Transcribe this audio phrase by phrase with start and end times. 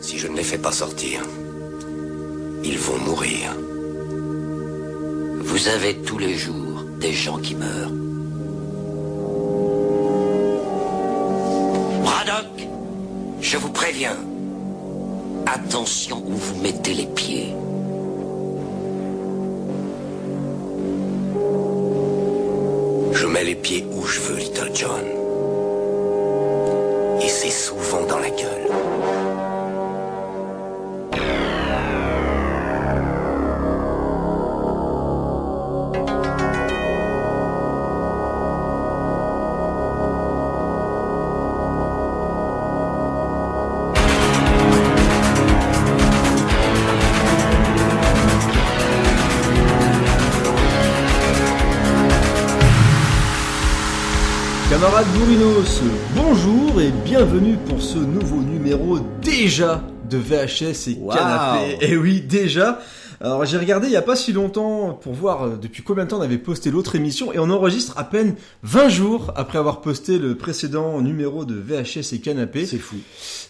[0.00, 1.22] Si je ne les fais pas sortir,
[2.64, 3.56] ils vont mourir.
[5.40, 7.92] Vous avez tous les jours des gens qui meurent.
[12.02, 12.68] Braddock,
[13.40, 14.16] je vous préviens.
[15.46, 17.54] Attention où vous mettez les pieds.
[23.12, 25.04] Je mets les pieds où je veux, Little John.
[27.22, 28.85] Et c'est souvent dans la gueule.
[57.96, 61.14] Ce nouveau numéro déjà de VHS et Wow.
[61.14, 61.78] Canapé.
[61.80, 62.78] Et oui, déjà.
[63.22, 66.10] Alors j'ai regardé il y a pas si longtemps pour voir euh, depuis combien de
[66.10, 69.80] temps on avait posté l'autre émission et on enregistre à peine 20 jours après avoir
[69.80, 72.66] posté le précédent numéro de VHS et Canapé.
[72.66, 72.96] C'est fou.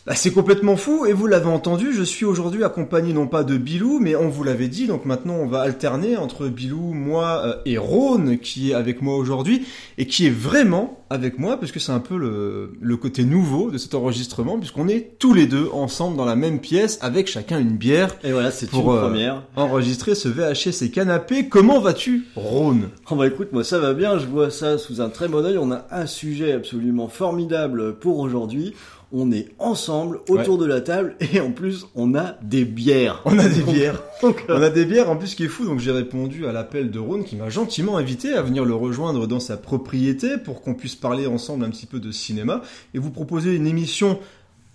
[0.07, 3.57] Bah, c'est complètement fou et vous l'avez entendu, je suis aujourd'hui accompagné non pas de
[3.57, 7.55] Bilou, mais on vous l'avait dit, donc maintenant on va alterner entre Bilou, moi euh,
[7.65, 9.67] et Rhône qui est avec moi aujourd'hui
[9.99, 13.73] et qui est vraiment avec moi parce que c'est un peu le, le côté nouveau
[13.73, 17.59] de cet enregistrement puisqu'on est tous les deux ensemble dans la même pièce avec chacun
[17.59, 19.43] une bière Et voilà, c'est pour une euh, première.
[19.57, 21.49] enregistrer ce VHS et canapé.
[21.49, 22.91] Comment vas-tu, Rhône?
[23.11, 25.59] Oh bah écoute, moi ça va bien, je vois ça sous un très bon oeil.
[25.59, 28.73] On a un sujet absolument formidable pour aujourd'hui.
[29.13, 33.23] On est ensemble autour de la table et en plus on a des bières.
[33.25, 34.03] On a des Donc- bières.
[34.23, 36.47] donc, euh, On a des bières en plus ce qui est fou, donc j'ai répondu
[36.47, 40.39] à l'appel de Rhône qui m'a gentiment invité à venir le rejoindre dans sa propriété
[40.39, 42.63] pour qu'on puisse parler ensemble un petit peu de cinéma
[42.95, 44.19] et vous proposer une émission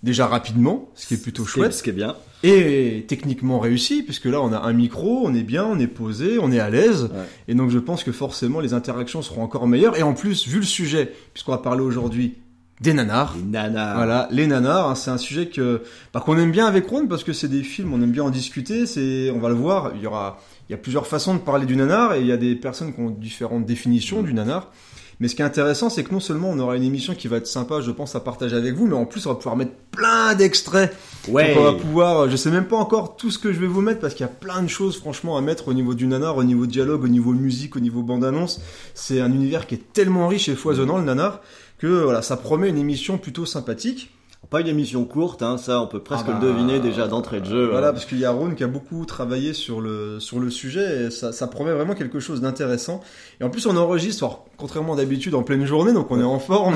[0.01, 2.15] déjà rapidement, ce qui est plutôt chouette, Ce qui est bien.
[2.41, 6.39] et techniquement réussi, puisque là on a un micro, on est bien, on est posé,
[6.39, 7.09] on est à l'aise, Ouais.
[7.49, 10.57] et donc je pense que forcément les interactions seront encore meilleures, et en plus, vu
[10.57, 12.35] le sujet, puisqu'on va parler aujourd'hui
[12.81, 13.93] des nanars, Les nanas.
[13.95, 15.83] voilà, les nanars, hein, c'est un sujet que
[16.13, 18.31] bah, qu'on aime bien avec Ron parce que c'est des films, on aime bien en
[18.31, 18.87] discuter.
[18.87, 19.91] C'est, on va le voir.
[19.95, 22.31] Il y aura, il y a plusieurs façons de parler du nanar et il y
[22.31, 24.71] a des personnes qui ont différentes définitions du nanar.
[25.19, 27.37] Mais ce qui est intéressant, c'est que non seulement on aura une émission qui va
[27.37, 29.73] être sympa, je pense, à partager avec vous, mais en plus on va pouvoir mettre
[29.91, 30.91] plein d'extraits.
[31.27, 31.53] Ouais.
[31.53, 33.81] Donc on va pouvoir, je sais même pas encore tout ce que je vais vous
[33.81, 36.37] mettre parce qu'il y a plein de choses franchement à mettre au niveau du nanar,
[36.37, 38.61] au niveau dialogue, au niveau musique, au niveau bande-annonce.
[38.95, 41.41] C'est un univers qui est tellement riche et foisonnant le nanar
[41.81, 44.11] que voilà, ça promet une émission plutôt sympathique.
[44.49, 47.39] Pas une émission courte, hein, ça on peut presque Ah bah, le deviner déjà d'entrée
[47.41, 47.67] de jeu.
[47.69, 47.93] Voilà, hein.
[47.93, 51.11] parce qu'il y a Rhône qui a beaucoup travaillé sur le, sur le sujet et
[51.11, 53.01] ça, ça promet vraiment quelque chose d'intéressant.
[53.39, 56.39] Et en plus, on enregistre, alors, contrairement d'habitude, en pleine journée, donc on est en
[56.39, 56.75] forme.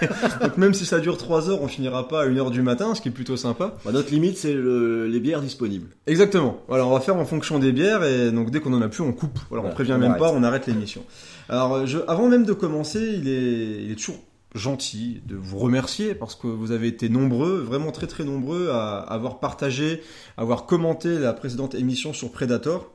[0.42, 2.94] donc même si ça dure 3 heures, on finira pas à 1 heure du matin,
[2.94, 3.74] ce qui est plutôt sympa.
[3.84, 5.88] Bah, notre limite c'est le- les bières disponibles.
[6.06, 6.62] Exactement.
[6.68, 9.02] Voilà, on va faire en fonction des bières et donc dès qu'on en a plus,
[9.02, 9.38] on coupe.
[9.50, 10.22] Voilà, on Voilà, prévient on même arrête.
[10.22, 11.02] pas, on arrête l'émission.
[11.48, 14.16] Alors, je, avant même de commencer, il est, il est toujours
[14.54, 18.98] gentil de vous remercier parce que vous avez été nombreux, vraiment très très nombreux à
[18.98, 20.02] avoir partagé,
[20.36, 22.93] à avoir commenté la précédente émission sur Predator.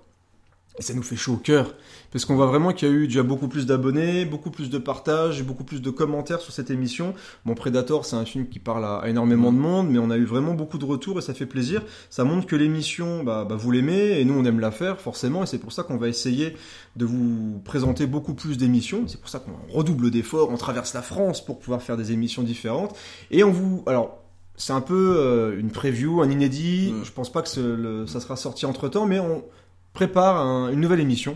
[0.80, 1.76] Et ça nous fait chaud au cœur,
[2.10, 4.78] parce qu'on voit vraiment qu'il y a eu déjà beaucoup plus d'abonnés, beaucoup plus de
[4.78, 7.14] partages, beaucoup plus de commentaires sur cette émission.
[7.46, 10.16] Bon, Predator, c'est un film qui parle à, à énormément de monde, mais on a
[10.16, 11.82] eu vraiment beaucoup de retours et ça fait plaisir.
[12.10, 15.44] Ça montre que l'émission, bah, bah, vous l'aimez, et nous, on aime la faire, forcément,
[15.44, 16.56] et c'est pour ça qu'on va essayer
[16.96, 19.04] de vous présenter beaucoup plus d'émissions.
[19.08, 22.42] C'est pour ça qu'on redouble d'efforts, on traverse la France pour pouvoir faire des émissions
[22.42, 22.96] différentes.
[23.32, 23.84] Et on vous...
[23.86, 24.24] Alors,
[24.56, 26.94] c'est un peu euh, une preview, un inédit.
[26.94, 27.04] Mm.
[27.04, 29.44] Je pense pas que le- ça sera sorti entre temps, mais on
[30.00, 31.36] prépare un- une nouvelle émission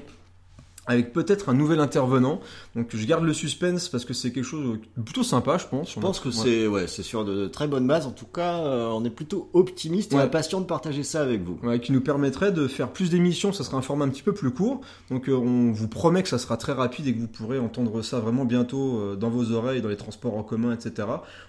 [0.85, 2.41] avec peut-être un nouvel intervenant.
[2.75, 5.93] Donc je garde le suspense parce que c'est quelque chose de plutôt sympa, je pense.
[5.93, 8.05] Je pense que c'est ouais, c'est sur de très bonnes bases.
[8.05, 10.23] En tout cas, euh, on est plutôt optimiste et Ouais.
[10.23, 11.57] impatient de partager ça avec vous.
[11.63, 13.53] Ouais, qui nous permettrait de faire plus d'émissions.
[13.53, 14.81] Ça sera un format un petit peu plus court.
[15.09, 18.01] Donc euh, on vous promet que ça sera très rapide et que vous pourrez entendre
[18.01, 21.07] ça vraiment bientôt euh, dans vos oreilles, dans les transports en commun, etc.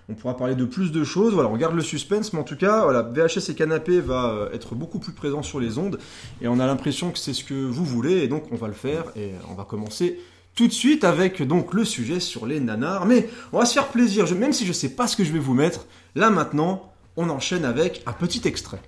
[0.09, 1.35] On pourra parler de plus de choses.
[1.35, 4.75] Voilà, on garde le suspense, mais en tout cas, voilà, VHS et Canapé va être
[4.75, 5.99] beaucoup plus présent sur les ondes
[6.41, 8.73] et on a l'impression que c'est ce que vous voulez et donc on va le
[8.75, 10.21] faire et on va commencer.
[10.55, 13.89] Tout de suite avec donc le sujet sur les nanars, mais on va se faire
[13.89, 17.29] plaisir, même si je sais pas ce que je vais vous mettre, là maintenant, on
[17.29, 18.81] enchaîne avec un petit extrait.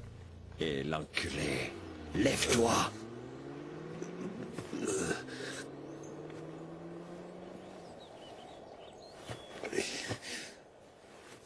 [0.61, 1.73] Et l'enculé,
[2.15, 2.73] lève-toi.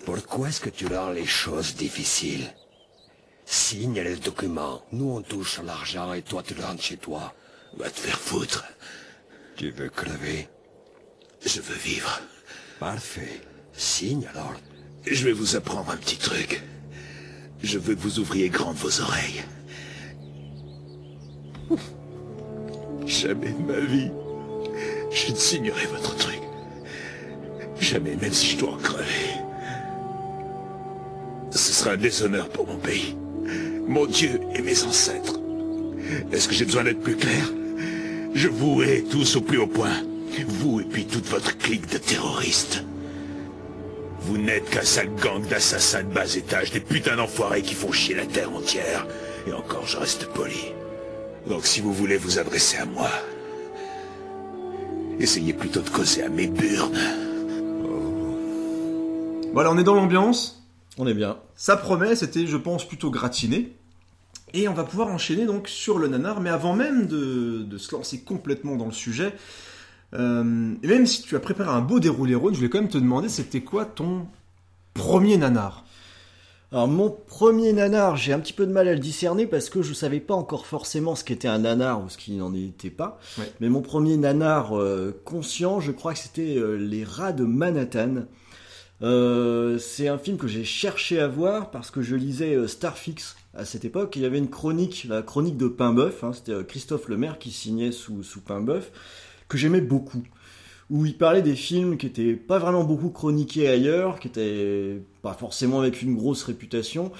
[0.04, 2.52] Pourquoi est-ce que tu rends les choses difficiles?
[3.44, 4.82] Signe les documents.
[4.92, 7.34] Nous, on touche l'argent et toi, tu rentres chez toi.
[7.76, 8.64] Va te faire foutre.
[9.60, 10.48] Tu veux crever?
[11.44, 12.22] Je veux vivre.
[12.78, 13.42] Parfait.
[13.74, 14.54] Signe alors.
[15.04, 16.62] Je vais vous apprendre un petit truc.
[17.62, 19.44] Je veux que vous ouvriez grandes vos oreilles.
[23.04, 24.10] Jamais de ma vie,
[25.12, 26.40] je ne signerai votre truc.
[27.78, 29.04] Jamais, même si je dois en crever.
[31.50, 33.14] Ce sera un déshonneur pour mon pays,
[33.86, 35.38] mon Dieu et mes ancêtres.
[36.32, 37.44] Est-ce que j'ai besoin d'être plus clair?
[38.34, 40.02] Je vous hais tous au plus haut point.
[40.46, 42.84] Vous et puis toute votre clique de terroristes.
[44.20, 48.14] Vous n'êtes qu'un sale gang d'assassins de bas étage, des putains d'enfoirés qui font chier
[48.14, 49.06] la terre entière.
[49.46, 50.72] Et encore, je reste poli.
[51.48, 53.10] Donc si vous voulez vous adresser à moi,
[55.18, 56.98] essayez plutôt de causer à mes burnes.
[59.52, 60.64] Voilà, on est dans l'ambiance.
[60.98, 61.38] On est bien.
[61.56, 63.76] Ça promet, c'était, je pense, plutôt gratiné.
[64.52, 67.94] Et on va pouvoir enchaîner donc sur le nanar, mais avant même de, de se
[67.94, 69.32] lancer complètement dans le sujet,
[70.14, 72.88] euh, et même si tu as préparé un beau déroulé rôle, je voulais quand même
[72.88, 74.26] te demander, c'était quoi ton
[74.94, 75.84] premier nanar?
[76.72, 79.82] Alors mon premier nanar, j'ai un petit peu de mal à le discerner parce que
[79.82, 83.18] je savais pas encore forcément ce qu'était un nanar ou ce qui n'en était pas.
[83.38, 83.52] Ouais.
[83.60, 88.26] Mais mon premier nanar euh, conscient, je crois que c'était euh, Les rats de Manhattan.
[89.02, 93.64] Euh, c'est un film que j'ai cherché à voir parce que je lisais Starfix à
[93.64, 94.14] cette époque.
[94.16, 96.24] Il y avait une chronique, la chronique de Painboeuf.
[96.24, 98.90] Hein, c'était euh, Christophe Lemaire qui signait sous, sous Painboeuf,
[99.48, 100.22] que j'aimais beaucoup.
[100.90, 105.34] Où il parlait des films qui étaient pas vraiment beaucoup chroniqués ailleurs, qui étaient pas
[105.34, 107.12] forcément avec une grosse réputation.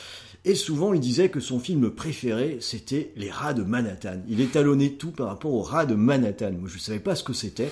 [0.45, 4.23] Et souvent, il disait que son film préféré, c'était Les Rats de Manhattan.
[4.29, 6.53] Il étalonnait tout par rapport aux Rats de Manhattan.
[6.53, 7.71] Moi, je savais pas ce que c'était.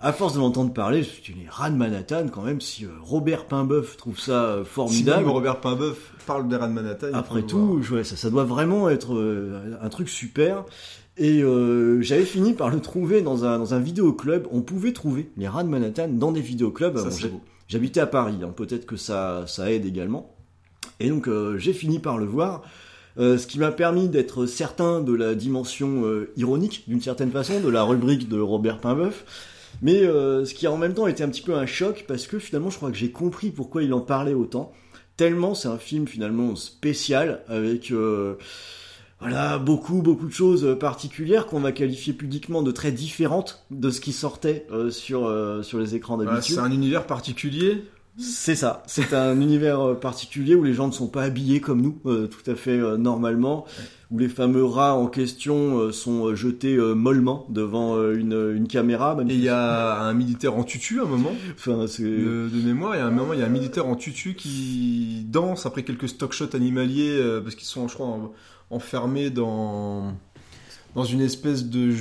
[0.00, 2.60] À force de l'entendre parler, je me suis dit, les Rats de Manhattan, quand même,
[2.60, 5.24] si euh, Robert Painboeuf trouve ça euh, Si formidable.
[5.24, 7.08] même Robert Painboeuf parle des rats de Manhattan.
[7.14, 10.64] Après tout, ouais, ça, ça doit vraiment être euh, un truc super.
[11.18, 14.46] Et euh, j'avais fini par le trouver dans un, dans un vidéoclub.
[14.50, 16.94] On pouvait trouver les rats de Manhattan dans des vidéoclubs.
[16.94, 17.32] Bon, c'est.
[17.68, 20.34] J'habitais à Paris, hein, peut-être que ça, ça aide également.
[21.00, 22.62] Et donc euh, j'ai fini par le voir.
[23.18, 26.04] Euh, ce qui m'a permis d'être certain de la dimension
[26.36, 29.24] ironique, d'une certaine façon, de la rubrique de Robert Painboeuf.
[29.82, 32.38] Mais euh, ce qui en même temps était un petit peu un choc, parce que
[32.38, 34.72] finalement je crois que j'ai compris pourquoi il en parlait autant.
[35.16, 38.34] Tellement c'est un film finalement spécial, avec euh,
[39.20, 44.00] voilà beaucoup beaucoup de choses particulières qu'on va qualifier pudiquement de très différentes de ce
[44.00, 46.56] qui sortait euh, sur, euh, sur les écrans Voilà, d'habitude.
[46.56, 47.82] c'est un univers particulier.
[48.18, 51.82] C'est ça, c'est un univers euh, particulier où les gens ne sont pas habillés comme
[51.82, 53.66] nous, euh, tout à fait euh, normalement,
[54.10, 58.68] où les fameux rats en question euh, sont euh, jetés euh, mollement devant une, une
[58.68, 59.14] caméra.
[59.16, 61.32] Même Et il y a un militaire en tutu à un moment?
[61.54, 62.04] enfin, c'est...
[62.04, 64.34] de, de mémoire, il y a un moment, il y a un militaire en tutu
[64.34, 68.32] qui danse après quelques stock shots animaliers euh, parce qu'ils sont, je crois, en-
[68.70, 70.14] enfermés dans
[70.94, 71.92] dans une espèce de.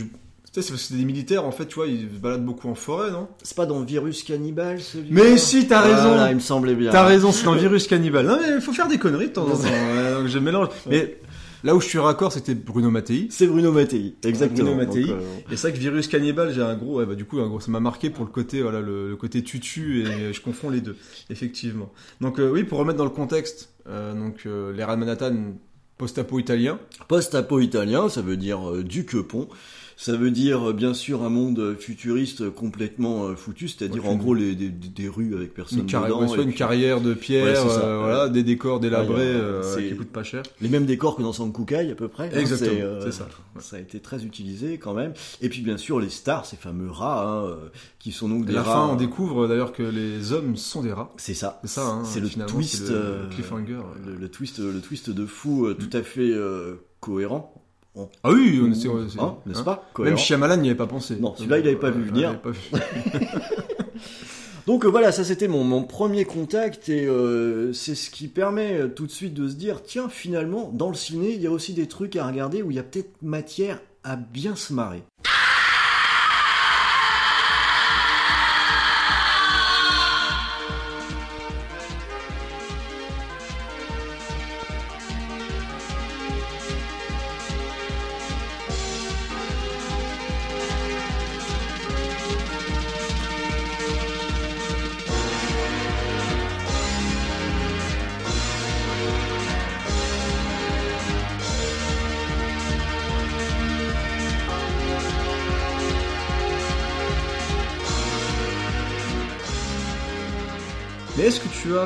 [0.55, 2.45] Tu sais, c'est parce que c'est des militaires en fait, tu vois, ils se baladent
[2.45, 3.27] beaucoup en forêt, non?
[3.43, 6.07] C'est pas dans Virus Cannibal celui Mais si, t'as raison.
[6.07, 6.91] Voilà, il me semblait bien.
[6.93, 8.25] T'as raison, c'est dans Virus Cannibal.
[8.25, 9.63] Non mais il faut faire des conneries de temps en temps.
[9.63, 10.69] ouais, donc je mélange.
[10.89, 11.17] Mais
[11.65, 13.27] là où je suis raccord, c'était Bruno Mattei.
[13.31, 14.73] C'est Bruno Mattei, exactement.
[14.75, 15.07] Bruno Mattei.
[15.07, 17.41] Donc, euh, Et c'est vrai que Virus Cannibal, j'ai un gros, ouais, bah, du coup,
[17.41, 20.39] un gros, ça m'a marqué pour le côté, voilà, le, le côté tutu et je
[20.39, 20.95] confonds les deux,
[21.29, 21.91] effectivement.
[22.21, 25.35] Donc euh, oui, pour remettre dans le contexte, euh, donc euh, les Manhattan,
[25.97, 26.79] post-apo italien.
[27.09, 29.49] Post-apo italien, ça veut dire euh, du quepon.
[29.97, 34.15] Ça veut dire euh, bien sûr un monde futuriste complètement euh, foutu, c'est-à-dire Ouais, en
[34.17, 36.21] gros les, des, des rues avec personne Une, dedans.
[36.21, 39.95] ouais, soit une puis carrière de pierre, Ouais, euh, voilà, des décors délabrés euh, qui
[39.95, 40.43] coûtent pas cher.
[40.59, 42.25] Les mêmes décors que dans Sankukai à peu près.
[42.27, 43.27] hein, Exactement, c'est, euh, ça.
[43.59, 45.13] Ça a été très utilisé quand même.
[45.41, 47.55] Et puis bien sûr les stars, ces fameux rats, hein, euh,
[47.99, 48.73] qui sont donc À des la rats.
[48.73, 51.13] fin, on découvre d'ailleurs que les hommes sont des rats.
[51.17, 51.61] C'est ça.
[51.63, 53.79] C'est ça, hein, c'est le twist, le euh, cliffhanger.
[54.05, 57.53] le, le twist, le twist de fou, euh, tout à fait euh, cohérent.
[57.95, 59.63] On- Ah oui, on- c'est, c'est- Hein, n'est-ce hein.
[59.63, 60.17] pas Même Cohérent.
[60.17, 61.15] Shyamalan n'y avait pas pensé.
[61.17, 62.41] Non, celui-là, il avait pas vu Euh, venir.
[62.41, 62.59] pas vu.
[64.67, 68.73] Donc euh, voilà, ça c'était mon, mon premier contact et euh, c'est ce qui permet
[68.79, 71.51] euh, tout de suite de se dire tiens finalement dans le ciné il y a
[71.51, 75.03] aussi des trucs à regarder où il y a peut-être matière à bien se marrer.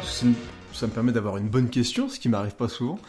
[0.03, 2.99] Ça me permet d'avoir une bonne question, ce qui m'arrive pas souvent.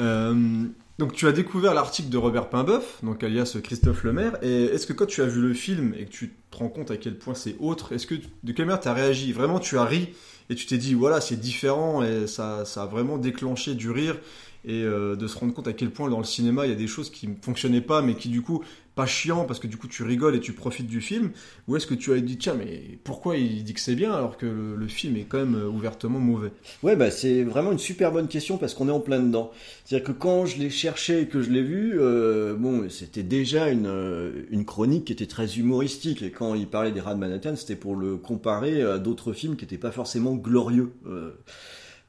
[0.00, 0.64] Euh,
[0.98, 4.92] donc tu as découvert l'article de Robert Painboeuf, donc alias Christophe Lemaire, et est-ce que
[4.92, 7.34] quand tu as vu le film et que tu te rends compte à quel point
[7.34, 9.32] c'est autre, est-ce que de quelle manière tu as réagi?
[9.32, 10.10] Vraiment tu as ri
[10.50, 14.16] et tu t'es dit voilà c'est différent et ça, ça a vraiment déclenché du rire
[14.64, 16.76] et euh, de se rendre compte à quel point dans le cinéma il y a
[16.76, 18.62] des choses qui ne fonctionnaient pas mais qui du coup
[18.94, 21.30] pas chiant parce que du coup tu rigoles et tu profites du film
[21.66, 24.36] ou est-ce que tu as dit tiens mais pourquoi il dit que c'est bien alors
[24.36, 26.52] que le, film est quand même euh, ouvertement mauvais?
[26.82, 29.50] Ouais, bah c'est vraiment une super bonne question parce qu'on est en plein dedans.
[29.84, 33.70] C'est-à-dire que quand je l'ai cherché et que je l'ai vu, euh, bon, c'était déjà
[33.70, 36.20] une, euh, une chronique qui était très humoristique.
[36.20, 39.56] Et quand il parlait des rats de Manhattan, c'était pour le comparer à d'autres films
[39.56, 40.92] qui n'étaient pas forcément glorieux.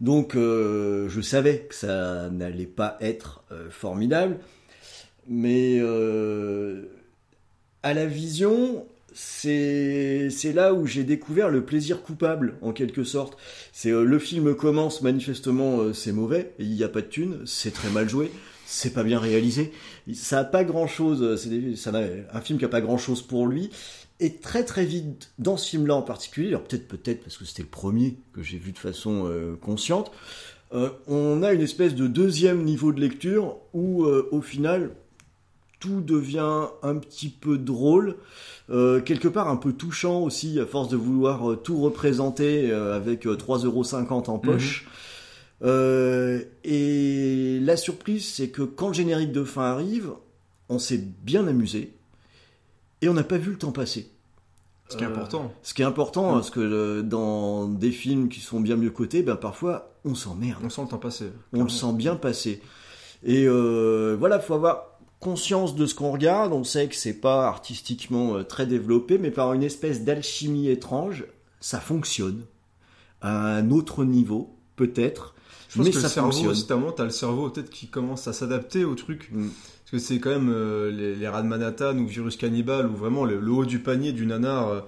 [0.01, 4.39] Donc, je savais que ça n'allait pas être formidable.
[5.27, 6.83] Mais euh,
[7.81, 13.37] à la vision, c'est là où j'ai découvert le plaisir coupable en quelque sorte.
[13.71, 17.39] C'est euh, le film commence manifestement euh, c'est mauvais, il n'y a pas de thune,
[17.45, 18.31] c'est très mal joué,
[18.65, 19.71] c'est pas bien réalisé,
[20.13, 23.47] ça a pas grand chose, c'est n'a- un film qui a pas grand chose pour
[23.47, 23.69] lui.
[24.19, 27.67] Et très très vite dans ce film-là en particulier, peut-être peut-être parce que c'était le
[27.67, 29.29] premier que j'ai vu de façon
[29.61, 30.11] consciente,
[31.07, 34.91] on a une espèce de deuxième niveau de lecture où au final
[35.83, 38.15] tout devient un petit peu drôle,
[38.69, 42.95] euh, quelque part un peu touchant aussi, à force de vouloir euh, tout représenter euh,
[42.95, 44.87] avec euh, 3,50€ en poche.
[45.61, 50.11] Euh, et la surprise, c'est que quand le générique de fin arrive,
[50.69, 51.93] on s'est bien amusé
[53.01, 54.09] et on n'a pas vu le temps passer.
[54.89, 56.33] ce qui est Euh, important Ce qui est important, Mm.
[56.35, 60.59] parce que euh, dans des films qui sont bien mieux cotés, ben parfois on s'emmerde.
[60.63, 62.61] on sent le temps passer On le sent bien passer.
[63.25, 64.92] Et euh, voilà, faut avoir
[65.23, 66.53] conscience de ce qu'on regarde.
[66.53, 71.25] On sait que c'est pas artistiquement euh, très développé, mais par une espèce d'alchimie étrange,
[71.59, 72.43] ça fonctionne
[73.21, 75.33] à un autre niveau, peut-être.
[75.69, 76.51] je pense mais que ça le cerveau fonctionne.
[76.51, 79.47] aussi, t'as le cerveau peut-être qui commence à s'adapter au truc Mm.
[79.47, 82.95] Parce que c'est quand même euh, les, les rats de Manhattan ou Virus Cannibal ou
[82.95, 84.81] vraiment le, le haut du panier du nanar euh,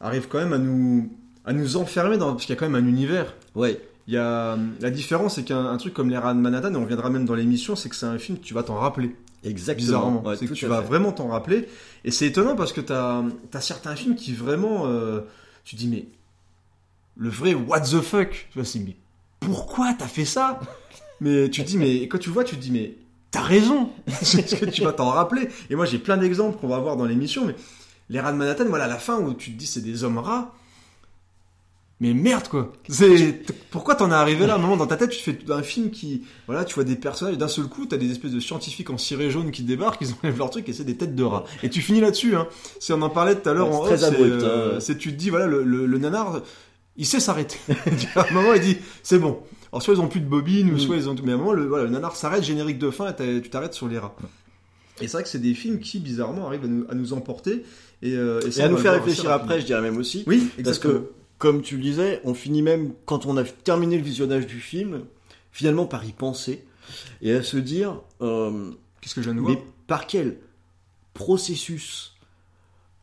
[0.00, 1.10] arrive quand même à nous,
[1.44, 3.34] à nous enfermer dans, parce qu'il y a quand même un univers.
[3.54, 6.72] Ouais, Il y a, la différence, c'est qu'un un truc comme les rats de Manhattan,
[6.72, 8.76] et on viendra même dans l'émission, c'est que c'est un film que tu vas t'en
[8.76, 9.14] rappeler.
[9.44, 9.86] Exactement.
[9.86, 10.22] Bizarrement.
[10.24, 10.86] Ouais, c'est que tu vas fait.
[10.88, 11.68] vraiment t'en rappeler.
[12.04, 13.22] Et c'est étonnant parce que t'as
[13.52, 14.86] as certains films qui vraiment.
[14.86, 15.20] euh,
[15.64, 16.06] tu dis, mais.
[17.16, 18.30] Le vrai what the fuck?
[18.50, 18.96] Tu vois, c'est, mais
[19.40, 20.60] pourquoi t'as fait ça?
[21.20, 22.96] Mais tu dis, mais quand tu le vois, tu te dis, mais
[23.30, 25.48] t'as raison Parce que tu vas t'en rappeler?
[25.70, 27.54] Et moi, j'ai plein d'exemples qu'on va voir dans l'émission, mais
[28.08, 30.18] les rats de Manhattan, voilà, à la fin où tu te dis, c'est des hommes
[30.18, 30.54] rats.
[32.02, 32.72] Mais merde quoi.
[32.88, 34.54] C'est pourquoi t'en es arrivé là?
[34.54, 36.96] À un moment dans ta tête tu fais un film qui voilà tu vois des
[36.96, 40.00] personnages et d'un seul coup t'as des espèces de scientifiques en ciré jaune qui débarquent
[40.00, 41.44] ils enlèvent leur truc et c'est des têtes de rats.
[41.62, 42.48] Et tu finis là-dessus hein.
[42.80, 44.80] Si on en parlait tout à l'heure en c'est off c'est euh, hein.
[44.80, 46.40] c'est tu te dis voilà le, le, le nanar
[46.96, 47.58] il sait s'arrêter.
[48.16, 49.38] À un moment il dit c'est bon.
[49.72, 51.52] Alors soit ils ont plus de bobine ou soit ils ont mais à un moment
[51.52, 54.16] le, voilà, le nanar s'arrête générique de fin et tu t'arrêtes sur les rats.
[55.00, 57.64] Et c'est vrai que c'est des films qui bizarrement arrivent à nous, à nous emporter
[58.02, 60.24] et, euh, Et ça, à nous faire réfléchir après, je dirais même aussi.
[60.26, 60.94] oui Parce exactement.
[60.94, 64.60] que, comme tu le disais, on finit même, quand on a terminé le visionnage du
[64.60, 65.06] film,
[65.50, 66.64] finalement par y penser
[67.20, 68.70] et à se dire, euh,
[69.00, 69.58] qu'est-ce que je mais
[69.88, 70.36] par quel
[71.14, 72.14] processus,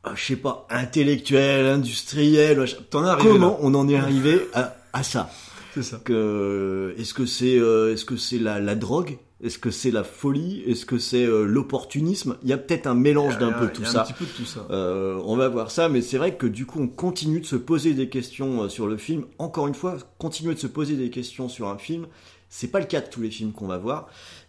[0.08, 3.58] euh, je sais pas, intellectuel, industriel, arrivé comment là?
[3.60, 5.30] on en est arrivé à, à ça.
[5.74, 5.98] C'est ça.
[5.98, 9.18] Que, Est-ce que c'est euh, est-ce que c'est la, la drogue?
[9.42, 10.62] Est-ce que c'est la folie?
[10.68, 12.36] Est-ce que c'est euh, l'opportunisme?
[12.44, 14.02] Il y a peut-être un mélange d'un peu tout ça.
[14.02, 16.46] un petit peu de tout ça Euh, on va voir ça, mais c'est vrai que
[16.46, 19.26] du coup, on continue de se poser des questions euh, sur le film.
[19.38, 22.08] Encore une fois, continuer de se poser des questions sur un film,
[22.50, 24.08] c'est pas le cas de tous les films qu'on va voir.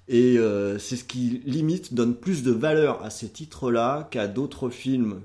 [0.08, 4.70] Et euh, c'est ce qui limite donne plus de valeur à ces titres-là qu'à d'autres
[4.70, 5.20] films.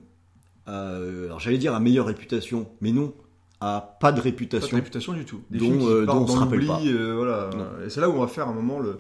[0.67, 3.13] Alors j'allais dire à meilleure réputation, mais non,
[3.61, 4.75] à pas de pas de réputation.
[4.75, 5.41] réputation du tout.
[5.51, 6.79] Des dont, films qui dont on se rappelle pas.
[7.15, 7.49] voilà.
[7.85, 8.99] Et c'est là où on va faire un moment le,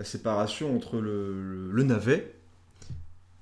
[0.00, 2.34] la séparation entre le, le, navet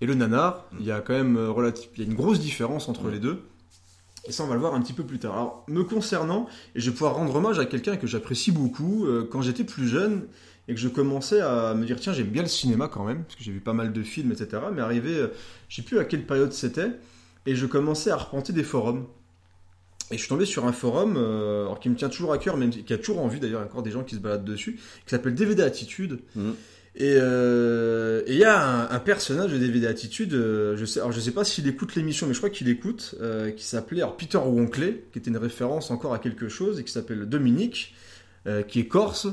[0.00, 0.66] et le nanar.
[0.72, 0.76] Mm.
[0.80, 3.20] Il y a quand même euh, relative, il y a une grosse différence entre les
[3.20, 3.44] deux.
[4.26, 5.34] Et ça, on va le voir un petit peu plus tard.
[5.34, 9.26] Alors, me concernant, et je vais pouvoir rendre hommage à quelqu'un que j'apprécie beaucoup, euh,
[9.30, 10.26] quand j'étais plus jeune
[10.66, 13.36] et que je commençais à me dire, tiens, j'aime bien le cinéma quand même, parce
[13.36, 14.60] que j'ai vu pas mal de films, etc.
[14.74, 15.28] Mais arrivé, euh,
[15.68, 16.90] je sais plus à quelle période c'était,
[17.46, 19.06] et je commençais à arpenter des forums.
[20.10, 22.56] Et je suis tombé sur un forum euh, alors qui me tient toujours à cœur,
[22.56, 25.34] même qui a toujours envie d'ailleurs, encore des gens qui se baladent dessus, qui s'appelle
[25.34, 26.20] DVD Attitude.
[26.34, 26.54] Mhm.
[27.00, 30.98] Et euh, et il y a un, un personnage de DVD Attitude, euh, je sais,
[30.98, 34.00] alors je sais pas s'il écoute l'émission, mais je crois qu'il écoute, euh, qui s'appelait
[34.02, 37.94] alors Peter Wonkley, qui était une référence encore à quelque chose, et qui s'appelle Dominique,
[38.66, 39.28] qui est corse.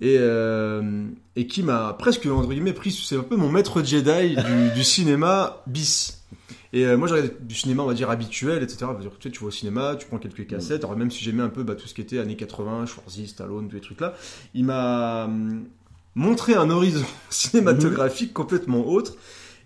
[0.00, 4.74] Et, et qui m'a presque entre guillemets pris, c'est un peu mon maître Jedi du,
[4.74, 6.23] du cinéma bis.
[6.74, 8.86] Et euh, moi, j'ai regardé du cinéma, on va dire, habituel, etc.
[9.00, 10.82] Dire, tu, sais, tu vas au cinéma, tu prends quelques cassettes.
[10.82, 13.68] Alors, même si j'aimais un peu bah, tout ce qui était années 80, Schwarzy, Stallone,
[13.68, 14.14] tous les trucs-là,
[14.54, 15.66] il m'a hum,
[16.16, 19.14] montré un horizon cinématographique complètement autre.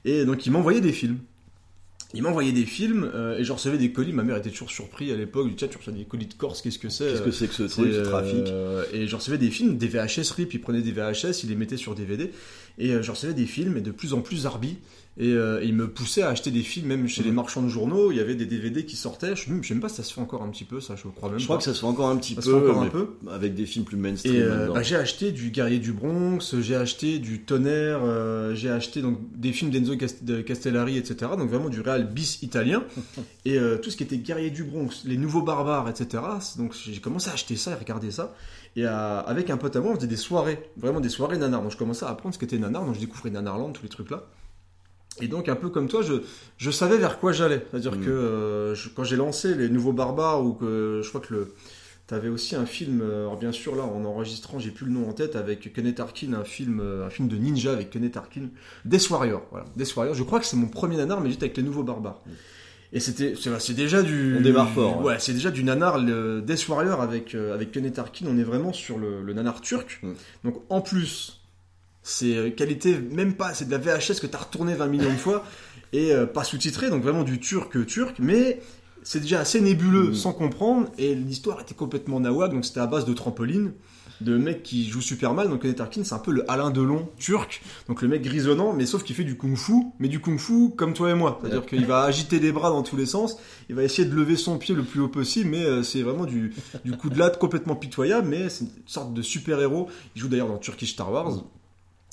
[0.05, 1.17] Et donc, il m'a envoyé des films.
[2.13, 4.13] il m'a envoyé des films euh, et je recevais des colis.
[4.13, 5.51] Ma mère était toujours surprise à l'époque.
[5.57, 7.69] Tiens, tu reçois des colis de Corse, qu'est-ce que c'est Qu'est-ce que c'est que ce
[7.69, 8.53] C'est, truc, ce euh, trafic?
[8.93, 10.53] Et je recevais des films, des VHS RIP.
[10.53, 12.31] Il prenait des VHS, il les mettait sur DVD.
[12.77, 14.77] Et euh, je recevais des films et de plus en plus Arby.
[15.21, 18.13] Et euh, il me poussait à acheter des films, même chez les marchands de journaux.
[18.13, 19.35] Il y avait des DVD qui sortaient.
[19.35, 21.09] Je ne sais même pas si ça se fait encore un petit peu, ça, je
[21.09, 21.55] crois même Je pas.
[21.55, 23.09] crois que ça se fait encore un petit Ça peu, encore un peu.
[23.33, 24.33] avec des films plus mainstream.
[24.37, 28.71] Et euh, bah, j'ai acheté du Guerrier du Bronx, j'ai acheté du Tonnerre, euh, j'ai
[28.71, 31.33] acheté donc des films d'Enzo Cast- de Castellari, etc.
[31.37, 32.85] Donc vraiment du réal bis italien.
[33.45, 36.23] et tout ce qui était Guerrier du Bronx, les nouveaux barbares, etc.
[36.59, 38.37] Donc j'ai commencé à acheter ça et regarder ça.
[38.77, 41.61] Et à- avec un pote à moi, on faisait des soirées, vraiment des soirées nanar.
[41.63, 44.11] Donc je commençais à apprendre ce qu'était nanar, donc je découvrais Nanarland, tous les trucs
[44.11, 44.23] là.
[45.21, 46.15] Et donc un peu comme toi, je,
[46.57, 47.65] je savais vers quoi j'allais.
[47.71, 48.05] C'est-à-dire Mm.
[48.05, 51.55] que euh, je- quand j'ai lancé les nouveaux barbares, ou que je crois que le,
[52.07, 55.11] T'avais aussi un film, euh, alors bien sûr là en enregistrant, j'ai plus le nom
[55.11, 58.49] en tête, avec Kenneth Arkin, un film, euh, un film de ninja avec Kenneth Arkin,
[58.87, 59.43] Death Warrior.
[59.51, 60.15] Voilà, Death Warrior.
[60.15, 62.23] Je crois que c'est mon premier nanar, mais juste avec les nouveaux barbares.
[62.95, 64.37] Et c'était, c'est, c'est déjà du.
[64.39, 65.99] On démarre fort, Ouais, c'est déjà du nanar.
[65.99, 69.61] Le Death Warrior avec euh, avec Kenneth Arkin, on est vraiment sur le, le nanar
[69.61, 70.01] turc.
[70.03, 70.13] Mm.
[70.45, 71.38] Donc en plus,
[72.09, 75.19] c'est euh, qualité même pas, c'est de la VHS que t'as retourné 20 millions de
[75.19, 75.45] fois
[75.93, 78.61] et euh, pas sous-titré, donc vraiment du turc turc, mais
[79.03, 80.15] c'est déjà assez nébuleux Mm.
[80.15, 83.73] sans comprendre et l'histoire était complètement nawak, donc c'était à base de trampoline
[84.21, 85.49] de mecs qui jouent super mal.
[85.49, 88.85] Donc Kenneth Arkin, c'est un peu le Alain Delon turc, donc le mec grisonnant, mais
[88.87, 91.39] sauf qu'il fait du kung-fu, mais du kung-fu comme toi et moi.
[91.41, 93.37] C'est-à-dire qu'il va agiter les bras dans tous les sens,
[93.69, 96.25] il va essayer de lever son pied le plus haut possible, mais euh, c'est vraiment
[96.25, 96.53] du,
[96.85, 99.89] du coup de latte complètement pitoyable, mais c'est une sorte de super-héros.
[100.17, 101.45] Il joue d'ailleurs dans Turkish Star Wars.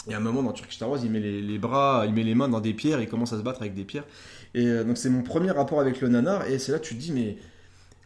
[0.09, 2.23] Et à un moment dans Turkish Star Wars, il met les, les bras, il met
[2.23, 4.05] les mains dans des pierres, il commence à se battre avec des pierres.
[4.53, 6.95] Et euh, donc c'est mon premier rapport avec le nanar, et c'est là que tu
[6.95, 7.37] te dis, mais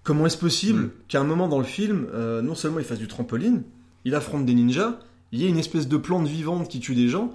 [0.03, 0.89] comment est-ce possible Mm.
[1.09, 3.63] qu'à un moment dans le film, euh, non seulement il fasse du trampoline,
[4.05, 4.97] il affronte des ninjas,
[5.31, 7.33] il y a une espèce de plante vivante qui tue des gens,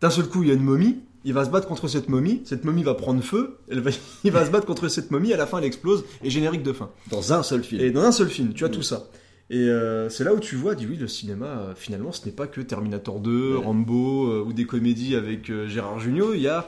[0.00, 2.42] d'un seul coup il y a une momie, il va se battre contre cette momie,
[2.44, 3.90] cette momie va prendre feu, elle va,
[4.24, 6.72] il va se battre contre cette momie, à la fin elle explose, et générique de
[6.72, 6.90] fin.
[7.10, 7.82] Dans un seul film.
[7.82, 8.72] Et dans un seul film, tu as Mm.
[8.72, 9.04] tout ça.
[9.50, 12.32] Et euh, c'est là où tu vois, dis oui, le cinéma, euh, finalement, ce n'est
[12.32, 13.64] pas que Terminator 2, Ouais.
[13.64, 16.34] Rambo euh, ou des comédies avec euh, Gérard Jugnot.
[16.34, 16.66] Il y a,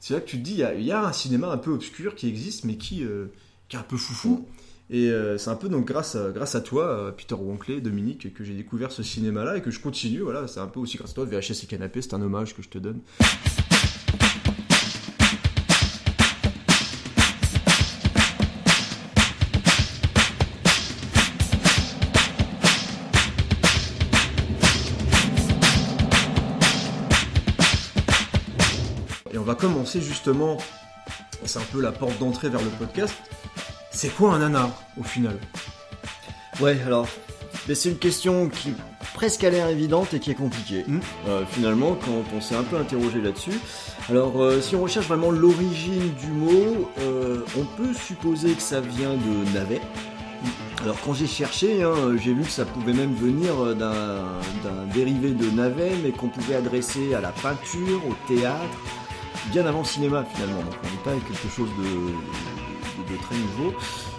[0.00, 1.58] c'est là que tu te dis, il y a, il y a un cinéma un
[1.58, 3.04] peu obscur qui existe, mais qui,
[3.68, 4.46] qui est un peu foufou.
[4.90, 8.54] Et c'est un peu donc grâce à, grâce à toi, Peter Wonkley, Dominique, que j'ai
[8.54, 10.20] découvert ce cinéma-là et que je continue.
[10.20, 12.62] Voilà, c'est un peu aussi grâce à toi, VHS et Canapé, c'est un hommage que
[12.62, 13.00] je te donne.
[29.58, 30.56] Commencer justement,
[31.44, 33.14] c'est un peu la porte d'entrée vers le podcast.
[33.90, 35.36] C'est quoi un nanar au final?
[36.60, 37.06] Ouais, alors,
[37.68, 38.72] mais c'est une question qui
[39.14, 40.84] presque a l'air évidente et qui est compliquée.
[40.86, 41.00] Mm.
[41.28, 43.58] Euh, finalement, quand on s'est un peu interrogé là-dessus.
[44.08, 48.80] Alors, euh, si on recherche vraiment l'origine du mot, euh, on peut supposer que ça
[48.80, 49.80] vient de navet.
[50.82, 55.50] Alors, quand j'ai cherché, hein, j'ai vu que ça pouvait même venir d'un dérivé de
[55.50, 58.78] navet, mais qu'on pouvait adresser à la peinture, au théâtre,
[59.52, 60.60] bien avant le cinéma finalement.
[60.62, 63.74] Donc, on n'est pas avec quelque chose de, de- de très nouveau.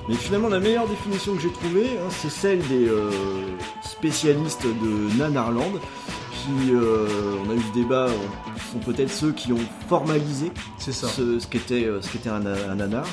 [0.08, 3.12] Mais finalement, la meilleure définition que j'ai trouvée, hein, c'est celle des euh,
[3.84, 5.74] spécialistes de Nanarland,
[6.32, 7.08] qui, euh,
[7.46, 8.14] on a eu ce débat, euh,
[8.72, 10.92] sont peut-être ceux qui ont formalisé ce,
[11.40, 13.06] ce qu'était qu'était un, un nanar.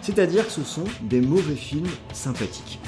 [0.00, 2.80] C'est-à-dire que ce sont des mauvais films sympathiques.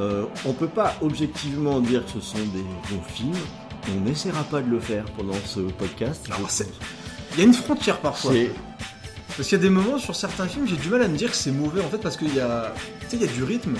[0.00, 3.32] Euh, on peut pas objectivement dire que ce sont des bons films.
[3.96, 6.26] On n'essaiera pas de le faire pendant ce podcast.
[6.48, 6.68] C'est-
[7.34, 8.32] Il y a une frontière parfois.
[9.36, 11.30] Parce qu'il y a des moments sur certains films, j'ai du mal à me dire
[11.30, 13.42] que c'est mauvais en fait parce qu'il y a, tu sais, il y a du
[13.42, 13.74] rythme.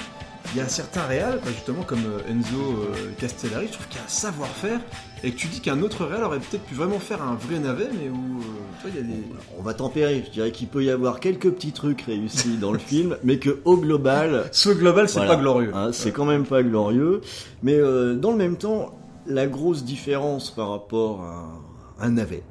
[0.54, 3.96] Il y a certains réals, bah, justement comme euh, Enzo euh, Castellari, je trouve qu'il
[3.96, 4.78] y a un savoir-faire
[5.24, 7.88] et que tu dis qu'un autre réal aurait peut-être pu vraiment faire un vrai navet,
[7.92, 8.42] mais où, euh,
[8.76, 9.22] tu vois, il y a des.
[9.58, 10.22] On va tempérer.
[10.26, 13.60] Je dirais qu'il peut y avoir quelques petits trucs réussis dans le film, mais que
[13.64, 15.34] au global, Ce global, c'est Voilà.
[15.36, 15.72] pas glorieux.
[15.74, 17.20] hein, c'est quand même pas glorieux.
[17.62, 18.94] Mais euh, dans le même temps,
[19.26, 22.42] la grosse différence par rapport à un navet,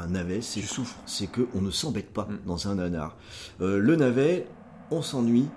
[0.00, 0.96] un navet, c'est Tu souffres.
[1.06, 2.38] c'est que on ne s'embête pas Mm.
[2.46, 3.16] dans un nanar.
[3.60, 4.46] Euh, le navet,
[4.90, 5.48] on s'ennuie,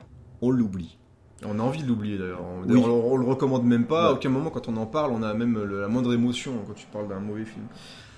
[0.41, 0.98] on l'oublie.
[1.45, 2.41] On a envie de l'oublier d'ailleurs.
[2.43, 2.82] On, Oui.
[2.86, 4.08] on, on le recommande même pas.
[4.08, 6.74] À aucun moment, quand on en parle, on a même le- la moindre émotion quand
[6.74, 7.65] tu parles d'un mauvais film.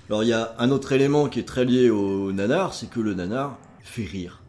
[0.08, 3.00] Alors il y a un autre élément qui est très lié au nanar, c'est que
[3.00, 4.42] le nanar fait rire.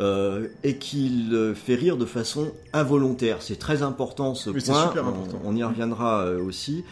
[0.00, 3.42] Euh, et qu'il euh, fait rire de façon involontaire.
[3.42, 4.88] C'est très important ce Oui, c'est point.
[4.88, 5.38] super On- important.
[5.44, 6.84] On, y reviendra aussi.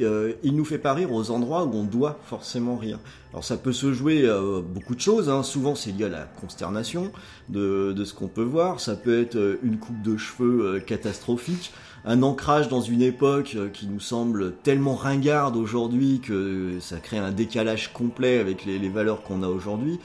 [0.00, 2.98] Euh, il nous fait pas rire aux endroits où on doit forcément rire.
[3.32, 5.28] Alors ça peut se jouer euh, beaucoup de choses.
[5.28, 5.42] hein.
[5.42, 7.10] Souvent c'est lié à la consternation
[7.48, 8.80] de, de ce qu'on peut voir.
[8.80, 11.72] Ça peut être euh, une coupe de cheveux euh, catastrophique,
[12.04, 17.18] un ancrage dans une époque euh, qui nous semble tellement ringarde aujourd'hui que ça crée
[17.18, 19.98] un décalage complet avec les, les valeurs qu'on a aujourd'hui.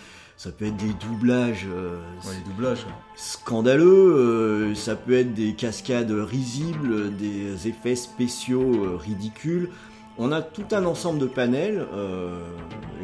[0.43, 2.85] Ça peut être des doublages euh, Ouais, les doublages.
[3.15, 3.85] scandaleux,
[4.17, 9.69] euh, ça peut être des cascades risibles, des effets spéciaux euh, ridicules.
[10.17, 11.87] On a tout un ensemble de panels.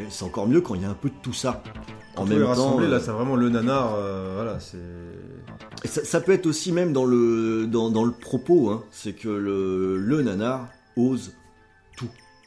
[0.09, 1.63] c'est encore mieux quand il y a un peu de tout ça.
[2.17, 3.95] En En même temps, là, c'est vraiment le nanar.
[4.35, 4.77] voilà, c'est.
[5.85, 8.83] Ça, ça peut être aussi même dans le, dans, dans le propos, hein.
[8.91, 11.31] c'est que le, le nanar ose.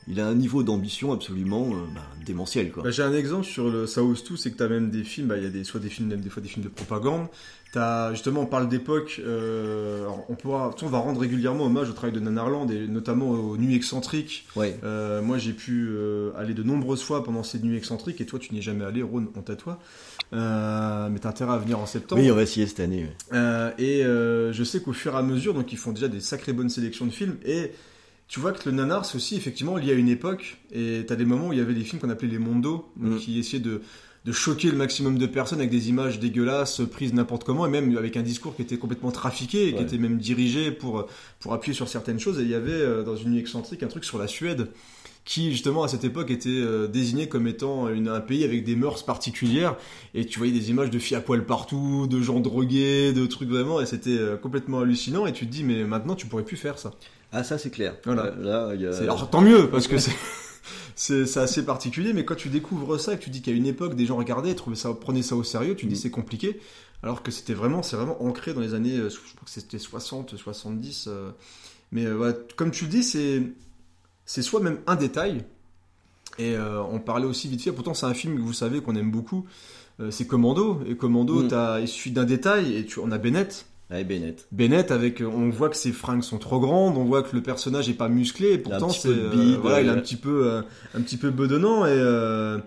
[0.09, 2.73] Il a un niveau d'ambition absolument euh, bah, démentiel.
[2.73, 2.83] Quoi.
[2.83, 5.37] Bah, j'ai un exemple sur le South tout, c'est que t'as même des films, bah,
[5.37, 7.29] il y a des, soit des films, même des fois des films de propagande.
[7.73, 11.95] T'as, justement, on parle d'époque, euh, on pourra, tu on va rendre régulièrement hommage au
[11.95, 14.47] travail de Nanarland et notamment aux nuits excentriques.
[14.57, 14.79] Ouais.
[14.85, 15.89] Euh, moi, j'ai pu
[16.37, 19.03] aller de nombreuses fois pendant ces nuits excentriques et toi, tu n'y es jamais allé,
[19.03, 19.79] Rhône, honte à toi.
[20.33, 22.21] Mais t'as intérêt à venir en septembre.
[22.21, 23.07] Oui, on va essayer cette année.
[23.31, 23.73] ouais.
[23.79, 26.69] Et je sais qu'au fur et à mesure, donc ils font déjà des sacrées bonnes
[26.69, 27.37] sélections de films.
[27.47, 27.71] Et
[28.33, 30.57] tu vois que le nanar, c'est aussi effectivement lié à une époque.
[30.73, 33.17] Et t'as des moments où il y avait des films qu'on appelait les mondos, Mm.
[33.19, 33.83] qui essayaient de,
[34.25, 37.95] de choquer le maximum de personnes avec des images dégueulasses prises n'importe comment, et même
[37.99, 41.07] avec un discours qui était complètement trafiqué et qui était même dirigé pour,
[41.41, 42.39] pour appuyer sur certaines choses.
[42.39, 44.69] Et il y avait euh, dans une nuit excentrique un truc sur la Suède
[45.27, 48.75] qui justement à cette époque était euh, désigné comme étant une- un pays avec des
[48.77, 49.77] mœurs particulières
[50.15, 53.49] et tu voyais des images de filles à poil partout, de gens drogués, de trucs
[53.51, 56.57] vraiment et c'était euh, complètement hallucinant et tu te dis mais maintenant tu pourrais plus
[56.57, 56.91] faire ça.
[57.33, 57.97] Ah, ça c'est clair.
[58.05, 58.31] Voilà.
[58.39, 58.93] Là, il y a...
[58.93, 59.97] C'est- Alors tant mieux parce que
[60.95, 63.67] c'est c'est assez particulier mais quand tu découvres ça et que tu dis qu'à une
[63.67, 65.99] époque des gens regardaient, trouvaient ça, prenaient ça au sérieux, tu dis Mm.
[65.99, 66.61] c'est compliqué
[67.03, 69.79] alors que c'était vraiment c'est vraiment ancré dans les années euh, je crois que c'était
[69.79, 71.31] 60 70 euh,
[71.91, 73.43] mais euh, ouais, comme tu le dis c'est
[74.25, 75.45] c'est soit même un détail
[76.39, 78.95] et euh, on parlait aussi vite fait pourtant c'est un film que vous savez qu'on
[78.95, 79.47] aime beaucoup
[80.11, 81.81] c'est Commando et Commando Mm.
[81.81, 84.47] il suffit d'un détail et tu on a Bennett Ouais, Bennett.
[84.53, 87.43] Bennett avec euh, on voit que ses fringues sont trop grandes on voit que le
[87.43, 90.01] personnage est pas musclé et pourtant c'est euh, voilà il est un ouais.
[90.01, 90.63] petit peu euh,
[90.95, 92.59] un petit peu bedonnant et euh,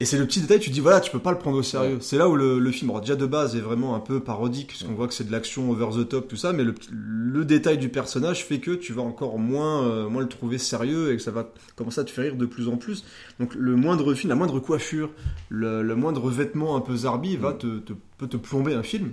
[0.00, 1.62] et c'est le petit détail tu te dis voilà tu peux pas le prendre au
[1.62, 1.98] sérieux.
[2.00, 4.66] C'est là où le, le film alors, déjà de base est vraiment un peu parodique
[4.66, 7.44] parce qu'on voit que c'est de l'action over the top tout ça mais le, le
[7.44, 11.16] détail du personnage fait que tu vas encore moins euh, moins le trouver sérieux et
[11.16, 13.04] que ça va commencer à te faire rire de plus en plus.
[13.40, 15.10] Donc le moindre film la moindre coiffure
[15.48, 19.12] le, le moindre vêtement un peu zarbi va te, te- peut te plomber un film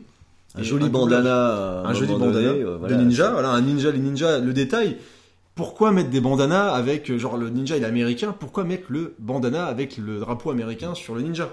[0.56, 1.84] Un joli un bandana.
[1.86, 2.98] un joli moment donné, bandana euh, voilà.
[2.98, 4.98] de ninja, voilà, un ninja, les ninjas, le détail.
[5.56, 9.16] Pourquoi mettre des bandanas avec, euh, genre le ninja il est américain, pourquoi mettre le
[9.20, 11.50] bandana avec le drapeau américain sur le ninja?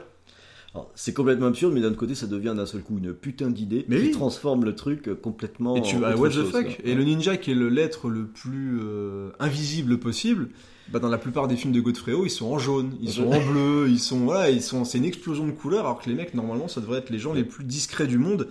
[0.94, 3.96] C'est complètement absurde, mais d'un côté, ça devient d'un seul coup une putain d'idée Mais
[3.96, 4.10] qui oui.
[4.10, 5.76] transforme le truc euh, complètement.
[5.76, 6.74] Et tu en autre what the fuck quoi.
[6.84, 10.48] Et le ninja qui est le l'être le plus euh, invisible possible,
[10.92, 13.40] bah dans la plupart des films de Godfrey ils sont en jaune, ils sont en
[13.50, 16.34] bleu, ils sont, voilà, ils sont, c'est une explosion de couleurs, alors que les mecs,
[16.34, 18.48] normalement, ça devrait être les gens les plus discrets du monde.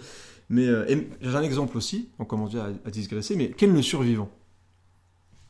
[0.50, 0.86] Mais, euh,
[1.22, 4.30] j'ai un exemple aussi, on commence déjà à, à digresser, mais Ken le survivant?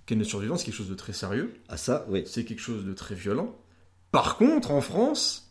[0.05, 1.53] Ken le survivant, c'est quelque chose de très sérieux.
[1.67, 2.23] Ah, ça, oui.
[2.25, 3.55] c'est quelque chose de très violent.
[4.11, 5.46] Par contre, en France,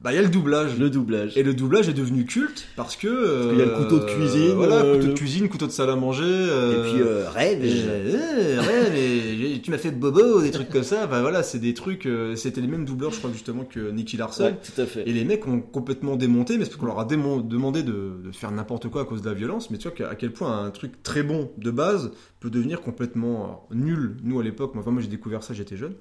[0.00, 0.78] bah il y a le doublage.
[0.78, 1.36] Le doublage.
[1.36, 4.04] Et le doublage est devenu culte parce que euh, qu'il y a le couteau de
[4.04, 6.24] cuisine, voilà, euh, couteau de cuisine, couteau de salle à manger.
[6.24, 7.64] Et euh, puis, euh, rêve.
[7.64, 11.06] et, euh, mais tu m'as fait bobo, des trucs comme ça.
[11.08, 12.06] Bah voilà, c'est des trucs.
[12.06, 14.44] euh, C'était les mêmes doubleurs, je crois justement que Nicky Larson.
[14.44, 15.08] Ouais, tout à fait.
[15.08, 18.20] Et les mecs ont complètement démonté, mais c'est parce qu'on leur a démon- demandé de,
[18.24, 19.70] de faire n'importe quoi à cause de la violence.
[19.70, 22.82] Mais tu vois qu'à- à quel point un truc très bon de base peut devenir
[22.82, 24.16] complètement nul.
[24.22, 25.94] Nous à l'époque, moi, enfin, moi j'ai découvert ça, j'étais jeune.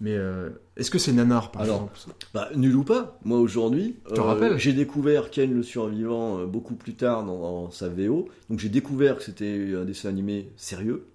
[0.00, 3.96] Mais euh, est-ce que c'est nanar par Alors, exemple Bah, nul ou pas, moi aujourd'hui,
[4.12, 8.28] euh, j'ai découvert Ken le survivant euh, beaucoup plus tard dans, dans sa VO.
[8.50, 11.06] Donc j'ai découvert que c'était un dessin animé sérieux.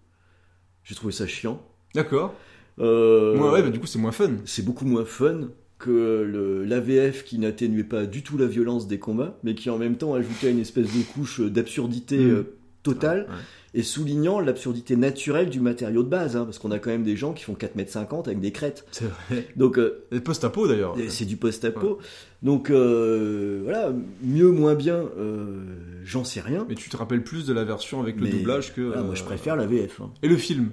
[0.83, 1.61] J'ai trouvé ça chiant.
[1.93, 2.33] D'accord.
[2.79, 4.31] Ouais, bah, du coup c'est moins fun.
[4.45, 9.37] c'est beaucoup moins fun que l'AVF qui n'atténuait pas du tout la violence des combats,
[9.43, 12.29] mais qui en même temps ajoutait une espèce de couche d'absurdité Mm.
[12.31, 12.43] euh,
[12.83, 13.35] totale, Ouais.
[13.73, 17.15] Et soulignant l'absurdité naturelle du matériau de base, hein, parce qu'on a quand même des
[17.15, 18.85] gens qui font 4m50 avec des crêtes.
[18.91, 19.47] C'est vrai.
[19.55, 20.95] Donc euh, Et post-apo d'ailleurs.
[21.09, 21.99] c'est du post-apo.
[22.43, 25.63] Donc euh, voilà, mieux, moins bien, euh,
[26.03, 26.65] j'en sais rien.
[26.67, 28.81] Mais tu te rappelles plus de la version avec le Mais, doublage que.
[28.81, 30.01] Voilà, moi euh, je préfère la VF.
[30.01, 30.11] hein.
[30.21, 30.71] Et le film?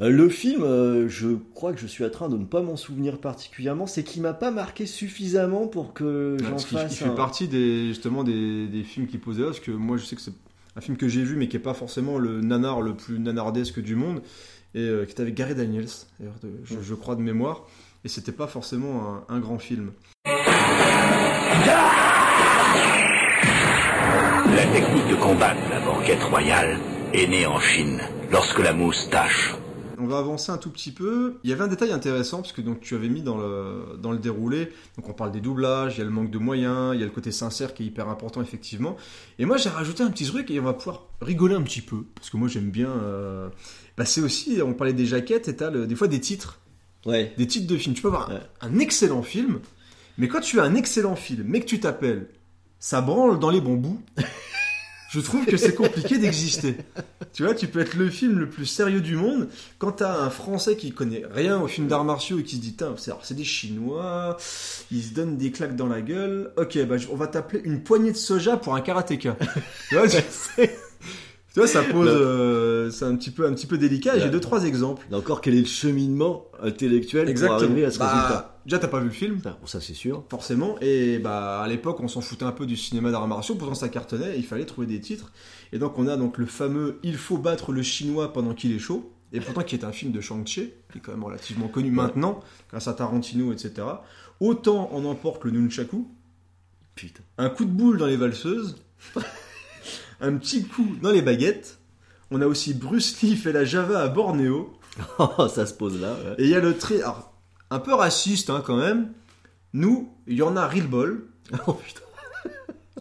[0.00, 2.76] Euh, le film, euh, je crois que je suis en train de ne pas m'en
[2.76, 6.96] souvenir particulièrement, c'est qu'il m'a pas marqué suffisamment pour que j'en Parce qu'il il fasse
[6.98, 10.14] fait partie des, justement des, des films qui posaient là, parce que moi je sais
[10.14, 10.34] que c'est
[10.78, 13.80] un film que j'ai vu, mais qui est pas forcément le nanar le plus nanardesque
[13.80, 14.22] du monde,
[14.76, 15.88] et euh, qui était avec Gary Daniels,
[16.64, 17.66] je, crois de mémoire,
[18.04, 19.90] et c'était pas forcément un, grand film.
[20.24, 20.34] La
[24.72, 26.78] technique de combat de la banquette royale
[27.12, 29.56] est née en Chine, lorsque la mousse tâche.
[30.00, 31.38] On va avancer un tout petit peu.
[31.44, 34.12] Il y avait un détail intéressant parce que donc tu avais mis dans le dans
[34.12, 34.72] le déroulé.
[34.96, 37.06] Donc on parle des doublages, il y a le manque de moyens, il y a
[37.06, 38.96] le côté sincère qui est hyper important effectivement.
[39.38, 42.04] Et moi j'ai rajouté un petit truc et on va pouvoir rigoler un petit peu
[42.14, 42.90] parce que moi j'aime bien.
[42.90, 43.48] euh,
[43.96, 46.60] Bah c'est aussi on parlait des jaquettes et t'as le- des fois des titres,
[47.06, 47.32] Ouais.
[47.36, 47.94] des titres de films.
[47.94, 48.40] Tu peux avoir un- Ouais.
[48.60, 49.58] un, excellent film.
[50.18, 52.28] Mais quand tu as un excellent film, mais que tu t'appelles
[52.80, 54.00] Ça branle dans les bambous,
[55.08, 56.76] je trouve que c'est compliqué d'exister.
[57.32, 59.48] Tu vois, tu peux être le film le plus sérieux du monde.
[59.78, 62.76] Quand t'as un Français qui connaît rien aux films d'arts martiaux et qui se dit,
[63.22, 64.36] c'est des Chinois,
[64.90, 66.52] ils se donnent des claques dans la gueule.
[66.56, 69.36] Ok, bah, on va t'appeler une poignée de soja pour un karatéka.
[69.88, 70.06] tu vois,
[71.58, 74.16] tu vois, ça pose, euh, c'est un petit peu, un petit peu délicat.
[74.16, 75.04] et J'ai deux trois exemples.
[75.10, 78.86] Là encore, quel est le cheminement intellectuel pour arriver à ce Bah, résultat Déjà, t'as
[78.88, 80.24] pas vu le film bon, Ça, c'est sûr.
[80.30, 80.76] forcément.
[80.80, 83.88] Et bah à l'époque, on s'en foutait un peu du cinéma d'arts martiaux, pourtant ça
[83.88, 85.32] cartonnait, il fallait trouver des titres.
[85.72, 88.78] Et donc on a donc le fameux Il faut battre le chinois pendant qu'il est
[88.78, 91.90] chaud, et pourtant qui est un film de Shang-Chi, qui est quand même relativement connu
[91.90, 92.40] maintenant,
[92.70, 93.86] grâce à Tarantino, etc.
[94.40, 96.06] Autant on emporte le nunchaku,
[96.94, 97.22] Putain.
[97.38, 98.76] un coup de boule dans les valseuses,
[100.20, 101.78] un petit coup dans les baguettes.
[102.30, 104.74] On a aussi Bruce Lee fait la Java à Bornéo.
[105.18, 106.12] Oh, ça se pose là.
[106.12, 106.34] ouais.
[106.38, 107.32] Et il y a le trait, alors,
[107.70, 109.12] un peu raciste hein, quand même.
[109.72, 111.22] Nous, il y en a real ball.
[111.66, 112.00] Oh putain.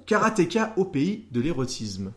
[0.05, 2.11] Karatéka au pays de l'érotisme.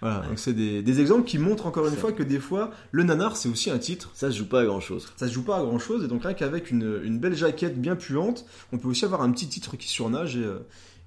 [0.00, 3.04] Voilà, donc c'est des, des exemples qui montrent encore une fois que des fois, le
[3.04, 4.10] nanar c'est aussi un titre.
[4.14, 5.08] Ça se joue pas à grand chose.
[5.16, 7.80] Ça se joue pas à grand chose, et donc rien qu'avec une, une belle jaquette
[7.80, 10.58] bien puante, on peut aussi avoir un petit titre qui surnage, et, euh,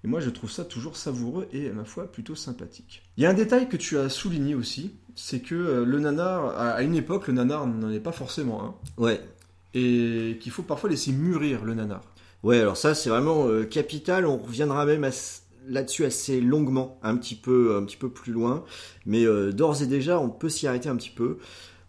[0.04, 3.04] et moi je trouve ça toujours savoureux et à ma foi plutôt sympathique.
[3.18, 6.58] Il y a un détail que tu as souligné aussi, c'est que euh, le nanar,
[6.60, 9.22] à, une époque, le nanar n'en est pas forcément un, Ouais.
[9.74, 12.02] et qu'il faut parfois laisser mûrir le nanar.
[12.44, 14.26] Ouais, alors ça, c'est vraiment euh, capital.
[14.28, 15.10] On reviendra même à
[15.68, 18.64] là-dessus assez longuement, un petit peu, un petit peu plus loin.
[19.06, 21.38] Mais euh, d'ores et déjà, on peut s'y arrêter un petit peu.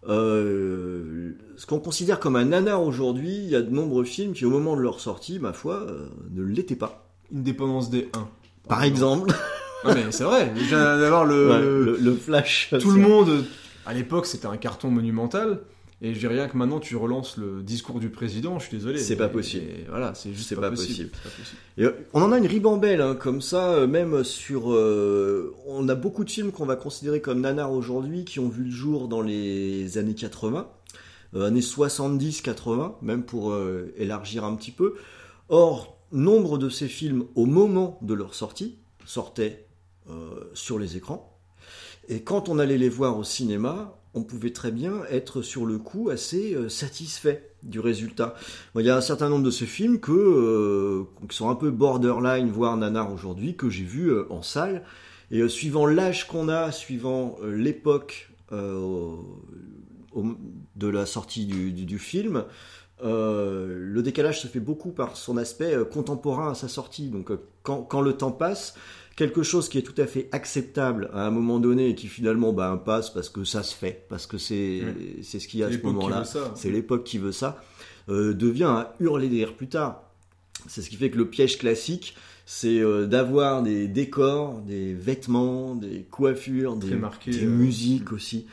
[0.08, 4.44] Euh, ce qu'on considère comme un nanar aujourd'hui, il y a de nombreux films qui,
[4.44, 7.07] au moment de leur sortie, ma foi, euh, ne l'étaient pas.
[7.34, 8.28] Indépendance des 1.
[8.68, 9.30] Par exemple,
[9.84, 11.48] Non mais c'est vrai, d'avoir le,
[11.96, 12.74] ouais, le- flash.
[12.80, 13.44] tout le monde,
[13.86, 15.60] à l'époque, c'était un carton monumental.
[16.00, 18.98] Et je dis rien que maintenant tu relances le discours du président, je suis désolé.
[18.98, 19.66] C'est pas possible.
[19.88, 21.10] voilà, c'est juste pas, pas possible.
[21.10, 21.10] possible.
[21.16, 21.58] C'est pas possible.
[21.76, 24.72] Et, euh, on en a une ribambelle, hein, comme ça, euh, même sur...
[24.72, 28.62] euh, on a beaucoup de films qu'on va considérer comme nanars aujourd'hui, qui ont vu
[28.64, 30.68] le jour dans les années 80,
[31.34, 34.94] euh, années 70-80, même pour euh, élargir un petit peu.
[35.48, 39.66] Or, nombre de ces films, au moment de leur sortie, sortaient
[40.10, 41.38] euh, sur les écrans.
[42.08, 45.76] Et quand on allait les voir au cinéma, on pouvait très bien être sur le
[45.78, 48.34] coup assez euh, satisfait du résultat.
[48.74, 51.70] Il y a un certain nombre de ces films que, euh, qui sont un peu
[51.70, 54.82] borderline, voire nanar aujourd'hui, que j'ai vus en salle.
[55.30, 59.28] Et suivant l'âge qu'on a, suivant l'époque de
[60.88, 62.44] la sortie du film,
[63.04, 67.08] euh, le décalage se fait beaucoup par son aspect euh, contemporain à sa sortie.
[67.08, 68.74] Donc euh, quand, quand le temps passe,
[69.16, 72.52] quelque chose qui est tout à fait acceptable à un moment donné et qui finalement
[72.52, 75.16] bah, passe parce que ça se fait, parce que c'est Ouais.
[75.22, 76.52] c'est ce qu'il y a à ce moment-là ça.
[76.54, 77.62] c'est l'époque qui veut ça,
[78.08, 80.02] devient un hurler de rire plus tard.
[80.66, 86.06] C'est ce qui fait que le piège classique, c'est d'avoir des décors, des vêtements, des
[86.10, 88.46] coiffures, des, marqué, des musiques aussi,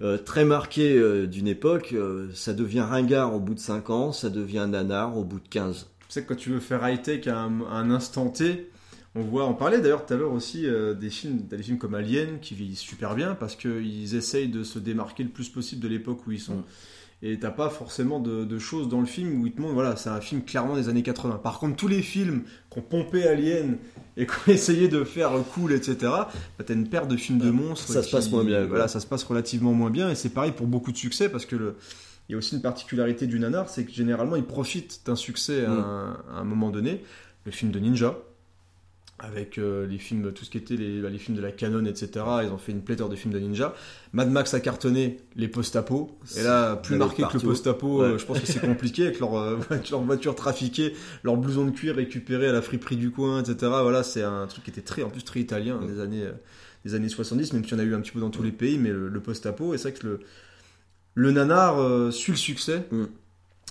[0.00, 1.92] euh, très marquées euh, d'une époque.
[1.92, 5.48] euh, ça devient ringard au bout de 5 ans, ça devient nanar au bout de
[5.48, 5.88] 15.
[6.00, 8.70] Tu sais que quand tu veux faire high-tech à un, à un instant T,
[9.14, 10.66] on voit, on parlait d'ailleurs tout à l'heure aussi
[11.00, 14.78] des films, des films comme Alien qui vieillissent super bien parce qu'ils essayent de se
[14.78, 16.56] démarquer le plus possible de l'époque où ils sont.
[16.58, 16.64] Mm.
[17.20, 19.96] Et t'as pas forcément de, de choses dans le film où ils te montrent, voilà,
[19.96, 21.40] c'est un film clairement des années 80.
[21.42, 23.78] Par contre, tous les films qui ont pompé Alien
[24.16, 26.28] et qui ont essayé de faire cool, etc., bah,
[26.64, 27.92] t'as une paire de films de monstres.
[27.92, 28.68] Ça se passe moins bien, quoi.
[28.68, 31.44] Voilà, ça se passe relativement moins bien et c'est pareil pour beaucoup de succès parce
[31.44, 31.74] que le,
[32.28, 35.64] il y a aussi une particularité du nanar, c'est que généralement il profite d'un succès
[35.64, 35.78] à, Mm.
[35.78, 37.02] un, à un moment donné.
[37.46, 38.16] Le film de ninja,
[39.20, 41.84] avec euh, les films, tout ce qui était les, bah, les films de la canon,
[41.84, 42.24] etc.
[42.44, 43.74] Ils ont fait une pléthore de films de ninja.
[44.12, 46.16] Mad Max a cartonné les post-apo.
[46.36, 49.36] Et là, plus marqué que le post-apo, euh, je pense que c'est compliqué avec leur,
[49.36, 49.58] euh,
[49.90, 53.56] leur voiture trafiquée, leur blouson de cuir récupéré à la friperie du coin, etc.
[53.82, 55.86] Voilà, c'est un truc qui était très, en plus très italien Mm.
[55.86, 56.32] des années, euh,
[56.84, 58.52] des années 70, même s'il y en a eu un petit peu dans tous les
[58.52, 60.20] pays, mais le, le post-apo, et c'est vrai que le,
[61.14, 62.86] le nanar suit le succès.
[62.92, 63.04] Mm.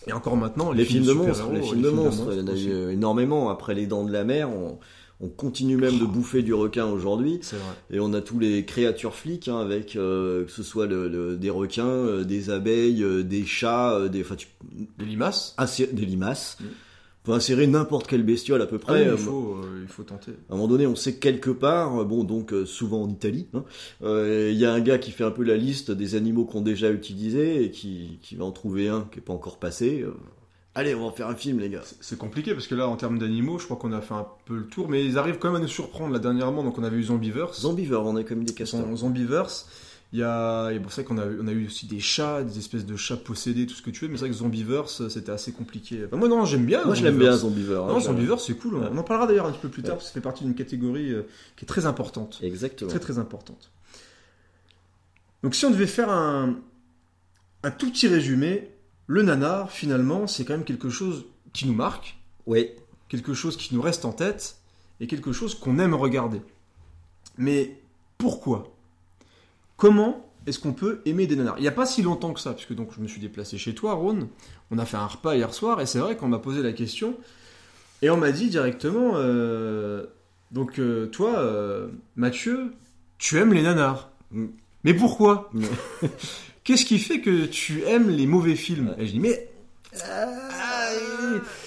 [0.08, 2.56] Et encore maintenant, Les, films de monstres, les films de monstres, il y en a
[2.56, 3.50] eu énormément.
[3.50, 4.80] Après les dents de la mer, on,
[5.20, 7.40] on continue même de bouffer du requin aujourd'hui.
[7.92, 11.38] Et on a tous les créatures flics, hein, avec euh, que ce soit le, le-
[11.38, 14.48] des requins, euh, des abeilles, euh, des chats, des, tu,
[15.00, 15.56] Les limaces?
[15.80, 16.58] des limaces.
[16.60, 16.64] Mm.
[16.66, 19.12] On peut insérer n'importe quelle bestiole à peu Ah oui, près.
[19.12, 20.32] il, faut, il faut tenter.
[20.50, 23.66] À un moment donné, on sait que quelque part, bon, donc souvent en Italie, hein,
[24.02, 26.90] il y a un gars qui fait un peu la liste des animaux qu'on déjà
[26.90, 30.06] utilisés et qui, qui va en trouver un qui est pas encore passé.
[30.78, 30.80] Euh.
[30.80, 31.82] Allez, on va en faire un film, les gars.
[32.02, 34.56] C'est- compliqué parce que là, en termes d'animaux, je crois qu'on a fait un peu
[34.58, 36.64] le tour, mais ils arrivent quand même à nous surprendre là dernièrement.
[36.64, 38.82] Donc, on avait eu Zombiverse, Zombievore, on a comme des castors.
[38.82, 39.68] Zom- Zombiverse,
[40.14, 42.58] Il y a, et c'est vrai qu'on a, on a eu aussi des chats, des
[42.60, 45.34] espèces de chats possédés, tout ce que tu veux, mais c'est vrai que Zombiverse, c'était
[45.34, 46.04] assez compliqué.
[46.06, 46.86] Enfin, moi, non, j'aime bien.
[46.86, 47.42] Moi, je l'aime bien, Zombiverse.
[47.42, 47.90] Zombiverse.
[47.92, 48.76] Non, hein, Zombiverse, c'est cool.
[48.76, 48.88] Ouais.
[48.90, 49.98] On en parlera d'ailleurs un petit peu plus tard, Ouais.
[49.98, 51.24] parce que ça fait partie d'une catégorie euh,
[51.58, 52.40] qui est très importante.
[52.42, 52.90] Exactement.
[52.90, 53.70] Très, très importante.
[55.44, 56.56] Donc, si on devait faire un,
[57.64, 58.70] un tout petit résumé,
[59.08, 62.72] le nanar, finalement, c'est quand même quelque chose qui nous marque, Oui.
[63.10, 64.58] quelque chose qui nous reste en tête,
[65.00, 66.42] et quelque chose qu'on aime regarder.
[67.38, 67.80] Mais
[68.18, 68.74] pourquoi?
[69.78, 71.58] Comment est-ce qu'on peut aimer des nanars?
[71.58, 73.76] Il n'y a pas si longtemps que ça, puisque donc je me suis déplacé chez
[73.76, 74.28] toi, Ron.
[74.72, 77.16] On a fait un repas hier soir, et c'est vrai qu'on m'a posé la question,
[78.02, 80.06] et on m'a dit directement, euh,
[80.52, 82.74] donc euh, toi, euh, Mathieu,
[83.18, 84.10] tu aimes les nanars?
[84.32, 84.48] Mm.
[84.84, 85.52] Mais pourquoi?
[86.68, 88.94] Qu'est-ce qui fait que tu aimes les mauvais films.
[88.98, 89.48] Et je dis, mais
[90.04, 90.90] ah,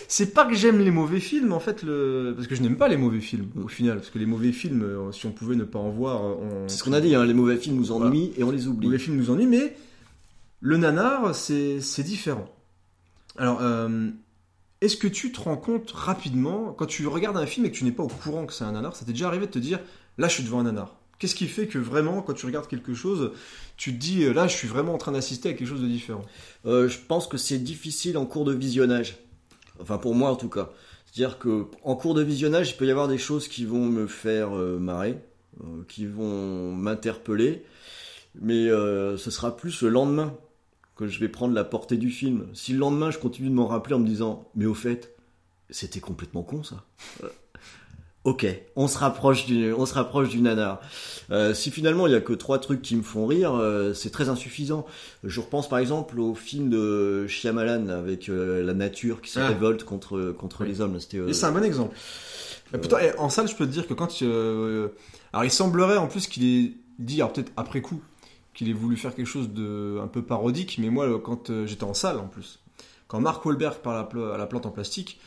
[0.08, 2.34] c'est pas que j'aime les mauvais films, en fait, le...
[2.36, 3.96] parce que je n'aime pas les mauvais films, au final.
[3.96, 6.68] Parce que les mauvais films, euh, si on pouvait ne pas en voir, euh, on...
[6.68, 8.66] C'est ce qu'on a dit, hein, les mauvais films nous ennuient et on les Les
[8.68, 8.88] oublie.
[8.88, 9.74] mauvais films nous ennuient, mais
[10.60, 12.54] le nanar, c'est c'est différent.
[13.38, 14.10] Alors, euh,
[14.82, 17.84] est-ce que tu te rends compte rapidement, quand tu regardes un film et que tu
[17.84, 19.80] n'es pas au courant que c'est un nanar, ça t'est déjà arrivé de te dire,
[20.18, 22.94] là, je suis devant un nanar Qu'est-ce qui fait que vraiment, quand tu regardes quelque
[22.94, 23.32] chose,
[23.76, 25.86] tu te dis, euh, là, je suis vraiment en train d'assister à quelque chose de
[25.86, 26.24] différent
[26.64, 29.18] Euh, je pense que c'est difficile en cours de visionnage.
[29.80, 30.70] Enfin, pour moi en tout cas.
[31.04, 34.06] C'est-à-dire que en cours de visionnage, il peut y avoir des choses qui vont me
[34.06, 35.18] faire euh, marrer,
[35.88, 37.64] qui vont m'interpeller,
[38.40, 40.34] mais ce sera plus le lendemain
[40.96, 42.46] que je vais prendre la portée du film.
[42.54, 45.14] Si le lendemain, je continue de m'en rappeler en me disant, mais au fait,
[45.68, 46.84] c'était complètement con ça.
[48.24, 50.80] Ok, on se rapproche du, on se rapproche du nanar.
[51.30, 54.10] Euh, si finalement il y a que trois trucs qui me font rire, euh, c'est
[54.10, 54.84] très insuffisant.
[55.24, 59.48] Je repense par exemple au film de Shyamalan avec euh, la nature qui se Ah.
[59.48, 60.68] révolte contre contre Oui.
[60.68, 61.00] les hommes.
[61.00, 61.32] C'était.
[61.32, 61.96] c'est un bon exemple.
[62.72, 64.22] Pourtant, eh, en salle, je peux te dire que quand.
[65.32, 68.02] alors, il semblerait en plus qu'il ait dit, alors peut-être après coup,
[68.52, 71.94] qu'il ait voulu faire quelque chose de un peu parodique, mais moi, quand j'étais en
[71.94, 72.60] salle en plus,
[73.08, 75.18] quand Mark Wahlberg parle à la plante en plastique,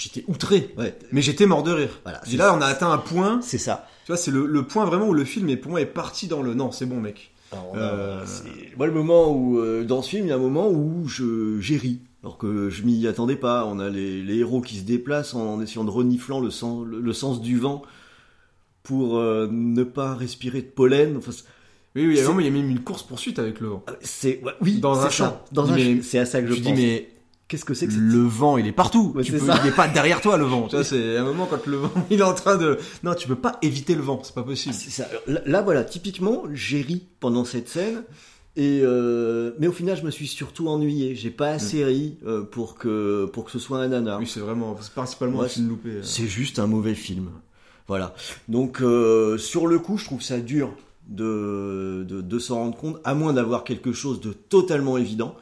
[0.00, 0.96] j'étais outré, Ouais.
[1.12, 2.00] mais j'étais mort de rire.
[2.04, 3.86] Voilà, c'est là, on a atteint un point, C'est ça.
[4.06, 6.26] tu vois, c'est le, le point vraiment où le film est pour moi est parti
[6.26, 7.32] dans le non, c'est bon, mec.
[7.52, 10.38] Alors, Euh, c'est- Moi, le moment où, euh, dans ce film, il y a un
[10.38, 12.00] moment où je, j'ai ri.
[12.22, 13.64] Alors que je m'y attendais pas.
[13.66, 17.00] On a les, les héros qui se déplacent en essayant de reniflant le, sens, le,
[17.00, 17.82] le sens du vent
[18.82, 21.16] pour euh, ne pas respirer de pollen.
[21.16, 21.44] Enfin, c'est-
[21.96, 23.84] Oui, oui, il y a C'est- même une course poursuite avec le vent.
[24.00, 25.40] c'est, ouais, oui, Dans c'est un champ.
[25.50, 26.72] Dans un C'est à ça que je, Je pense.
[26.74, 27.08] dis mais
[27.50, 29.12] Qu'est-ce que c'est que le vent, il est partout.
[29.14, 30.68] Ouais, tu peux, il est pas derrière toi le vent.
[30.68, 32.78] Tu vois, c'est un moment quand le vent, il est en train de.
[33.02, 34.74] Non, tu peux pas éviter le vent, c'est pas possible.
[34.74, 35.08] Ça.
[35.26, 38.04] Là, là, voilà, typiquement, j'ai ri pendant cette scène.
[38.56, 41.14] Et euh, mais au final, je me suis surtout ennuyé.
[41.16, 44.20] J'ai pas assez ri euh, pour que pour que ce soit un nanar.
[44.20, 45.88] Oui, c'est vraiment, c'est principalement Ouais, un film loupé.
[45.90, 46.02] euh.
[46.02, 47.30] C'est juste un mauvais film.
[47.88, 48.14] Voilà.
[48.48, 48.78] Donc
[49.38, 50.70] sur le coup, je trouve ça dur
[51.08, 55.34] de de, de s'en rendre compte, à moins d'avoir quelque chose de totalement évident,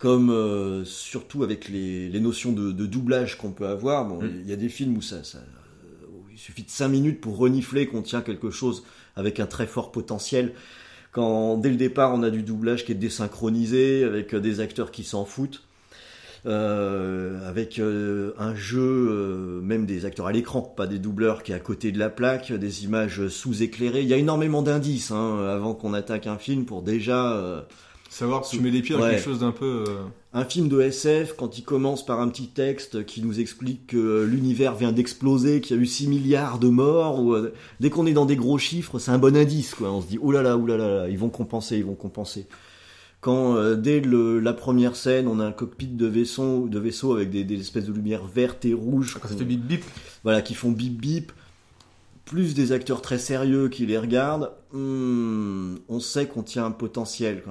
[0.00, 4.06] comme euh, surtout avec les, les notions de, de doublage qu'on peut avoir.
[4.06, 4.30] Bon, Mm.
[4.42, 5.38] il y a des films où ça, ça
[6.08, 8.82] où il suffit de 5 minutes pour renifler qu'on tient quelque chose
[9.14, 10.54] avec un très fort potentiel.
[11.12, 14.90] Quand dès le départ on a du doublage qui est désynchronisé avec euh, des acteurs
[14.90, 15.64] qui s'en foutent,
[16.46, 21.52] euh, avec euh, un jeu, euh, même des acteurs à l'écran, pas des doubleurs qui
[21.52, 24.00] est à côté de la plaque, des images sous-éclairées.
[24.00, 27.60] Il y a énormément d'indices hein, avant qu'on attaque un film pour déjà euh,
[28.10, 29.10] Savoir si tu mets les pieds dans Ouais.
[29.12, 29.84] quelque chose d'un peu.
[29.88, 33.86] euh, un film de SF, quand il commence par un petit texte qui nous explique
[33.88, 37.88] que l'univers vient d'exploser, qu'il y a eu 6 milliards de morts, ou, euh, dès
[37.88, 39.74] qu'on est dans des gros chiffres, c'est un bon indice.
[39.76, 39.90] Quoi.
[39.92, 41.94] On se dit, oh là là, oh là là, là, ils vont compenser, ils vont
[41.94, 42.46] compenser.
[43.20, 47.12] Quand euh, dès le, la première scène, on a un cockpit de vaisseau, de vaisseau
[47.14, 49.84] avec des, des espèces de lumières vertes et rouges, Quand ça fait bip bip.
[50.24, 51.30] voilà, qui font bip bip,
[52.30, 57.42] plus des acteurs très sérieux qui les regardent, hmm, on sait qu'on tient un potentiel.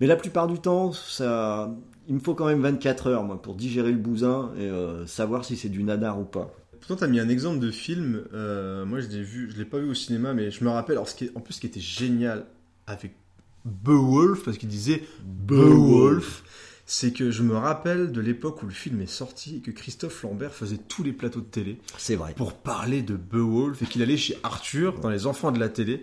[0.00, 1.74] Mais la plupart du temps, ça,
[2.06, 5.56] il me faut quand même 24 heures pour digérer le bousin et euh, savoir si
[5.56, 6.54] c'est du nadar ou pas.
[6.78, 8.22] Pourtant, t'as mis un exemple de film.
[8.32, 10.98] euh, moi, je l'ai vu, je l'ai pas vu au cinéma, mais je me rappelle.
[10.98, 11.04] En
[11.40, 12.46] plus, ce qui était génial
[12.86, 13.16] avec
[13.64, 16.44] Beowulf, parce qu'il disait Beowulf,
[16.90, 20.22] c'est que je me rappelle de l'époque où le film est sorti et que Christophe
[20.22, 22.32] Lambert faisait tous les plateaux de télé C'est vrai.
[22.34, 26.02] pour parler de Beowulf et qu'il allait chez Arthur dans les enfants de la télé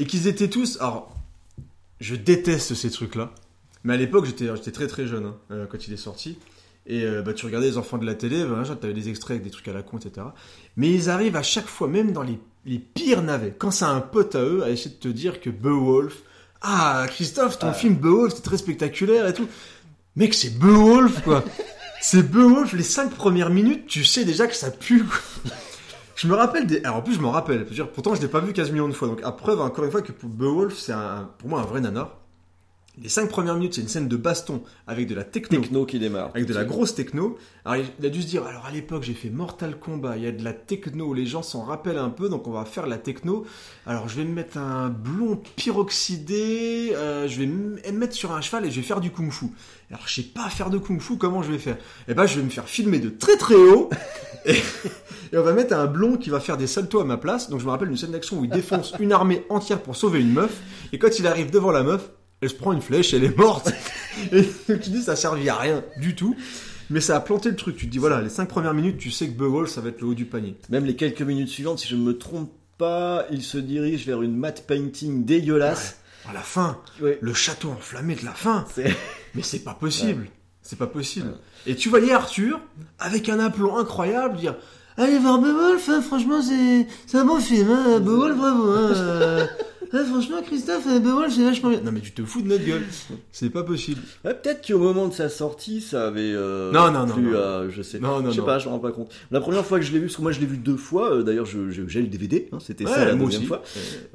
[0.00, 0.76] et qu'ils étaient tous.
[0.80, 1.14] Alors,
[2.00, 3.32] je déteste ces trucs-là,
[3.84, 6.36] mais à l'époque j'étais j'étais très très jeune hein, euh, quand il est sorti.
[6.88, 9.36] Et euh, bah, tu regardais les enfants de la télé, bah, tu avais des extraits
[9.36, 10.26] avec des trucs à la con, etc.
[10.76, 14.00] Mais ils arrivent à chaque fois, même dans les, les pires navets, quand c'est un
[14.00, 16.24] pote à eux, à essayer de te dire que Beowulf.
[16.60, 19.46] Ah, Christophe, ton film Beowulf, c'est très spectaculaire et tout.
[20.18, 21.44] Mec, c'est Beowulf, quoi.
[22.00, 25.04] c'est Beowulf, les cinq premières minutes, tu sais déjà que ça pue,
[26.16, 26.82] je me rappelle des.
[26.82, 27.60] Alors en plus, je m'en rappelle.
[27.60, 29.06] Je veux dire, pourtant, je l'ai pas vu 15 millions de fois.
[29.06, 30.92] Donc, à preuve, encore une fois, que Beowulf, c'est
[31.38, 32.16] pour moi un vrai nanar.
[33.00, 35.60] Les 5 premières minutes, c'est une scène de baston avec de la techno.
[35.60, 36.30] Techno qui démarre.
[36.34, 37.38] Avec de la grosse techno.
[37.64, 40.26] Alors il a dû se dire, alors à l'époque j'ai fait Mortal Kombat, il y
[40.26, 42.98] a de la techno, les gens s'en rappellent un peu, donc on va faire la
[42.98, 43.44] techno.
[43.86, 48.40] Alors je vais me mettre un blond pyroxydé, euh, je vais me mettre sur un
[48.40, 49.46] cheval et je vais faire du kung fu.
[49.90, 51.76] Alors je sais pas faire de kung fu, comment je vais faire?
[52.08, 53.90] Eh ben je vais me faire filmer de très très haut
[54.44, 54.52] et,
[55.32, 57.48] et on va mettre un blond qui va faire des saltos à ma place.
[57.48, 60.20] Donc je me rappelle une scène d'action où il défonce une armée entière pour sauver
[60.20, 60.60] une meuf
[60.92, 62.10] et quand il arrive devant la meuf,
[62.40, 63.72] elle se prend une flèche, elle est morte.
[64.32, 66.36] Et tu dis, ça servi à rien du tout.
[66.90, 67.76] Mais ça a planté le truc.
[67.76, 70.00] Tu te dis, voilà, les 5 premières minutes, tu sais que Beowulf, ça va être
[70.00, 70.56] le haut du panier.
[70.70, 74.22] Même les quelques minutes suivantes, si je ne me trompe pas, il se dirige vers
[74.22, 75.98] une matte painting dégueulasse.
[76.28, 77.18] À la fin, Ouais.
[77.20, 78.64] le château enflammé de la fin.
[79.34, 80.28] Mais c'est pas possible.
[80.62, 81.32] C'est pas possible.
[81.66, 82.60] Et tu voyais Arthur,
[82.98, 84.56] avec un aplomb incroyable, dire
[84.96, 87.70] Allez voir Beowulf, hein, franchement, c'est c'est un bon film.
[87.70, 88.70] Hein, Beowulf, bravo.
[88.72, 89.48] Hein,
[89.94, 91.80] euh, hein, franchement, Christophe, euh, Beowulf, c'est vachement bien.
[91.80, 92.82] Non, mais tu te fous de notre gueule.
[93.32, 94.00] C'est pas possible.
[94.24, 97.38] Ouais, Peut-être qu'au moment de sa sortie, ça avait euh, Non, non, non, plu non.
[97.38, 98.46] à- je sais, Non, non, je sais non.
[98.46, 99.10] pas, je me rends pas compte.
[99.30, 101.12] La première fois que je l'ai vu, parce que moi je l'ai vu deux fois,
[101.14, 103.46] euh, d'ailleurs je- je- j'ai le DVD, hein, c'était ça la deuxième aussi.
[103.46, 103.62] fois.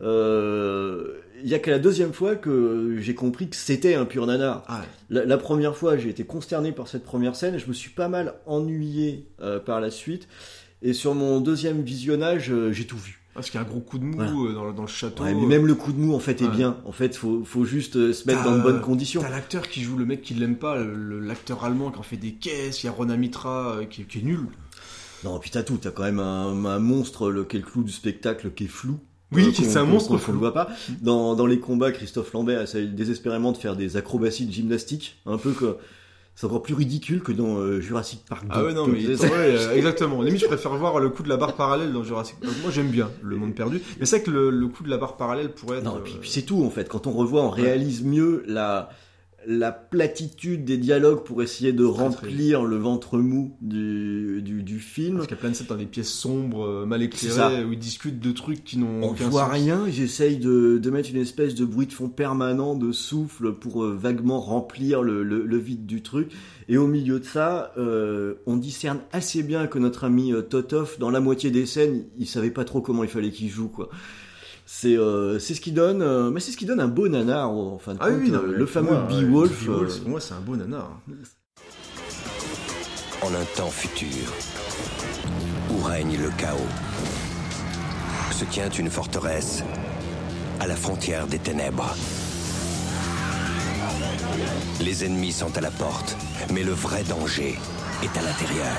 [0.01, 4.25] Euh, Il y a que la deuxième fois que j'ai compris que c'était un pur
[4.25, 4.63] nanar.
[4.67, 4.85] Ah, ouais.
[5.09, 7.89] La, la première fois, j'ai été consterné par cette première scène et je me suis
[7.89, 10.29] pas mal ennuyé euh, par la suite.
[10.81, 13.19] Et sur mon deuxième visionnage, euh, j'ai tout vu.
[13.33, 14.31] Parce qu'il y a un gros coup de mou Voilà.
[14.31, 15.23] euh, dans, le- dans le château.
[15.23, 16.51] Ouais, mais même le coup de mou en fait est Ouais.
[16.55, 16.77] bien.
[16.85, 19.21] En fait, faut, faut juste euh, se mettre dans de bonnes euh, conditions.
[19.21, 22.33] T'as l'acteur qui joue le mec qui l'aime pas, l'acteur allemand qui en fait des
[22.33, 24.41] caisses, il y a Rona Mitra euh, qui, qui est nul.
[25.23, 25.77] Non, puis t'as tout.
[25.77, 28.67] T'as quand même un, un monstre, le, qui est le clou du spectacle, qui est
[28.67, 28.99] flou.
[29.31, 30.69] Oui, Euh, c'est un monstre qu'on- ne voit pas.
[31.01, 35.37] Dans, dans les combats, Christophe Lambert essaye désespérément de faire des acrobaties de gymnastique, un
[35.39, 35.77] peu que
[36.35, 38.49] c'est encore plus ridicule que dans euh, Jurassic Park 2.
[38.53, 40.21] Ah ouais, non, mais C'est- ouais, euh, exactement.
[40.21, 42.53] Limite, je préfère voir le coup de la barre parallèle dans Jurassic Park.
[42.63, 43.81] Moi, j'aime bien le monde perdu.
[43.99, 45.83] Mais c'est vrai que le, le coup de la barre parallèle pourrait être.
[45.83, 46.89] Non, et puis, euh, puis c'est tout en fait.
[46.89, 48.89] Quand on revoit, on réalise mieux la
[49.47, 52.01] la platitude des dialogues pour essayer de très.
[52.03, 55.15] remplir le ventre mou du, du, du film.
[55.17, 57.73] Parce qu'il y a plein de scènes dans des pièces sombres, euh, mal éclairées, où
[57.73, 59.51] ils discutent de trucs qui n'ont On aucun voit sens.
[59.53, 63.53] rien, ils essayent de, de mettre une espèce de bruit de fond permanent, de souffle
[63.53, 66.31] pour euh, vaguement remplir le, le- le vide du truc.
[66.69, 70.97] Et au milieu de ça, euh, on discerne assez bien que notre ami euh, Totov,
[70.99, 73.89] dans la moitié des scènes, il savait pas trop comment il fallait qu'il joue, quoi.
[74.65, 77.49] C'est euh, c'est ce qui donne, euh, mais c'est ce qui donne un beau nanar
[77.49, 78.19] en fin de Ah compte.
[78.21, 79.65] oui, non, euh, le fameux moi, Beowulf.
[79.65, 80.89] Beowulf, euh, pour moi, c'est un beau nanar.
[83.21, 84.31] En un temps futur,
[85.69, 86.57] où règne le chaos,
[88.31, 89.63] se tient une forteresse
[90.59, 91.93] à la frontière des ténèbres.
[94.81, 96.17] Les ennemis sont à la porte,
[96.53, 97.57] mais le vrai danger
[98.01, 98.75] est à l'intérieur.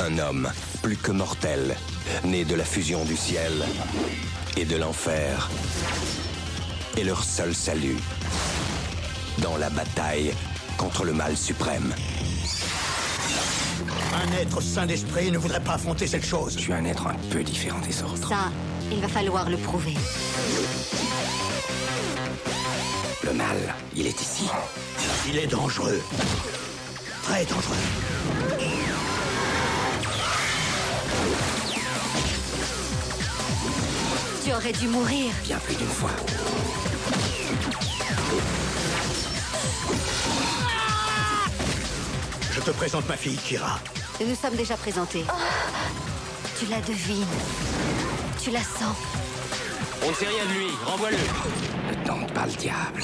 [0.00, 0.48] Un homme,
[0.82, 1.76] plus que mortel,
[2.24, 3.52] né de la fusion du ciel
[4.56, 5.48] et de l'enfer,
[6.98, 7.96] est leur seul salut
[9.38, 10.34] dans la bataille
[10.76, 11.94] contre le mal suprême.
[14.12, 16.54] Un être sain d'esprit ne voudrait pas affronter cette chose.
[16.54, 18.28] Je suis un être un peu différent des autres.
[18.28, 18.50] Ça,
[18.90, 19.94] il va falloir le prouver.
[23.24, 23.56] Le mal,
[23.96, 24.44] il est ici.
[25.28, 26.02] Il est dangereux.
[27.22, 28.91] Très dangereux.
[34.44, 35.32] Tu aurais dû mourir.
[35.44, 36.10] Bien plus d'une fois.
[42.50, 43.78] Je te présente ma fille, Kira.
[44.20, 45.24] Nous nous sommes déjà présentés.
[46.58, 47.24] Tu la devines.
[48.42, 48.96] Tu la sens.
[50.04, 51.16] On ne sait rien de lui, renvoie-le.
[51.16, 53.02] Ne tente pas le diable.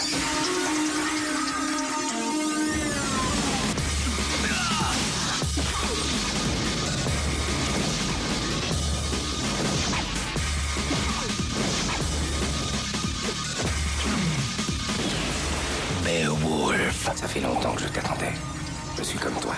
[17.15, 18.33] Ça fait longtemps que je t'attendais.
[18.97, 19.55] Je suis comme toi.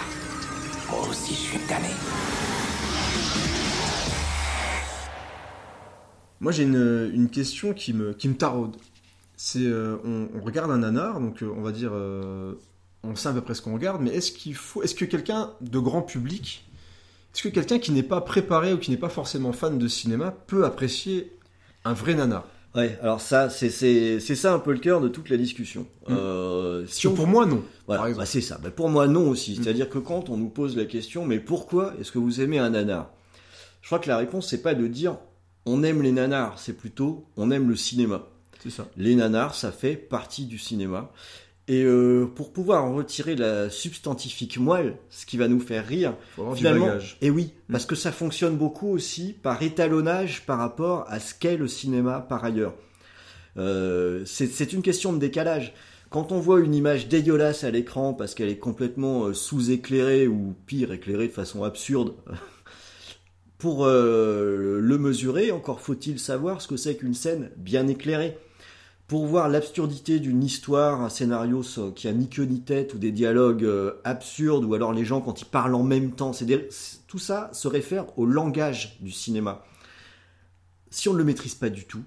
[0.91, 1.89] Moi aussi, je suis damné.
[6.41, 8.77] Moi, j'ai une, question qui me, qui me taraude.
[9.37, 12.55] C'est, euh, on, on regarde un nanar, donc euh, on va dire, euh,
[13.03, 15.51] on sait à peu près ce qu'on regarde, mais est-ce qu'il faut, est-ce que quelqu'un
[15.61, 16.67] de grand public,
[17.35, 20.31] est-ce que quelqu'un qui n'est pas préparé ou qui n'est pas forcément fan de cinéma
[20.31, 21.33] peut apprécier
[21.85, 22.45] un vrai nanar?
[22.75, 25.87] Ouais, alors ça, c'est c'est c'est ça un peu le cœur de toute la discussion.
[26.09, 27.65] Euh, Parce si on pour moi, non.
[27.87, 28.59] Voilà, bah, c'est ça.
[28.63, 29.53] Bah, pour moi, non aussi.
[29.53, 29.63] Mm.
[29.63, 32.71] C'est-à-dire que quand on nous pose la question, mais pourquoi est-ce que vous aimez un
[32.71, 33.11] nanar?
[33.83, 35.17] Je crois que la réponse, c'est pas de dire
[35.67, 38.27] on aime les nanars, c'est plutôt on aime le cinéma.
[38.63, 38.87] C'est ça.
[38.97, 41.11] Les nanars, ça fait partie du cinéma.
[41.71, 46.17] Et euh, pour pouvoir en retirer la substantifique moelle, ce qui va nous faire rire,
[46.35, 47.17] Faut avoir du finalement, bagage.
[47.21, 51.57] et oui, parce que ça fonctionne beaucoup aussi par étalonnage par rapport à ce qu'est
[51.57, 52.75] le cinéma par ailleurs.
[53.57, 55.73] Euh, c'est une question de décalage.
[56.09, 60.57] Quand on voit une image dégueulasse à l'écran parce qu'elle est complètement euh, sous-éclairée ou
[60.67, 62.15] pire éclairée de façon absurde,
[63.59, 68.37] pour euh, le mesurer, encore faut-il savoir ce que c'est qu'une scène bien éclairée.
[69.11, 71.65] Pour voir l'absurdité d'une histoire, un scénario
[71.97, 75.21] qui a ni queue ni tête ou des dialogues euh, absurdes ou alors les gens
[75.21, 76.69] quand ils parlent en même temps, des-
[77.09, 79.65] tout ça se réfère au langage du cinéma.
[80.91, 82.05] Si on ne le maîtrise pas du tout,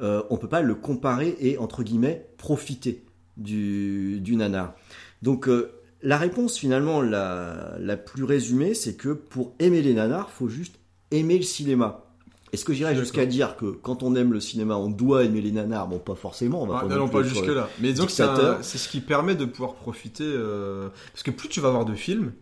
[0.00, 3.04] euh, on peut pas le comparer et entre guillemets profiter
[3.36, 4.74] du, du nanar.
[5.22, 5.70] Donc euh,
[6.02, 10.80] la réponse finalement la, la plus résumée, c'est que pour aimer les nanars, faut juste
[11.12, 12.11] aimer le cinéma.
[12.52, 15.52] Est-ce que j'irais jusqu'à dire que quand on aime le cinéma, on doit aimer les
[15.52, 15.88] nanars?
[15.88, 16.62] Bon, pas forcément.
[16.62, 17.70] On va Ah, pas non pas jusque euh, là.
[17.80, 20.24] Mais donc c'est ce qui permet de pouvoir profiter.
[20.26, 22.32] euh, Parce que plus tu vas voir de films,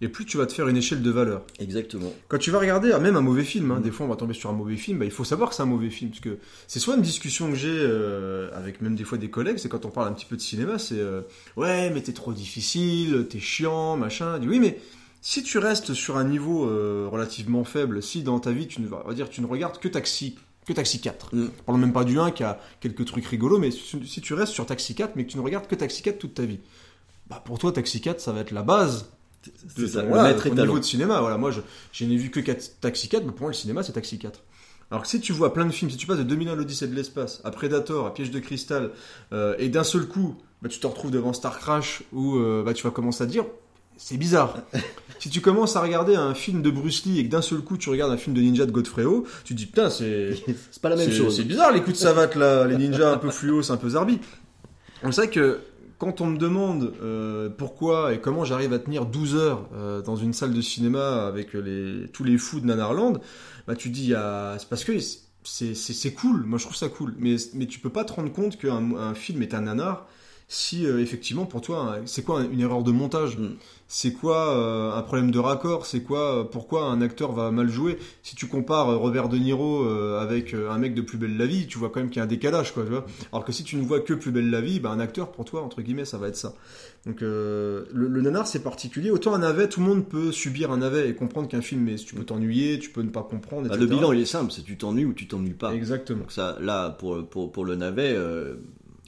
[0.00, 1.42] et plus tu vas te faire une échelle de valeur.
[1.60, 2.12] Exactement.
[2.26, 3.82] Quand tu vas regarder, ah, même un mauvais film, hein, Mm.
[3.82, 5.62] des fois on va tomber sur un mauvais film, bah, il faut savoir que c'est
[5.62, 6.10] un mauvais film.
[6.10, 9.58] Parce que c'est soit une discussion que j'ai euh, avec même des fois des collègues,
[9.58, 11.20] c'est quand on parle un petit peu de cinéma, c'est euh,
[11.56, 14.36] ouais, mais t'es trop difficile, t'es chiant, machin.
[14.36, 14.78] Je dis, oui, mais
[15.22, 18.88] si tu restes sur un niveau euh, relativement faible, si dans ta vie tu ne,
[18.92, 21.46] on va dire, tu ne regardes que Taxi, que Taxi 4, Mm.
[21.64, 24.66] parlons même pas du 1 qui a quelques trucs rigolos, mais si tu restes sur
[24.66, 26.60] Taxi 4, mais que tu ne regardes que Taxi 4 toute ta vie,
[27.30, 29.06] bah pour toi Taxi 4 ça va être la base
[29.46, 30.66] de C'est ça, le voilà, maître ton étalon.
[30.66, 31.20] niveau de cinéma.
[31.20, 31.60] Voilà, moi, je,
[31.92, 34.40] je n'ai vu que 4 Taxi 4, mais pour moi, le cinéma, c'est Taxi 4.
[34.90, 36.94] Alors que si tu vois plein de films, si tu passes de 2001 l'Odyssée de
[36.94, 38.90] l'espace, à Predator, à Piège de cristal,
[39.32, 42.74] euh, et d'un seul coup, bah, tu te retrouves devant Star Crash, où euh, bah,
[42.74, 43.46] tu vas commencer à te dire,
[43.96, 44.58] c'est bizarre.
[45.22, 47.76] si tu commences à regarder un film de Bruce Lee et que d'un seul coup,
[47.78, 50.34] tu regardes un film de ninja de Godfrey-O, tu te dis, putain, c'est...
[50.72, 51.36] C'est pas la même chose.
[51.36, 53.90] C'est bizarre les coups de savate là, les ninjas un peu fluo, c'est un peu
[53.90, 54.18] zarbi.
[55.02, 55.60] C'est vrai que
[55.98, 60.16] quand on me demande euh, pourquoi et comment j'arrive à tenir 12 heures euh, dans
[60.16, 63.20] une salle de cinéma avec les, tous les fous de Nanarland,
[63.68, 64.94] bah tu dis il y a- c'est parce que
[65.44, 68.58] c'est cool, moi je trouve ça cool, mais, mais tu peux pas te rendre compte
[68.58, 70.06] qu'un un film est un nanar
[70.54, 73.54] si euh, effectivement pour toi un- c'est quoi une erreur de montage Mm.
[73.88, 77.70] c'est quoi euh, un problème de raccord c'est quoi euh, pourquoi un acteur va mal
[77.70, 79.84] jouer si tu compares Robert De Niro
[80.18, 82.24] avec un mec de Plus belle la vie tu vois quand même qu'il y a
[82.24, 83.06] un décalage quoi tu vois.
[83.32, 85.44] Alors que si tu ne vois que Plus belle la vie bah, un acteur pour
[85.46, 86.52] toi entre guillemets ça va être ça.
[87.06, 89.10] Donc le, le nanar c'est particulier.
[89.10, 92.04] Autant un navet tout le monde peut subir un navet et comprendre qu'un film est
[92.04, 94.62] tu peux t'ennuyer tu peux ne pas comprendre Bah, le bilan, il est simple, c'est
[94.62, 95.72] tu t'ennuies ou tu t'ennuies pas.
[95.74, 96.20] exactement.
[96.20, 98.14] Donc ça, là, pour, pour, pour le navet,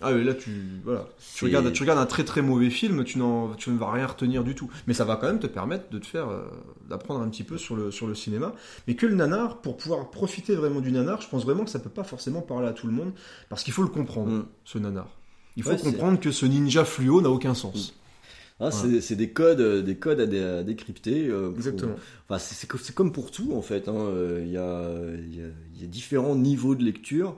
[0.00, 0.50] ah oui, là tu
[0.84, 1.08] voilà.
[1.36, 4.06] Tu regardes tu regardes un très très mauvais film tu n'en tu ne vas rien
[4.06, 4.68] retenir du tout.
[4.86, 6.42] Mais ça va quand même te permettre de te faire euh,
[6.90, 8.54] d'apprendre un petit peu sur le sur le cinéma.
[8.88, 11.78] Mais que le nanar pour pouvoir profiter vraiment du nanar je pense vraiment que ça
[11.78, 13.12] peut pas forcément parler à tout le monde
[13.48, 14.46] parce qu'il faut le comprendre Mm.
[14.64, 15.06] ce nanar.
[15.56, 17.94] Il faut Ouais, comprendre que ce ninja fluo n'a aucun sens.
[18.60, 21.26] Hein, c'est c'est des codes, euh, des codes à, dé- à décrypter.
[21.28, 21.94] euh, pour- exactement.
[22.28, 23.88] Enfin, c'est c'est co- c'est comme pour tout en fait.
[23.88, 25.40] hein, euh, Il y, a,
[25.80, 27.36] y a différents niveaux de lecture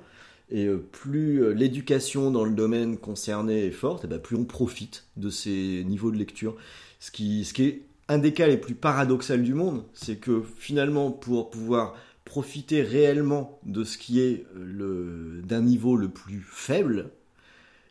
[0.51, 4.45] et euh, plus euh, l'éducation dans le domaine concerné est forte, et ben plus on
[4.45, 6.57] profite de ces niveaux de lecture.
[7.01, 10.43] Ce qui, ce qui est un des cas les plus paradoxal du monde, c'est que
[10.59, 11.95] finalement pour pouvoir
[12.25, 17.11] profiter réellement de ce qui est euh, d'un niveau le plus faible,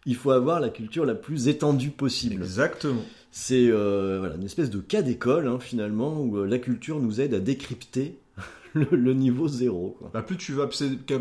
[0.06, 2.44] il faut avoir la culture la plus étendue possible.
[2.44, 3.02] exactement
[3.32, 7.34] C'est euh, voilà, une espèce de cas d'école hein, finalement où la culture nous aide
[7.34, 8.18] à décrypter
[8.76, 9.96] le, le niveau zéro.
[9.98, 10.12] Quoi.
[10.14, 10.70] bah, plus tu vas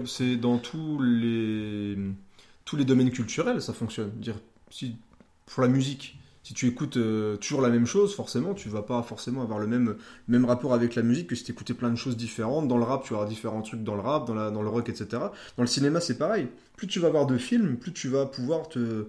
[0.06, 1.96] c'est dans tous les
[2.64, 4.10] tous les domaines culturels ça fonctionne.
[4.16, 4.36] Dire
[4.70, 4.96] si
[5.46, 9.02] pour la musique si tu écoutes euh, toujours la même chose forcément tu vas pas
[9.02, 9.96] forcément avoir le même
[10.28, 12.68] même rapport avec la musique que si tu écoutais plein de choses différentes.
[12.68, 14.68] Dans le rap tu vas avoir différents trucs dans le rap dans la dans le
[14.68, 15.06] rock etc
[15.56, 16.48] dans le cinéma c'est pareil.
[16.76, 19.06] Plus tu vas voir de films plus tu vas pouvoir te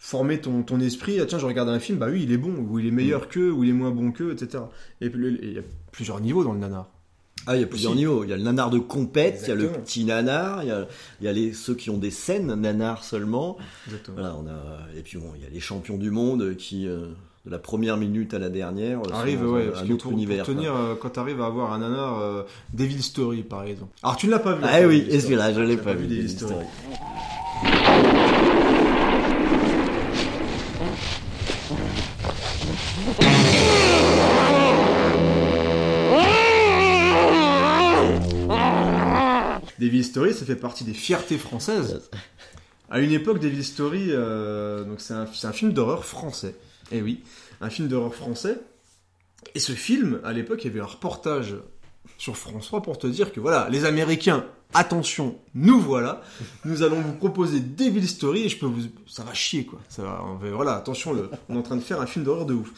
[0.00, 1.20] former ton, ton esprit.
[1.20, 3.28] Ah tiens je regarde un film bah oui il est bon ou il est meilleur
[3.28, 4.64] que ou il est moins bon que etc
[5.00, 5.62] et il y a
[5.92, 6.90] plusieurs niveaux dans le nanar
[7.50, 8.00] Ah, il y a plusieurs Aussi.
[8.00, 8.24] niveaux.
[8.24, 10.70] Il y a le nanar de compète, il y a le petit nanar, il y
[10.70, 10.86] a,
[11.20, 13.56] il y a les, ceux qui ont des scènes nanar seulement.
[13.86, 16.86] exactement Voilà, on a, et puis bon, il y a les champions du monde qui,
[16.86, 17.06] euh,
[17.46, 20.12] de la première minute à la dernière, sont Arrive, ouais, un, parce un autre pour,
[20.12, 20.44] univers.
[20.44, 22.42] pour tenir, euh, quand t'arrives à avoir un nanar euh,
[22.74, 23.92] Devil Story par exemple.
[24.02, 24.60] Alors tu ne l'as pas vu.
[24.64, 26.06] Ah oui, Devil et celui-là, je l'ai Tu pas vu.
[26.06, 26.52] Devil Devil Story.
[26.52, 26.66] Story.
[39.78, 42.10] Devil Story, ça fait partie des fiertés françaises.
[42.90, 46.54] À une époque, Devil Story, euh, donc c'est un, film d'horreur français.
[46.90, 47.22] Eh oui,
[47.60, 48.58] un film d'horreur français.
[49.54, 51.56] Et ce film, à l'époque, il y avait un reportage
[52.16, 56.22] sur France 3 pour te dire que voilà, les Américains, attention, nous voilà.
[56.64, 59.78] Nous allons vous proposer Devil Story et je peux vous, ça va chier quoi.
[59.88, 62.24] Ça va, on va- voilà, attention, le- on est en train de faire un film
[62.24, 62.70] d'horreur de ouf.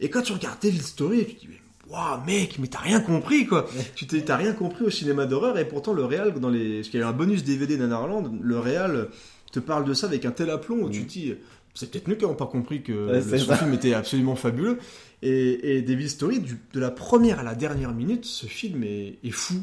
[0.00, 3.00] Et quand tu regardes Devil Story, tu te dis, mais, waouh mec, mais t'as rien
[3.00, 3.68] compris quoi.
[3.94, 7.00] tu t'as rien compris au cinéma d'horreur et pourtant le réal dans les, parce qu'il
[7.00, 9.08] y a eu un bonus DVD Nanarland, le réal
[9.52, 11.34] te parle de ça avec un tel aplomb où tu te dis,
[11.74, 14.78] c'est peut-être nous qui n'avons pas compris que Ouais, le- film était absolument fabuleux.
[15.22, 19.18] Et, et Devil Story, du- de la première à la dernière minute, ce film est,
[19.24, 19.62] est fou.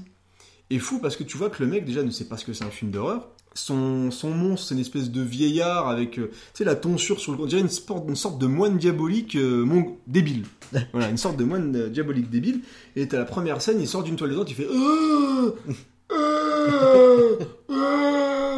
[0.71, 2.53] Est fou parce que tu vois que le mec déjà ne sait pas ce que
[2.53, 3.29] c'est un film d'horreur.
[3.57, 7.31] Son, son monstre, c'est une espèce de vieillard avec, euh, tu sais, la tonsure sur
[7.31, 10.43] le on dirait une, sorte- une sorte de moine diabolique euh, mon- débile.
[10.91, 12.59] voilà, une sorte de moine euh, diabolique débile.
[12.97, 14.67] Et t'as la première scène, il sort d'une toile de il fait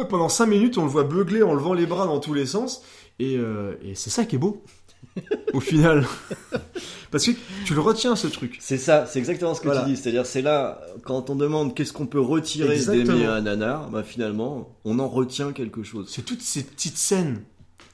[0.08, 2.82] pendant 5 minutes, on le voit beugler en levant les bras dans tous les sens.
[3.20, 4.62] Et, et c'est ça qui est beau,
[5.52, 6.06] au final.
[7.10, 7.30] Parce que
[7.64, 8.58] tu le retiens, ce truc.
[8.60, 9.82] C'est ça, c'est exactement ce que Voilà.
[9.84, 9.96] tu dis.
[9.96, 14.76] C'est-à-dire, c'est là, quand on demande qu'est-ce qu'on peut retirer d'aimer un nanar, bah finalement,
[14.84, 16.08] on en retient quelque chose.
[16.10, 17.42] C'est toutes ces petites scènes,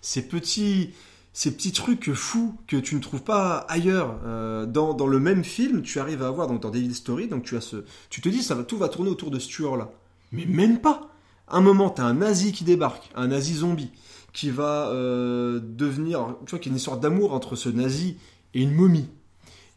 [0.00, 0.90] ces petits,
[1.32, 4.18] ces petits trucs fous que tu ne trouves pas ailleurs.
[4.26, 7.44] Euh, dans, dans le même film, tu arrives à avoir donc dans Devil Story, donc
[7.44, 9.76] tu as ce, tu te dis ça va tout va tourner autour de ce tueur
[9.76, 9.90] là,
[10.32, 11.08] mais même pas.
[11.46, 13.90] Un moment, t'as un nazi qui débarque, un nazi zombie
[14.34, 18.18] qui va euh, devenir, tu vois, qu'il y a une histoire d'amour entre ce nazi
[18.52, 19.08] et une momie.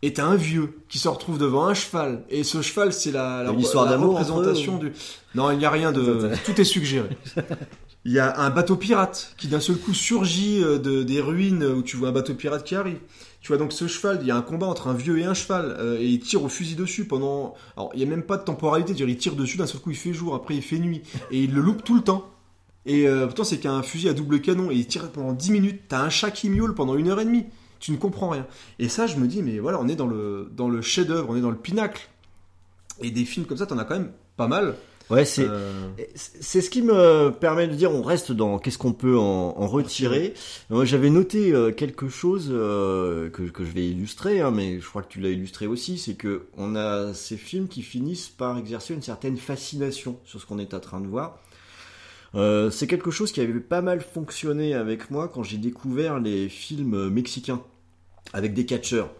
[0.02, 2.24] Et t'as un vieux qui se retrouve devant un cheval.
[2.30, 4.92] Et ce cheval, c'est la, la, histoire la représentation du.
[5.34, 6.32] Non, il n'y a rien de.
[6.46, 7.10] Tout est suggéré.
[8.06, 11.64] Il y a un bateau pirate qui d'un seul coup surgit euh, de, des ruines
[11.64, 13.00] où tu vois un bateau pirate qui arrive.
[13.42, 15.34] Tu vois donc ce cheval, il y a un combat entre un vieux et un
[15.34, 17.56] cheval euh, et il tire au fusil dessus pendant.
[17.76, 19.92] Alors il y a même pas de temporalité, c'est-à-dire il tire dessus d'un seul coup
[19.92, 21.02] il fait jour, après il fait nuit
[21.32, 22.32] et il le loupe tout le temps.
[22.88, 25.82] Et euh, pourtant c'est qu'un fusil à double canon et il tire pendant 10 minutes.
[25.90, 27.46] T'as un chat qui miaule pendant une heure et demie.
[27.80, 28.48] Tu ne comprends rien.
[28.80, 31.36] Et ça je me dis mais voilà on est dans le dans le chef-d'œuvre, on
[31.36, 32.10] est dans le pinacle.
[33.02, 34.76] Et des films comme ça t'en as quand même pas mal.
[35.10, 35.48] Ouais, c'est.
[35.48, 39.56] Euh, C'est ce qui me permet de dire, on reste dans qu'est-ce qu'on peut en,
[39.58, 40.34] en retirer.
[40.70, 44.86] Moi, j'avais noté euh, quelque chose euh, que, que je vais illustrer, hein, mais je
[44.88, 48.58] crois que tu l'as illustré aussi, c'est que on a ces films qui finissent par
[48.58, 51.40] exercer une certaine fascination sur ce qu'on est en train de voir.
[52.38, 56.50] Euh, c'est quelque chose qui avait pas mal fonctionné avec moi quand j'ai découvert les
[56.50, 57.62] films mexicains
[58.32, 59.12] avec des catcheurs.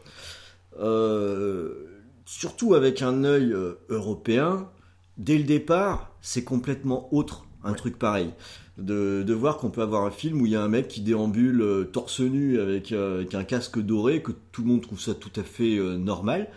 [0.80, 1.88] Euh,
[2.26, 4.70] surtout avec un œil euh, européen,
[5.18, 8.32] dès le départ, c'est complètement autre un truc pareil.
[8.78, 11.02] De, de voir qu'on peut avoir un film où il y a un mec qui
[11.02, 15.02] déambule euh, torse nu avec, euh, avec un casque doré, que tout le monde trouve
[15.02, 16.48] ça tout à fait euh, normal.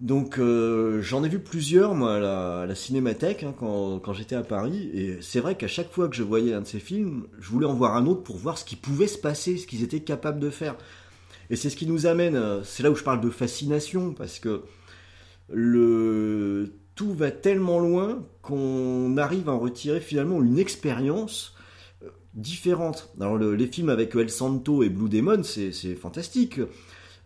[0.00, 2.14] Donc euh, j'en ai vu plusieurs moi
[2.62, 6.16] à la, cinémathèque hein, quand, j'étais à Paris et c'est vrai qu'à chaque fois que
[6.16, 8.64] je voyais un de ces films, je voulais en voir un autre pour voir ce
[8.64, 10.76] qui pouvait se passer, ce qu'ils étaient capables de faire.
[11.50, 14.38] Et c'est ce qui nous amène, euh, c'est là où je parle de fascination parce
[14.38, 14.62] que
[15.48, 21.54] le tout va tellement loin qu'on arrive à en retirer finalement une expérience
[22.02, 23.10] euh, différente.
[23.20, 26.60] Alors le- les films avec El Santo et Blue Demon, c'est fantastique.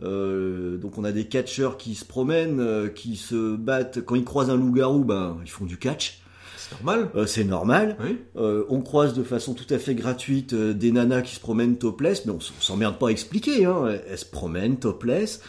[0.03, 4.05] Euh, donc on a des catcheurs qui se promènent, euh, qui se battent.
[4.05, 6.21] Quand ils croisent un loup-garou, ben ils font du catch.
[6.59, 7.11] c'est normal.
[7.15, 7.97] Euh, c'est normal.
[8.03, 8.19] Oui.
[8.37, 12.33] On croise de façon tout à fait gratuite des nanas qui se promènent topless, mais
[12.33, 13.65] on on s'emmerde pas à expliquer.
[13.67, 13.87] Hein.
[13.89, 15.41] Elles, elles se promènent topless.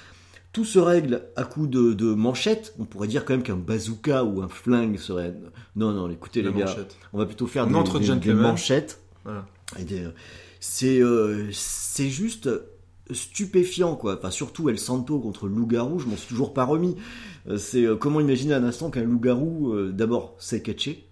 [0.54, 2.74] Tout se règle à coup de, de manchettes.
[2.80, 5.34] On pourrait dire quand même qu'un bazooka ou un flingue serait.
[5.76, 6.66] Non, non, écoutez les gars,
[7.12, 9.02] on va plutôt faire des, des- des manchettes.
[9.26, 9.46] Voilà.
[9.80, 10.08] Et des-
[10.62, 11.02] C'est
[11.52, 12.50] c'est juste
[13.12, 14.18] stupéfiant quoi.
[14.18, 16.96] Enfin surtout El Santo contre le loup-garou, je m'en suis toujours pas remis.
[17.48, 21.10] Euh, C'est euh, comment imaginer un instant qu'un loup-garou euh, d'abord sait catcher.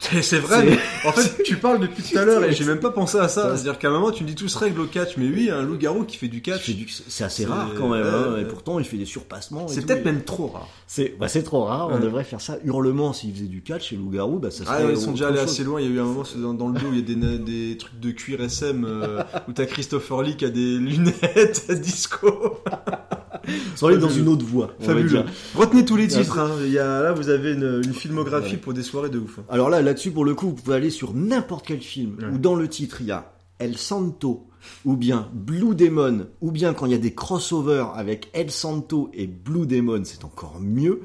[0.00, 3.18] C'est vrai, en fait, tu parles depuis tout à l'heure et j'ai même pas pensé
[3.18, 3.56] à ça.
[3.56, 5.62] C'est-à-dire qu'à un moment, tu me dis tout se règle au catch, mais oui, un
[5.62, 8.78] loup-garou qui fait du catch, du- C'est assez rare quand même, ouais, hein, et pourtant
[8.78, 9.66] il fait des surpassements.
[9.68, 10.68] c'est peut-être même trop rare.
[10.86, 13.96] C'est bah, c'est trop rare, on devrait faire ça hurlement s'il faisait du catch et
[13.96, 15.50] loup-garou, bah ça serait Ah, ouais, ils sont déjà allés chose.
[15.50, 15.80] assez loin.
[15.80, 17.76] Il y a eu un moment dans, dans le dos, il y a des, des
[17.76, 22.62] trucs de cuir SM euh, où t'as Christopher Lee qui a des lunettes disco.
[23.76, 24.74] Sont allés dans une autre voie.
[24.78, 25.08] on va Fabuleux.
[25.08, 25.24] dire.
[25.54, 26.38] Retenez tous les titres.
[26.38, 26.52] Hein.
[26.64, 28.56] Il y a, là, vous avez une, une filmographie Ouais.
[28.58, 29.38] pour des soirées de ouf.
[29.48, 32.26] Alors là, là-dessus, pour le coup, vous pouvez aller sur n'importe quel film Ouais.
[32.34, 34.46] où dans le titre il y a El Santo,
[34.84, 39.10] ou bien Blue Demon, ou bien quand il y a des crossovers avec El Santo
[39.14, 41.02] et Blue Demon, c'est encore mieux.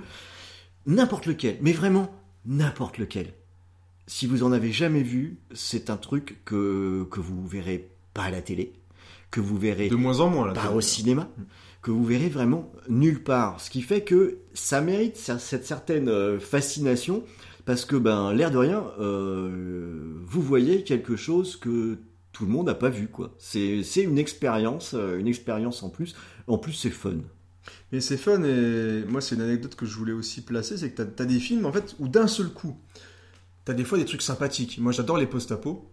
[0.85, 2.13] N'importe lequel, mais vraiment
[2.45, 3.33] n'importe lequel.
[4.05, 8.31] Si vous en avez jamais vu, c'est un truc que, que vous verrez pas à
[8.31, 8.73] la télé,
[9.31, 10.53] que vous verrez De moins en moins, là.
[10.53, 11.29] pas au cinéma,
[11.83, 13.61] que vous verrez vraiment nulle part.
[13.61, 17.23] Ce qui fait que ça mérite cette certaine euh, fascination,
[17.65, 21.99] parce que ben l'air de rien, euh, vous voyez quelque chose que
[22.31, 23.35] tout le monde n'a pas vu quoi.
[23.37, 26.15] C'est une expérience, euh, une expérience en plus.
[26.47, 27.17] En plus c'est fun.
[27.91, 31.01] Mais c'est fun et moi c'est une anecdote que je voulais aussi placer, c'est que
[31.01, 32.77] t'as as des films en fait où d'un seul coup
[33.65, 34.77] t'as des fois des trucs sympathiques.
[34.79, 35.89] Moi, j'adore les post-apo.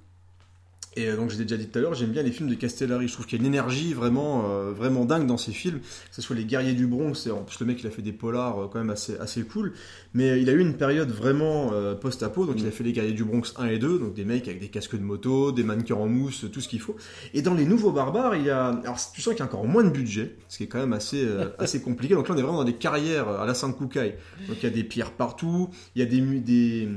[0.97, 2.55] Et euh, donc, je l'ai déjà dit tout à l'heure, j'aime bien les films de
[2.55, 3.07] Castellari.
[3.07, 5.79] Je trouve qu'il y a une énergie vraiment, euh, vraiment dingue dans ces films.
[5.79, 8.03] Que ce soit Les Guerriers du Bronx, et en plus, le mec, il a fait
[8.03, 9.73] des polars euh, quand même assez, assez cool.
[10.15, 12.45] Mais il a eu une période vraiment euh, post-apo.
[12.45, 14.01] Donc, il a fait Les Guerriers du Bronx 1 et 2.
[14.01, 16.81] Donc, des mecs avec des casques de moto, des mannequins en mousse, tout ce qu'il
[16.81, 16.97] faut.
[17.35, 18.69] Et dans Les Nouveaux Barbares, il y a.
[18.69, 20.93] Alors, tu sens qu'il y a encore moins de budget, ce qui est quand même
[20.93, 21.25] assez,
[21.59, 22.15] assez compliqué.
[22.15, 24.15] Donc, là, on est vraiment dans des carrières à la Sainte-Coucaille.
[24.49, 25.71] Donc, il y a des pierres partout.
[25.95, 26.21] Il y a des.
[26.21, 26.89] des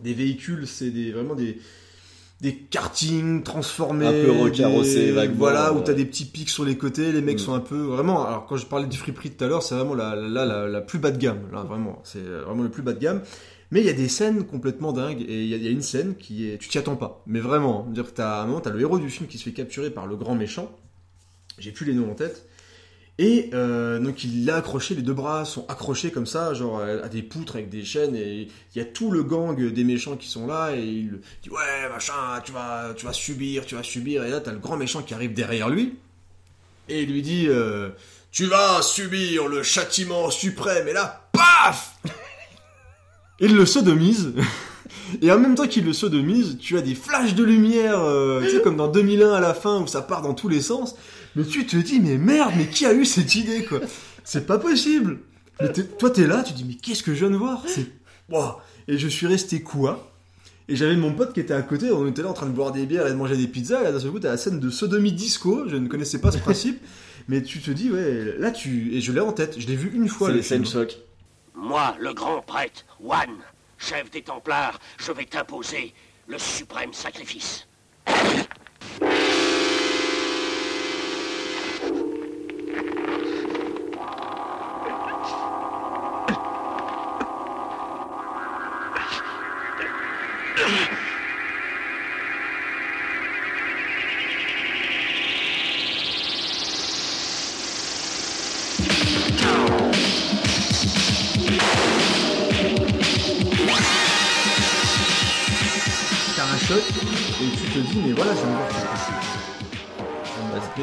[0.00, 1.58] des véhicules, c'est des, vraiment des,
[2.40, 4.06] des kartings transformés.
[4.06, 7.36] Un peu recarrossés, des- Voilà, où t'as des petits pics sur les côtés, les mecs
[7.36, 7.40] Mm.
[7.40, 9.94] sont un peu, vraiment, alors quand je parlais du friperie tout à l'heure, c'est vraiment
[9.94, 12.92] la, la, la, la plus bas de gamme, là, vraiment, c'est vraiment le plus bas
[12.92, 13.22] de gamme.
[13.70, 16.14] Mais il y a des scènes complètement dingues, et il y, y a une scène
[16.16, 17.92] qui est, tu t'y attends pas, mais vraiment, hein.
[17.92, 19.90] dire que t'as, à un moment, t'as le héros du film qui se fait capturer
[19.90, 20.70] par le grand méchant,
[21.58, 22.46] j'ai plus les noms en tête,
[23.20, 26.86] et euh, donc il l'a accroché, les deux bras sont accrochés comme ça, genre à
[27.04, 30.16] à des poutres avec des chaînes, et il y a tout le gang des méchants
[30.16, 32.12] qui sont là, et il dit ouais machin,
[32.44, 35.14] tu vas, tu vas subir, tu vas subir, et là t'as le grand méchant qui
[35.14, 35.96] arrive derrière lui,
[36.88, 37.88] et il lui dit euh,
[38.30, 41.96] tu vas subir le châtiment suprême, et là paf,
[43.40, 44.32] il le sodomise.
[45.22, 48.50] Et en même temps qu'il le sodomise, tu as des flashs de lumière, euh, tu
[48.50, 50.96] sais, comme dans 2001 à la fin, où ça part dans tous les sens.
[51.38, 53.80] Mais tu te dis, mais merde, mais qui a eu cette idée, quoi?
[54.24, 55.20] C'est pas possible
[55.60, 57.62] mais t'es- Toi, t'es là, tu dis, mais qu'est-ce que je viens de voir?
[57.66, 57.86] C'est...
[58.88, 60.12] Et je suis resté quoi?
[60.68, 62.72] Et j'avais mon pote qui était à côté, on était là en train de boire
[62.72, 64.60] des bières et de manger des pizzas, et là, d'un seul coup, t'as la scène
[64.60, 66.80] de sodomie disco, je ne connaissais pas ce principe,
[67.28, 68.94] mais tu te dis, ouais, là, tu...
[68.94, 70.82] Et je l'ai en tête, je l'ai vu une fois, C'est le les scènes film.
[70.82, 70.98] choc.
[71.54, 73.30] Moi, le grand prêtre, Wan,
[73.78, 75.94] chef des Templars, je vais t'imposer
[76.28, 77.66] le suprême sacrifice.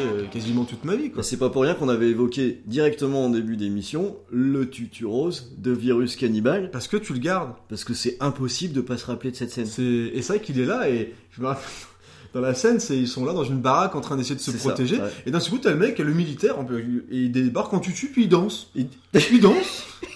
[0.05, 1.23] Euh, quasiment toute ma vie quoi.
[1.23, 5.71] C'est pas pour rien qu'on avait évoqué directement en début d'émission le tutu rose de
[5.71, 7.53] virus cannibale, Parce que tu le gardes.
[7.69, 9.65] parce que c'est impossible de pas se rappeler de cette scène.
[9.65, 11.63] C'est et c'est vrai qu'il est là et je me rappelle
[12.33, 14.51] dans la scène c'est ils sont là dans une baraque en train d'essayer de se
[14.51, 15.09] C'est ça, protéger ouais.
[15.25, 16.55] et d'un seul coup t'as le mec le militaire
[17.11, 18.71] et il débarque en tutu puis il danse.
[18.75, 18.87] Il,
[19.31, 19.85] il danse.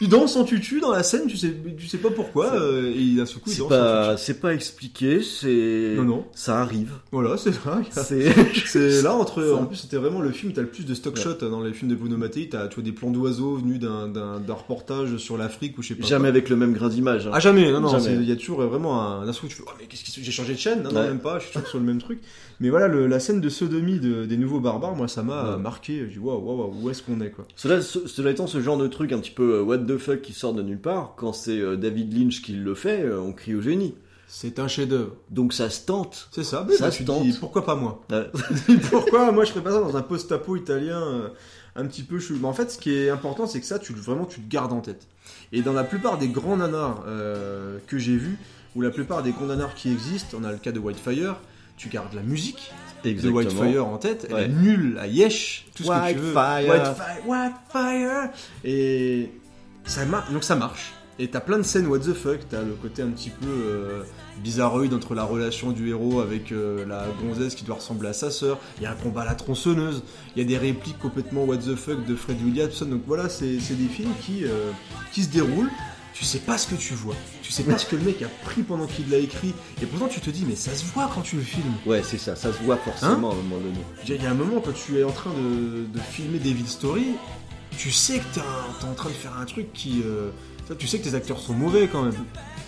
[0.00, 2.92] Il danse en tutu dans la scène, tu sais, tu sais pas pourquoi, C'est- euh,
[2.96, 4.22] et d'un seul coup il C'est danse en pas, tutu.
[4.26, 5.94] c'est pas expliqué, c'est.
[5.96, 6.24] Non, non.
[6.34, 6.90] Ça arrive.
[7.12, 7.80] Voilà, c'est ça.
[7.92, 8.32] C'est.
[8.66, 9.42] C'est là entre.
[9.44, 9.54] Ça.
[9.54, 10.52] En plus, c'était vraiment le film.
[10.52, 11.22] T'as le plus de stock Ouais.
[11.22, 12.48] shots dans les films de Bruno Mattei.
[12.48, 15.88] T'as tu vois des plans d'oiseaux venus d'un d'un d'un reportage sur l'Afrique ou je
[15.88, 16.06] sais pas.
[16.06, 16.28] Jamais quoi.
[16.30, 17.28] avec le même grain d'image.
[17.28, 17.30] hein.
[17.32, 17.70] Ah jamais.
[17.70, 17.88] Non non.
[17.90, 18.02] Jamais.
[18.04, 19.24] c'est- Il y a toujours vraiment un.
[19.24, 19.62] D'un seul coup, tu fais.
[19.66, 21.06] Oh mais qu'est-ce qui se- j'ai changé de chaîne Non non Ouais.
[21.08, 21.38] même pas.
[21.38, 22.18] Je suis toujours sur le même truc.
[22.60, 25.62] Mais voilà, le- la scène de sodomie de- des nouveaux barbares, moi ça m'a Ouais.
[25.62, 26.00] marqué.
[26.08, 28.60] Je dis waouh waouh waouh, où est-ce qu'on est quoi Cela, ce- cela étant, ce
[28.60, 31.14] genre de truc un petit peu euh, what the fuck qui sort de nulle part,
[31.16, 33.94] quand c'est euh, David Lynch qui le fait, euh, on crie au génie.
[34.26, 35.12] C'est un chef-d'œuvre.
[35.30, 36.28] Donc ça se tente.
[36.32, 36.64] C'est ça.
[36.68, 37.22] Mais Ça bah, se tu tente.
[37.22, 38.30] dis pourquoi pas moi Ouais.
[38.90, 41.28] Pourquoi moi je ferais pas ça dans un post-apo italien euh,
[41.76, 43.92] un petit peu chelou Mais en fait, ce qui est important, c'est que ça, tu
[43.92, 45.06] vraiment, tu le gardes en tête.
[45.52, 48.38] Et dans la plupart des grands nanars euh, que j'ai vus,
[48.76, 51.36] ou la plupart des grands nanars qui existent, on a le cas de Whitefire,
[51.76, 52.70] tu gardes la musique
[53.04, 54.44] de Whitefire en tête, elle Ouais.
[54.44, 56.34] est nulle à Yesh, tout ce que tu veux.
[56.34, 56.68] Whitefire.
[57.26, 58.30] Whitefire, Whitefire.
[58.64, 59.30] Et
[59.84, 60.92] ça marche, donc ça marche.
[61.18, 64.02] Et t'as plein de scènes what the fuck, t'as le côté un petit peu euh,
[64.42, 68.32] bizarroïde entre la relation du héros avec euh, la gonzesse qui doit ressembler à sa
[68.32, 70.02] sœur, il y a un combat à la tronçonneuse,
[70.34, 73.60] il y a des répliques complètement what the fuck de Fred Williamson, donc voilà, c'est
[73.60, 74.72] c'est des films qui, euh,
[75.12, 75.70] qui se déroulent,
[76.14, 78.28] tu sais pas ce que tu vois, tu sais pas ce que le mec a
[78.44, 79.52] pris pendant qu'il l'a écrit,
[79.82, 81.74] et pourtant tu te dis mais ça se voit quand tu le filmes.
[81.86, 83.78] Ouais, c'est ça, ça se voit forcément Hein à un moment donné.
[84.08, 87.06] Il y a un moment, quand tu es en train de, de filmer David Story,
[87.76, 90.02] tu sais que t'es en train de faire un truc qui.
[90.04, 90.30] euh,
[90.78, 92.14] tu sais que tes acteurs sont mauvais quand même.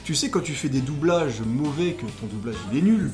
[0.04, 3.10] Tu sais quand tu fais des doublages mauvais que ton doublage il est nul.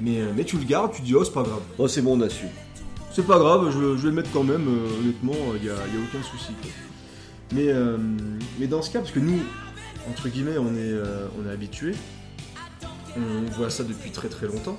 [0.00, 1.60] Mais, euh, mais tu le gardes, tu te dis oh c'est pas grave.
[1.78, 2.46] Oh, c'est bon, on a su.
[3.12, 5.72] C'est pas grave, je, je vais le mettre quand même, euh, honnêtement, il n'y a,
[5.74, 6.52] y a aucun souci.
[6.60, 6.70] quoi.
[7.52, 7.96] Mais, euh,
[8.58, 9.38] mais dans ce cas, parce que nous,
[10.10, 11.94] entre guillemets, on est, euh, on est habitués,
[13.16, 14.78] on voit ça depuis très très longtemps.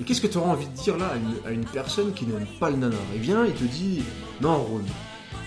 [0.00, 2.26] Et qu'est-ce que tu auras envie de dire là à une, à une personne qui
[2.26, 2.98] n'aime pas le nanar?
[3.14, 4.02] Il vient et te dit
[4.40, 4.80] Non, Ron,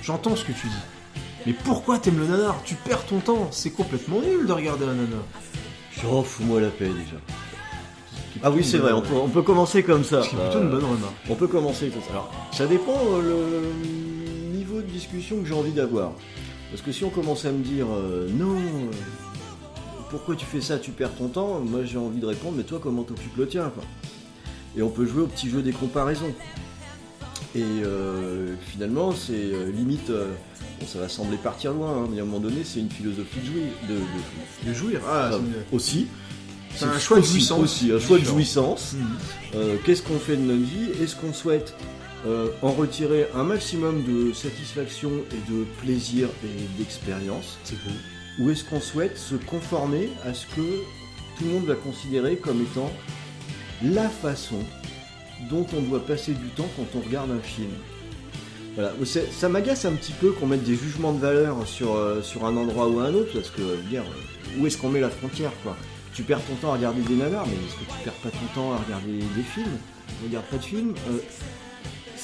[0.03, 1.21] j'entends ce que tu dis.
[1.47, 2.55] Mais pourquoi t'aimes le nanar?
[2.63, 5.23] Tu perds ton temps, c'est complètement nul de regarder un nanar.
[6.11, 7.17] Oh, fous-moi la paix déjà.
[8.43, 10.21] Ah oui, c'est vrai, on peut, on peut commencer comme ça.
[10.21, 11.13] Ce qui est plutôt une Euh, bonne remarque.
[11.29, 12.11] On peut commencer comme ça.
[12.11, 13.21] Alors, ça dépend euh,
[13.81, 16.11] le niveau de discussion que j'ai envie d'avoir.
[16.75, 18.57] Parce que si on commence à me dire euh, non,
[20.09, 22.81] pourquoi tu fais ça, tu perds ton temps Moi j'ai envie de répondre, mais toi
[22.83, 23.81] comment t'occupes le tien quoi?
[24.75, 26.33] Et on peut jouer au petit jeu des comparaisons.
[27.55, 32.23] Et euh, finalement, c'est euh, limite, bon, ça va sembler partir loin, hein, mais à
[32.23, 33.63] un moment donné, c'est une philosophie de jouir.
[33.87, 34.99] De, de- De jouir.
[35.07, 36.07] Ah, Ah, une- aussi.
[36.75, 37.61] C'est un choix de jouissance.
[37.61, 38.95] Aussi, un choix de jouissance.
[39.53, 39.77] Mhm.
[39.85, 40.89] Qu'est-ce qu'on fait de notre vie?
[41.01, 41.73] Est-ce qu'on souhaite
[42.25, 47.57] euh, en retirer un maximum de satisfaction et de plaisir et d'expérience.
[47.63, 47.91] C'est beau.
[48.39, 50.61] Ou est-ce qu'on souhaite se conformer à ce que
[51.37, 52.91] tout le monde va considérer comme étant
[53.83, 54.59] la façon
[55.49, 57.71] dont on doit passer du temps quand on regarde un film?
[58.75, 58.91] Voilà,
[59.31, 62.57] ça m'agace un petit peu qu'on mette des jugements de valeur sur, euh, sur un
[62.57, 65.09] endroit ou un autre, parce que, je veux dire, euh, où est-ce qu'on met la
[65.09, 65.77] frontière, quoi?
[66.13, 68.53] Tu perds ton temps à regarder des nanars, mais est-ce que tu perds pas ton
[68.53, 69.77] temps à regarder des films?
[70.07, 71.19] Tu regardes pas de films Euh,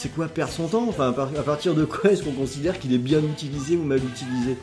[0.01, 2.79] C'est quoi perdre son temps Enfin, à, par- à partir de quoi est-ce qu'on considère
[2.79, 4.57] qu'il est bien utilisé ou mal utilisé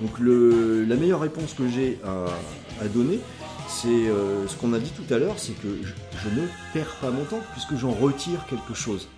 [0.00, 3.18] Donc, la meilleure réponse que j'ai à, donner,
[3.66, 7.10] c'est euh, ce qu'on a dit tout à l'heure, c'est que je, ne perds pas
[7.10, 9.08] mon temps, puisque j'en retire quelque chose.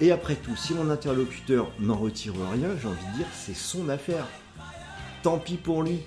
[0.00, 3.90] Et après tout, si mon interlocuteur n'en retire rien, j'ai envie de dire c'est son
[3.90, 4.24] affaire.
[5.22, 5.98] Tant pis pour lui.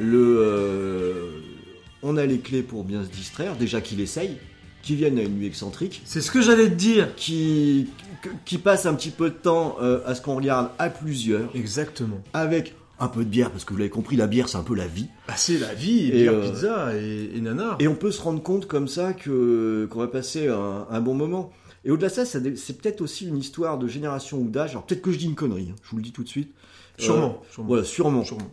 [0.00, 1.38] Euh,
[2.02, 4.38] on a les clés pour bien se distraire, déjà qu'il essaye,
[4.84, 7.14] qu'il vienne à une nuit excentrique, C'est ce que j'allais te dire.
[7.16, 7.88] qui,
[8.44, 12.20] qui passe un petit peu de temps euh, à ce qu'on regarde à plusieurs, Exactement.
[12.32, 14.74] avec un peu de bière, parce que vous l'avez compris, la bière c'est un peu
[14.76, 15.08] la vie.
[15.26, 17.76] Bah, c'est la vie, Et, bière, euh, pizza et, et nanar.
[17.80, 21.14] Et on peut se rendre compte comme ça que qu'on va passer un, un bon
[21.14, 21.50] moment.
[21.84, 22.40] Et au-delà de ça, c'est
[22.80, 24.70] peut-être aussi une histoire de génération ou d'âge.
[24.70, 26.50] Alors peut-être que je dis une connerie, hein, je vous le dis tout de suite.
[26.96, 27.40] Sûrement.
[27.42, 27.68] Euh, sûrement.
[27.68, 28.24] voilà, sûrement.
[28.24, 28.46] Sûrement.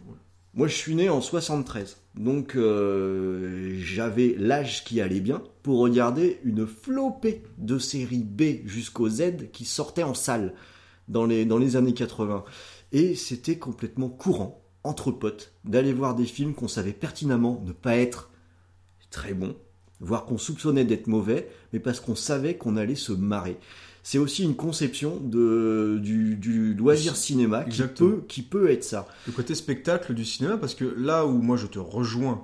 [0.53, 1.97] Moi, je suis né en 73.
[2.15, 9.07] Donc, euh, j'avais l'âge qui allait bien pour regarder une flopée de séries B jusqu'au
[9.07, 10.53] Z qui sortaient en salle
[11.07, 12.43] dans les, dans les années 80.
[12.91, 17.95] Et c'était complètement courant, entre potes, d'aller voir des films qu'on savait pertinemment ne pas
[17.95, 18.29] être
[19.09, 19.55] très bons,
[20.01, 23.57] voire qu'on soupçonnait d'être mauvais, mais parce qu'on savait qu'on allait se marrer.
[24.03, 29.07] C'est aussi une conception de, du, du loisir cinéma qui peut, qui peut être ça.
[29.27, 32.43] le côté spectacle du cinéma parce que là où moi je te rejoins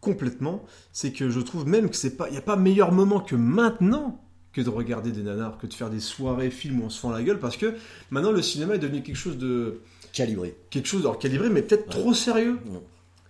[0.00, 3.20] complètement, c'est que je trouve même que c'est pas, il y a pas meilleur moment
[3.20, 4.20] que maintenant
[4.52, 7.10] que de regarder des nanars, que de faire des soirées films où on se fend
[7.10, 7.74] la gueule parce que
[8.10, 9.80] maintenant le cinéma est devenu quelque chose de
[10.12, 10.56] Calibré.
[10.70, 12.58] quelque chose alors calibré mais peut-être trop sérieux.
[12.66, 12.82] Non.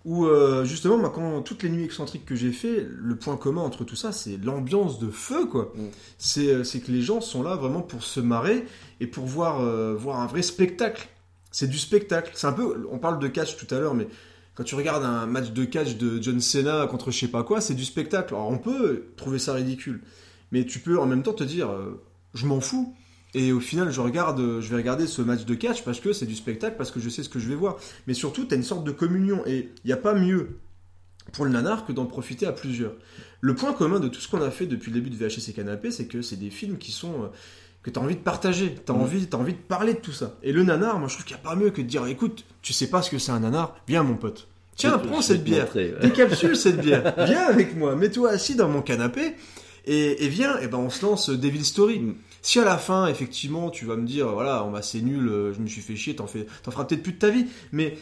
[0.03, 3.61] Où euh, justement, moi, quand toutes les nuits excentriques que j'ai fait, le point commun
[3.61, 5.71] entre tout ça, c'est l'ambiance de feu, quoi.
[5.75, 5.81] Mm.
[6.17, 8.65] C'est euh, c'est que les gens sont là vraiment pour se marrer
[8.99, 11.07] et pour voir, euh, voir un vrai spectacle.
[11.51, 12.31] C'est du spectacle.
[12.33, 14.07] C'est un peu, on parle de catch tout à l'heure, mais
[14.55, 17.61] quand tu regardes un match de catch de John Cena contre je sais pas quoi,
[17.61, 18.33] c'est du spectacle.
[18.33, 20.01] Alors on peut trouver ça ridicule,
[20.51, 22.01] mais tu peux en même temps te dire, euh,
[22.33, 22.95] je m'en fous.
[23.33, 26.25] Et au final, je regarde, je vais regarder ce match de catch parce que c'est
[26.25, 27.77] du spectacle, parce que je sais ce que je vais voir.
[28.07, 29.41] Mais surtout, tu as une sorte de communion.
[29.45, 30.57] Et il n'y a pas mieux
[31.33, 32.93] pour le nanar que d'en profiter à plusieurs.
[33.39, 35.53] Le point commun de tout ce qu'on a fait depuis le début de VHS et
[35.53, 37.23] Canapé, c'est que c'est des films qui sont.
[37.23, 37.27] euh,
[37.83, 39.01] que tu as envie de partager, tu as, Mm.
[39.01, 40.37] envie, t'as envie de parler de tout ça.
[40.43, 42.45] Et le nanar, moi je trouve qu'il n'y a pas mieux que de dire écoute,
[42.61, 44.47] tu sais pas ce que c'est un nanar, viens mon pote.
[44.75, 45.99] Tiens, Je- prends je cette te bière, montrer, ouais.
[45.99, 49.33] décapsule cette bière, viens avec moi, mets-toi assis dans mon canapé
[49.87, 51.99] et, et viens, et ben on se lance Devil Story.
[52.01, 52.15] Mm.
[52.41, 55.59] Si à la fin, effectivement, tu vas me dire, voilà, on c'est nul, euh, je
[55.59, 57.97] me suis fait chier, t'en fais, t'en feras peut-être plus de ta vie, mais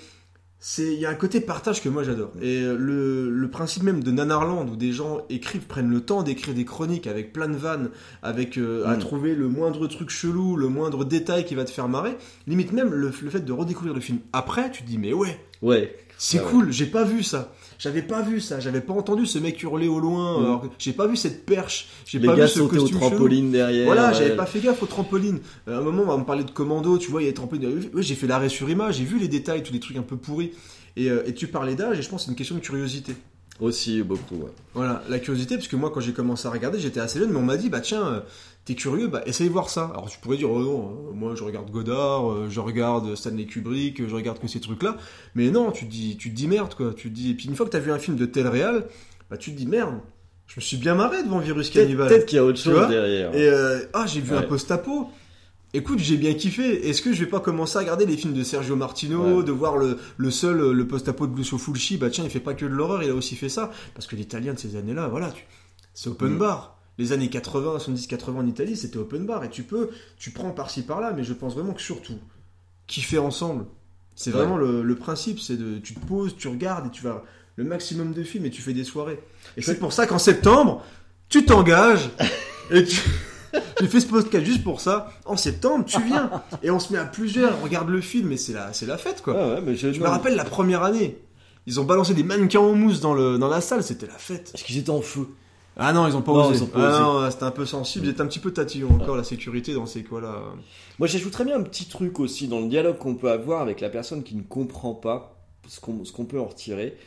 [0.61, 2.31] c'est, il y a un côté partage que moi j'adore.
[2.41, 6.21] Et euh, le, le principe même de Nanarland où des gens écrivent, prennent le temps
[6.21, 7.89] d'écrire des chroniques avec plein de vannes,
[8.23, 8.99] avec euh, à Mm.
[8.99, 12.17] trouver le moindre truc chelou, le moindre détail qui va te faire marrer.
[12.45, 15.39] Limite même le, le fait de redécouvrir le film après, tu te dis mais ouais,
[15.61, 15.95] Ouais.
[16.17, 16.49] c'est Ah ouais.
[16.51, 17.53] cool, j'ai pas vu ça.
[17.79, 20.61] J'avais pas vu ça, j'avais pas entendu ce mec hurler au loin, Mm.
[20.61, 23.09] que j'ai pas vu cette perche, j'ai pas gars vu ce sautaient au costume chelou.
[23.09, 23.85] trampoline derrière.
[23.85, 24.13] Voilà, ouais.
[24.15, 25.39] j'avais pas fait gaffe aux trampolines.
[25.67, 27.31] Euh, À un moment, on va me parler de commando, tu vois, il y a
[27.31, 27.89] des trampolines.
[27.93, 30.17] Oui, j'ai fait l'arrêt sur image, j'ai vu les détails, tous les trucs un peu
[30.17, 30.51] pourris.
[30.97, 33.15] Et, euh, et tu parlais d'âge, et je pense que c'est une question de curiosité.
[33.61, 34.35] Aussi, beaucoup.
[34.35, 34.51] ouais.
[34.73, 37.37] Voilà, la curiosité, parce que moi, quand j'ai commencé à regarder, j'étais assez jeune, mais
[37.39, 38.19] on m'a dit, bah tiens, euh,
[38.65, 39.85] t'es curieux, bah essaye de voir ça.
[39.93, 43.45] Alors tu pourrais dire, oh non, euh, moi je regarde Godard, euh, je regarde Stanley
[43.45, 44.97] Kubrick, euh, je regarde que ces trucs-là.
[45.35, 46.93] Mais non, tu te dis, tu te dis merde, quoi.
[46.95, 48.85] Tu te dis, et puis une fois que t'as vu un film de tel réal,
[49.29, 49.95] bah tu te dis merde,
[50.47, 52.07] je me suis bien marré devant Virus Cannibal.
[52.09, 53.33] peut-être qu'il y a autre chose derrière.
[53.35, 55.09] Et euh, ah, j'ai vu un post-apo.
[55.71, 56.89] Écoute, j'ai bien kiffé.
[56.89, 59.43] Est-ce que je vais pas commencer à regarder les films de Sergio Martino, Ouais.
[59.43, 61.97] de voir le, le seul, le post-apo de Lucio Fulci?
[61.97, 63.69] Bah tiens, il fait pas que de l'horreur, il a aussi fait ça.
[63.93, 65.43] Parce que l'italien de ces années-là, voilà, tu...
[65.93, 66.37] c'est open Mm.
[66.39, 66.78] bar.
[66.99, 69.43] Les années 80, 70, 80 en Italie, c'était open bar.
[69.43, 72.19] Et tu peux, tu prends par-ci par-là, mais je pense vraiment que surtout,
[72.87, 73.65] kiffer ensemble.
[74.15, 74.37] C'est Ouais.
[74.39, 77.23] vraiment le, le principe, c'est de, tu te poses, tu regardes et tu vas
[77.55, 79.19] le maximum de films et tu fais des soirées.
[79.57, 80.83] Et c'est pour ça qu'en septembre,
[81.29, 82.09] tu t'engages
[82.71, 82.99] et tu,
[83.77, 85.11] tu fais ce podcast juste pour ça.
[85.25, 86.29] En septembre, tu viens
[86.63, 88.97] et on se met à plusieurs, on regarde le film et c'est la, c'est la
[88.97, 89.35] fête quoi.
[89.37, 91.17] Ah ouais, mais je, Je me rappelle la première année.
[91.65, 94.51] Ils ont balancé des mannequins en mousse dans, le, dans la salle, c'était la fête.
[94.53, 95.27] Est-ce qu'ils étaient en feu
[95.79, 96.61] Ah non, ils ont pas Non, osé.
[96.61, 96.99] ont pas Ah osé.
[97.25, 99.85] non, c'était un peu sensible, ils étaient un petit peu tatillons encore, la sécurité dans
[99.85, 100.43] ces quoi-là.
[100.99, 103.89] Moi, j'ajouterais bien un petit truc aussi dans le dialogue qu'on peut avoir avec la
[103.89, 106.97] personne qui ne comprend pas ce qu'on ce qu'on peut en retirer.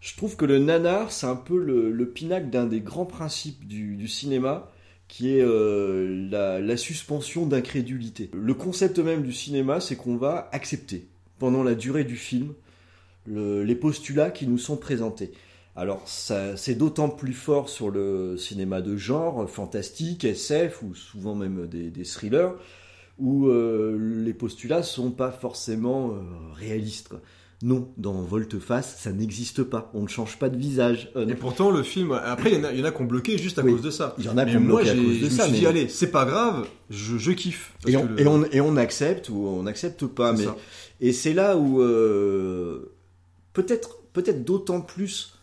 [0.00, 3.68] Je trouve que le nanar, c'est un peu le, le pinacle d'un des grands principes
[3.68, 4.70] du, du cinéma,
[5.08, 8.30] qui est euh, la, la suspension d'incrédulité.
[8.32, 11.06] Le concept même du cinéma, c'est qu'on va accepter,
[11.38, 12.54] pendant la durée du film,
[13.26, 15.32] le- les postulats qui nous sont présentés.
[15.74, 21.34] Alors, ça, c'est d'autant plus fort sur le cinéma de genre, fantastique, SF, ou souvent
[21.34, 22.52] même des, des thrillers,
[23.18, 26.20] où euh, les postulats sont pas forcément euh,
[26.54, 27.08] réalistes.
[27.08, 27.20] quoi.
[27.62, 29.90] Non, dans Volte-Face, ça n'existe pas.
[29.94, 31.10] On ne change pas de visage.
[31.14, 32.10] Euh, Et pourtant, le film.
[32.12, 33.72] Après, il y en a, il y en a qui ont bloqué juste à Oui.
[33.72, 34.14] cause de ça.
[34.18, 35.66] Il y en a qui ont bloqué à cause de je me ça, suis dit,
[35.66, 37.72] allez, c'est pas grave, je, je kiffe.
[37.86, 40.32] Et on, que le- et, on, et on accepte ou on n'accepte pas.
[40.32, 40.56] Mais, ça.
[41.00, 42.92] et c'est là où euh,
[43.52, 45.38] peut-être peut-être d'autant plus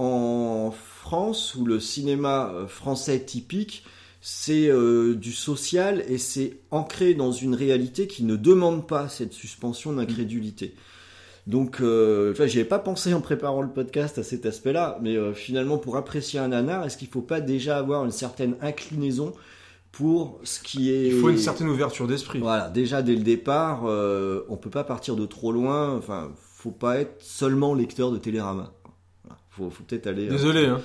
[0.00, 3.84] en France où le cinéma euh, français typique
[4.20, 9.32] c'est euh, du social et c'est ancré dans une réalité qui ne demande pas cette
[9.32, 10.74] suspension d'incrédulité.
[11.46, 15.16] Donc, euh, enfin, j'y avais pas pensé en préparant le podcast à cet aspect-là, mais
[15.16, 19.32] euh, finalement, pour apprécier un nanar, est-ce qu'il faut pas déjà avoir une certaine inclinaison
[19.90, 22.40] pour ce qui est Il faut une certaine ouverture d'esprit.
[22.40, 25.96] voilà, déjà dès le départ, on peut pas partir de trop loin.
[25.96, 28.72] Enfin, faut pas être seulement lecteur de Télérama.
[29.60, 30.26] Voilà, Faut, faut peut-être aller.
[30.26, 30.80] euh, Désolé, hein.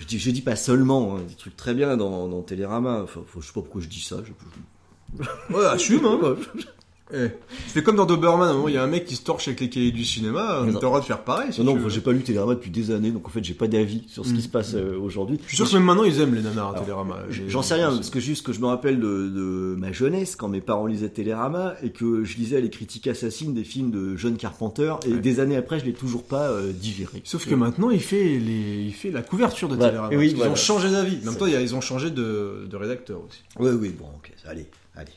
[0.00, 3.02] je, dis, je dis pas seulement, hein, des trucs très bien dans, dans Télérama.
[3.02, 4.16] Enfin, faut- je sais pas pourquoi je dis ça.
[4.24, 6.18] je- Ouais, assume, hein.
[7.14, 9.22] Eh, fais comme dans Doberman, à un moment, il y a un mec qui se
[9.22, 11.52] torche avec les cahiers du cinéma, t'as le droit de faire pareil.
[11.54, 13.66] si non, non, j'ai pas lu Télérama depuis des années, donc en fait, j'ai pas
[13.66, 14.42] d'avis sur ce qui Mm.
[14.42, 15.38] se passe euh, aujourd'hui.
[15.42, 17.16] Je suis sûr que même maintenant, ils aiment les nanars à Télérama.
[17.48, 20.48] J'en sais rien, parce que juste que je me rappelle de, de ma jeunesse, quand
[20.48, 24.36] mes parents lisaient Télérama, et que je lisais les critiques assassines des films de John
[24.36, 25.20] Carpenter, et Ouais.
[25.20, 27.22] des années après, je l'ai toujours pas euh, digéré.
[27.24, 28.82] Sauf que maintenant, il fait, les...
[28.86, 30.14] il fait la couverture de Ouais, Télérama.
[30.14, 30.52] oui, voilà.
[30.52, 31.16] ont changé d'avis.
[31.22, 33.42] En même C'est- temps, ils ont changé de, de rédacteur aussi.
[33.58, 35.12] Oui, oui, bon, ok, allez, allez.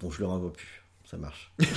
[0.00, 0.77] Bon, je le renvoie plus,
[1.10, 1.50] ça marche.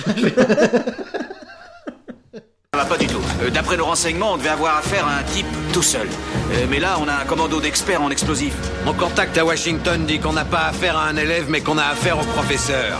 [2.74, 3.20] Ça va pas du tout.
[3.42, 6.08] Euh, D'après nos renseignements, on devait avoir affaire à un type tout seul.
[6.52, 8.54] Euh, mais là, on a un commando d'experts en explosifs.
[8.86, 11.84] Mon contact à Washington dit qu'on n'a pas affaire à un élève, mais qu'on a
[11.84, 12.98] affaire au professeur.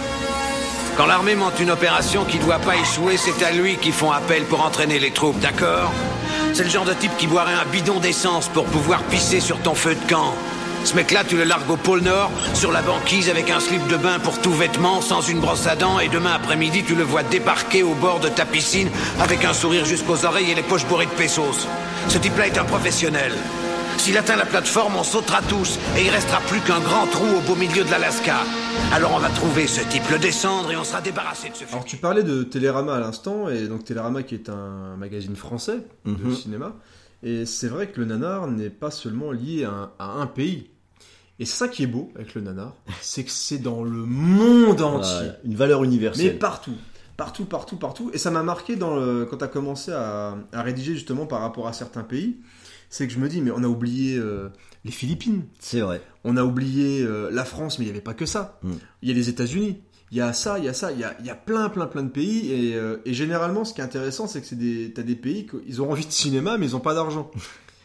[0.98, 4.44] Quand l'armée monte une opération qui doit pas échouer, c'est à lui qu'ils font appel
[4.44, 5.90] pour entraîner les troupes, d'accord?
[6.52, 9.74] C'est le genre de type qui boirait un bidon d'essence pour pouvoir pisser sur ton
[9.74, 10.34] feu de camp.
[10.84, 13.96] Ce mec-là, tu le largues au pôle Nord, sur la banquise avec un slip de
[13.96, 17.22] bain pour tout vêtement, sans une brosse à dents, et demain après-midi, tu le vois
[17.22, 18.88] débarquer au bord de ta piscine
[19.20, 21.66] avec un sourire jusqu'aux oreilles et les poches bourrées de pesos.
[22.08, 23.32] Ce type-là est un professionnel.
[23.98, 27.40] S'il atteint la plateforme, on sautera tous, et il restera plus qu'un grand trou au
[27.40, 28.38] beau milieu de l'Alaska.
[28.92, 31.84] Alors on va trouver ce type, le descendre, et on sera débarrassé de ce Alors,
[31.84, 36.10] tu parlais de Télérama à l'instant, et donc Télérama qui est un magazine français de
[36.10, 36.34] Mhm.
[36.34, 36.72] cinéma.
[37.22, 40.70] Et c'est vrai que le nanar n'est pas seulement lié à un, à un pays.
[41.42, 45.30] Et ça qui est beau avec le nanar, c'est que c'est dans le monde entier.
[45.44, 46.26] Une valeur universelle.
[46.26, 46.76] Mais partout.
[47.16, 48.12] Partout, partout, partout.
[48.14, 51.40] Et ça m'a marqué dans le, quand tu as commencé à, à rédiger justement par
[51.40, 52.36] rapport à certains pays.
[52.90, 54.50] C'est que je me dis, mais on a oublié euh,
[54.84, 55.42] les Philippines.
[55.58, 56.00] C'est vrai.
[56.22, 58.60] On a oublié euh, la France, mais il n'y avait pas que ça.
[58.62, 58.72] Mm.
[59.02, 59.80] Il y a les États-Unis.
[60.12, 61.70] Il y a ça, il y a ça, il y a, il y a plein,
[61.70, 62.52] plein, plein de pays.
[62.52, 65.82] Et, euh, et généralement, ce qui est intéressant, c'est que des, t'as des pays qu'ils
[65.82, 67.32] ont envie de cinéma, mais ils n'ont pas d'argent.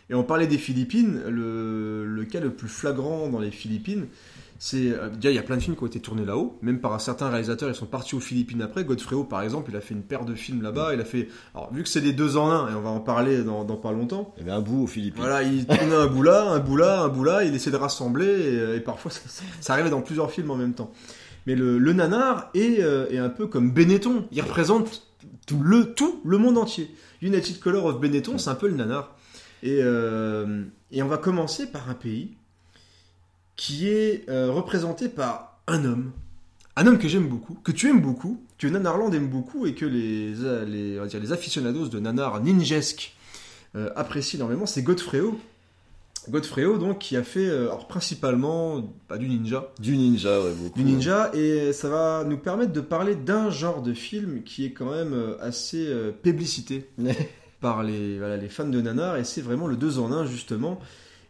[0.09, 1.21] Et on parlait des Philippines.
[1.27, 4.07] Le, le cas le plus flagrant dans les Philippines,
[4.59, 6.57] c'est euh, déjà il y a plein de films qui ont été tournés là-haut.
[6.61, 8.85] Même par certains réalisateurs, ils sont partis aux Philippines après.
[8.85, 10.93] Godfrey par exemple, il a fait une paire de films là-bas.
[10.93, 13.01] Il a fait, alors vu que c'est des deux en un, et on va en
[13.01, 14.33] parler dans, dans pas longtemps.
[14.37, 15.21] Il y avait un bout aux Philippines.
[15.21, 17.75] Voilà, il tournait un bout là, un bout là, un bout là, il essaie de
[17.75, 20.91] rassembler, et, et parfois ça, ça- ça arrivait dans plusieurs films en même temps.
[21.45, 25.03] Mais le, le nanar est, euh, est un peu comme Benetton, il représente
[25.45, 26.89] tout le, tout le monde entier.
[27.21, 29.15] United Color of Benetton, c'est un peu le nanar.
[29.63, 32.35] Et, euh, et on va commencer par un pays
[33.55, 36.11] qui est euh, représenté par un homme.
[36.75, 39.85] Un homme que j'aime beaucoup, que tu aimes beaucoup, que Nanarland aime beaucoup et que
[39.85, 40.35] les,
[40.65, 43.15] les, on va dire, les aficionados de nanar ninjesque
[43.75, 44.83] euh, apprécient énormément, c'est.
[44.83, 45.21] Godfrey
[46.65, 49.71] Ho, donc, qui a fait euh, alors, principalement bah, du ninja.
[49.79, 50.77] Du ninja, ouais, beaucoup.
[50.77, 54.71] Du ninja, et ça va nous permettre de parler d'un genre de film qui est
[54.71, 56.89] quand même euh, assez euh, publicité
[57.59, 60.79] par les, voilà, les fans de nanar, et c'est vraiment le 2 en 1, justement.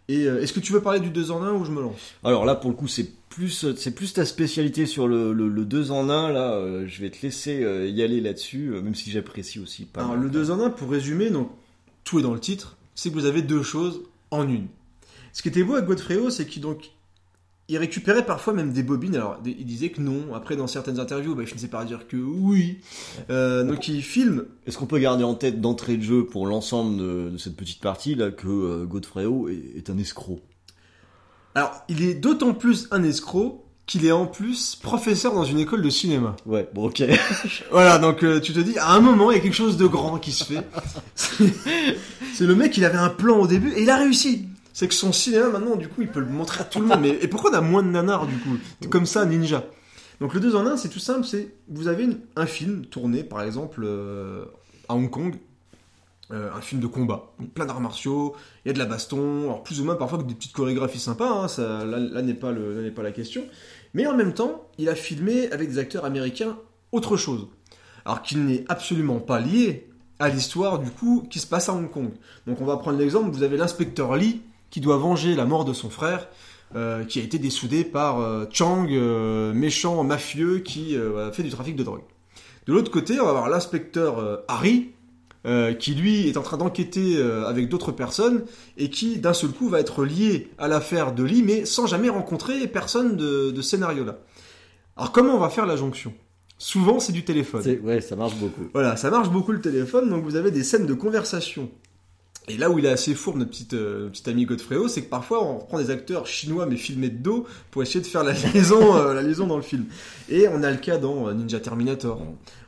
[0.09, 2.13] Et euh, est-ce que tu veux parler du 2 en 1 ou je me lance?
[2.23, 5.65] Alors là, pour le coup, c'est plus, c'est plus ta spécialité sur le, le, le
[5.65, 6.31] 2 en 1.
[6.31, 9.85] Là, euh, je vais te laisser euh, y aller là-dessus, euh, même si j'apprécie aussi
[9.85, 10.01] pas.
[10.01, 10.23] Alors, mal.
[10.23, 11.51] le 2 en 1, pour résumer, donc,
[12.03, 14.01] tout est dans le titre, c'est que vous avez deux choses
[14.31, 14.67] en une.
[15.33, 16.89] Ce qui était beau avec Godfrey Ho, c'est qu'il donc,
[17.69, 19.15] il récupérait parfois même des bobines.
[19.15, 20.33] Alors, il disait que non.
[20.33, 22.79] Après, dans certaines interviews, bah, il finissait par dire que oui.
[23.29, 24.45] Euh, donc, il filme.
[24.65, 27.81] Est-ce qu'on peut garder en tête d'entrée de jeu pour l'ensemble de, de cette petite
[27.81, 30.39] partie là que euh, Godfredo est, est un escroc?
[31.55, 35.81] Alors, il est d'autant plus un escroc qu'il est en plus professeur dans une école
[35.81, 36.35] de cinéma.
[36.45, 37.03] Ouais, bon ok.
[37.71, 39.87] Voilà, donc euh, tu te dis, à un moment, il y a quelque chose de
[39.87, 40.67] grand qui se fait.
[42.33, 44.45] C'est le mec, il avait un plan au début et il a réussi.
[44.77, 46.99] C'est que son cinéma, maintenant, du coup, il peut le montrer à tout le monde.
[47.01, 48.57] Mais, et pourquoi on a moins de nanars, du coup
[48.91, 49.63] Comme ça, Ninja?
[50.21, 53.41] Donc le 2 en 1, c'est tout simple, c'est vous avez un film tourné, par
[53.41, 54.45] exemple, euh,
[54.87, 55.35] à Hong Kong,
[56.31, 59.45] euh, un film de combat, donc plein d'arts martiaux, il y a de la baston,
[59.45, 62.53] alors plus ou moins parfois des petites chorégraphies sympas, hein, ça, là, n'est pas,
[62.95, 63.45] pas la question.
[63.95, 66.55] Mais en même temps, il a filmé avec des acteurs américains
[66.91, 67.47] autre chose.
[68.05, 71.89] Alors qu'il n'est absolument pas lié à l'histoire du coup qui se passe à Hong
[71.89, 72.11] Kong.
[72.45, 75.73] Donc on va prendre l'exemple, vous avez l'inspecteur Lee qui doit venger la mort de
[75.73, 76.27] son frère,
[76.75, 81.49] euh, qui a été dessoudé par euh, Chang, euh, méchant mafieux qui a fait du
[81.49, 82.03] trafic de drogue.
[82.65, 84.89] De l'autre côté, on va avoir l'inspecteur Harry,
[85.79, 88.43] qui lui est en train d'enquêter avec d'autres personnes
[88.75, 92.09] et qui d'un seul coup va être lié à l'affaire de Lee, mais sans jamais
[92.09, 94.17] rencontrer personne de, de ce scénario-là.
[94.97, 96.13] Alors comment on va faire la jonction?
[96.57, 97.63] Souvent c'est du téléphone.
[97.83, 98.63] Ouais, ça marche beaucoup.
[98.73, 101.71] Voilà, ça marche beaucoup le téléphone, donc vous avez des scènes de conversation.
[102.49, 105.01] Et là où il est assez fourbe, notre petite, euh, notre petit ami Godfredo, c'est
[105.01, 108.23] que parfois on reprend des acteurs chinois mais filmés de dos pour essayer de faire
[108.23, 109.85] la liaison, euh, la liaison dans le film.
[110.29, 112.21] Et on a le cas dans euh, Ninja Terminator,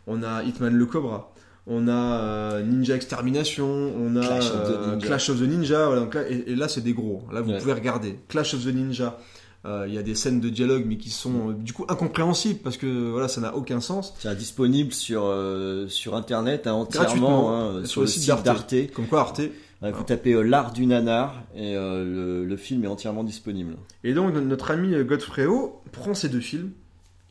[0.05, 1.33] on a Hitman le Cobra,
[1.65, 5.07] on a euh, Ninja Extermination, on a Clash of the Ninja.
[5.07, 7.23] Clash of the Ninja, voilà, donc là- et, et là c'est des gros.
[7.31, 7.57] Là vous Ouais.
[7.59, 9.17] pouvez regarder Clash of the Ninja.
[9.65, 12.59] euh, Il y a des scènes de dialogue mais qui sont euh, du coup incompréhensibles
[12.61, 14.13] parce que voilà ça n'a aucun sens.
[14.19, 18.75] C'est disponible sur, euh, sur internet hein, entièrement, hein, sur sur le site site d'Arte.
[18.93, 19.41] Comme quoi Arte.
[19.81, 23.77] Vous tapez euh, l'art du nanar et euh, le, film est entièrement disponible.
[24.03, 26.71] Et donc notre ami Godfredo prend ces deux films,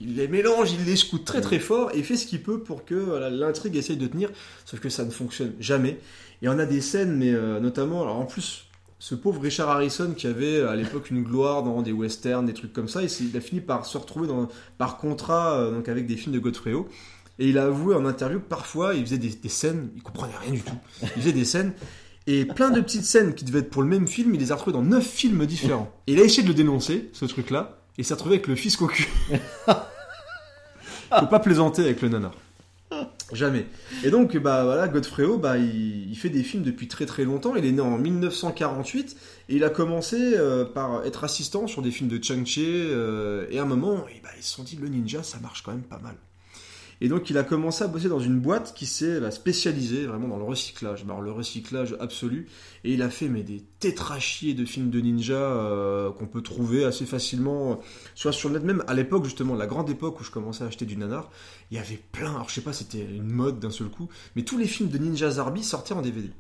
[0.01, 2.84] il les mélange, il les scoute très très fort et fait ce qu'il peut pour
[2.84, 4.30] que l'intrigue essaye de tenir,
[4.64, 5.99] sauf que ça ne fonctionne jamais.
[6.40, 8.66] Et on a des scènes, mais euh, notamment, en plus,
[9.01, 12.72] ce pauvre Richard Harrison qui avait à l'époque une gloire dans des westerns, des trucs
[12.72, 14.28] comme ça, il, a fini par se retrouver
[14.76, 16.88] par contrat euh, donc avec des films de Godfredo.
[17.40, 20.36] Et il a avoué en interview que parfois il faisait des, des scènes, il comprenait
[20.44, 20.78] rien du tout.
[21.03, 21.72] Il faisait des scènes
[22.31, 24.55] et plein de petites scènes qui devaient être pour le même film, il les a
[24.55, 25.91] retrouvées dans neuf films différents.
[26.07, 28.83] Et il a essayé de le dénoncer, ce truc-là, et s'est retrouvé avec le fisc
[28.83, 29.09] au cul.
[29.66, 32.35] Faut pas plaisanter avec le nanar.
[33.33, 33.64] Jamais.
[34.05, 37.57] Et donc, bah voilà, Godfredo, bah, il, il fait des films depuis très très longtemps.
[37.57, 39.16] Il est né en 1948
[39.49, 42.62] et il a commencé euh, par être assistant sur des films de Chang-Chi.
[42.66, 45.62] euh, et à un moment, eh bah, ils se sont dit, le ninja, ça marche
[45.62, 46.14] quand même pas mal.
[47.01, 50.28] Et donc, il a commencé à bosser dans une boîte qui s'est bah, spécialisée vraiment
[50.28, 51.05] dans le recyclage.
[51.05, 52.49] Le recyclage absolu.
[52.84, 57.07] Et il a fait des tétrachiers de films de ninja euh, qu'on peut trouver assez
[57.07, 57.74] facilement, euh,
[58.14, 58.84] soit sur le net même.
[58.88, 61.30] À l'époque, justement, la grande époque où je commençais à acheter du nanar,
[61.70, 62.34] il y avait plein.
[62.34, 64.09] Alors, je sais pas, c'était une mode d'un seul coup.
[64.34, 66.30] Mais tous les films de Ninja Zarbi sortaient en DVD.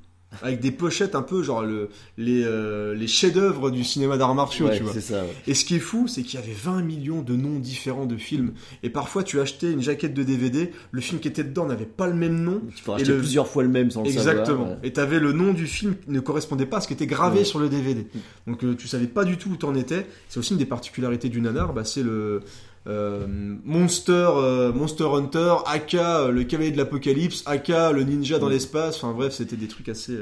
[0.42, 4.66] Avec des pochettes un peu genre le, les, euh, les chefs-d'œuvre du cinéma d'arts martiaux,
[4.66, 4.92] Ouais, tu vois.
[4.92, 5.32] c'est ça, ouais.
[5.46, 8.16] Et ce qui est fou, c'est qu'il y avait 20 millions de noms différents de
[8.18, 8.52] films.
[8.82, 12.06] Et parfois, tu achetais une jaquette de DVD, le film qui était dedans n'avait pas
[12.06, 12.60] le même nom.
[12.76, 14.44] Tu peux racheter plusieurs fois le même sans le Exactement.
[14.46, 14.76] savoir, ouais.
[14.82, 17.44] Et t'avais le nom du film qui ne correspondait pas à ce qui était gravé
[17.44, 18.06] sur le DVD.
[18.46, 20.06] Donc euh, tu savais pas du tout où t'en étais.
[20.28, 22.42] C'est aussi une des particularités du nanar, bah, c'est le
[22.86, 23.26] euh,
[23.64, 28.96] Monster, euh, Monster Hunter, aka euh, le cavalier de l'apocalypse, aka le ninja dans l'espace.
[28.96, 30.18] Enfin bref, c'était des trucs assez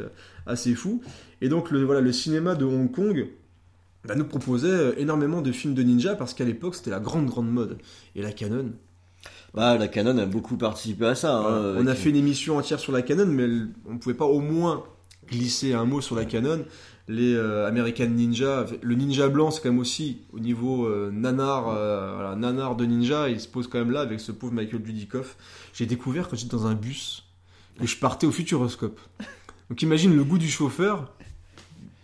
[0.46, 1.02] assez fous.
[1.40, 3.28] Et donc le voilà le cinéma de Hong Kong.
[4.06, 7.50] bah, nous proposait énormément de films de ninja parce qu'à l'époque c'était la grande grande
[7.50, 7.78] mode
[8.14, 8.72] et la Canon
[9.54, 11.36] Bah, la Canon a beaucoup participé à ça.
[11.38, 13.46] hein, on a fait une émission entière sur la Canon, mais
[13.88, 14.84] on pouvait pas au moins
[15.28, 16.64] glisser un mot sur la Canon.
[17.08, 21.68] Les euh, American Ninja, le ninja blanc, c'est quand même aussi au niveau euh, nanar,
[21.68, 25.36] euh, nanar de ninja, il se pose quand même là avec ce pauvre Michael Dudikoff.
[25.72, 27.22] J'ai découvert quand j'étais dans un bus
[27.78, 28.98] que je partais au Futuroscope.
[29.70, 31.12] Donc imagine le goût du chauffeur,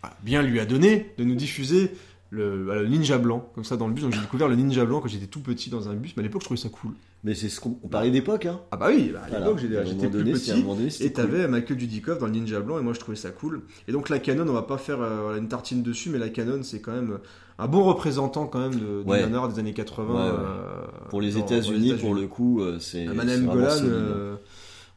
[0.05, 1.91] ah, bien lui a donné de nous diffuser
[2.31, 4.05] le, bah, le ninja blanc, comme ça dans le bus.
[4.05, 6.24] Donc j'ai découvert le ninja blanc quand j'étais tout petit dans un bus, mais à
[6.24, 6.93] l'époque je trouvais ça cool.
[7.24, 8.61] Mais c'est ce qu'on on parlait d'époque, hein.
[8.73, 9.44] Ah bah oui, bah, à Voilà.
[9.44, 11.05] l'époque j'étais À un j'étais moment plus donné, petit c'est- à un moment donné, c'était
[11.07, 13.62] et t'avais Michael Dudikoff dans le Ninja Blanc et moi je trouvais ça cool.
[13.86, 16.31] Et donc la Canon, on va pas faire euh, voilà, une tartine dessus, mais la
[16.31, 17.19] Canon c'est quand même
[17.61, 19.20] un bon représentant quand même de, du Ouais.
[19.20, 20.12] nanar des années 80.
[20.15, 20.36] Ouais, ouais.
[20.36, 23.07] euh, Pour les dans- dans États-Unis, pour le coup, euh, c'est.
[23.07, 24.35] C'est Manahem vraiment Golan, solide, euh,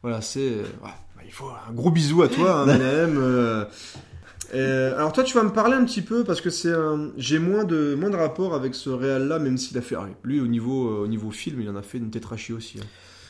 [0.02, 0.48] voilà, c'est.
[0.48, 3.16] ouais, bah, il faut un gros bisou à toi, hein, Manahem.
[3.18, 3.64] euh.
[4.54, 7.10] Euh, alors toi, tu vas me parler un petit peu parce que c'est un...
[7.16, 10.08] j'ai moins de moins de rapport avec ce réal là, même s'il a fait ah,
[10.22, 12.78] lui au niveau euh, au niveau film, il en a fait une tétrachie aussi.
[12.80, 12.86] hein.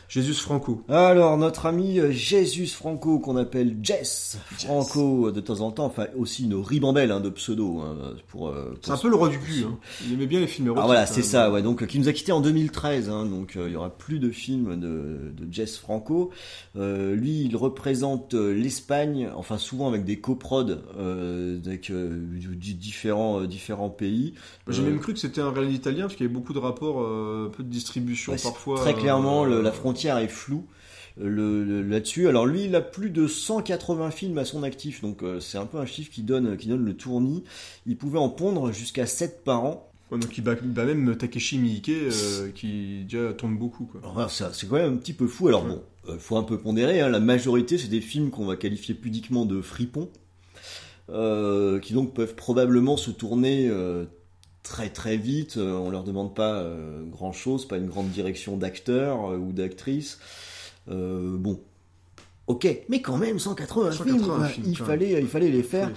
[0.08, 0.82] Jésus Franco.
[0.88, 6.06] Alors, notre ami euh, Jesus Franco, qu'on appelle Jess Franco de temps en temps, enfin
[6.16, 7.80] aussi une ribambelle hein, de pseudo.
[7.80, 9.64] Hein, pour, euh, pour C'est un peu le roi du cul.
[9.64, 9.76] Hein.
[10.06, 10.82] Il aimait bien les films érotiques.
[10.82, 11.62] Ah voilà, c'est ça, ouais.
[11.62, 13.10] Donc, euh, qui nous a quitté en 2013.
[13.10, 16.30] Hein, donc, euh, il y aura plus de films de, de Jess Franco.
[16.76, 20.66] Euh, lui, il représente euh, l'Espagne, enfin souvent avec des coprods
[20.98, 22.24] euh, avec euh,
[22.54, 24.34] di- différents euh, différents pays.
[24.68, 26.58] J'ai Euh, même cru que c'était un réel italien parce qu'il y avait beaucoup de
[26.58, 28.76] rapports, euh, un peu de distribution Ouais, c'est parfois.
[28.78, 30.66] Très clairement, euh, le- la frontière est floue
[31.20, 32.28] euh, là-dessus.
[32.28, 35.66] Alors lui, il a plus de 180 films à son actif, donc euh, c'est un
[35.66, 37.44] peu un chiffre qui donne, qui donne le tournis.
[37.86, 39.90] Il pouvait en pondre jusqu'à 7 par an.
[40.10, 43.90] ouais, donc il bat, il bat même Takeshi Miike euh, qui déjà tourne beaucoup.
[44.28, 45.48] C'est quand même un petit peu fou.
[45.48, 47.00] Alors bon, euh, faut un peu pondérer.
[47.00, 47.08] hein.
[47.08, 50.10] La majorité, c'est des films qu'on va qualifier pudiquement de fripons,
[51.08, 53.70] qui donc peuvent probablement se tourner
[54.68, 55.56] très très vite.
[55.56, 59.52] Euh, on leur demande pas euh, grand chose, pas une grande direction d'acteurs euh, ou
[59.52, 60.18] d'actrices.
[60.90, 61.60] Euh, bon,
[62.46, 65.90] ok, mais quand même 180, 180 films, il fallait, il fallait les faire.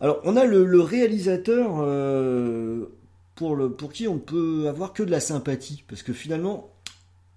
[0.00, 2.86] Alors, on a le, le réalisateur euh,
[3.36, 5.84] pour, le, pour qui on ne peut avoir que de la sympathie.
[5.88, 6.70] Parce que finalement,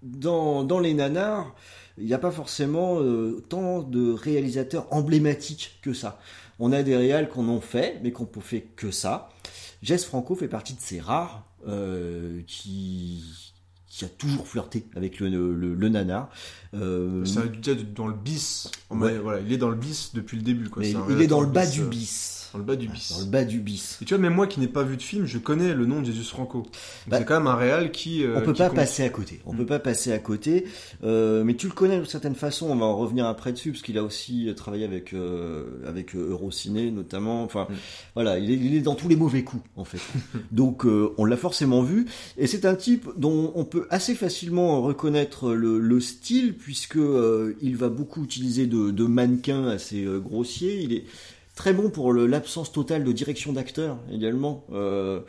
[0.03, 1.53] dans, dans les nanars,
[1.97, 6.19] il n'y a pas forcément euh, tant de réalisateurs emblématiques que ça.
[6.59, 9.29] On a des réals qu'on en fait, mais qu'on peut faire que ça.
[9.87, 13.23] Jess Franco fait partie de ces rares euh, qui,
[13.87, 16.29] qui a toujours flirté avec le, le, le nanar.
[16.73, 18.69] Euh, C'est dans le bis.
[18.89, 19.17] Ouais.
[19.17, 20.67] Voilà, il est dans le bis depuis le début.
[20.69, 20.83] Quoi.
[20.85, 22.36] il est dans le bas du euh, bis.
[22.57, 23.11] Dans le bas du bis.
[23.13, 23.99] Dans le bas du bis.
[24.01, 26.01] Et tu vois, même moi qui n'ai pas vu de film, je connais le nom
[26.01, 26.63] de Jesus Franco.
[27.07, 28.23] Bah, c'est quand même un réal qui.
[28.23, 28.75] euh, On peut qui pas compte.
[28.77, 29.39] passer à côté.
[29.45, 29.57] On Mm.
[29.57, 30.65] peut pas passer à côté.
[31.03, 32.67] Euh, mais tu le connais d'une certaine façon.
[32.69, 36.29] On va en revenir après dessus parce qu'il a aussi travaillé avec euh, avec euh,
[36.31, 37.43] Eurociné notamment.
[37.43, 37.73] Enfin, Mm.
[38.15, 39.99] voilà, il est, il est dans tous les mauvais coups en fait.
[40.51, 42.05] Donc euh, on l'a forcément vu.
[42.37, 47.55] Et c'est un type dont on peut assez facilement reconnaître le, le style puisque euh,
[47.61, 50.79] il va beaucoup utiliser de, de mannequins assez euh, grossiers.
[50.81, 51.03] Il est
[51.57, 54.63] Très bon pour l'absence totale de direction d'acteur également.
[54.71, 55.21] Euh,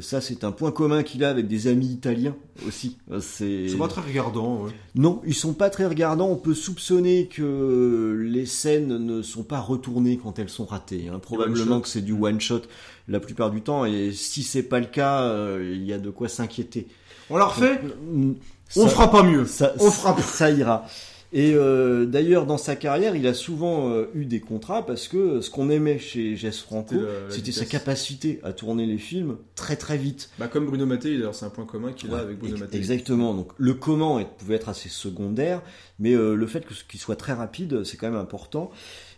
[0.00, 2.34] ça, c'est un point commun qu'il a avec des amis italiens
[2.66, 2.96] aussi.
[3.12, 4.62] Euh, C'est pas très regardant.
[4.62, 4.70] Ouais.
[4.94, 6.30] non, ils sont pas très regardants.
[6.30, 11.08] On peut soupçonner que les scènes ne sont pas retournées quand elles sont ratées.
[11.12, 11.18] hein.
[11.18, 12.62] Probablement que c'est du one shot
[13.06, 13.84] la plupart du temps.
[13.84, 16.86] Et si c'est pas le cas, euh, il y a de quoi s'inquiéter.
[17.28, 17.78] On l'a refait?
[18.10, 18.32] Mm,
[18.76, 19.44] On fera pas mieux.
[19.44, 20.86] ça, On fera ça ira.
[21.34, 25.40] Et euh, d'ailleurs, dans sa carrière, il a souvent euh, eu des contrats parce que
[25.40, 26.94] ce qu'on aimait chez Jess Franco,
[27.28, 30.30] C'était sa capacité à tourner les films très très vite.
[30.38, 32.78] Bah, comme Bruno Mattei, d'ailleurs, c'est un point commun qu'il a avec Bruno Mattei.
[32.78, 33.34] Exactement.
[33.34, 35.60] Donc le comment pouvait être assez secondaire,
[35.98, 38.70] mais euh, le fait qu'il soit très rapide, c'est quand même important.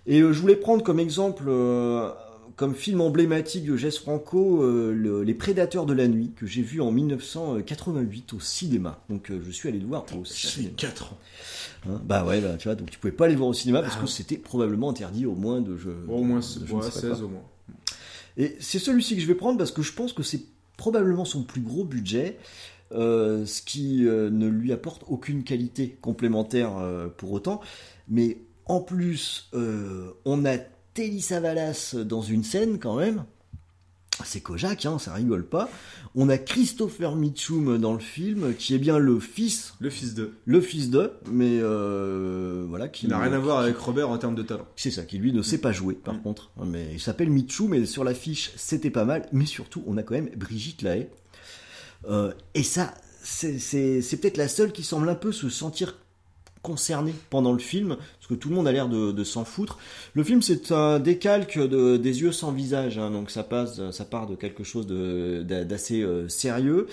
[0.07, 2.11] Et euh, je voulais prendre comme exemple, euh,
[2.57, 6.63] comme film emblématique de Jess Franco, euh, le- Les Prédateurs de la nuit que j'ai
[6.63, 9.03] vu en 1988 au cinéma.
[9.11, 10.75] Donc euh, je suis allé le voir au Ça fait cinéma.
[10.77, 11.19] 4 ans.
[11.89, 13.83] Hein, bah ouais, bah, tu vois, donc tu pouvais pas aller le voir au cinéma
[13.83, 15.75] parce que c'était probablement interdit au moins de.
[16.07, 17.25] Bon, au moins de je ne ouais, sais pas 16 quoi.
[17.27, 17.43] au moins.
[18.39, 20.43] Et c'est celui-ci que je vais prendre parce que je pense que c'est
[20.77, 22.39] probablement son plus gros budget,
[22.93, 27.61] euh, ce qui euh, ne lui apporte aucune qualité complémentaire euh, pour autant.
[28.09, 29.51] Mais en plus,
[30.25, 30.57] on a
[30.97, 33.25] Telly Savalas dans une scène quand même.
[34.25, 35.69] C'est Kojak, hein, ça rigole pas.
[36.15, 40.33] On a Christopher Mitchum dans le film, qui est bien le fils, Le fils de.
[40.47, 44.35] le fils de, mais euh, voilà, qui n'a rien à voir avec Robert en termes
[44.35, 44.65] de talent.
[44.75, 46.23] c'est ça, qui lui ne sait pas jouer, par Mm.
[46.23, 46.51] contre.
[46.65, 49.29] Mais il s'appelle Michou, mais sur l'affiche, c'était pas mal.
[49.33, 51.09] Mais surtout, on a quand même Brigitte Lahaye.
[52.09, 53.59] Euh, et ça, c'est
[54.19, 55.99] peut-être la seule qui semble un peu se sentir
[56.63, 59.79] concernée pendant le film, parce que tout le monde a l'air de, de s'en foutre.
[60.15, 64.05] Le film, c'est un décalque de, des yeux sans visage, hein, donc ça passe, ça
[64.05, 66.89] part de quelque chose d'assez euh, sérieux.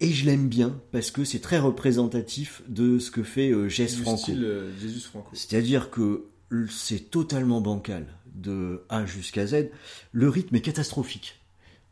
[0.00, 3.96] Et je l'aime bien parce que c'est très représentatif de ce que fait euh, Jess
[3.96, 4.32] Franco.
[4.32, 5.30] euh, Franco.
[5.32, 6.24] C'est-à-dire que
[6.68, 9.70] c'est totalement bancal de A jusqu'à Z.
[10.12, 11.36] Le rythme est catastrophique.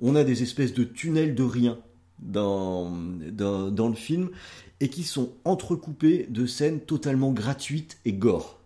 [0.01, 1.79] On a des espèces de tunnels de rien
[2.19, 2.91] dans,
[3.31, 4.31] dans, dans le film
[4.83, 8.62] et qui sont entrecoupés de scènes totalement gratuites et gore.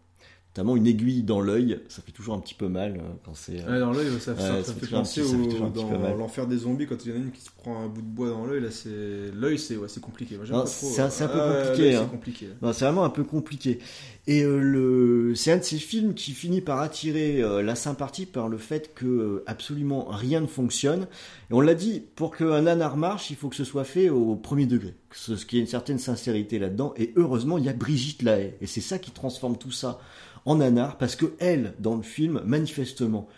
[0.56, 3.60] Notamment une aiguille dans l'œil, ça fait toujours un petit peu mal euh, quand c'est.
[3.68, 7.16] euh, dans l'œil, ça, fait penser au, dans l'enfer des zombies quand il y en
[7.16, 8.62] a une qui se prend un bout de bois dans l'œil.
[8.62, 8.88] Là, c'est
[9.34, 10.38] l'œil, c'est ouais, c'est compliqué.
[10.64, 11.66] C'est un- peu euh,
[12.06, 12.72] compliqué, hein.
[12.72, 13.80] C'est vraiment un peu compliqué.
[14.26, 18.24] Et euh, le, c'est un de ces films qui finit par attirer euh, la sympathie
[18.24, 21.02] par le fait que absolument rien ne fonctionne.
[21.50, 24.36] Et on l'a dit, pour qu'un nanar marche, il faut que ce soit fait au
[24.36, 24.94] premier degré.
[25.12, 26.94] Ce, ce qui est une certaine sincérité là-dedans.
[26.96, 28.54] Et heureusement, il y a Brigitte Lahaye.
[28.62, 30.00] Et c'est ça qui transforme tout ça
[30.46, 33.28] en nanar, parce que elle, dans le film, manifestement,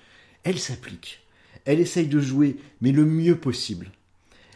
[0.45, 1.27] elle s'applique.
[1.65, 3.91] Elle essaye de jouer, mais le mieux possible.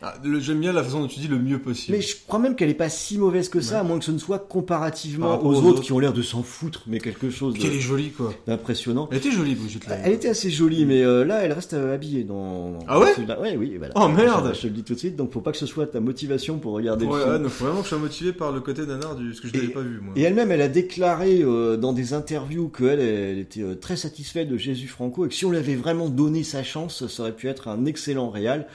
[0.02, 1.96] Ah, J'aime bien la façon dont tu dis le mieux possible.
[1.96, 4.10] Mais je crois même qu'elle est pas si mauvaise que ça, à moins que ce
[4.10, 5.82] ne soit Par comparativement aux, aux autres, autres.
[5.82, 8.32] qui ont l'air de s'en foutre, mais quelque chose Puis elle est jolie, quoi.
[8.46, 9.08] d'impressionnant.
[9.12, 10.02] Elle était jolie, Brigitte Lahaie.
[10.04, 12.78] Elle était assez jolie, mais euh, là, elle reste euh, habillée dans.
[12.88, 13.12] Ah ouais.
[13.40, 13.92] Ouais, oui, voilà.
[13.96, 15.66] Oh, merde Je, je te le dis tout de suite, donc faut pas que ce
[15.66, 17.32] soit ta motivation pour regarder Ouais, le film.
[17.34, 19.48] ouais, non, faut vraiment que je sois motivé par le côté nanar du, ce que
[19.48, 20.12] je l'avais pas vu, moi.
[20.16, 24.48] Et elle-même, elle a déclaré euh, dans des interviews qu'elle elle était euh, très satisfaite
[24.48, 27.32] de Jésus Franco et que si on lui avait vraiment donné sa chance, ça aurait
[27.36, 28.66] pu être un excellent réal.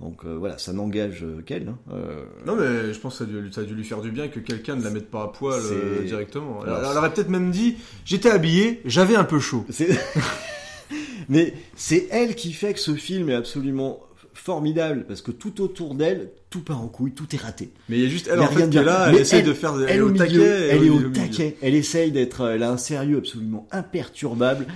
[0.00, 1.68] Donc euh, voilà, ça n'engage euh, qu'elle.
[1.68, 1.78] hein.
[1.90, 4.10] Euh, Non, mais je pense que ça a dû, ça a dû lui faire du
[4.10, 6.60] bien que quelqu'un ne la mette pas à poil euh, directement.
[6.64, 9.64] Elle, Alors, elle aurait peut-être même dit J'étais habillé, j'avais un peu chaud.
[11.28, 14.00] Mais c'est elle qui fait que ce film est absolument
[14.32, 17.70] formidable parce que tout autour d'elle, tout part en couille, tout est raté.
[17.88, 19.52] Mais il y a juste elle en fait qui est là, elle Mais essaie de
[19.54, 19.74] faire.
[19.88, 20.34] Elle, est au taquet.
[20.36, 21.56] et elle est au taquet.
[21.62, 24.66] Elle essaye d'être, elle a un sérieux absolument imperturbable.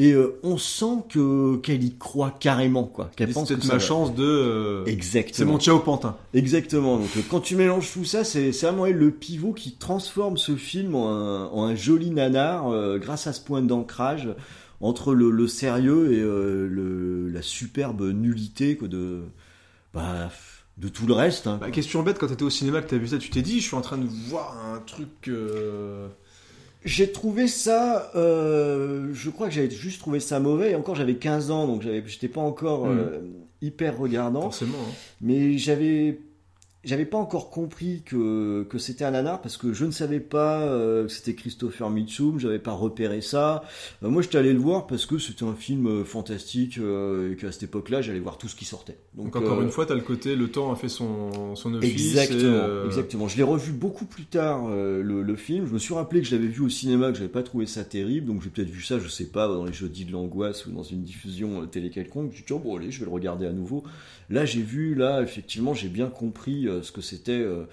[0.00, 3.10] Et euh, on sent que qu'elle y croit carrément, quoi.
[3.16, 3.78] Qu'elle C'est pense que ma va.
[3.80, 4.22] chance de.
[4.24, 5.34] euh, Exactement.
[5.36, 6.16] C'est mon Ciao Pantin.
[6.34, 6.98] Exactement.
[6.98, 10.54] Donc euh, quand tu mélanges tout ça, c'est vraiment elle le pivot qui transforme ce
[10.54, 14.28] film en un, en un joli nanar euh, grâce à ce point d'ancrage
[14.80, 19.22] entre le, le sérieux et euh, le, la superbe nullité quoi, de
[19.92, 20.30] bah,
[20.76, 21.48] de tout le reste.
[21.48, 21.58] hein.
[21.60, 23.66] Bah, question bête, quand t'étais au cinéma, que t'as vu ça, tu t'es dit Je
[23.66, 25.28] suis en train de voir un truc.
[26.84, 30.70] J'ai trouvé ça, euh, je crois que j'avais juste trouvé ça mauvais.
[30.70, 32.98] Et encore, j'avais 15 ans, donc j'étais pas encore Mm.
[32.98, 33.18] euh,
[33.62, 34.42] hyper regardant.
[34.42, 34.78] Forcément.
[34.88, 34.92] hein.
[35.20, 36.18] Mais j'avais
[36.84, 40.62] j'avais pas encore compris que, que c'était un nanar parce que je ne savais pas
[40.62, 43.64] euh, que c'était Christopher Mitchum, j'avais pas repéré ça.
[44.04, 47.50] Euh, moi j'étais allé le voir parce que c'était un film euh, fantastique et qu'à
[47.50, 48.98] cette époque-là j'allais voir tout ce qui sortait.
[49.14, 51.90] Donc, encore une fois, t'as le côté le temps a fait son, son office.
[51.90, 53.28] Exactement, et, exactement.
[53.28, 55.66] Je l'ai revu beaucoup plus tard le, le film.
[55.66, 57.84] Je me suis rappelé que je l'avais vu au cinéma, que j'avais pas trouvé ça
[57.84, 60.70] terrible, donc j'ai peut-être vu ça, je sais pas, dans les jeudis de l'angoisse ou
[60.70, 62.26] dans une diffusion télé quelconque.
[62.26, 63.82] Je me suis dit oh, bon allez, je vais le regarder à nouveau.
[64.30, 67.32] Là j'ai vu, là effectivement j'ai bien compris euh, ce que c'était.
[67.32, 67.64] euh,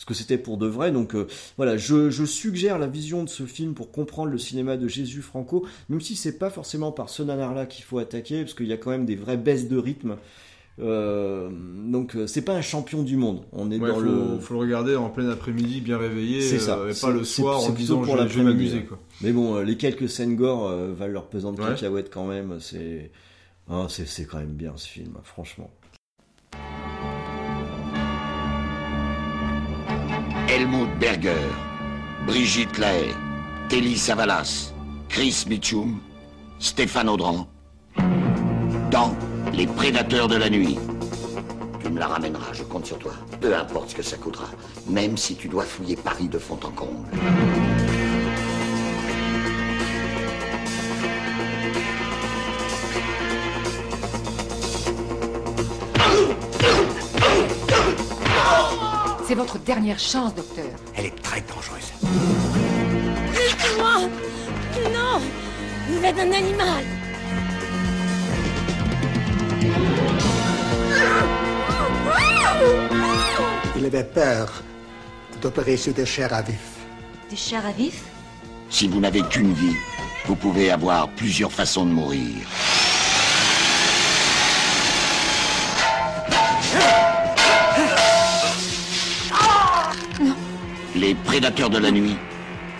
[0.00, 0.92] ce que c'était pour de vrai.
[0.92, 1.26] Donc euh,
[1.56, 5.22] voilà, je, je suggère la vision de ce film pour comprendre le cinéma de Jésus
[5.22, 8.72] Franco, même si c'est pas forcément par ce nanar-là qu'il faut attaquer, parce qu'il y
[8.72, 10.16] a quand même des vraies baisses de rythme.
[10.80, 13.42] Euh, donc c'est pas un champion du monde.
[13.52, 14.38] On est Ouais, dans faut, le.
[14.38, 16.78] faut le regarder en plein après-midi, bien réveillé, C'est ça.
[16.78, 18.84] euh, et pas le soir en disant pour je, je vais m'amuser.
[18.84, 19.00] quoi.
[19.20, 21.70] Mais bon, les quelques scènes gore valent leur pesant de Ouais.
[21.70, 22.58] cacahuètes quand même.
[22.60, 23.10] C'est,
[23.68, 25.70] ah, c'est, c'est quand même bien ce film, franchement.
[30.48, 31.44] Helmut Berger,
[32.26, 33.14] Brigitte Lahaye,
[33.68, 34.72] Telly Savalas,
[35.10, 36.00] Chris Mitchum,
[36.58, 37.46] Stéphane Audran.
[38.90, 39.14] Dans
[39.52, 40.78] Les Prédateurs de la Nuit.
[41.82, 43.12] Tu me la ramèneras, je compte sur toi.
[43.42, 44.46] Peu importe ce que ça coûtera.
[44.88, 47.08] Même si tu dois fouiller Paris de fond en comble.
[59.38, 60.64] C'est votre dernière chance, docteur.
[60.96, 61.92] Elle est très dangereuse.
[63.32, 64.08] Laissez-moi
[64.92, 65.20] Non
[65.88, 66.84] Vous êtes un animal
[73.76, 74.64] Il avait peur
[75.40, 76.56] d'opérer sur des chairs à vif.
[77.30, 78.02] Des chairs à vif?
[78.70, 79.76] Si vous n'avez qu'une vie,
[80.26, 82.44] vous pouvez avoir plusieurs façons de mourir.
[90.98, 92.16] Les prédateurs de la nuit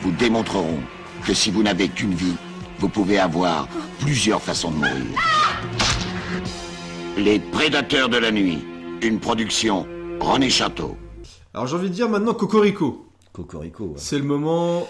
[0.02, 0.80] vous démontreront
[1.24, 2.34] que si vous n'avez qu'une vie,
[2.80, 3.68] vous pouvez avoir
[4.00, 5.04] plusieurs façons de mourir.
[7.16, 8.58] Les prédateurs de la nuit,
[9.02, 9.86] une production
[10.18, 10.96] René Château.
[11.54, 13.08] Alors j'ai envie de dire maintenant Cocorico.
[13.32, 13.84] Cocorico.
[13.84, 13.94] ouais.
[13.98, 14.88] C'est le moment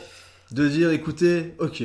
[0.51, 1.83] de dire écoutez, ok,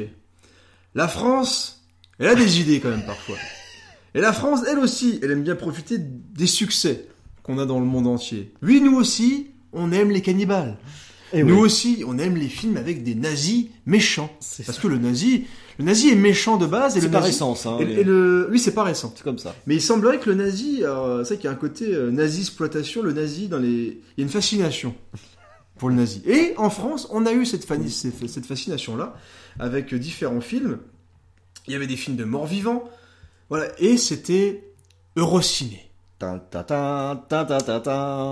[0.96, 1.84] la France,
[2.20, 3.36] elle a des idées quand même parfois.
[4.16, 7.10] Et la France, elle aussi, elle aime bien profiter des succès
[7.42, 8.54] qu'on a dans le monde entier.
[8.62, 10.78] Oui, nous aussi, on aime les cannibales.
[11.36, 11.62] Eh nous oui.
[11.62, 14.30] aussi, on aime les films avec des nazis méchants.
[14.66, 15.46] Parce que le nazi,
[15.80, 18.04] le nazi est méchant de base C'est pas nazi- récent, ça, hein, et, les- et
[18.04, 19.12] le, oui, c'est pas récent.
[19.16, 19.56] C'est comme ça.
[19.66, 22.12] Mais il semblerait que le nazi, alors, c'est vrai qu'il y a un côté euh,
[22.12, 23.68] nazi-exploitation, le nazi dans les...
[24.16, 24.94] Il y a une fascination
[25.78, 26.22] pour le nazi.
[26.28, 27.66] Et en France, on a eu cette,
[28.28, 29.16] cette fascination-là,
[29.60, 30.78] avec euh, différents films.
[31.68, 32.84] Il y avait des films de morts vivants,
[33.50, 34.70] voilà, et c'était
[35.16, 35.80] Eurociné.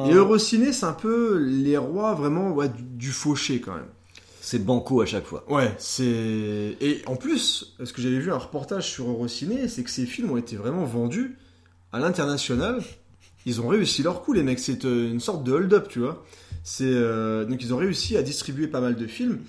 [0.09, 3.89] Et Eurociné, c'est un peu les rois vraiment ouais, du, du fauché quand même.
[4.43, 5.45] C'est banco à chaque fois.
[5.49, 6.75] Ouais, c'est.
[6.81, 10.31] Et en plus, ce que j'avais vu un reportage sur Eurociné, c'est que ces films
[10.31, 11.37] ont été vraiment vendus
[11.93, 12.81] à l'international.
[13.45, 14.59] Ils ont réussi leur coup, les mecs.
[14.59, 16.25] C'est euh, une sorte de hold-up, tu vois.
[16.63, 19.39] C'est euh, donc ils ont réussi à distribuer pas mal de films.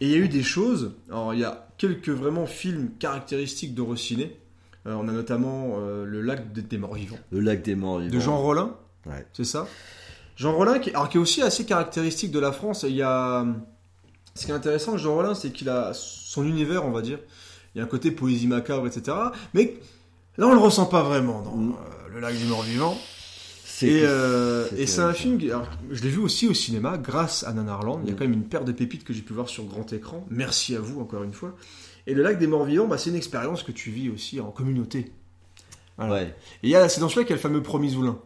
[0.00, 0.92] Et il y a eu des choses.
[1.08, 4.38] Alors il y a quelques vraiment films caractéristiques d'Eurociné.
[4.88, 7.98] Euh, on a notamment euh, le lac des, des morts vivants Le lac des morts
[8.00, 8.14] vivants.
[8.14, 8.74] de Jean Rollin.
[9.34, 9.66] C'est ça?
[10.36, 12.84] Jean Rollin, qui, alors, qui est aussi assez caractéristique de la France.
[12.88, 13.44] Il y a,
[14.34, 17.18] ce qui est intéressant avec Jean Rollin, c'est qu'il a son univers, on va dire.
[17.74, 19.16] Il y a un côté poésie macabre, etc.
[19.54, 19.76] Mais
[20.36, 21.72] là, on le ressent pas vraiment dans Mm.
[21.72, 22.96] euh, Le Lac des Morts Vivants.
[23.64, 27.44] C'est Et, euh, et c'est un film, alors, je l'ai vu aussi au cinéma grâce
[27.44, 28.00] à Nanarland.
[28.02, 28.16] Il y a Mm.
[28.18, 30.24] quand même une paire de pépites que j'ai pu voir sur grand écran.
[30.30, 31.54] Merci à vous encore une fois.
[32.08, 34.50] Et le lac des morts vivants, bah, c'est une expérience que tu vis aussi en
[34.50, 35.12] communauté.
[35.98, 36.14] Voilà.
[36.14, 36.22] Ouais.
[36.62, 38.18] Et il y a, c'est dans celui-là qu'il y a le fameux promis Zoulin.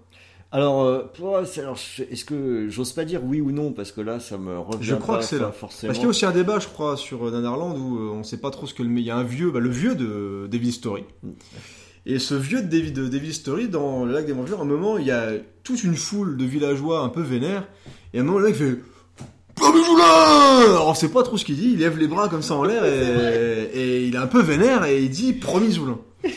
[0.52, 1.78] Alors, euh, pour c'est- alors,
[2.10, 3.72] est-ce que j'ose pas dire oui ou non?
[3.72, 5.50] Parce que là, ça me revient Je crois pas que c'est là.
[5.50, 5.88] forcément.
[5.88, 8.22] Parce qu'il y a aussi un débat, je crois, sur euh, Nanarland où euh, on
[8.22, 8.88] sait pas trop ce que le.
[8.88, 11.04] mais Il y a un vieux, bah, le vieux de David Story.
[11.24, 11.30] Mm.
[12.06, 14.62] Et ce vieux de David, de David Story, dans le lac des morts vivants, à
[14.62, 15.32] un moment, il y a
[15.64, 17.66] toute une foule de villageois un peu vénères.
[18.12, 18.76] Et à un moment, le mec fait.
[19.62, 22.54] Zoulin Alors on sait pas trop ce qu'il dit, il lève les bras comme ça
[22.54, 25.98] en l'air et, et il est un peu vénère et il dit Promis Zoulin.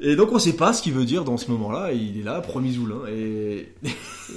[0.00, 2.40] Et donc on sait pas ce qu'il veut dire dans ce moment-là, il est là,
[2.42, 2.98] promis Zoulin.
[3.10, 3.68] Et...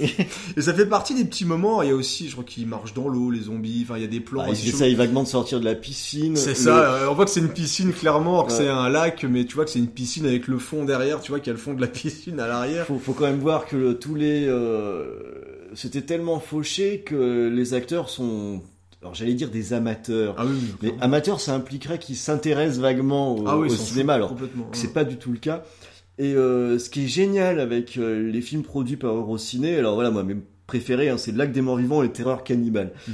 [0.56, 2.94] et ça fait partie des petits moments, il y a aussi, je crois qu'il marche
[2.94, 4.40] dans l'eau, les zombies, enfin il y a des plans...
[4.44, 6.36] Ah, il aussi essaye vaguement de sortir de la piscine.
[6.36, 8.56] c'est Le- ça, on voit que c'est une piscine clairement, que Ouais.
[8.56, 11.32] c'est un lac, mais tu vois que c'est une piscine avec le fond derrière, tu
[11.32, 12.86] vois qu'il y a le fond de la piscine à l'arrière.
[12.86, 14.46] Faut, faut quand même voir que le- tous les.
[14.48, 15.06] euh,
[15.78, 18.62] C'était tellement fauché que les acteurs sont.
[19.00, 20.34] Alors j'allais dire des amateurs.
[20.38, 24.14] Ah oui, oui, Mais amateurs, ça impliquerait qu'ils s'intéressent vaguement au, Ah oui, au cinéma.
[24.14, 24.48] Alors ouais.
[24.72, 25.62] c'est pas du tout le cas.
[26.18, 30.10] Et euh, ce qui est génial avec euh, les films produits par Eurociné, alors voilà,
[30.10, 30.36] moi mes
[30.66, 32.92] préférés, hein, c'est Lac des Morts Vivants et Terreur Cannibale.
[33.06, 33.12] Mm.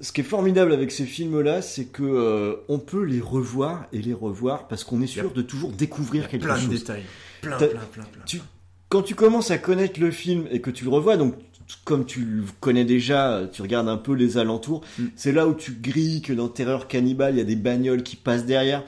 [0.00, 4.02] Ce qui est formidable avec ces films-là, c'est que euh, on peut les revoir et
[4.02, 6.70] les revoir parce qu'on est sûr de toujours découvrir quelque plein de chose.
[6.70, 7.04] détails.
[7.42, 8.22] Plein, T'as- plein, plein, plein.
[8.26, 8.40] tu-
[8.88, 11.34] quand tu commences à connaître le film et que tu le revois, donc
[11.84, 15.04] comme tu le connais déjà, tu regardes un peu les alentours, Mm.
[15.16, 18.16] c'est là où tu grilles que dans Terreur Cannibale, il y a des bagnoles qui
[18.16, 18.82] passent derrière.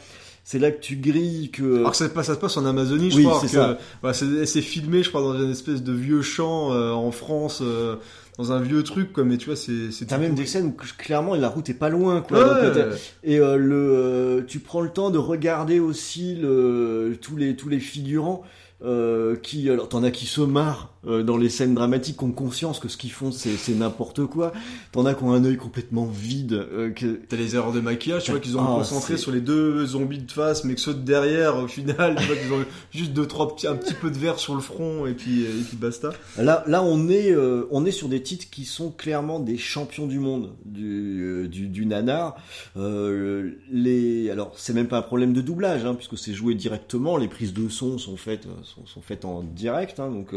[0.46, 1.78] C'est là que tu grilles que...
[1.78, 3.40] Alors que ça, se passe- ça se passe en Amazonie, je Oui, crois.
[3.46, 3.56] c'est
[4.02, 7.60] voilà, c'est c'est filmé, je crois, dans une espèce de vieux champ euh, en France,
[7.62, 7.96] euh,
[8.36, 9.24] dans un vieux truc, quoi.
[9.24, 9.90] Mais tu vois, c'est.
[9.90, 12.38] c'est T'as même des scènes où clairement la route est pas loin, quoi.
[12.40, 12.66] Ouais.
[12.66, 17.36] Donc, euh, et euh, le, euh, tu prends le temps de regarder aussi le, tous
[17.36, 18.42] les tous les figurants
[18.84, 22.32] euh, qui, alors t'en as qui se marrent euh, dans les scènes dramatiques, qui ont
[22.32, 24.52] conscience que ce qu'ils font c'est c'est n'importe quoi.
[24.92, 26.52] T'en as qui ont un œil complètement vide.
[26.54, 27.20] euh, que...
[27.28, 29.84] T'as les erreurs de maquillage, tu vois qu'ils ont Ah, concentré c'est- sur les deux
[29.86, 33.12] zombies de face, mais que ceux de derrière, au final, tu vois qu'ils ont juste
[33.12, 35.76] deux, trois petits, un petit peu de verre sur le front, et puis, et puis
[35.76, 36.10] basta.
[36.38, 40.06] Là, là, on est, euh, on est sur des titres qui sont clairement des champions
[40.06, 42.36] du monde du, euh, du, du nanar.
[42.76, 47.16] Euh, les, alors, c'est même pas un problème de doublage, hein, puisque c'est joué directement.
[47.16, 50.34] Les prises de son sont faites, sont, sont faites en direct, hein, donc.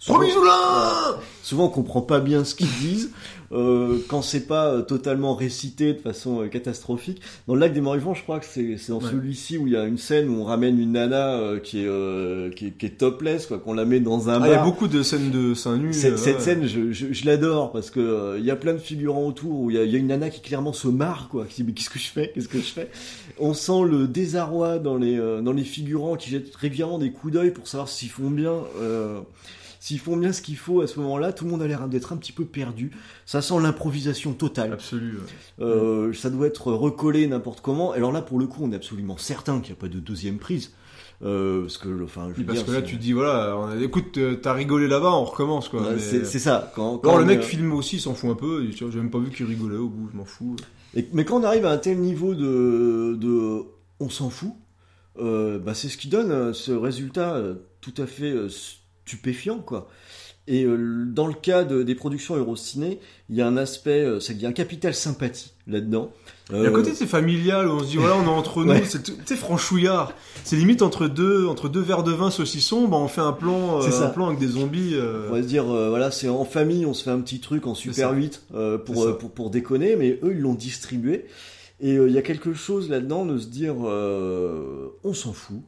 [0.00, 3.10] Souvent, euh, souvent, on comprend pas bien ce qu'ils disent
[3.50, 7.20] euh, quand c'est pas euh, totalement récité de façon euh, catastrophique.
[7.48, 9.10] Dans le lac des morts je crois que c'est dans Ouais.
[9.10, 11.86] celui-ci où il y a une scène où on ramène une nana euh, qui, est,
[11.88, 14.54] euh, qui, est, qui est topless, quoi, qu'on la met dans un Ah, il y
[14.54, 15.94] a beaucoup de scènes de seins nus.
[15.94, 19.26] Cette, cette scène, je, je, je l'adore parce que il y a plein de figurants
[19.26, 21.62] autour où il y a, y a une nana qui clairement se marre quoi, qui
[21.62, 22.88] dit mais qu'est-ce que je fais, qu'est-ce que je fais?
[23.40, 27.32] On sent le désarroi dans les euh, dans les figurants qui jettent régulièrement des coups
[27.32, 28.54] d'œil pour savoir s'ils font bien.
[28.80, 29.18] euh,
[29.80, 32.12] S'ils font bien ce qu'il faut à ce moment-là, tout le monde a l'air d'être
[32.12, 32.90] un petit peu perdu.
[33.26, 34.72] Ça sent l'improvisation totale.
[34.72, 35.18] Absolu.
[35.18, 35.64] ouais.
[35.64, 37.92] Euh, Ça doit être recollé n'importe comment.
[37.92, 40.38] Alors là, pour le coup, on est absolument certain qu'il n'y a pas de deuxième
[40.38, 40.72] prise.
[41.24, 43.56] Euh, parce que, enfin, je Oui, veux parce dire, que là, tu te dis, voilà,
[43.56, 45.82] on a- écoute, euh, t'as rigolé là-bas, on recommence, quoi.
[45.82, 46.72] Ouais, mais- c'est c'est ça.
[46.76, 48.64] Quand, le mec filme aussi, il s'en fout un peu.
[48.64, 50.54] et tu vois, J'ai même pas vu qu'il rigolait au bout, je m'en fous.
[50.94, 53.62] Et- mais quand on arrive à un tel niveau de, de
[54.00, 54.52] on s'en fout,
[55.20, 57.42] euh, bah c'est ce qui donne ce résultat
[57.80, 58.32] tout à fait
[59.12, 59.88] stupéfiant, quoi.
[60.50, 64.18] Et euh, dans le cas de- des productions Eurociné, il y a un aspect, euh,
[64.18, 66.10] qu'il y a un capital sympathie là-dedans.
[66.50, 68.28] Il y a un Euh, côté c'est familial où on se dit voilà on est
[68.28, 68.82] entre nous, Ouais.
[69.26, 70.12] c'est franchouillard.
[70.44, 73.82] C'est limite entre deux entre deux verres de vin saucisson, bah on fait un plan
[73.82, 74.06] euh, ça.
[74.06, 74.94] un plan avec des zombies.
[74.94, 77.40] euh, On va se dire, euh, voilà, c'est en famille, on se fait un petit
[77.40, 78.14] truc en Super ça.
[78.14, 81.26] 8 euh, pour, pour, pour déconner, mais eux, ils l'ont distribué.
[81.80, 85.60] Et il y a quelque chose là-dedans de se dire, on s'en fout.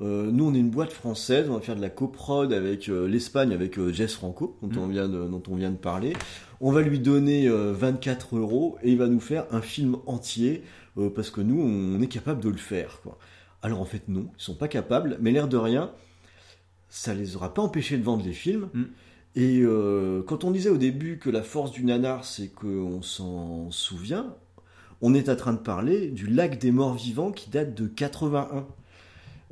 [0.00, 3.06] Euh, nous, on est une boîte française, on va faire de la coprod avec euh,
[3.06, 4.84] l'Espagne, avec euh, Jess Franco, dont, Mm.
[4.84, 6.14] on vient de, dont on vient de parler.
[6.60, 10.64] On va lui donner euh, 24 euros et il va nous faire un film entier
[10.98, 13.00] euh, parce que nous, on est capable de le faire.
[13.02, 13.18] Quoi.
[13.62, 15.92] Alors en fait, non, ils sont pas capables, mais l'air de rien,
[16.88, 18.68] ça les aura pas empêchés de vendre les films.
[18.74, 18.82] Mm.
[19.36, 23.70] Et euh, quand on disait au début que la force du nanar, c'est qu'on s'en
[23.70, 24.34] souvient,
[25.02, 28.66] on est en train de parler du lac des morts vivants qui date de 81.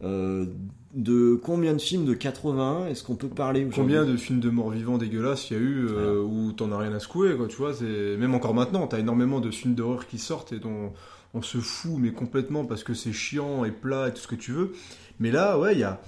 [0.03, 0.47] Euh,
[0.95, 4.71] de combien de films de 81 est-ce qu'on peut parler Combien de films de morts
[4.71, 7.57] vivants dégueulasses il y a eu euh, où t'en as rien à secouer quoi, tu
[7.57, 10.93] vois, c'est même encore maintenant, t'as énormément de films d'horreur qui sortent et dont
[11.35, 14.35] on se fout mais complètement parce que c'est chiant et plat et tout ce que
[14.35, 14.73] tu veux.
[15.19, 16.03] Mais là, ouais, il y a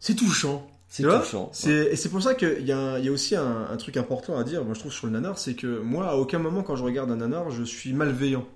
[0.00, 0.66] c'est touchant.
[0.88, 1.50] C'est touchant.
[1.66, 4.64] Et c'est pour ça qu'il y, y a aussi un, un truc important à dire,
[4.64, 7.10] moi je trouve, sur le nanar, c'est que moi, à aucun moment, quand je regarde
[7.10, 8.46] un nanar, je suis malveillant.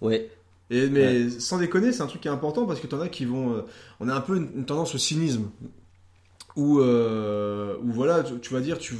[0.00, 0.30] Ouais.
[0.70, 3.24] Et, mais sans déconner, c'est un truc qui est important parce que t'en as qui
[3.26, 3.54] vont.
[3.54, 3.62] euh,
[4.00, 5.50] on a un peu une, une tendance au cynisme.
[6.56, 8.94] Où, euh, où voilà, tu, tu vas dire, tu,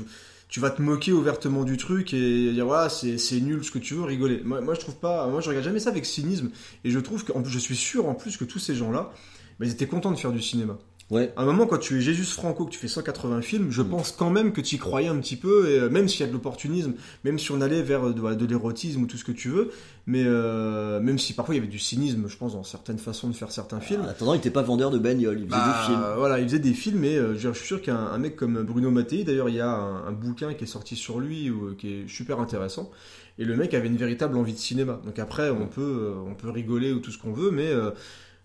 [0.49, 3.79] tu vas te moquer ouvertement du truc et dire, voilà, c'est c'est nul ce que
[3.79, 4.41] tu veux, rigoler.
[4.45, 5.29] Moi, moi, je trouve pas.
[5.29, 6.51] Moi, je regarde jamais ça avec cynisme.
[6.85, 9.13] Et je trouve que, en plus, je suis sûr en plus que tous ces gens-là,
[9.61, 10.79] bah, ils étaient contents de faire du cinéma.
[11.11, 11.33] Ouais.
[11.37, 14.11] À un moment, quand tu es Jésus Franco, que tu fais 180 films, je pense
[14.11, 16.27] quand même que tu y croyais un petit peu, et euh, même s'il y a
[16.27, 16.95] de l'opportunisme,
[17.25, 19.71] même si on allait vers euh, de, de l'érotisme ou tout ce que tu veux,
[20.07, 23.29] mais euh, même si parfois il y avait du cynisme, je pense, dans certaines façons
[23.29, 24.01] de faire certains films.
[24.03, 26.05] En attendant, il était pas vendeur de bagnole, il faisait Bah, des films.
[26.17, 28.91] Voilà, il faisait des films, et euh, je suis sûr qu'un un mec comme Bruno
[28.91, 31.89] Mattei, d'ailleurs, il y a un, un bouquin qui est sorti sur lui, ou, qui
[31.93, 32.91] est super intéressant,
[33.39, 35.01] et le mec avait une véritable envie de cinéma.
[35.05, 37.91] Donc après, on peut, on peut rigoler ou tout ce qu'on veut, mais euh,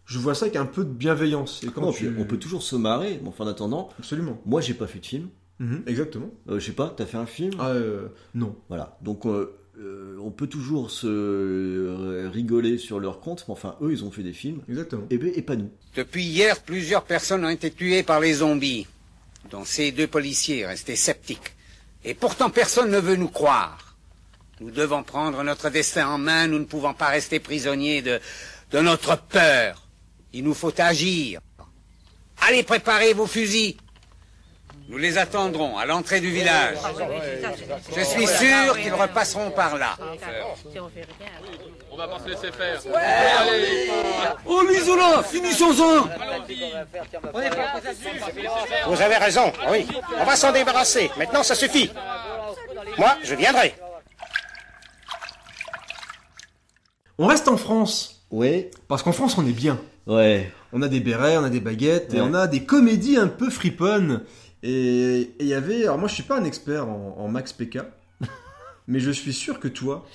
[0.09, 1.61] je vois ça avec un peu de bienveillance.
[1.63, 2.09] Et quand Non, tu...
[2.11, 4.41] puis on peut toujours se marrer, mais enfin, en attendant, Absolument.
[4.45, 5.29] moi j'ai pas fait de film.
[5.59, 6.29] Mhm, exactement.
[6.49, 7.51] Euh, je sais pas, t'as fait un film?
[7.59, 8.55] Ah, euh, non.
[8.69, 13.91] Voilà, donc euh, euh, on peut toujours se rigoler sur leur compte, mais enfin eux
[13.91, 14.61] ils ont fait des films.
[14.69, 15.03] Exactement.
[15.09, 15.69] Et, ben, et pas nous.
[15.95, 18.87] Depuis hier, plusieurs personnes ont été tuées par les zombies,
[19.51, 21.53] dont ces deux policiers restés sceptiques.
[22.05, 23.95] Et pourtant personne ne veut nous croire.
[24.61, 28.19] Nous devons prendre notre destin en main, nous ne pouvons pas rester prisonniers de,
[28.71, 29.85] de notre peur.
[30.33, 31.39] Il nous faut agir.
[32.41, 33.75] Allez, préparez vos fusils.
[34.87, 36.77] Nous les attendrons à l'entrée du village.
[37.95, 39.95] Je suis sûr qu'ils repasseront par là.
[41.91, 42.81] On va pas se laisser faire.
[44.45, 46.07] Oh, l'isolant, finissons-en
[48.87, 49.85] Vous avez raison, oui.
[50.17, 51.11] On va s'en débarrasser.
[51.17, 51.91] Maintenant, ça suffit.
[52.97, 53.75] Moi, je viendrai.
[57.19, 58.23] On reste en France.
[58.31, 58.71] Ouais.
[58.87, 59.79] Parce qu'en France, on est bien.
[60.09, 60.51] Ouais.
[60.73, 63.49] On a des bérets, on a des baguettes, et on a des comédies un peu
[63.49, 64.21] friponnes.
[64.63, 65.83] Et il y avait.
[65.83, 67.79] Alors, moi, je suis pas un expert en, en Max PK,
[68.87, 70.05] mais je suis sûr que toi,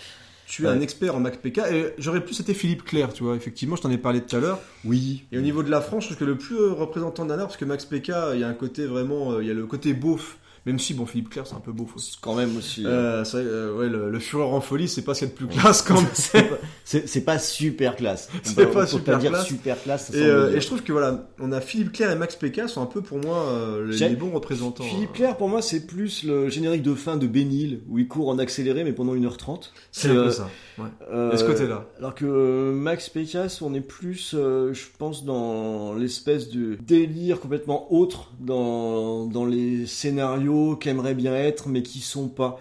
[0.46, 0.72] tu es Ouais.
[0.74, 1.58] un expert en Max PK.
[1.72, 3.34] Et j'aurais plus été Philippe Claire, tu vois.
[3.36, 4.60] Effectivement, je t'en ai parlé tout à l'heure.
[4.84, 5.24] Oui.
[5.32, 7.56] Et au niveau de la France, je trouve que le plus représentant d'un art, parce
[7.56, 9.32] que Max PK, il y a un côté vraiment.
[9.32, 10.36] euh, Il y a le côté beauf.
[10.66, 12.16] Même si, bon, Philippe Claire, c'est un peu beauf aussi.
[12.20, 12.84] Quand même aussi.
[12.86, 15.34] Euh, vrai, euh, ouais, le, le Fureur en folie, c'est pas ce qu'il y a
[15.34, 16.06] de plus classe quand même.
[16.84, 18.28] C'est pas- super classe.
[18.42, 19.46] C'est pas super dire classe.
[19.46, 20.10] super classe.
[20.14, 22.82] Et, euh, et je trouve que voilà, on a Philippe Claire et Max PK sont
[22.82, 24.84] un peu pour moi euh, les, bons représentants.
[24.84, 28.28] Philippe Claire, pour moi, c'est plus le générique de fin de Bénil, où il court
[28.28, 29.70] en accéléré, mais pendant 1h30.
[29.92, 31.32] C'est un peu ça, ouais.
[31.32, 31.86] Et ce côté-là.
[31.98, 37.40] Alors que euh, Max Pécasse, on est plus, euh, je pense, dans l'espèce de délire
[37.40, 42.58] complètement autre dans, dans les scénarios qu'aimerait bien être, mais qui sont pas.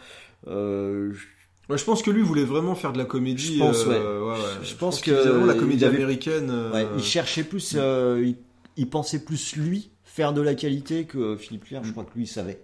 [0.48, 1.28] Euh, je-
[1.70, 3.54] Ouais, je pense que lui voulait vraiment faire de la comédie.
[3.56, 4.26] Je pense, euh, ouais.
[4.26, 4.48] ouais, ouais.
[4.62, 7.76] Je, Je pense, pense que vraiment la il comédie avait- américaine, euh, il cherchait plus,
[7.78, 8.36] euh, il,
[8.76, 11.82] il pensait plus lui faire de la qualité que Philippe Claire.
[11.86, 12.60] Je crois que lui il savait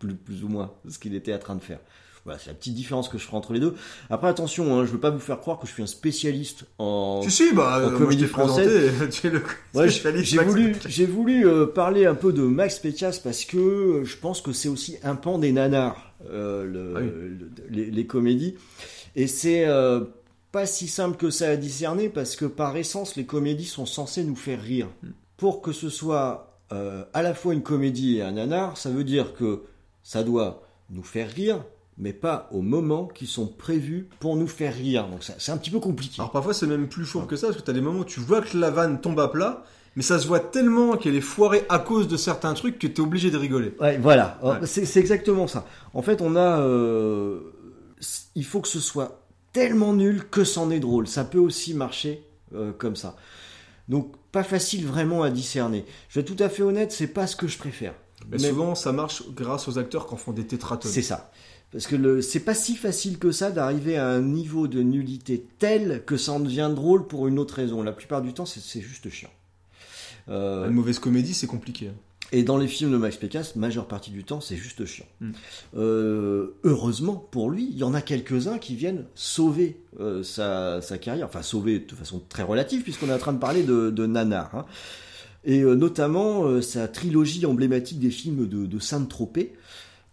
[0.00, 1.78] plus, plus ou moins ce qu'il était en train de faire.
[2.24, 3.74] Voilà, c'est la petite différence que je ferai entre les deux.
[4.08, 7.20] Après, attention, hein, je veux pas vous faire croire que je suis un spécialiste en,
[7.24, 8.68] Si, si, bah, en euh, comédie française.
[8.92, 9.42] présenté, tu es le
[9.74, 9.88] Ouais,
[10.22, 14.40] j'ai voulu, j'ai voulu euh, parler un peu de Max Pécasse parce que je pense
[14.40, 17.06] que c'est aussi un pan des nanars, euh, le- Ah oui.
[17.08, 18.54] le- les, les comédies.
[19.16, 20.02] Et c'est euh,
[20.52, 24.22] pas si simple que ça à discerner parce que par essence, les comédies sont censées
[24.22, 24.86] nous faire rire.
[25.36, 26.48] Pour que ce soit
[27.12, 29.64] à la fois une comédie et un nanar, ça veut dire que
[30.02, 31.62] ça doit nous faire rire,
[31.98, 35.06] mais pas aux moments qui sont prévus pour nous faire rire.
[35.08, 36.20] Donc c'est un petit peu compliqué.
[36.20, 38.20] Alors parfois c'est même plus fourbe que ça, parce que t'as des moments où tu
[38.20, 39.64] vois que la vanne tombe à plat,
[39.96, 43.00] mais ça se voit tellement qu'elle est foirée à cause de certains trucs que t'es
[43.00, 43.74] obligé de rigoler.
[43.80, 44.66] Ouais, voilà, Ouais.
[44.66, 45.66] c'est exactement ça.
[45.92, 47.40] En fait, on a, euh,
[48.34, 49.20] il faut que ce soit
[49.52, 51.06] tellement nul que c'en est drôle.
[51.06, 52.22] Ça peut aussi marcher
[52.54, 53.16] euh, comme ça.
[53.88, 55.84] Donc, pas facile vraiment à discerner.
[56.08, 57.92] Je vais être tout à fait honnête, c'est pas ce que je préfère.
[58.30, 60.90] Mais souvent ça marche grâce aux acteurs qui en font des tétratones.
[60.90, 61.32] C'est ça.
[61.72, 66.04] Parce que c'est pas si facile que ça d'arriver à un niveau de nullité tel
[66.04, 67.82] que ça en devient drôle pour une autre raison.
[67.82, 69.30] La plupart du temps, c'est, juste chiant.
[70.28, 71.90] Euh, Une mauvaise comédie c'est compliqué.
[72.30, 75.06] Et dans les films de Max Pécasse, majeure partie du temps, c'est juste chiant.
[75.20, 75.30] Mm.
[75.76, 80.98] Euh, heureusement pour lui, il y en a quelques-uns qui viennent sauver euh, sa, sa
[80.98, 84.06] carrière, enfin sauver de façon très relative, puisqu'on est en train de parler de, de
[84.06, 84.54] Nanar.
[84.54, 84.66] hein.
[85.44, 89.54] Et notamment sa trilogie emblématique des films de, de Saint-Tropez.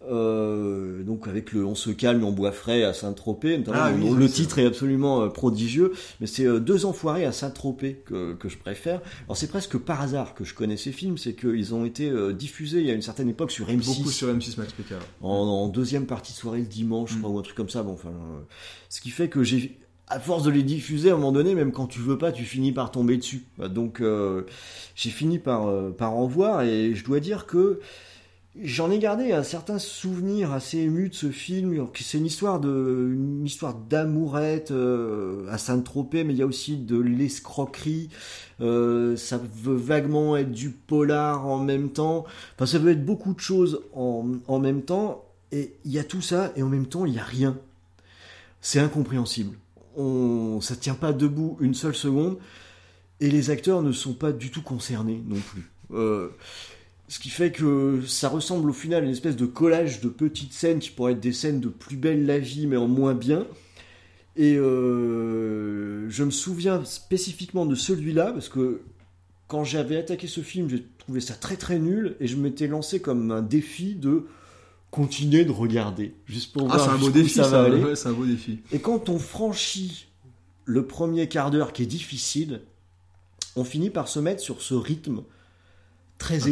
[0.07, 4.29] Euh, donc avec le On se calme, on boit frais à Saint-Tropez, Ah oui, le
[4.29, 8.57] titre est absolument euh, prodigieux, mais c'est euh, Deux enfoirés à Saint-Tropez que, que je
[8.57, 9.01] préfère.
[9.25, 12.31] Alors c'est presque par hasard que je connais ces films, c'est qu'ils ont été euh,
[12.31, 13.97] diffusés il y a une certaine époque sur M6.
[13.97, 14.93] Beaucoup sur M6 Max PK.
[15.21, 17.83] En, en deuxième partie de soirée le dimanche, je crois, ou un truc comme ça.
[17.83, 18.13] Bon, enfin,
[18.87, 19.77] ce qui fait que j'ai
[20.07, 22.43] à force de les diffuser, à un moment donné, même quand tu veux pas, tu
[22.43, 23.43] finis par tomber dessus.
[23.69, 24.43] Donc, euh,
[24.95, 27.79] j'ai fini par, par en voir et je dois dire que
[28.61, 31.87] j'en ai gardé un certain souvenir assez ému de ce film.
[31.95, 32.61] C'est une histoire
[33.43, 38.09] histoire d'amourette euh, à Saint-Tropez, mais il y a aussi de l'escroquerie.
[38.59, 42.25] ça veut vaguement être du polar en même temps.
[42.55, 45.25] Enfin, ça veut être beaucoup de choses en, même temps.
[45.51, 47.57] Et il y a tout ça et en même temps il y a rien.
[48.61, 49.55] C'est incompréhensible
[49.99, 52.37] on, ça tient pas debout une seule seconde,
[53.19, 55.69] et les acteurs ne sont pas du tout concernés non plus.
[55.91, 56.29] Euh,
[57.09, 60.53] ce qui fait que ça ressemble au final à une espèce de collage de petites
[60.53, 63.47] scènes qui pourraient être des scènes de plus belle la vie, mais en moins bien.
[64.35, 68.81] Et euh, je me souviens spécifiquement de celui-là, parce que
[69.47, 73.01] quand j'avais attaqué ce film, j'ai trouvé ça très très nul, et je m'étais lancé
[73.01, 74.27] comme un défi de
[74.91, 77.95] continuer de regarder, juste pour ah, voir un beau défi, ça va aller.
[77.95, 78.59] c'est un beau défi.
[78.71, 80.07] Et quand on franchit
[80.65, 82.61] le premier quart d'heure qui est difficile,
[83.55, 85.23] on finit par se mettre sur ce rythme
[86.19, 86.51] très un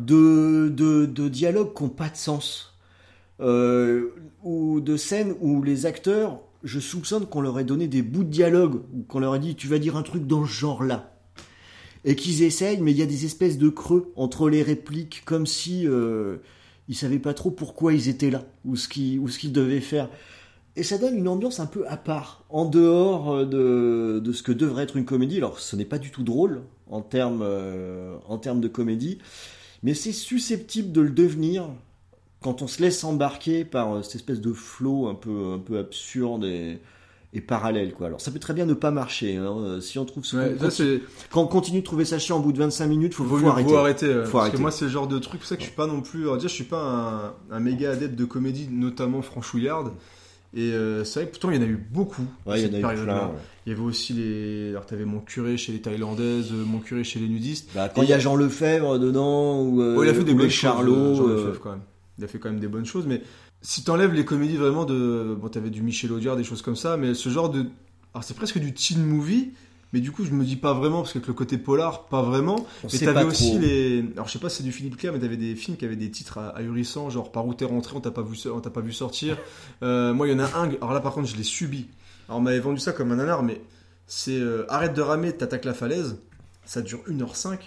[0.00, 2.74] de, de, de, dialogues qui n'ont pas de sens.
[3.38, 4.08] Euh,
[4.42, 8.30] ou de scènes où les acteurs, je soupçonne qu'on leur ait donné des bouts de
[8.30, 11.12] dialogue, ou qu'on leur ait dit tu vas dire un truc dans ce genre-là.
[12.04, 15.44] Et qu'ils essayent, mais il y a des espèces de creux entre les répliques, comme
[15.44, 16.38] si euh,
[16.88, 19.80] ils savaient pas trop pourquoi ils étaient là ou ce qu'ils ou ce qu'ils devaient
[19.80, 20.08] faire.
[20.76, 24.42] Et ça donne une ambiance un peu à part, en dehors euh, de, de ce
[24.42, 25.38] que devrait être une comédie.
[25.38, 29.18] Alors, ce n'est pas du tout drôle en termes euh, en termes de comédie,
[29.82, 31.68] mais c'est susceptible de le devenir
[32.42, 35.78] quand on se laisse embarquer par euh, cette espèce de flow un peu un peu
[35.78, 36.78] absurde et
[37.32, 38.06] et parallèle quoi.
[38.06, 39.78] Alors ça peut très bien ne pas marcher hein.
[39.80, 40.70] si on trouve ce ouais, quand,
[41.30, 43.48] quand, on continue de trouver ça chiant au bout de 25 minutes, faut, faut, faut
[43.48, 43.68] arrêter.
[43.68, 44.56] Faut arrêter, faut parce arrêter.
[44.56, 46.22] que moi c'est le genre de truc, c'est ça que je suis pas non plus,
[46.22, 49.92] dire je suis pas un, un, méga adepte de comédie, notamment franchouillarde.
[50.56, 52.24] Et euh, c'est vrai que pourtant il y en a eu beaucoup.
[52.46, 53.26] Ouais, il y en a eu plein.
[53.26, 53.34] Ouais.
[53.66, 54.70] Il y avait aussi les.
[54.70, 57.68] Alors t'avais mon curé chez les Thaïlandaises, mon curé chez les nudistes.
[57.74, 60.32] Bah, quand il y a Jean Lefebvre dedans ou, euh, ouais, il a fait des
[60.32, 61.36] bonnes Charlot, choses, Jean euh...
[61.36, 61.82] Lefebvre quand même.
[62.16, 63.20] Il a fait quand même des bonnes choses, mais
[63.60, 65.36] si t'enlèves les comédies vraiment de.
[65.38, 67.66] Bon, t'avais du Michel Audiard, des choses comme ça, mais ce genre de.
[68.14, 69.50] Alors c'est presque du teen movie,
[69.96, 72.66] mais du coup je me dis pas vraiment, parce que le côté polar, pas vraiment.
[72.84, 73.60] On mais t'avais aussi trop.
[73.60, 74.04] les.
[74.12, 75.96] Alors je sais pas si c'est du Philippe Clair, mais t'avais des films qui avaient
[75.96, 78.82] des titres ahurissants, genre Par où t'es rentré, on t'a pas vu, on t'a pas
[78.82, 79.38] vu sortir.
[79.82, 81.86] Euh, moi il y en a un, alors là par contre je l'ai subi.
[82.28, 83.60] Alors on m'avait vendu ça comme un nanar, mais
[84.06, 86.18] c'est euh, Arrête de ramer, t'attaques la falaise.
[86.64, 87.58] Ça dure 1h05.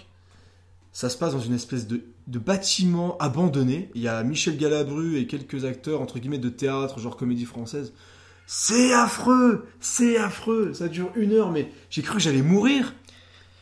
[0.92, 3.90] Ça se passe dans une espèce de, de, bâtiment abandonné.
[3.94, 7.92] Il y a Michel Galabru et quelques acteurs, entre guillemets, de théâtre, genre comédie française.
[8.52, 10.72] C'est affreux, c'est affreux.
[10.74, 12.94] Ça dure une heure, mais j'ai cru que j'allais mourir.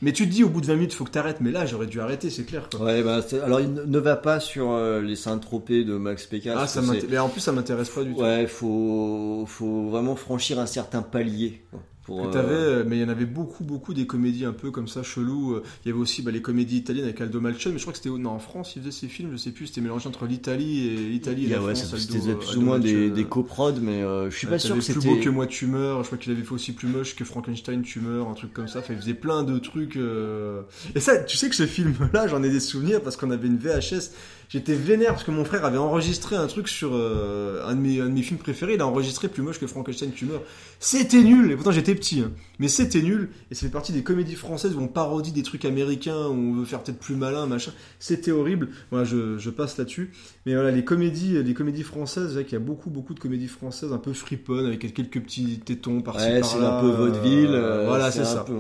[0.00, 1.42] Mais tu te dis au bout de 20 minutes, faut que t'arrêtes.
[1.42, 2.70] Mais là, j'aurais dû arrêter, c'est clair.
[2.70, 2.86] Quoi.
[2.86, 6.56] Ouais, bah, alors il ne va pas sur euh, les Saint-Tropez de Max Pécasse.
[6.58, 8.22] Ah, ça mais en plus, ça m'intéresse pas du tout.
[8.22, 11.60] Ouais, faut, faut vraiment franchir un certain palier.
[12.08, 12.84] Pour, que t'avais, euh...
[12.86, 15.60] mais il y en avait beaucoup, beaucoup des comédies un peu comme ça, chelou.
[15.84, 17.98] Il y avait aussi bah, les comédies italiennes avec Aldo Malchon, mais je crois que
[17.98, 20.88] c'était non, en France, il faisait ses films, je sais plus, c'était mélangé entre l'Italie
[20.88, 21.94] et l'Italie et la ouais, France.
[21.96, 25.00] C'était plus ou moins des, des coprods, mais euh, je suis pas sûr que c'était.
[25.00, 26.02] Plus beau que moi, tu meurs.
[26.02, 28.68] Je crois qu'il avait fait aussi plus moche que Frankenstein, tu meurs, un truc comme
[28.68, 28.80] ça.
[28.80, 29.96] Enfin, il faisait plein de trucs.
[29.96, 30.62] Euh...
[30.94, 33.58] Et ça, tu sais que ce film-là, j'en ai des souvenirs parce qu'on avait une
[33.58, 34.12] VHS
[34.48, 38.00] j'étais vénère parce que mon frère avait enregistré un truc sur euh, un, de mes,
[38.00, 38.74] un, de mes, films préférés.
[38.74, 40.42] Il a enregistré plus moche que Frankenstein tu meurs.
[40.80, 42.32] C'était nul, et pourtant j'étais petit, hein.
[42.58, 43.30] mais c'était nul.
[43.50, 46.52] Et ça fait partie des comédies françaises où on parodie des trucs américains, où on
[46.54, 47.72] veut faire peut-être plus malin, machin.
[47.98, 48.70] C'était horrible.
[48.90, 50.12] Voilà, je, je passe là-dessus.
[50.46, 53.92] Mais voilà, les comédies, les comédies françaises, il y a beaucoup, beaucoup de comédies françaises
[53.92, 56.58] un peu friponnes avec quelques petits tétons par-ci ouais, par-là.
[56.58, 57.50] c'est un peu vaudeville.
[57.50, 58.44] Euh, voilà, c'est ça.
[58.44, 58.54] Peu...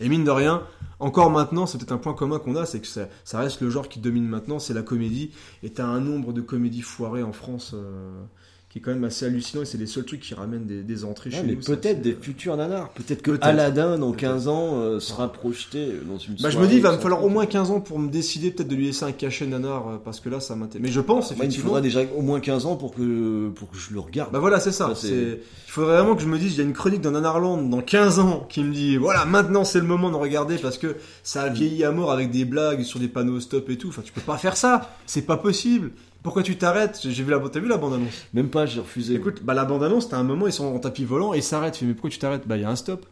[0.00, 0.62] Et mine de rien,
[1.00, 3.70] encore maintenant, c'est peut-être un point commun qu'on a, c'est que ça, ça, reste le
[3.70, 5.32] genre qui domine maintenant, c'est la comédie.
[5.62, 8.22] Et t'as un nombre de comédies foirées en France euh,
[8.70, 11.04] qui est quand même assez hallucinant et c'est les seuls trucs qui ramènent des, des
[11.04, 11.60] entrées ouais, chez mais nous.
[11.60, 12.90] Peut-être des futurs nanars.
[12.90, 16.68] Peut-être que peut Aladdin, dans 15 ans, euh, sera projeté dans une Bah, je me
[16.68, 18.86] dis, il va me falloir au moins 15 ans pour me décider peut-être de lui
[18.86, 20.86] laisser un cachet nanar euh, parce que là, ça m'intéresse.
[20.86, 21.48] Mais je pense, effectivement.
[21.48, 24.30] Ouais, il faudra déjà au moins 15 ans pour que, pour que je le regarde.
[24.32, 24.92] Bah voilà, c'est ça.
[24.94, 25.40] c'est...
[25.66, 27.82] Il faudrait vraiment que je me dise, il y a une chronique d'un Nanarland dans
[27.82, 30.94] 15 ans qui me dit, voilà, maintenant c'est le moment de regarder parce que
[31.24, 33.88] ça a vieilli à mort avec des blagues sur des panneaux stop et tout.
[33.88, 34.96] Enfin, tu peux pas faire ça.
[35.06, 35.90] C'est pas possible.
[36.22, 39.14] Pourquoi tu t'arrêtes J'ai vu la t'as vu la bande annonce Même pas, j'ai refusé.
[39.14, 41.42] Écoute, bah la bande annonce, t'as un moment ils sont en tapis volant et ils
[41.42, 41.76] s'arrêtent.
[41.76, 43.06] Fais mais pourquoi tu t'arrêtes Bah il y a un stop.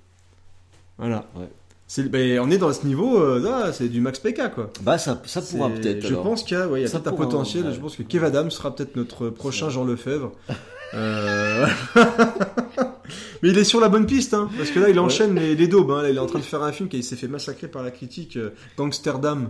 [0.98, 1.24] Voilà.
[1.36, 1.48] Ouais.
[1.86, 4.70] C'est, bah, on est dans ce niveau, euh, là, c'est du Max PK quoi.
[4.82, 6.06] Bah ça, ça pourra peut-être.
[6.06, 7.64] Je pense qu'il y a, ouais, y a Ça peut-être un potentiel.
[7.64, 7.72] ouais.
[7.72, 10.32] Je pense que Kev Adams sera peut-être notre prochain Jean Lefebvre.
[10.92, 11.66] euh...
[13.42, 15.68] Mais il est sur la bonne piste, hein, parce que là il enchaîne les, les
[15.68, 15.90] daubes.
[15.92, 16.02] Hein.
[16.02, 17.90] Là, il est en train de faire un film qui s'est fait massacrer par la
[17.90, 19.48] critique, euh, Gangsterdam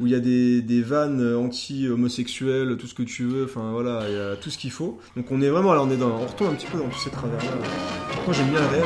[0.00, 4.02] où il y a des, des vannes anti-homosexuelles, tout ce que tu veux, enfin voilà,
[4.08, 4.98] il y a tout ce qu'il faut.
[5.16, 7.00] Donc on est vraiment là, on est dans, on retombe un petit peu dans tous
[7.00, 7.50] ces travers-là.
[8.26, 8.84] Moi j'aime bien le réel,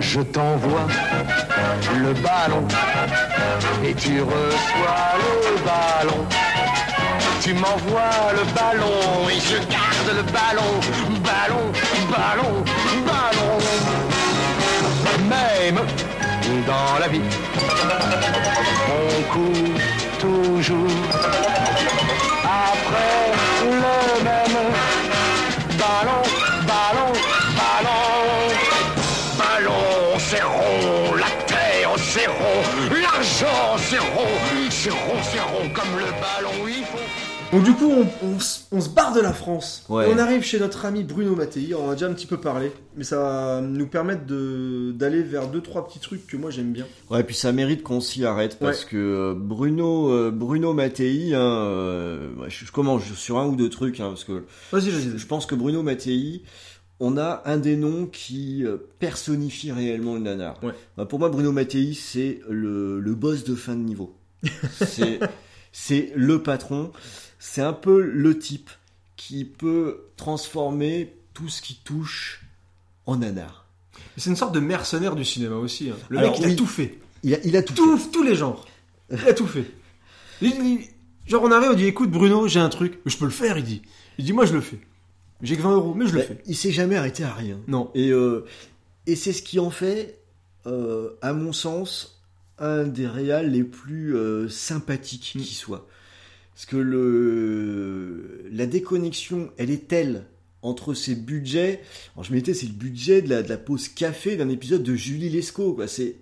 [0.00, 0.86] Je t'envoie
[1.98, 2.66] le ballon
[3.84, 6.26] et tu reçois le ballon.
[7.42, 10.80] Tu m'envoies le ballon et je garde le ballon.
[11.22, 11.72] Ballon,
[12.10, 12.64] ballon,
[13.04, 13.58] ballon.
[15.28, 15.80] Même
[16.66, 17.20] dans la vie,
[18.88, 19.80] on court
[20.18, 20.90] toujours
[22.44, 23.32] après
[23.64, 24.58] le même
[25.80, 26.22] ballon,
[26.70, 27.12] ballon,
[27.58, 28.02] ballon.
[29.38, 32.62] Ballon, c'est rond, la terre, c'est rond,
[33.02, 34.34] l'argent, c'est rond,
[34.70, 37.05] c'est rond, c'est rond comme le ballon, il faut.
[37.52, 39.84] Donc du coup, on, on s- on se barre de la France.
[39.88, 40.10] Ouais.
[40.10, 41.74] Et on arrive chez notre ami Bruno Mattei.
[41.74, 45.22] On en a déjà un petit peu parlé, mais ça va nous permettre de- d'aller
[45.22, 46.84] vers deux trois petits trucs que moi j'aime bien.
[47.08, 51.40] Ouais, puis ça mérite qu'on s'y arrête parce que euh, Bruno, euh, Bruno Mattei, hein,
[51.40, 55.18] euh, ouais, je, je commence sur un ou deux trucs hein, parce que Vas-y, vas-y.
[55.18, 56.42] je pense que Bruno Mattei,
[56.98, 60.62] on a un des noms qui euh, personnifie réellement le nanar.
[60.64, 60.72] Ouais.
[60.96, 64.16] Bah, pour moi, Bruno Mattei, c'est le, le boss de fin de niveau.
[64.72, 65.20] c'est
[65.72, 66.90] c'est le patron.
[67.48, 68.70] C'est un peu le type
[69.16, 72.42] qui peut transformer tout ce qui touche
[73.06, 73.66] en nanar.
[74.16, 75.90] C'est une sorte de mercenaire du cinéma aussi.
[75.90, 75.96] hein.
[76.08, 76.98] Le Alors, mec, il a tout fait.
[77.22, 77.72] Il a, il a tout.
[77.74, 78.66] Tout, tous les genres.
[79.10, 79.64] Il a tout fait.
[80.42, 80.88] Il- il-
[81.30, 82.98] genre, on arrive, on dit écoute, Bruno, j'ai un truc.
[83.06, 83.82] Je peux le faire, il dit.
[84.18, 84.80] Il dit moi, je le fais.
[85.42, 86.42] J'ai que 20 euros, mais je le Bah, fais.
[86.46, 87.58] Il s'est jamais arrêté à rien.
[87.68, 87.90] Non.
[87.94, 88.44] Et, euh,
[89.06, 90.18] et c'est ce qui en fait,
[90.66, 92.20] euh, à mon sens,
[92.58, 95.40] un des réals les plus euh, sympathiques Mm.
[95.42, 95.86] qui soit.
[96.56, 96.76] Parce que
[97.46, 100.24] le, la déconnexion, elle est telle
[100.62, 101.80] entre ses budgets.
[102.14, 104.94] Alors je m'étais, c'est le budget de la, de la pause café d'un épisode de
[104.94, 105.74] Julie Lescaut.
[105.74, 105.86] Quoi.
[105.86, 106.16] C'est,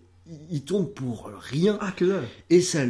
[0.50, 1.78] il- tourne pour rien.
[1.80, 2.24] Ah, que dalle.
[2.50, 2.80] Et ça,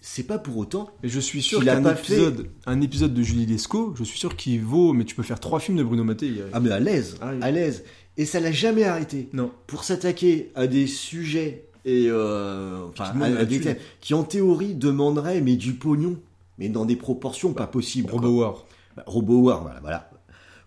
[0.00, 0.88] c'est pas pour autant.
[1.02, 4.36] Et je suis sûr qu'un pas épisode, un épisode de Julie Lescaut, je suis sûr
[4.36, 6.34] qu'il vaut, mais tu peux faire trois films de Bruno Mattei.
[6.52, 7.38] Ah mais à l'aise, Ah oui.
[7.42, 7.82] à l'aise.
[8.16, 9.28] Et ça l'a jamais arrêté.
[9.32, 9.50] Non.
[9.66, 14.74] Pour s'attaquer à des sujets et euh, enfin, à- à des thèmes qui en théorie
[14.74, 16.16] demanderaient mais du pognon,
[16.58, 18.10] mais dans des proportions pas possibles.
[18.10, 18.20] quoi.
[18.20, 18.64] Robo War.
[18.96, 20.10] Bah, Robo War, voilà, voilà.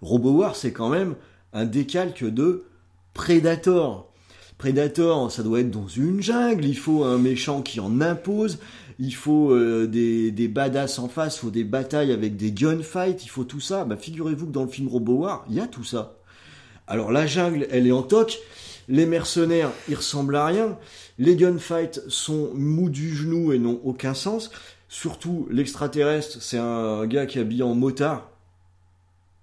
[0.01, 1.15] Robo War, c'est quand même
[1.53, 2.65] un décalque de
[3.13, 4.11] Predator.
[4.57, 8.59] Predator, ça doit être dans une jungle, il faut un méchant qui en impose,
[8.99, 13.23] il faut euh, des, des badass en face, il faut des batailles avec des gunfights,
[13.23, 13.85] il faut tout ça.
[13.85, 16.17] Bah, figurez-vous que dans le film Robo War, il y a tout ça.
[16.87, 18.39] Alors la jungle, elle est en toc,
[18.89, 20.77] les mercenaires, ils ressemblent à rien,
[21.17, 24.51] les gunfights sont mous du genou et n'ont aucun sens.
[24.89, 28.27] Surtout, l'extraterrestre, c'est un gars qui est habillé en motard.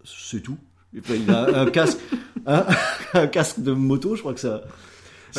[0.05, 0.59] C'est tout.
[0.93, 1.98] Il a un casque,
[2.47, 4.62] un casque de moto, je crois que ça.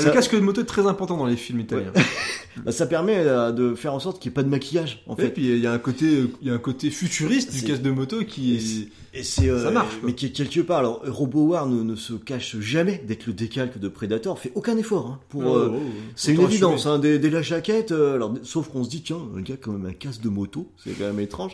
[0.05, 1.91] Le casque de moto est très important dans les films italiens.
[2.65, 5.15] bah, ça permet euh, de faire en sorte qu'il n'y ait pas de maquillage, en
[5.15, 5.29] Et fait.
[5.29, 7.91] puis il y a un côté, il y a un côté futuriste du casque de
[7.91, 9.17] moto qui est.
[9.17, 10.07] Et c'est euh, Ça marche, quoi.
[10.07, 10.77] mais qui est quelque part.
[10.79, 14.37] Alors, Robo War ne, ne se cache jamais d'être le décalque de Predator.
[14.37, 15.41] Fait aucun effort hein, pour.
[15.43, 15.91] Oh, euh, oh, oh.
[16.15, 16.85] c'est une évidence.
[16.85, 17.91] Hein, dès, dès la jaquette.
[17.91, 20.29] euh, alors, sauf qu'on se dit tiens, un gars a quand même un casque de
[20.29, 21.53] moto, c'est quand même étrange.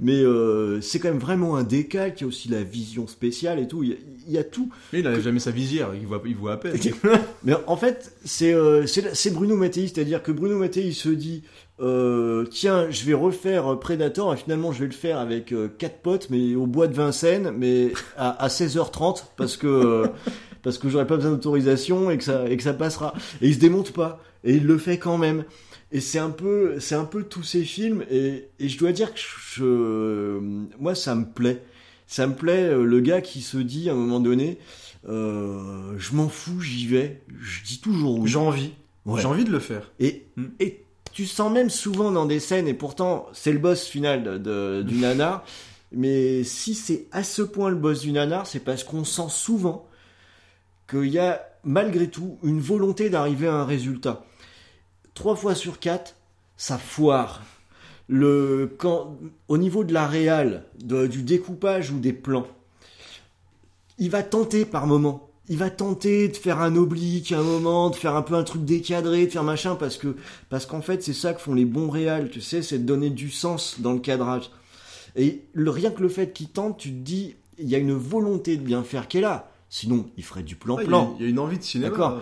[0.00, 2.20] Mais euh, c'est quand même vraiment un décalque.
[2.20, 3.82] Il y a aussi la vision spéciale et tout.
[3.82, 3.96] Il y a,
[4.26, 4.70] il y a tout.
[4.92, 6.76] Mais il a jamais sa visière, il voit, il voit à peine.
[7.44, 8.86] Mais en fait, c'est euh,
[9.32, 11.42] Bruno Mattei, c'est-à-dire que Bruno Mattei il se dit
[11.80, 16.00] euh, tiens, je vais refaire Predator et finalement je vais le faire avec euh, quatre
[16.02, 20.06] potes, mais au bois de Vincennes, mais à, à 16h30 parce que euh,
[20.62, 23.14] parce que j'aurais pas besoin d'autorisation et que ça et que ça passera.
[23.40, 25.44] Et il se démonte pas et il le fait quand même.
[25.92, 29.12] Et c'est un peu c'est un peu tous ces films et, et je dois dire
[29.12, 29.20] que
[29.54, 30.38] je,
[30.78, 31.62] moi ça me plaît.
[32.06, 34.58] Ça me plaît euh, le gars qui se dit à un moment donné
[35.08, 37.22] euh, je m'en fous, j'y vais.
[37.40, 38.30] Je dis toujours oui.
[38.30, 38.70] J'ai envie.
[39.06, 39.20] Ouais.
[39.20, 39.90] J'ai envie de le faire.
[39.98, 40.44] Et, Mm.
[40.60, 44.38] et tu sens même souvent dans des scènes, et pourtant c'est le boss final de,
[44.38, 45.44] de- du nanar,
[45.90, 49.88] mais si c'est à ce point le boss du nanar, c'est parce qu'on sent souvent
[50.88, 54.24] qu'il y a malgré tout une volonté d'arriver à un résultat.
[55.14, 56.14] Trois fois sur quatre,
[56.56, 57.42] ça foire.
[58.08, 59.16] Le, quand,
[59.48, 62.46] au niveau de la réal, de- du découpage ou des plans,
[63.98, 65.28] il va tenter par moment.
[65.48, 68.44] Il va tenter de faire un oblique à un moment, de faire un peu un
[68.44, 70.16] truc décadré, de faire machin, parce que
[70.48, 73.10] parce qu'en fait c'est ça que font les bons réals, tu sais, c'est de donner
[73.10, 74.50] du sens dans le cadrage.
[75.16, 77.94] Et le, rien que le fait qu'il tente, tu te dis, il y a une
[77.94, 79.50] volonté de bien faire qui est là.
[79.68, 81.16] Sinon, il ferait du il plan-plan.
[81.18, 81.90] il y a une envie de cinéma.
[81.90, 82.20] D'accord.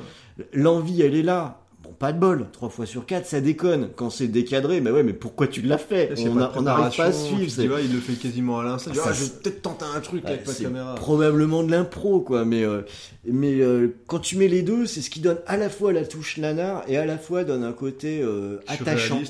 [0.54, 1.60] L'envie, elle est là.
[1.98, 3.88] Pas de bol, trois fois sur quatre, ça déconne.
[3.96, 6.12] Quand c'est décadré, mais ouais, mais pourquoi tu l'as fait
[6.56, 7.50] On n'arrive pas à suivre.
[7.62, 8.92] tu ouais, il le fait quasiment à l'instant.
[8.96, 10.94] Ah, Ah, je vais peut-être tenter un truc avec ma caméra.
[10.94, 12.44] Probablement de l'impro, quoi.
[12.44, 12.82] Mais, euh,
[13.24, 16.04] mais euh, quand tu mets les deux, c'est ce qui donne à la fois la
[16.04, 19.20] touche nanar et à la fois donne un côté euh, attachant.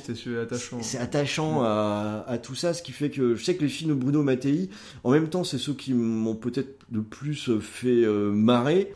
[0.83, 3.91] C'est attachant à, à tout ça, ce qui fait que je sais que les films
[3.91, 4.69] de Bruno Mattei,
[5.05, 8.93] en même temps, c'est ceux qui m'ont peut-être le plus fait euh, marrer.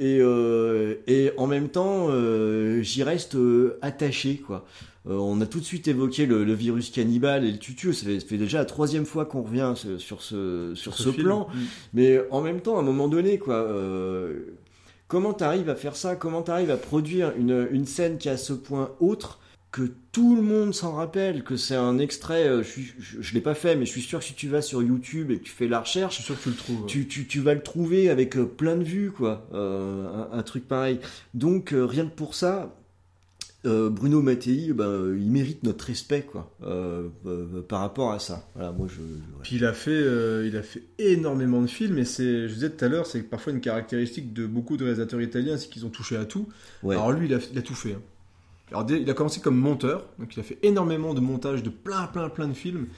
[0.00, 4.64] Et, euh, et en même temps, euh, j'y reste euh, attaché, quoi.
[5.06, 7.92] On a tout de suite évoqué le, le virus cannibale et le tutu.
[7.94, 11.48] Ça fait, ça fait déjà la troisième fois qu'on revient sur ce, sur Ce plan.
[11.52, 11.58] Mm.
[11.94, 13.66] Mais en même temps, à un moment donné, quoi,
[15.08, 16.16] comment t'arrives à faire ça?
[16.16, 19.38] Comment t'arrives à produire une, une scène qui est à ce point autre
[19.72, 23.40] que tout le monde s'en rappelle, que c'est un extrait, euh, je, je, je l'ai
[23.40, 25.52] pas fait, mais je suis sûr que si tu vas sur YouTube et que tu
[25.52, 26.86] fais la recherche, Je suis sûr que tu le trouves.
[26.86, 29.46] tu, tu, tu vas le trouver avec euh, plein de vues, quoi.
[29.54, 30.98] Euh, un, un truc pareil.
[31.34, 32.74] Donc, rien que pour ça,
[33.62, 36.50] Bruno Mattei, ben, il mérite notre respect, quoi,
[37.68, 38.48] par rapport à ça.
[38.54, 39.00] Voilà, moi, je.
[39.00, 39.42] ouais.
[39.42, 42.82] Puis il a fait, il a fait énormément de films et c'est, je disais tout
[42.84, 46.16] à l'heure, c'est parfois une caractéristique de beaucoup de réalisateurs italiens, c'est qu'ils ont touché
[46.16, 46.48] à tout.
[46.82, 46.94] Ouais.
[46.96, 47.92] Alors lui, il a, il a tout fait.
[47.92, 48.00] hein.
[48.70, 52.06] Alors il a commencé comme monteur, donc il a fait énormément de montage de plein,
[52.06, 52.88] plein, plein de films.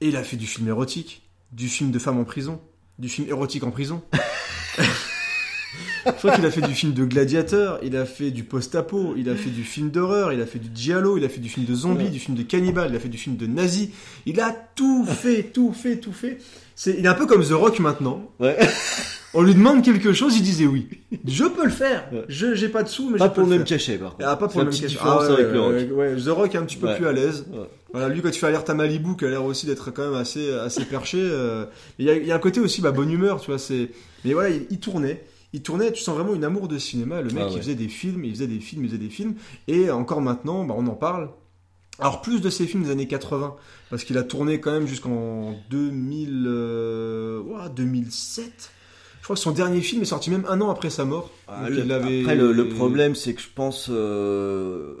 [0.00, 1.22] Et il a fait du film érotique,
[1.52, 2.60] du film de femmes en prison,
[2.98, 4.02] du film érotique en prison.
[6.06, 9.28] Je crois qu'il a fait du film de gladiateur, il a fait du post-apo, il
[9.30, 11.64] a fait du film d'horreur, il a fait du giallo, il a fait du film
[11.66, 12.10] de zombie, Ouais.
[12.10, 13.90] du film de cannibale, il a fait du film de nazi.
[14.26, 16.38] Il a tout fait, tout fait, tout fait.
[16.74, 18.28] C'est, il est un peu comme The Rock maintenant.
[18.40, 18.56] Ouais.
[19.34, 20.88] On lui demande quelque chose, il disait oui.
[21.26, 22.04] Je peux le faire.
[22.28, 23.78] Je, j'ai pas de sous, mais Pas je peux pour le même faire.
[23.78, 24.28] cachet, par contre.
[24.28, 24.98] Ah, pas pour le même cachet.
[25.00, 25.74] Ah ouais, avec le Rock.
[25.94, 27.46] ouais, The Rock est un petit peu plus à l'aise.
[27.94, 30.20] Voilà, lui, quand tu fais alerte à Malibu, qui a l'air aussi d'être quand même
[30.20, 31.18] assez, assez perché.
[31.20, 31.64] euh,
[31.98, 33.58] Il y, a, il y a un côté aussi, bah, bonne humeur, tu vois.
[33.58, 33.88] C'est.
[34.26, 35.22] Mais voilà, il, il tournait.
[35.54, 37.20] Il tournait, tu sens vraiment une amour de cinéma.
[37.20, 39.34] Le mec, Ah il faisait des films, il faisait des films, il faisait des films.
[39.68, 41.30] Et encore maintenant, bah, on en parle.
[41.98, 43.54] Alors plus de ses films des années 80,
[43.90, 48.70] parce qu'il a tourné quand même jusqu'en 2000, euh, ouah, 2007.
[49.18, 51.30] Je crois que son dernier film est sorti même un an après sa mort.
[51.46, 53.88] Ah, le- il avait- Après, le, le problème, c'est que je pense.
[53.90, 54.94] euh,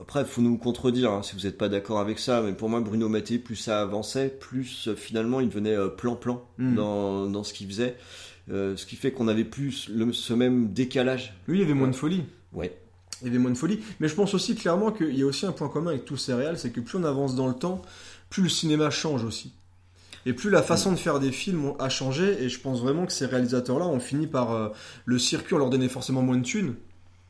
[0.00, 2.80] Après, faut nous contredire hein, si vous n'êtes pas d'accord avec ça, mais pour moi,
[2.80, 6.74] Bruno Mattei, plus ça avançait, plus euh, finalement il devenait euh, plan-plan Mm.
[6.76, 7.94] dans, dans ce qu'il faisait.
[8.50, 11.34] Euh, ce qui fait qu'on avait plus le- ce même décalage.
[11.46, 12.24] Lui, il y avait moins de folie.
[12.52, 12.74] Ouais.
[13.20, 13.80] Il y avait moins de folie.
[14.00, 16.32] Mais je pense aussi clairement qu'il y a aussi un point commun avec tous ces
[16.32, 17.82] réals, c'est que plus on avance dans le temps,
[18.30, 19.52] plus le cinéma change aussi.
[20.26, 23.12] Et plus la façon de faire des films a changé, et je pense vraiment que
[23.12, 24.68] ces réalisateurs-là ont fini par euh,
[25.04, 26.74] le circuit, on leur donnait forcément moins de thunes,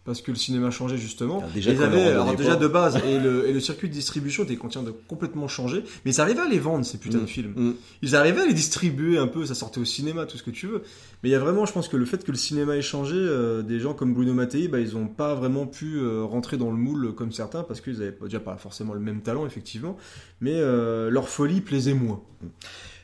[0.08, 1.42] parce que le cinéma changeait justement.
[1.44, 3.92] Ah, déjà ils avaient, en alors déjà de base, et le, et le circuit de
[3.92, 4.56] distribution était
[5.06, 7.22] complètement changer, mais ils arrivaient à les vendre ces putains Mm.
[7.22, 7.52] de films.
[7.54, 7.72] Mm.
[8.00, 10.66] Ils arrivaient à les distribuer un peu, ça sortait au cinéma, tout ce que tu
[10.66, 10.82] veux.
[11.22, 13.16] Mais il y a vraiment, je pense que le fait que le cinéma ait changé,
[13.16, 16.70] euh, des gens comme Bruno Mattei, bah, ils n'ont pas vraiment pu euh, rentrer dans
[16.70, 19.98] le moule comme certains, parce qu'ils n'avaient déjà pas forcément le même talent, effectivement,
[20.40, 22.22] mais euh, leur folie plaisait moins.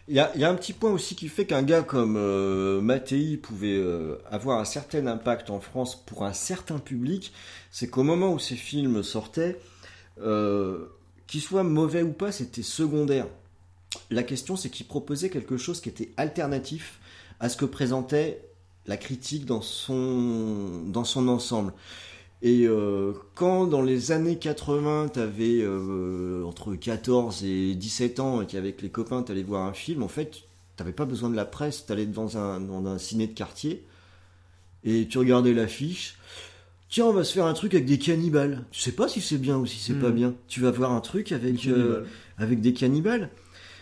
[0.06, 3.78] Il y a, un petit point aussi qui fait qu'un gars comme euh, Mattei pouvait
[3.78, 7.32] euh, avoir un certain impact en France pour un certain public,
[7.70, 9.59] c'est qu'au moment où ces films sortaient,
[10.20, 10.89] euh,
[11.26, 13.26] qu'ils soient mauvais ou pas, c'était secondaire.
[14.10, 17.01] La question, c'est qu'il proposait quelque chose qui était alternatif
[17.40, 18.47] à ce que présentait
[18.86, 21.72] la critique dans son ensemble.
[22.46, 25.66] Et euh, quand dans les années 80, tu avais
[26.44, 30.08] entre 14 et 17 ans et qu'avec les copains, tu allais voir un film, en
[30.08, 30.42] fait,
[30.76, 33.84] tu pas besoin de la presse, tu allais dans un, dans un ciné de quartier
[34.84, 36.16] et tu regardais l'affiche.
[36.90, 38.64] Tiens, on va se faire un truc avec des cannibales.
[38.70, 40.34] Tu sais pas si c'est bien ou si c'est pas bien.
[40.46, 41.90] Tu vas voir un truc avec, Des cannibales.
[41.92, 42.04] euh,
[42.38, 43.30] avec des cannibales.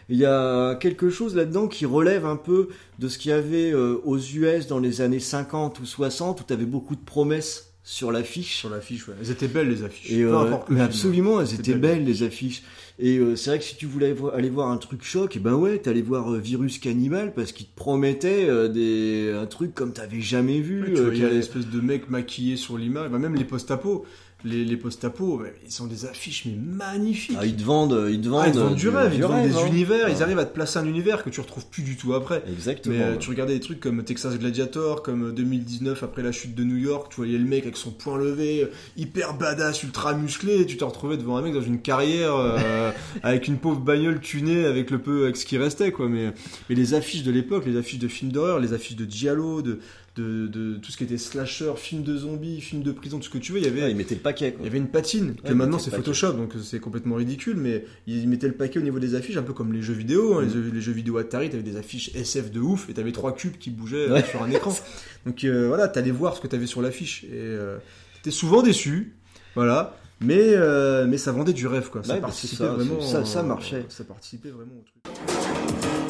[0.09, 2.69] Il y a quelque chose là-dedans qui relève un peu
[2.99, 6.45] de ce qu'il y avait euh, aux US dans les années 50 ou 60 où
[6.45, 8.57] tu avais beaucoup de promesses sur l'affiche.
[8.57, 9.15] Sur l'affiche, ouais.
[9.21, 10.11] Elles étaient belles, les affiches.
[10.11, 10.81] Et, euh, mais film.
[10.81, 11.99] absolument, elles étaient belle.
[11.99, 12.63] belles les affiches.
[12.99, 15.41] Et euh, c'est vrai que si tu voulais vo- aller voir un truc choc, et
[15.41, 19.75] ben ouais, t'allais voir euh, Virus Cannibal parce qu'il te promettait euh, des un truc
[19.75, 20.83] comme t'avais jamais vu.
[20.83, 24.05] Ouais, voyais qui allait- l'espèce de mec maquillé sur l'image, bah, même les post-apos.
[24.45, 27.37] Les, les post-apos, ils sont des affiches mais magnifiques.
[27.39, 29.13] Ah, ils te vendent, euh, ils te vendent, Ah, ils te vendent euh, du rêve,
[29.15, 29.67] ils te vendent des hein.
[29.67, 30.11] univers, Ah.
[30.11, 32.43] ils arrivent à te placer un univers que tu retrouves plus du tout après.
[32.51, 32.97] Exactement.
[32.97, 33.19] Mais euh, ouais.
[33.19, 36.77] tu regardais des trucs comme Texas Gladiator, comme euh, 2019 après la chute de New
[36.77, 40.67] York, tu voyais le mec avec son poing levé, euh, hyper badass, ultra musclé, et
[40.67, 42.91] tu te retrouvais devant un mec dans une carrière euh,
[43.23, 46.09] avec une pauvre bagnole tunée avec le peu avec ce qui restait quoi.
[46.09, 46.33] Mais
[46.69, 49.79] mais les affiches de l'époque, les affiches de films d'horreur, les affiches de giallo, de
[50.17, 53.31] de, de tout ce qui était slasher, film de zombies, film de prison, tout ce
[53.31, 54.55] que tu veux, il y avait Ouais, ils mettaient le paquet.
[54.59, 55.91] il y avait une patine, que Ouais, maintenant c'est.
[55.91, 59.43] Photoshop, donc c'est complètement ridicule, mais ils mettaient le paquet au niveau des affiches, un
[59.43, 60.35] peu comme les jeux vidéo.
[60.39, 60.43] hein.
[60.43, 60.45] Mm.
[60.45, 63.35] Les, jeux, les jeux vidéo Atari, t'avais des affiches SF de ouf, et t'avais trois
[63.35, 64.23] cubes qui bougeaient Ouais.
[64.25, 64.77] sur un écran.
[65.25, 67.79] Donc euh, voilà, t'allais voir ce que t'avais sur l'affiche, et euh,
[68.17, 69.15] t'étais souvent déçu.
[69.55, 69.97] Voilà.
[70.21, 72.05] Mais, euh, mais ça vendait du rêve, quoi.
[72.05, 73.01] Ça participait ça, vraiment.
[73.01, 73.85] ça- ça marchait.
[73.89, 76.02] Ça participait vraiment au truc.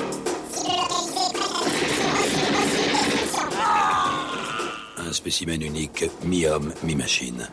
[5.12, 7.46] Un spécimen unique, mi-homme, mi-machine.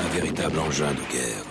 [0.00, 1.44] Un véritable engin de guerre.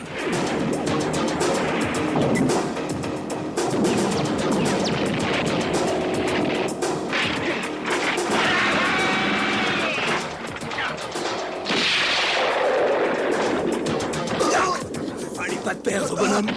[15.34, 16.52] Fallait pas perdre, bonhomme.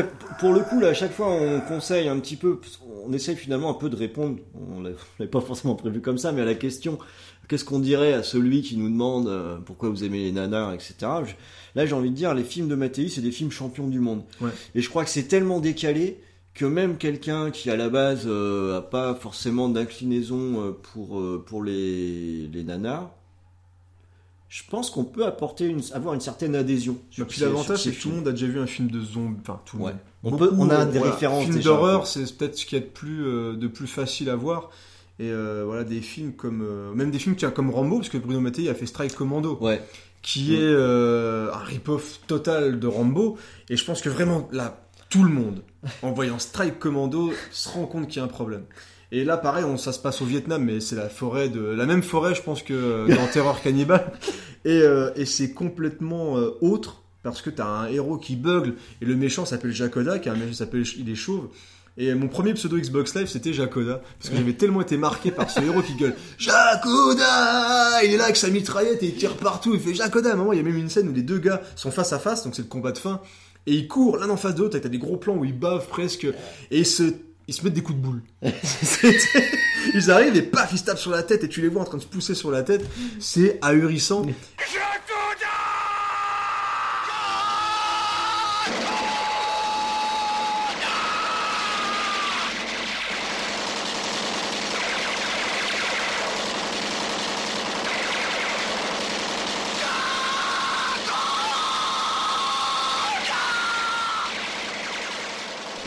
[0.00, 0.06] Là,
[0.40, 2.60] pour le coup, là, à chaque fois, on conseille un petit peu,
[3.06, 6.18] on essaye finalement un peu de répondre, on l'a- on l'avait pas forcément prévu comme
[6.18, 6.98] ça, mais à la question,
[7.48, 10.94] qu'est-ce qu'on dirait à celui qui nous demande euh, pourquoi vous aimez les nanars, etc.
[11.24, 11.32] Je-
[11.74, 14.22] Là, j'ai envie de dire, les films de Mattei, c'est des films champions du monde.
[14.40, 14.50] Ouais.
[14.74, 16.18] Et je crois que c'est tellement décalé
[16.54, 21.44] que même quelqu'un qui à la base euh, a pas forcément d'inclinaison euh, pour euh,
[21.46, 23.10] pour les les nanars,
[24.48, 26.96] je pense qu'on peut apporter une, avoir une certaine adhésion.
[27.12, 29.00] Et sur puis l'avantage, c'est que tout le monde a déjà vu un film de
[29.00, 29.36] zombie.
[29.42, 29.90] Enfin, tout le Ouais.
[29.92, 30.00] monde.
[30.24, 32.84] On peut- on a des voilà, références Film d'horreur, c'est peut-être ce qu'il y a
[32.84, 34.70] de plus, euh, de plus facile à voir.
[35.20, 36.62] Et euh, voilà, des films comme.
[36.62, 39.58] euh, même des films tiens, comme Rambo, parce que Bruno Mattei a fait Strike Commando.
[39.60, 39.82] Ouais.
[40.22, 43.36] Qui est euh, un rip-off total de Rambo.
[43.68, 44.80] Et je pense que vraiment, là,
[45.10, 45.62] tout le monde,
[46.02, 48.64] en voyant Strike Commando, se rend compte qu'il y a un problème.
[49.10, 51.86] Et là, pareil, on, ça se passe au Vietnam, mais c'est la forêt de la
[51.86, 54.12] même forêt, je pense que dans Terreur Cannibale.
[54.64, 59.04] Et, euh, et c'est complètement euh, autre parce que t'as un héros qui bugle et
[59.04, 61.48] le méchant s'appelle Jacoda, qui est un méchant qui s'appelle il est chauve.
[61.96, 65.50] Et mon premier pseudo Xbox Live c'était Jacoda parce que j'avais tellement été marqué par
[65.50, 69.74] ce héros qui gueule Jacoda Il est là avec sa mitraillette et il tire partout,
[69.74, 70.30] il fait Jacoda.
[70.30, 72.12] À un moment, il y a même une scène où les deux gars sont face
[72.12, 73.20] à face, donc c'est le combat de fin.
[73.66, 75.88] Et ils courent l'un en face de l'autre, t'as des gros plans où ils bavent
[75.88, 76.26] presque,
[76.70, 77.12] et se,
[77.48, 78.22] ils se mettent des coups de boule.
[79.94, 81.84] Ils arrivent et paf, ils se tapent sur la tête, et tu les vois en
[81.86, 82.84] train de se pousser sur la tête.
[83.20, 84.26] C'est ahurissant.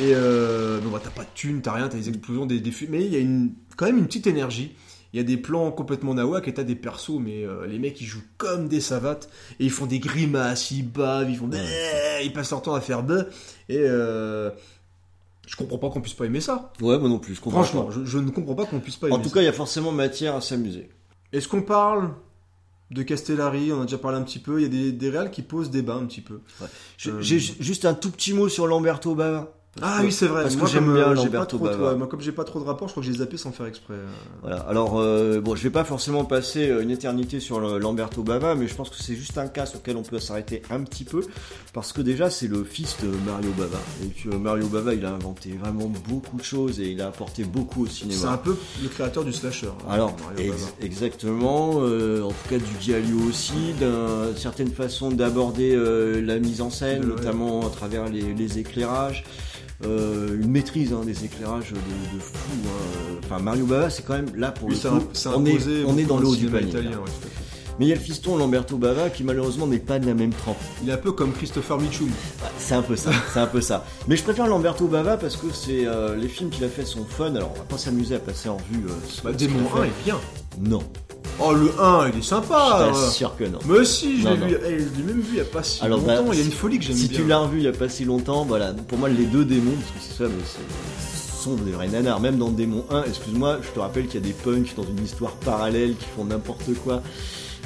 [0.01, 2.72] Et euh, bon, bah, t'as pas de thunes, t'as rien, t'as des explosions, des, des
[2.89, 4.73] Mais il y a une, quand même une petite énergie.
[5.13, 7.99] Il y a des plans complètement nawak et t'as des persos, mais euh, les mecs
[7.99, 11.49] ils jouent comme des savates et ils font des grimaces, ils bavent, ils font
[12.23, 13.27] ils passent leur temps à faire beuh
[13.68, 14.49] et euh,
[15.47, 16.72] je comprends pas qu'on puisse pas aimer ça.
[16.81, 19.07] Ouais, moi non plus, je comprends Franchement, je, je ne comprends pas qu'on puisse pas
[19.07, 19.35] aimer En tout ça.
[19.35, 20.88] cas, il y a forcément matière à s'amuser.
[21.34, 22.11] Est-ce qu'on parle
[22.91, 23.73] de Castellari?
[23.73, 24.59] On a déjà parlé un petit peu.
[24.61, 26.39] Il y a des, des réals qui posent débat un petit peu.
[26.97, 29.51] J'ai Euh, j'ai ju- juste un tout petit mot sur Lamberto Bava.
[29.80, 30.41] Parce Ah que- oui, c'est vrai.
[30.43, 31.91] Parce Moi, que j'aime bien euh, de- Bava.
[31.91, 33.68] ouais, moi, comme j'ai pas trop de rapport, je crois que j'ai zappé sans faire
[33.68, 33.93] exprès.
[33.93, 34.06] euh.
[34.41, 34.57] Voilà.
[34.68, 38.68] Alors, euh, bon, je vais pas forcément passer euh, une éternité sur Lamberto Bava, mais
[38.68, 41.22] je pense que c'est juste un cas sur lequel on peut s'arrêter un petit peu,
[41.72, 43.77] parce que déjà, c'est le fils de Mario Bava.
[44.03, 47.45] Et que Mario Bava, il a inventé vraiment beaucoup de choses et il a apporté
[47.45, 48.19] beaucoup au cinéma.
[48.19, 49.68] C'est un peu le créateur du slasher.
[49.68, 50.72] hein, Alors, Mario ex- Bava.
[50.81, 55.77] exactement, euh, en tout cas du Giallo aussi, d'une certaine façon d'aborder
[56.22, 57.07] la mise en scène, Ouais.
[57.15, 59.23] notamment à travers les, les éclairages,
[59.86, 62.36] euh, une maîtrise hein, des éclairages de, de fou.
[62.66, 63.20] hein.
[63.26, 65.98] Enfin, Mario Bava, c'est quand même là pour Oui, le coup, un- on est, on
[65.98, 66.70] est dans le dans haut le du panier.
[66.70, 67.12] italien, ouais.
[67.80, 70.32] Mais il y a le fiston Lamberto Bava qui malheureusement n'est pas de la même
[70.34, 70.58] trempe.
[70.84, 72.10] Il est un peu comme Christopher Mitchum.
[72.60, 73.86] C'est un peu ça, c'est un peu ça.
[74.08, 77.06] Mais je préfère Lamberto Bava parce que c'est euh, les films qu'il a fait sont
[77.06, 77.34] fun.
[77.34, 78.84] Alors on va pas s'amuser à passer en vue.
[78.88, 79.88] Euh, ce- Bah, Démon qu'il a 1 fait.
[79.88, 80.20] est bien.
[80.60, 80.84] Non.
[81.39, 82.89] Oh, le 1, il est sympa.
[82.93, 83.60] Je t'assure que non.
[83.68, 84.57] Mais si, je l'ai vu.
[84.65, 86.23] eh, je l'ai même vu il y a pas si Alors, longtemps.
[86.23, 87.19] bah, il y a une folie que j'aime si bien.
[87.19, 88.73] tu l'as revu il y a pas si longtemps, voilà.
[88.88, 91.88] Pour moi, les deux démons, parce que c'est ça, mais c'est- ce sont des vrais
[91.88, 92.19] nanars.
[92.19, 95.03] Même dans Démon 1, excuse-moi, je te rappelle qu'il y a des punks dans une
[95.03, 97.02] histoire parallèle qui font n'importe quoi.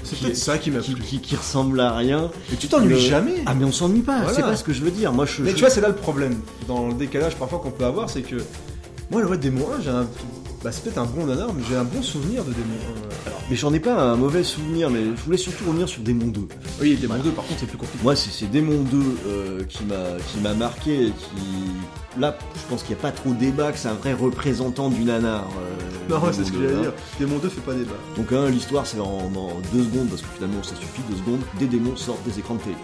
[0.03, 1.03] C'est qui- peut-être ça qui m'a qui, plu.
[1.03, 2.29] qui, qui ressemble à rien.
[2.53, 3.41] Et tu t'ennuies Le- jamais.
[3.45, 4.33] Ah, mais on s'ennuie pas, Voilà.
[4.33, 5.11] c'est pas ce que je veux dire.
[5.11, 5.41] Moi, je.
[5.41, 6.39] Mais je- tu vois, c'est là le problème.
[6.67, 8.35] Dans le décalage parfois qu'on peut avoir, c'est que
[9.11, 10.05] moi, le vrai Démon 1, j'ai un...
[10.65, 12.65] bah, c'est peut-être un bon nanar, mais j'ai un bon souvenir de Démon.
[12.89, 16.01] euh, alors, Mais j'en ai pas un mauvais souvenir, mais je voulais surtout revenir sur
[16.01, 16.41] Démon 2.
[16.81, 18.03] oui, Démon 2, par contre, c'est plus compliqué.
[18.03, 18.97] Moi, c'est c'est Démon 2
[19.27, 23.11] euh, qui m'a qui m'a marqué et qui là, je pense qu'il n'y a pas
[23.11, 25.43] trop de débat que c'est un vrai représentant du nanar.
[25.43, 26.81] euh, Non, Démon c'est ce que 2, j'allais hein.
[26.81, 26.93] dire.
[27.19, 27.95] Démon 2 fait pas débat.
[28.17, 29.05] Donc hein, l'histoire c'est en,
[29.35, 31.41] en deux secondes parce que finalement ça suffit deux secondes.
[31.59, 32.75] Des démons sortent des écrans de télé.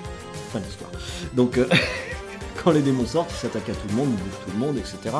[0.53, 0.91] Fin de l'histoire.
[1.33, 1.65] Donc euh,
[2.63, 4.77] quand les démons sortent, ils s'attaquent à tout le monde, ils bouffent tout le monde,
[4.77, 5.15] etc.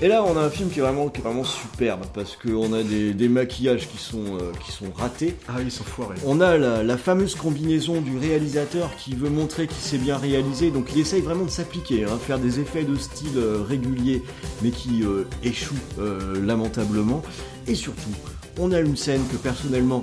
[0.00, 2.72] Et là on a un film qui est vraiment, qui est vraiment superbe parce qu'on
[2.72, 5.36] a des, des maquillages qui sont, euh, qui sont ratés.
[5.48, 6.16] Ah oui, ils sont foirés.
[6.26, 10.70] On a la, la fameuse combinaison du réalisateur qui veut montrer qu'il sait bien réaliser,
[10.70, 14.22] donc il essaye vraiment de s'appliquer, hein, faire des effets de style euh, réguliers,
[14.62, 17.22] mais qui euh, échouent euh, lamentablement.
[17.68, 18.10] Et surtout,
[18.58, 20.02] on a une scène que personnellement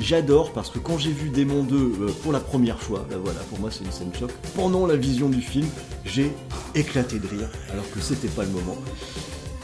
[0.00, 3.40] j'adore parce que quand j'ai vu Démon 2 euh, pour la première fois, là voilà,
[3.50, 5.66] pour moi c'est une scène choc, pendant la vision du film,
[6.04, 6.32] j'ai
[6.74, 8.76] éclaté de rire, alors que c'était pas le moment.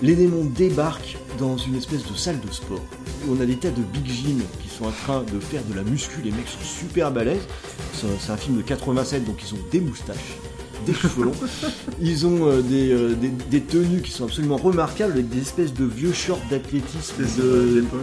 [0.03, 2.85] Les démons débarquent dans une espèce de salle de sport.
[3.31, 5.83] On a des tas de big gym qui sont en train de faire de la
[5.83, 6.21] muscu.
[6.23, 7.47] Les mecs sont super balèzes.
[7.95, 10.37] C'est un film de 87, donc ils ont des moustaches,
[10.87, 11.33] des cheveux longs.
[12.01, 15.75] Ils ont euh, des, euh, des- des tenues qui sont absolument remarquables, avec des espèces
[15.75, 18.01] de vieux shorts d'athlétisme, de, l'époque,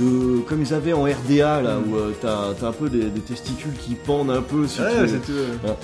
[0.00, 0.04] ouais.
[0.06, 3.72] de- comme ils avaient en RDA, là, où euh, t'as un peu des, des testicules
[3.84, 4.66] qui pendent un peu.
[4.68, 5.32] Si Ouais, tu.
[5.62, 5.76] Voilà.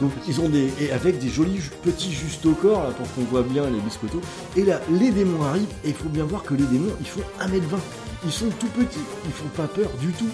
[0.00, 3.22] Donc ils ont des et avec des jolis petits juste au corps là, pour qu'on
[3.30, 4.20] voit bien les biscottos.
[4.56, 7.20] Et là, les démons arrivent et il faut bien voir que les démons ils font
[7.40, 7.78] 1m20.
[8.26, 10.26] Ils sont tout petits, ils font pas peur du tout.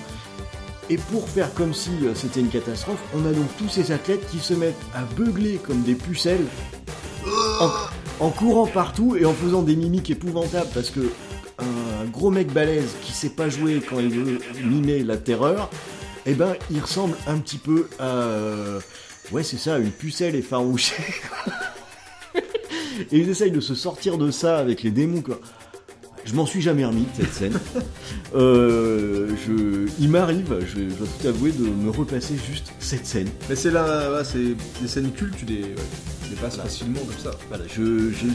[0.91, 4.29] Et pour faire comme si euh, c'était une catastrophe, on a donc tous ces athlètes
[4.29, 6.45] qui se mettent à beugler comme des pucelles
[8.19, 11.13] en, courant partout et en faisant des mimiques épouvantables parce que
[11.59, 15.71] un gros mec balèze qui sait pas jouer quand il veut mimer la terreur,
[16.27, 18.81] eh ben il ressemble un petit peu à euh,
[19.31, 21.05] ouais c'est ça une pucelle effarouchée.
[22.35, 25.39] et ils essayent de se sortir de ça avec les démons quoi.
[26.25, 27.59] Je m'en suis jamais remis de cette scène.
[28.33, 33.29] Euh, je, il m'arrive, je, je dois tout avouer, de me repasser juste cette scène.
[33.49, 35.75] Mais c'est là, c'est des scènes cultes, tu les, ouais,
[36.23, 37.33] tu les passes facilement comme ça.
[37.49, 37.65] Voilà,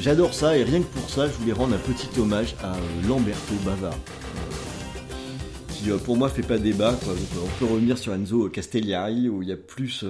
[0.02, 3.08] j'adore ça et rien que pour ça, je voulais rendre un petit hommage à euh,
[3.08, 4.52] Lamberto Bava, euh,
[5.70, 6.98] qui euh, pour moi fait pas débat.
[7.02, 7.14] quoi.
[7.14, 10.04] Donc, on peut revenir sur Enzo Castellari où il y a plus,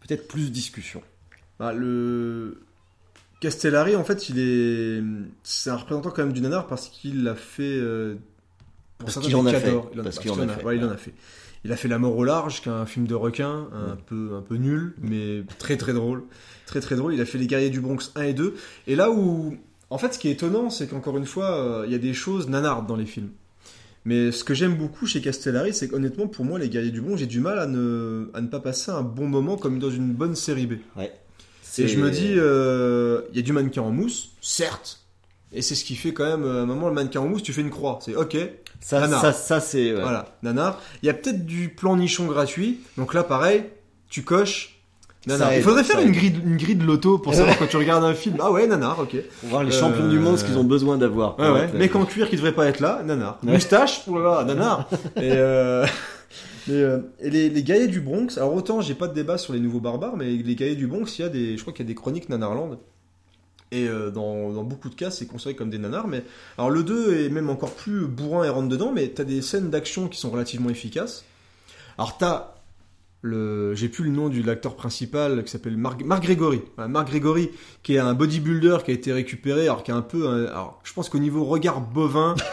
[0.00, 1.00] peut-être plus discussion.
[1.58, 2.60] Bah, le
[3.40, 5.02] Castellari, en fait, il est,
[5.42, 7.62] c'est un représentant quand même du nanar parce qu'il a fait.
[7.62, 8.14] euh,
[8.98, 9.70] pour Parce qu'il en a fait.
[9.70, 10.64] Il en a- Parce qu'il en a fait.
[10.64, 11.12] Ouais, il en a fait.
[11.64, 14.30] Il a fait La mort au large, qui est un film de requin, un peu,
[14.36, 16.22] un peu nul, mais très très drôle,
[16.66, 17.14] très très drôle.
[17.14, 18.54] Il a fait Les Guerriers du Bronx 1 et 2.
[18.86, 19.56] Et là où,
[19.90, 22.14] en fait, ce qui est étonnant, c'est qu'encore une fois, euh, il y a des
[22.14, 23.30] choses nanardes dans les films.
[24.04, 27.16] Mais ce que j'aime beaucoup chez Castellari, c'est qu'honnêtement, pour moi, Les Guerriers du Bronx,
[27.18, 30.12] j'ai du mal à ne, à ne pas passer un bon moment comme dans une
[30.12, 30.74] bonne série B.
[30.96, 31.12] Ouais.
[31.76, 35.00] Et je me dis, euh, il y a du mannequin en mousse, certes.
[35.52, 37.42] Et c'est ce qui fait quand même, euh, à un moment, le mannequin en mousse,
[37.42, 37.98] tu fais une croix.
[38.04, 38.36] C'est ok.
[38.80, 39.20] Ça- nanar.
[39.20, 40.00] ça- ça, c'est, ouais.
[40.02, 40.80] Voilà, nanar.
[41.02, 42.80] Il y a peut-être du plan nichon gratuit.
[42.96, 43.64] Donc là, pareil,
[44.08, 44.74] tu coches.
[45.26, 45.52] Nanar.
[45.54, 48.14] Il faudrait faire une grille, une grille de loto pour savoir quand tu regardes un
[48.14, 48.36] film.
[48.40, 49.16] Ah ouais, nanar, ok.
[49.40, 51.38] Pour voir les champions du monde, ce qu'ils ont besoin d'avoir.
[51.38, 51.52] Ouais, ouais.
[51.52, 51.70] Ouais.
[51.74, 53.38] Mec en cuir qui devrait pas être là, nanar.
[53.44, 53.52] Ouais.
[53.54, 54.88] Moustache, oh là là, nanar.
[55.16, 55.84] et euh,
[56.68, 59.60] euh, et les, les guerriers du Bronx, alors autant j'ai pas de débat sur les
[59.60, 61.88] nouveaux barbares, mais les guerriers du Bronx, il y a des, je crois qu'il y
[61.88, 62.78] a des chroniques nanarland.
[63.70, 66.08] Et euh, dans, beaucoup de cas, c'est considéré comme des nanars.
[66.08, 66.24] Mais
[66.56, 69.68] alors le 2 est même encore plus bourrin et rentre dedans, mais t'as des scènes
[69.68, 71.24] d'action qui sont relativement efficaces.
[71.98, 72.54] Alors t'as
[73.20, 76.62] le, j'ai plus le nom du l'acteur principal qui s'appelle Marc, Marc Grégory.
[76.88, 77.50] Marc Grégory,
[77.82, 80.80] qui est un bodybuilder qui a été récupéré, alors qui est un peu, un- alors
[80.84, 82.36] je pense qu'au niveau regard bovin.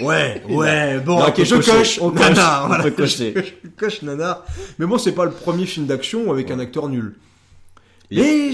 [0.00, 3.32] Ouais, ouais, bon, Non, on je coche, on coche, nanar, on voilà, cocher.
[3.36, 4.44] Je, je coche nanar.
[4.78, 7.14] Mais bon, c'est pas le premier film d'action avec un acteur nul.
[8.10, 8.52] Et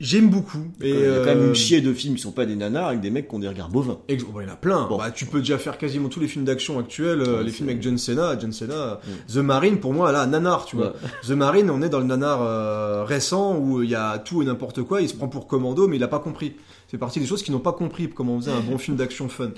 [0.00, 0.66] j'aime beaucoup.
[0.80, 2.54] Il y Et a quand même euh, une chier de films qui sont pas des
[2.54, 3.98] nanars avec des mecs qui ont des regards bovins.
[4.08, 4.88] Ex- bon, il y en a plein.
[4.88, 7.68] Bah, tu peux déjà faire quasiment tous les films d'action actuels, euh, Ouais, les films
[7.70, 8.36] avec John Cena.
[8.38, 9.00] John Cena,
[9.32, 10.92] The Marine, pour moi, là, nanar, tu vois.
[11.26, 14.44] The Marine, on est dans le nanar euh, récent où il y a tout et
[14.44, 15.00] n'importe quoi.
[15.02, 16.54] Il se prend pour commando, mais il a pas compris.
[16.88, 19.28] C'est partie des choses qu'ils n'ont pas compris comment on faisait un bon film d'action
[19.28, 19.50] fun.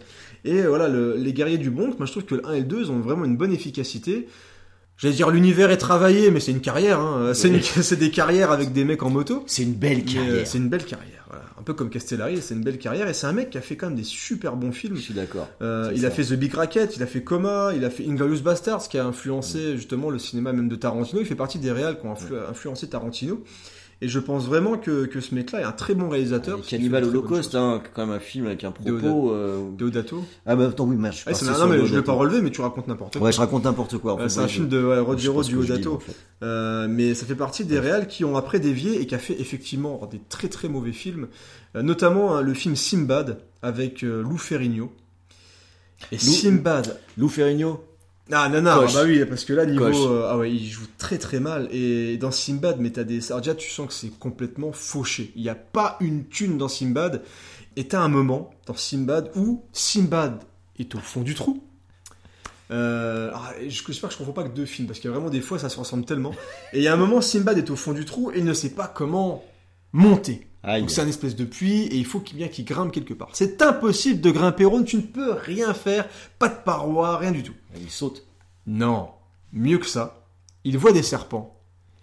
[0.46, 2.58] Et euh, voilà, le- les guerriers du Bronx, moi je trouve que le 1 et
[2.60, 4.26] le 2, ils ont vraiment une bonne efficacité.
[4.98, 6.98] J'allais dire l'univers est travaillé, mais c'est une carrière.
[7.00, 7.32] Hein.
[7.34, 9.44] C'est, des carrières avec des mecs en moto.
[9.46, 10.32] C'est une belle Mais, carrière.
[10.32, 11.24] euh, c'est une belle carrière.
[11.28, 11.44] Voilà.
[11.58, 13.06] Un peu comme Castellari, c'est une belle carrière.
[13.08, 14.96] Et c'est un mec qui a fait quand même des super bons films.
[14.96, 15.48] Je suis d'accord.
[15.60, 18.40] Euh, il a fait The Big Racket, il a fait Coma, il a fait Inglourious
[18.40, 21.20] Basterds, qui a influencé justement le cinéma même de Tarantino.
[21.20, 23.42] Il fait partie des réals qui ont influ- influencé Tarantino.
[24.02, 26.60] Et je pense vraiment que, que ce mec-là est un très bon réalisateur.
[26.60, 28.98] qu'il Cannibal Holocaust, hein, quand même un film avec un Deodato.
[29.08, 29.30] propos.
[29.32, 30.22] euh, Deodato.
[30.44, 32.02] Ah bah attends, oui, mais je suis Ouais, c'est- parti non, mais je l'ai Deodato.
[32.04, 33.22] pas relevé, mais tu racontes n'importe quoi.
[33.26, 34.16] Ouais, je raconte n'importe quoi.
[34.16, 36.14] Ouais, c'est ouais, un je- film de ouais, Rogero en fait.
[36.42, 39.40] Euh, mais ça fait partie des réals qui ont après dévié et qui a fait
[39.40, 41.28] effectivement des très très mauvais films.
[41.74, 44.92] Euh, notamment hein, le film Simbad avec euh, Lou Ferrigno.
[46.12, 46.98] Et Simbad.
[47.16, 47.82] Lou Ferrigno?
[48.32, 48.94] Ah, Nanar, Coche.
[48.94, 49.84] bah oui, parce que là, niveau.
[49.84, 51.68] Euh, ah ouais, il joue très très mal.
[51.70, 53.30] Et dans Simbad, mais t'as des.
[53.30, 55.32] Alors déjà, tu sens que c'est complètement fauché.
[55.36, 57.22] Il n'y a pas une thune dans Simbad.
[57.76, 60.42] Et t'as un moment dans Simbad où Simbad
[60.78, 61.62] est au fond du trou.
[62.72, 65.14] Euh, alors, je- j'espère que je confonds pas que deux films, parce qu'il y a
[65.16, 66.32] vraiment des fois, ça se ressemble tellement.
[66.72, 68.54] Et il y a un moment, Simbad est au fond du trou et il ne
[68.54, 69.44] sait pas comment
[69.92, 70.46] monter.
[70.64, 70.80] Aïe.
[70.80, 73.28] Donc c'est un espèce de puits et il faut qu'il bien qu'il grimpe quelque part.
[73.34, 76.08] C'est impossible de grimper rond, tu ne peux rien faire,
[76.40, 77.54] pas de paroi, rien du tout.
[77.80, 78.22] Il saute.
[78.66, 79.08] Non,
[79.52, 80.22] mieux que ça,
[80.64, 81.52] il voit des serpents.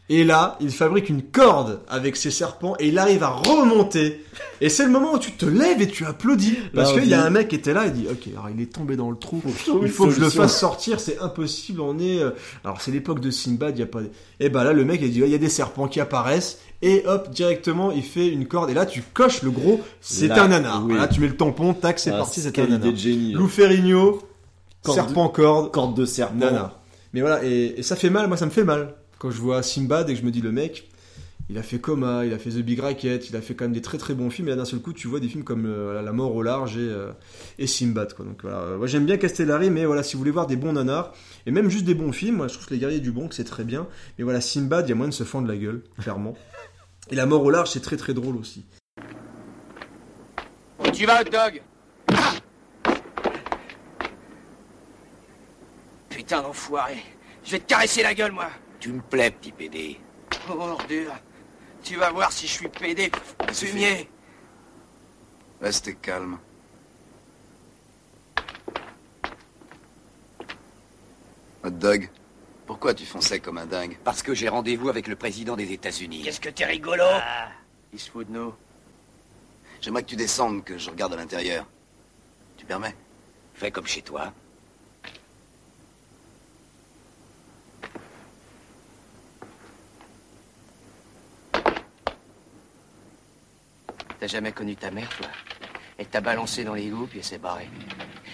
[0.10, 4.22] Et là, il fabrique une corde avec ces serpents et il arrive à remonter.
[4.60, 6.58] Et c'est le moment où tu te lèves et tu applaudis.
[6.76, 8.72] Parce qu'il y a un mec qui était là et dit Ok, alors il est
[8.72, 9.41] tombé dans le trou.
[9.82, 11.80] Il faut que je le fasse sortir, c'est impossible.
[11.80, 12.20] On est.
[12.20, 12.32] euh,
[12.66, 14.02] Alors c'est l'époque de Sinbad, il y a pas.
[14.41, 16.60] Et bah là, le mec il dit Il y a des serpents qui apparaissent.
[16.82, 18.70] Et hop, directement, il fait une corde.
[18.70, 20.84] Et là, tu coches le gros C'est un nanar.
[20.86, 20.95] oui.
[20.95, 22.94] Là, tu mets le tampon, tac, c'est Ah, parti, c'est un nanar.
[22.94, 23.32] génie.
[23.32, 24.22] Lou Ferrigno,
[24.84, 25.72] Corde serpent corde.
[25.72, 26.35] Corde de serpent.
[26.35, 26.80] Nana.
[27.14, 28.95] Mais voilà, et, et ça fait mal, moi ça me fait mal.
[29.19, 30.89] Quand je vois Simbad et que je me dis le mec,
[31.49, 33.73] il a fait Coma, il a fait The Big Racket, il a fait quand même
[33.73, 35.65] des très très bons films, et là d'un seul coup tu vois des films comme
[35.65, 37.11] euh, La mort au large et, euh,
[37.60, 38.14] et Simbad.
[38.14, 38.26] Quoi.
[38.26, 41.14] Donc voilà, moi j'aime bien Castellari, mais voilà, si vous voulez voir des bons nanars,
[41.45, 43.43] et même juste des bons films, moi je trouve que Les Guerriers du Bon, c'est
[43.43, 43.88] très bien,
[44.18, 46.34] mais voilà, Simbad, il y a moyen de se fendre la gueule, clairement.
[47.11, 48.65] Et La mort au large, c'est très très drôle aussi.
[50.80, 51.61] Où tu vas, hot dog
[56.14, 56.98] Putain d'enfoiré.
[57.44, 58.49] Je vais te caresser la gueule, moi.
[58.80, 59.99] Tu me plais, petit PD.
[60.49, 61.14] Oh, ordure.
[61.84, 63.11] Tu vas voir si je suis pédé.
[63.52, 64.10] Fumier.
[65.61, 66.38] Restez calme.
[71.64, 72.10] Hot dog,
[72.65, 76.23] pourquoi tu fonçais comme un dingue Parce que j'ai rendez-vous avec le président des États-Unis.
[76.23, 77.49] Qu'est-ce que t'es rigolo Ah,
[77.94, 78.53] il se fout de nous.
[79.80, 81.65] J'aimerais que tu descendes, que je regarde à l'intérieur.
[82.57, 82.95] Tu permets?
[83.53, 84.34] Fais comme chez toi.
[94.24, 95.28] T'as jamais connu ta mère, toi
[95.98, 97.68] Elle t'a balancé dans l'égout, puis elle s'est barrée.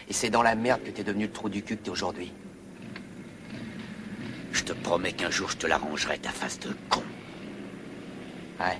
[0.07, 2.31] Et c'est dans la merde que t'es devenu le trou du cul que t'es aujourd'hui.
[4.51, 7.01] Je te promets qu'un jour je te l'arrangerai, ta face de con.
[8.59, 8.77] Ouais.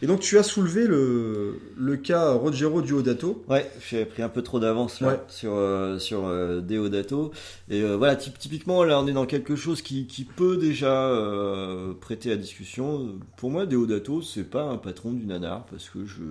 [0.00, 3.44] Et donc tu as soulevé le, le cas Rogero Diodato.
[3.48, 5.20] Ouais, j'ai pris un peu trop d'avance là Ouais.
[5.28, 7.32] sur euh, sur euh, Deodato
[7.68, 11.08] et euh, voilà typ- typiquement là on est dans quelque chose qui, qui peut déjà
[11.08, 13.18] euh, prêter à discussion.
[13.36, 16.22] Pour moi Deodato c'est pas un patron du nanar parce que je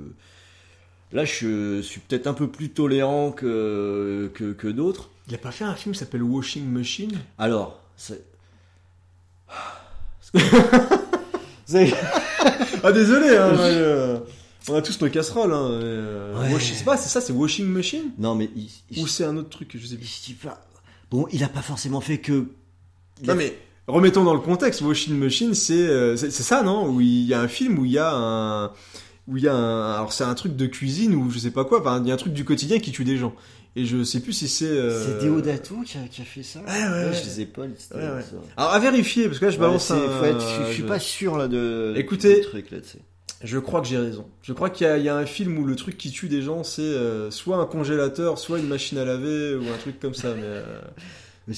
[1.12, 5.10] là je suis peut-être un peu plus tolérant que que, que d'autres.
[5.28, 7.20] Il a pas fait un film qui s'appelle Washing Machine?
[7.38, 8.24] Alors C'est-
[12.84, 14.20] Ah désolé, hein, euh,
[14.70, 15.54] on a tous nos casseroles.
[15.54, 16.54] Hein, euh, Ouais.
[16.54, 19.36] wash- c'est pas, c'est ça, c'est Washing Machine Non mais il, il- Ou c'est un
[19.38, 20.34] autre truc que je sais plus.
[20.44, 20.62] pas.
[21.12, 22.48] Bon, il a pas forcément fait que.
[23.24, 23.58] Non a- mais
[23.88, 24.82] remettons dans le contexte.
[24.82, 26.90] Washing Machine, c'est euh, c'est c'est ça, non?
[26.90, 28.66] Où il y a un film où il y a un
[29.28, 31.66] où il y a un alors c'est un truc de cuisine ou je sais pas
[31.66, 31.82] quoi.
[31.82, 33.34] Enfin, il y a un truc du quotidien qui tue des gens.
[33.80, 34.66] Et je sais plus si c'est.
[34.66, 36.60] euh, C'est Deodato qui a, qui a fait ça.
[36.60, 37.14] Ouais, ouais, ouais.
[37.14, 38.24] Je les listés, Ouais, ouais.
[38.58, 40.00] Alors à vérifier parce que là je balance un.
[40.00, 41.94] faut être- je, je suis pas sûr là de.
[41.96, 42.80] Écoutez, truc là.
[43.44, 44.26] Je crois que j'ai raison.
[44.42, 46.28] Je crois qu'il y, a- il y a un film où le truc qui tue
[46.28, 50.00] des gens, c'est euh, soit un congélateur, soit une machine à laver, ou un truc
[50.00, 50.34] comme ça.
[50.34, 50.82] Mais, euh,
[51.48, 51.54] Mais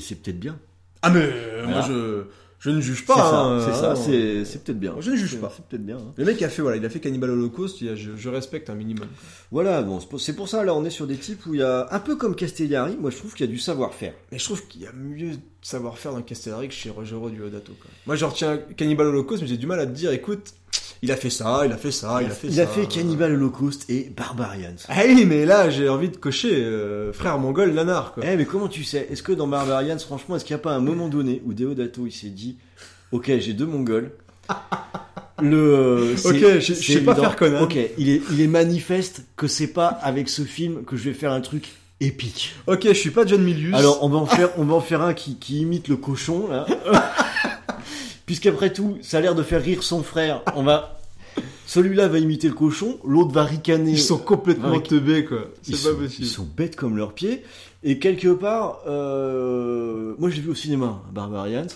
[0.00, 0.58] c'est peut-être bien.
[1.02, 2.22] Ah mais euh, moi je,
[2.62, 3.60] je ne juge pas.
[3.66, 3.94] c'est ça, hein.
[3.96, 4.94] c'est c'est peut-être bien.
[5.00, 5.52] Je ne juge pas.
[5.54, 5.96] C'est peut-être bien.
[5.98, 6.12] hein.
[6.16, 8.70] Le mec a fait voilà, il a fait Cannibal Holocaust, il a- je, je respecte
[8.70, 9.08] un minimum.
[9.50, 11.88] Voilà, bon, c'est pour- ça là on est sur des types où il y a
[11.90, 12.96] un peu comme Castellari.
[13.00, 14.14] Moi je trouve qu'il y a du savoir-faire.
[14.30, 17.72] Mais je trouve qu'il y a mieux de savoir-faire dans Castellari que chez Rogero Diodato.
[17.80, 17.90] Quoi.
[18.06, 20.54] Moi je retiens Cannibal Holocaust, mais j'ai du mal à te dire, écoute,
[21.02, 22.62] il a fait ça, il a fait ça, il, a fait il ça.
[22.62, 24.76] a fait Cannibal Holocaust et Barbarians.
[24.88, 28.22] Ah oui, mais là j'ai envie de cocher euh, frère mongol nanar quoi.
[28.26, 29.08] Eh mais comment tu sais?
[29.10, 32.06] Est-ce que dans Barbarians, franchement, est-ce qu'il n'y a pas un moment donné où Deodato
[32.06, 32.56] il s'est dit,
[33.10, 34.12] ok, j'ai deux Mongols.
[35.40, 37.62] Le, Ok, je- sais pas faire Conan.
[37.62, 41.14] Ok, il est, il est manifeste que c'est pas avec ce film que je vais
[41.14, 41.68] faire un truc
[42.00, 42.54] épique.
[42.68, 43.74] Ok, je suis pas John Milius.
[43.74, 46.46] Alors on va en faire, on va en faire un qui, qui imite le cochon
[46.48, 46.66] là.
[48.32, 50.40] Puisqu'après tout, ça a l'air de faire rire son frère.
[50.56, 50.98] On va,
[51.66, 53.90] celui-là va imiter le cochon, l'autre va ricaner.
[53.90, 55.50] ils sont complètement Avec- teubés quoi.
[55.60, 56.24] C'est pas sont, possible.
[56.24, 57.42] ils sont bêtes comme leurs pieds.
[57.82, 61.66] Et quelque part, euh, moi je l'ai vu au cinéma, Barbarians.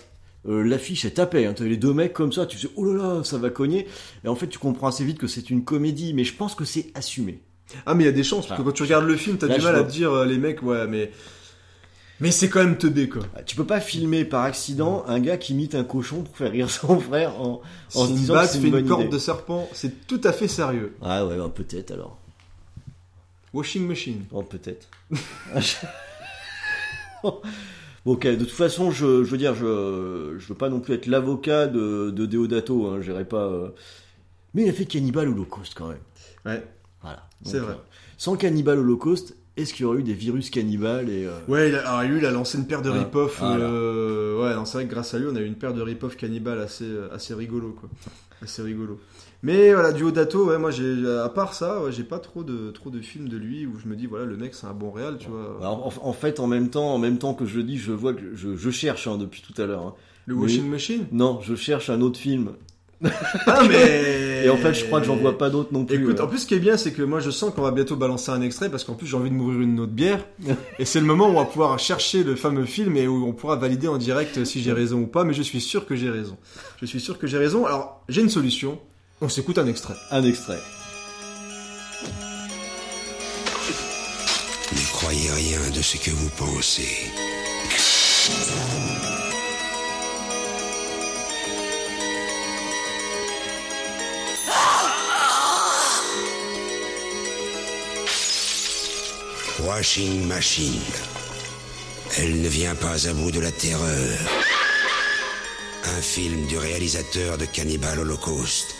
[0.49, 1.53] Euh, L'affiche elle tapait, hein.
[1.53, 3.87] t'avais les deux mecs comme ça, tu sais, oh là là, ça va cogner.
[4.25, 6.65] Et en fait, tu comprends assez vite que c'est une comédie, mais je pense que
[6.65, 7.41] c'est assumé.
[7.85, 9.49] Ah mais il y a des chances parce que quand tu regardes le film, t'as
[9.49, 11.11] du mal à te dire euh, les mecs ouais mais
[12.21, 13.23] mais c'est quand même teubé quoi.
[13.45, 16.71] Tu peux pas filmer par accident un gars qui imite un cochon pour faire rire
[16.71, 17.61] son frère en,
[17.95, 19.11] en se disant Sinbad que c'est fait une une corde idée.
[19.11, 20.97] de serpent, c'est tout à fait sérieux.
[21.03, 22.19] Ah ouais, bah, peut-être alors.
[23.53, 24.25] Washing Machine.
[24.33, 24.89] Oh, peut-être.
[27.23, 30.95] Bon, ok, de toute façon, je, je veux dire, je, je veux pas non plus
[30.95, 33.47] être l'avocat de, de Deodato, hein, j'irai pas.
[33.47, 33.71] euh,
[34.55, 35.99] Mais il a fait Cannibal Holocaust quand même.
[36.45, 36.63] Ouais.
[37.03, 37.23] Voilà.
[37.45, 37.73] C'est vrai.
[37.73, 37.79] euh,
[38.17, 41.25] sans Cannibal Holocaust, est-ce qu'il y aurait eu des virus cannibales et.
[41.27, 43.39] euh, Ouais, il a, alors lui, il a lancé une paire de Ah, rip-off.
[43.41, 43.65] voilà.
[43.65, 46.17] euh, ouais, c'est vrai que grâce à lui, on a eu une paire de rip-off
[46.17, 47.89] cannibales assez, euh, assez rigolo, quoi.
[48.43, 49.01] Assez rigolo.
[49.43, 52.71] Mais voilà, du Dato, ouais, moi, j'ai, à part ça, ouais, j'ai pas trop de,
[52.71, 54.91] trop de films de lui où je me dis, voilà, le mec, c'est un bon
[54.91, 55.57] réal, tu vois.
[55.61, 57.93] Alors, en, en fait, en même temps, en même temps que je le dis, je
[57.93, 59.83] vois que je, je cherche hein, depuis tout à l'heure.
[59.87, 59.95] hein.
[60.27, 61.07] Le Washing Machine?
[61.13, 62.53] Non, je cherche un autre film.
[63.47, 64.45] Ah, mais.
[64.45, 66.03] Et en fait, je crois que j'en vois pas d'autres non plus.
[66.03, 67.97] Écoute, en plus, ce qui est bien, c'est que moi, je sens qu'on va bientôt
[67.97, 70.25] balancer un extrait parce qu'en plus, j'ai envie de m'ouvrir une autre bière.
[70.79, 73.33] et c'est le moment où on va pouvoir chercher le fameux film et où on
[73.33, 75.25] pourra valider en direct si j'ai raison ou pas.
[75.25, 76.37] Mais je suis sûr que j'ai raison.
[76.81, 77.67] Je suis sûr que j'ai raison.
[77.67, 78.79] Alors, j'ai une solution.
[79.21, 79.95] On s'écoute un extrait.
[80.11, 80.61] Un extrait.
[84.73, 87.11] Ne croyez rien de ce que vous pensez.
[99.67, 100.81] Washing Machine.
[102.19, 104.19] Elle ne vient pas à bout de la terreur.
[105.83, 108.77] Un film du réalisateur de Cannibal Holocaust.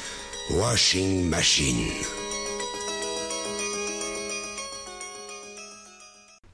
[0.51, 1.91] Washing Machine.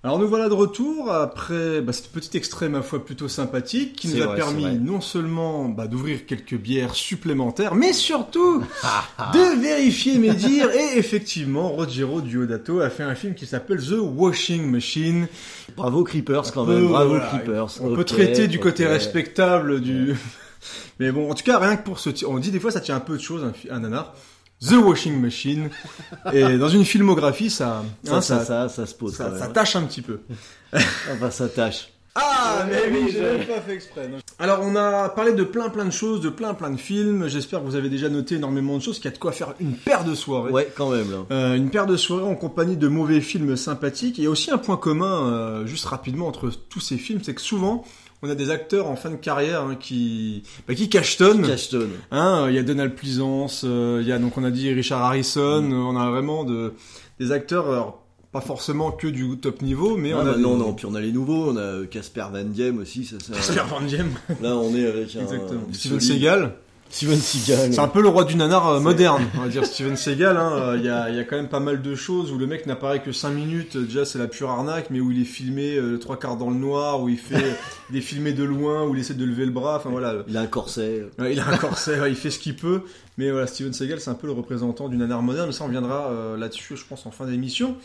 [0.05, 4.09] Alors nous voilà de retour après bah, ce petit extrait ma foi plutôt sympathique qui
[4.09, 8.59] nous a vrai, permis non seulement bah, d'ouvrir quelques bières supplémentaires, mais surtout
[9.33, 10.73] de vérifier mes dires.
[10.73, 15.29] Et effectivement, Rogero Diodato a fait un film qui s'appelle The Washing Machine.
[15.77, 17.81] Bravo Creepers quand même, peut, bravo voilà, Creepers.
[17.81, 20.17] On peut traiter du côté respectable du.
[20.99, 22.11] Mais bon, en tout cas, rien que pour ce.
[22.27, 24.15] On dit des fois, ça tient un peu de choses, un, un nanar.
[24.67, 25.71] The Washing Machine.
[26.33, 27.85] Et dans une filmographie, ça.
[28.05, 30.21] Ça, hein, ça, ça, ça se pose ça, ça tâche un petit peu.
[30.73, 31.89] Enfin, ça tâche.
[32.15, 34.07] Ah, mais oui, j'ai même pas fait exprès.
[34.07, 34.19] non.
[34.39, 37.27] Alors, on a parlé de plein plein de choses, de plein plein de films.
[37.27, 39.55] J'espère que vous avez déjà noté énormément de choses, qu'il y a de quoi faire
[39.61, 40.51] une paire de soirées.
[40.51, 41.11] Ouais, quand même.
[41.11, 41.19] Là.
[41.31, 44.19] Euh, une paire de soirées en compagnie de mauvais films sympathiques.
[44.19, 47.83] Et aussi un point commun, euh, juste rapidement, entre tous ces films, c'est que souvent,
[48.23, 51.47] on a des acteurs en fin de carrière hein, qui, bah, qui cachetonnent.
[51.47, 51.91] Cachetonnent.
[52.11, 55.03] Hein, il y a Donald Pleasance, euh, il y a donc on a dit Richard
[55.03, 55.73] Harrison, Mm.
[55.73, 56.75] euh, on a vraiment de,
[57.19, 57.99] des acteurs, alors,
[58.31, 60.87] pas forcément que du top niveau, mais Ah, on a bah, des- non, non, puis
[60.87, 63.05] on a les nouveaux, on a euh, Casper Van Diem aussi.
[63.05, 64.11] Ça, ça- Casper Van Diem.
[64.41, 65.21] Là, on est avec un.
[65.21, 65.61] Exactement.
[65.73, 66.01] Steven.
[66.01, 66.55] Seagal.
[66.93, 67.73] Steven Seagal.
[67.73, 70.37] C'est un peu le roi du nanar euh, moderne, on va dire Steven Seagal.
[70.37, 70.53] hein.
[70.53, 72.47] Euh, Il y, a, il y a quand même pas mal de choses où le
[72.47, 73.79] mec n'apparaît que 5 minutes.
[73.79, 76.57] Déjà, c'est la pure arnaque, mais où il est filmé euh, trois quarts dans le
[76.57, 77.57] noir, où il fait,
[77.91, 79.79] il est filmé de loin, où il essaie de lever le bras.
[79.79, 80.17] Enfin voilà.
[80.29, 81.07] Il a un corset.
[81.19, 82.83] Ouais, il a un corset, ouais, il fait ce qu'il peut.
[83.17, 85.47] Mais voilà, Steven Seagal, c'est un peu le représentant du nanar moderne.
[85.47, 87.77] Mais ça, on viendra euh, là-dessus, je pense, en fin d'émission.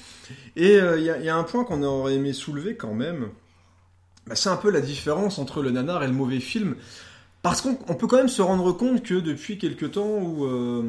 [0.57, 2.93] Et euh, il y, a, il y a un point qu'on aurait aimé soulever quand
[2.93, 3.27] même.
[4.27, 6.75] Bah, c'est un peu la différence entre le nanar et le mauvais film.
[7.49, 10.83] Parce qu'on on peut quand même se rendre compte que depuis quelques temps où euh,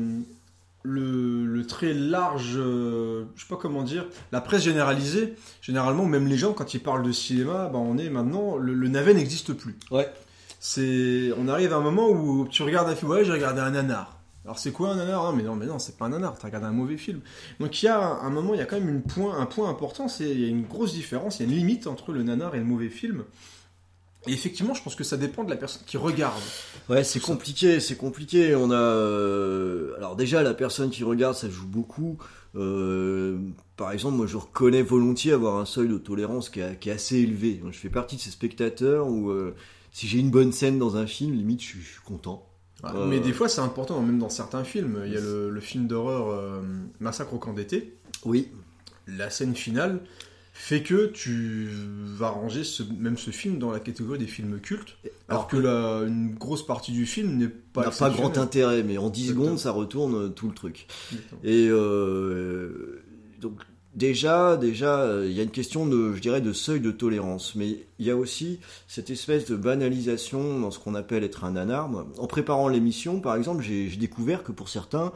[0.83, 6.27] le, le très large, euh, je sais pas comment dire, la presse généralisée, généralement même
[6.27, 9.53] les gens quand ils parlent de cinéma, bah, on est maintenant, le, le navet n'existe
[9.53, 9.77] plus.
[9.93, 10.13] Ouais.
[10.59, 13.71] C'est, on arrive à un moment où tu regardes un film, ouais j'ai regardé un
[13.71, 14.19] nanar.
[14.45, 15.33] Alors c'est quoi un nanar?
[15.35, 16.37] Mais non, mais non, c'est pas un nanar.
[16.41, 17.21] T'as regardé un mauvais film.
[17.61, 19.71] Donc il y a un moment, il y a quand même une point, un point
[19.71, 22.25] important, c'est il y a une grosse différence, il y a une limite entre le
[22.25, 23.23] nanar et le mauvais film.
[24.27, 26.43] Et effectivement, je pense que ça dépend de la personne qui regarde.
[26.89, 28.55] Ouais, c'est compliqué, c'est compliqué.
[28.55, 32.19] On a, euh, alors déjà la personne qui regarde, ça joue beaucoup.
[32.57, 33.39] Euh,
[33.77, 36.93] par exemple, moi je reconnais volontiers avoir un seuil de tolérance qui est, qui est
[36.93, 37.63] assez élevé.
[37.71, 39.55] Je fais partie de ces spectateurs où euh,
[39.93, 42.45] si j'ai une bonne scène dans un film, limite je suis, je suis content.
[42.83, 45.03] Ouais, Mais des fois, c'est important, même dans certains films.
[45.07, 46.63] Il y a le, le film d'horreur
[47.01, 47.97] Massacre au camp d'été.
[48.25, 48.51] Oui.
[49.09, 50.01] La scène finale
[50.61, 51.69] fait que tu
[52.17, 54.99] vas ranger ce, même ce film dans la catégorie des films cultes,
[55.29, 58.99] alors, que la, une grosse partie du film n'est pas n'a pas grand intérêt, mais
[58.99, 59.45] en 10 Exactement.
[59.45, 60.89] secondes, ça retourne euh, tout le truc.
[61.13, 61.41] Exactement.
[61.45, 63.01] Et euh,
[63.41, 63.61] donc
[63.99, 67.55] déjà, déjà, euh, il y a une question de, je dirais, de seuil de tolérance,
[67.57, 71.53] mais il y a aussi cette espèce de banalisation dans ce qu'on appelle être un
[71.53, 71.91] nanar.
[72.17, 75.13] En préparant l'émission, par exemple, j'ai découvert que pour certains,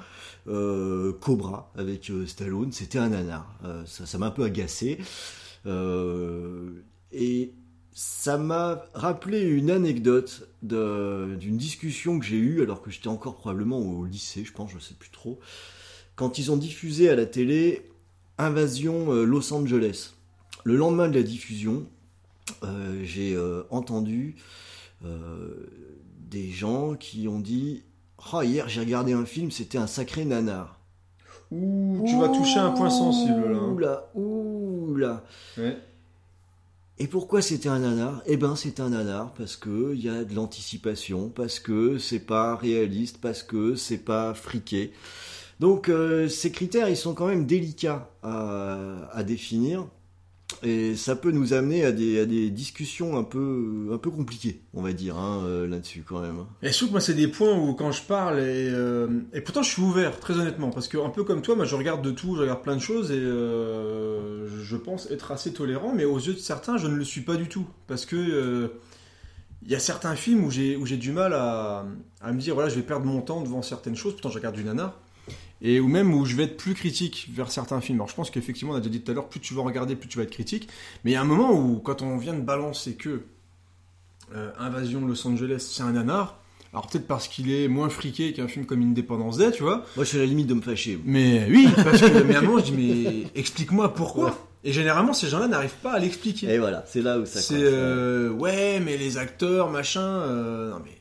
[0.48, 3.46] euh, Cobra avec euh, Stallone, c'était un nanar.
[3.86, 4.98] Ça m'a un peu agacé.
[7.14, 7.52] Et
[7.94, 13.78] ça m'a rappelé une anecdote d'une discussion que j'ai eue alors que j'étais encore probablement
[13.78, 15.38] au lycée, je pense, je sais plus trop,
[16.16, 17.91] quand ils ont diffusé à la télé
[18.38, 20.14] Invasion euh, Los Angeles.
[20.64, 21.86] Le lendemain de la diffusion,
[22.62, 24.36] euh, j'ai euh, entendu
[26.30, 27.82] des gens qui ont dit
[28.32, 30.78] Oh, hier j'ai regardé un film, c'était un sacré nanar.
[31.50, 33.58] Ouh, tu vas toucher un point sensible là.
[33.58, 33.68] hein.
[33.72, 35.24] Oula, oula.
[35.58, 35.76] Ouais.
[36.98, 38.22] Et pourquoi c'était un nanar?
[38.26, 42.20] Eh ben, c'est un nanar parce que il y a de l'anticipation, parce que c'est
[42.20, 44.92] pas réaliste, parce que c'est pas friqué.
[45.60, 49.86] Donc, euh, ces critères, ils sont quand même délicats à, définir.
[50.64, 54.92] Et ça peut nous amener à des, discussions un peu, un peu compliquées, on va
[54.92, 56.44] dire, hein, euh, là-dessus quand même.
[56.62, 59.40] Et je trouve que moi, c'est des points où quand je parle, et, euh, et
[59.40, 62.02] pourtant je suis ouvert, très honnêtement, parce que un peu comme toi, moi je regarde
[62.04, 66.18] de tout, je regarde plein de choses, et je pense être assez tolérant, mais aux
[66.18, 67.66] yeux de certains, je ne le suis pas du tout.
[67.88, 68.70] Parce que
[69.64, 71.86] il y a certains films où j'ai du mal à,
[72.20, 74.54] à me dire, voilà, je vais perdre mon temps devant certaines choses, pourtant je regarde
[74.54, 74.98] du nanar.
[75.64, 77.98] Et ou même où je vais être plus critique vers certains films.
[77.98, 79.94] Alors je pense qu'effectivement, on a déjà dit tout à l'heure, plus tu vas regarder,
[79.94, 80.68] plus tu vas être critique.
[81.04, 83.22] Mais il y a un moment où, quand on vient de balancer que
[84.34, 86.40] euh, Invasion Los Angeles, c'est un nanar,
[86.72, 89.84] alors peut-être parce qu'il est moins friqué qu'un film comme Independence Day, tu vois.
[89.94, 90.98] Moi, je suis à la limite de me fâcher.
[91.04, 94.48] Mais oui, parce que mais à un moment, je dis, mais explique-moi pourquoi.
[94.64, 96.48] Et généralement, ces gens-là n'arrivent pas à l'expliquer.
[96.48, 100.00] Et voilà, c'est là où ça C'est euh, ouais, mais les acteurs, machin.
[100.00, 100.92] euh, non mais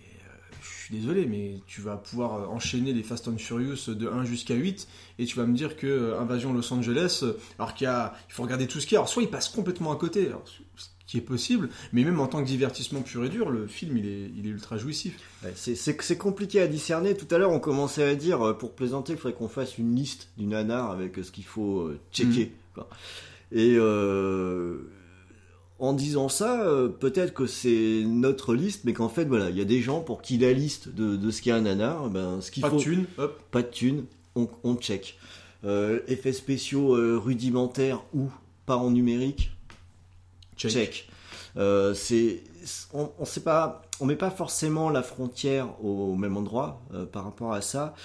[0.92, 4.56] suis désolé, mais tu vas pouvoir euh, enchaîner les Fast and Furious de 1 jusqu'à
[4.56, 4.88] 8
[5.20, 8.14] et tu vas me dire que euh, Invasion Los Angeles, euh, alors qu'il y a,
[8.30, 9.00] il faut regarder tout ce qu'il y a.
[9.00, 10.44] Alors soit il passe complètement à côté, alors,
[10.76, 13.98] ce qui est possible, mais même en tant que divertissement pur et dur, le film
[13.98, 15.18] il est, il est ultra jouissif.
[15.44, 17.16] Ouais, c'est- compliqué à discerner.
[17.16, 20.30] Tout à l'heure, on commençait à dire, pour plaisanter, il faudrait qu'on fasse une liste
[20.38, 22.54] du nanar avec ce qu'il faut checker.
[22.74, 22.88] quoi.
[23.52, 24.90] Et euh,
[25.82, 29.62] en disant ça, euh, peut-être que c'est notre liste, mais qu'en fait, voilà, il y
[29.62, 32.52] a des gens pour qui la liste de, de ce qu'est un nanar, ben, ce
[32.52, 32.78] qu'il Pas faut...
[32.78, 33.42] de thunes, hop.
[33.50, 34.06] Pas de thunes,
[34.36, 35.18] on, on check.
[35.66, 38.30] Euh, effets spéciaux euh, rudimentaires ou
[38.68, 39.52] pas en numérique,
[40.56, 41.10] check.
[41.56, 42.44] C'est,
[42.94, 47.54] on, on sait pas, on met pas forcément la frontière au même endroit par rapport
[47.54, 47.96] à ça,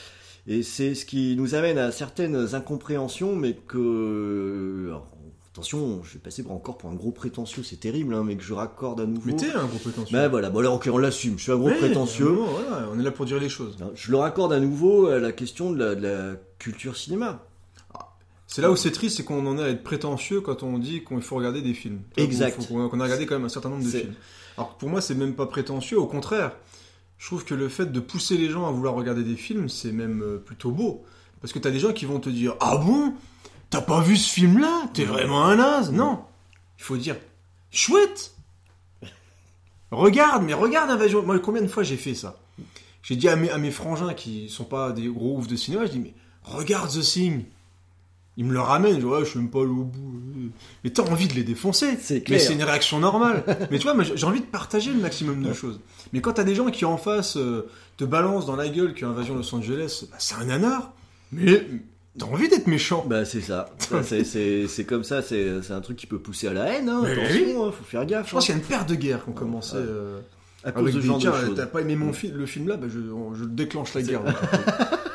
[0.47, 5.09] et c'est ce qui nous amène à certaines incompréhensions, mais que alors,
[5.57, 8.43] attention, je vais passer pour- encore pour un gros prétentieux, c'est terrible, hein, mais que
[8.43, 9.23] je raccorde à nouveau.
[9.27, 10.17] Mais t'es un gros prétentieux.
[10.17, 12.27] Ben voilà, bon alors ok, on l'assume, je suis un gros prétentieux.
[12.27, 13.77] voilà, on est là pour dire les choses.
[13.95, 17.43] Je le raccorde à nouveau à la question de la, de la culture cinéma.
[18.49, 21.03] C'est là où c'est triste, c'est qu'on en est à être prétentieux quand on dit
[21.05, 22.01] qu'il faut regarder des films.
[22.17, 22.69] Exact.
[22.69, 24.15] Qu'on a regardé quand même un certain nombre de films.
[24.57, 26.53] Alors pour moi, c'est même pas prétentieux, au contraire.
[27.19, 29.91] Je trouve que le fait de pousser les gens à vouloir regarder des films, c'est
[29.93, 31.03] même euh, plutôt beau.
[31.41, 33.15] Parce que t'as des gens qui vont te dire Ah bon?
[33.71, 34.89] T'as pas vu ce film-là?
[34.95, 36.25] T'es vraiment un naze Non
[36.79, 37.17] Il faut dire
[37.71, 38.33] Chouette
[39.91, 41.23] Regarde, mais regarde Invasion.
[41.23, 42.39] Moi, combien de fois j'ai fait ça?
[43.03, 45.87] J'ai dit à mes, à mes frangins qui sont pas des gros oufs de cinéma,
[45.87, 46.15] je dis Mais
[46.45, 47.45] regarde The Thing
[48.39, 50.21] ils me le ramènent, je ouais, je suis même pas au bout.
[50.85, 51.97] Mais t'as envie de les défoncer.
[52.29, 53.45] Mais c'est une réaction normale.
[53.71, 55.81] mais tu vois, j'ai envie de partager le maximum de choses.
[56.13, 59.35] Mais quand t'as des gens qui en face euh, te balancent dans la gueule qu'Invasion
[59.35, 60.93] Los Angeles, bah, c'est un nanar.
[61.33, 61.67] Mais
[62.19, 63.05] t'as envie d'être méchant.
[63.09, 63.71] Bah c'est ça.
[63.79, 66.89] Ça, c'est- comme ça, c'est c'est un truc qui peut pousser à la haine.
[66.89, 67.03] Hein.
[67.05, 67.55] Attention, oui.
[67.59, 68.27] hein, faut faire gaffe.
[68.29, 68.47] Je pense hein.
[68.47, 69.77] qu'il y a une paire de guerres qui ont commencé.
[69.77, 70.19] euh,
[70.65, 71.55] À cause de genre de tiens, choses.
[71.57, 72.99] T'as pas aimé mon film, le film là, bah, je,
[73.39, 74.23] je déclenche la guerre.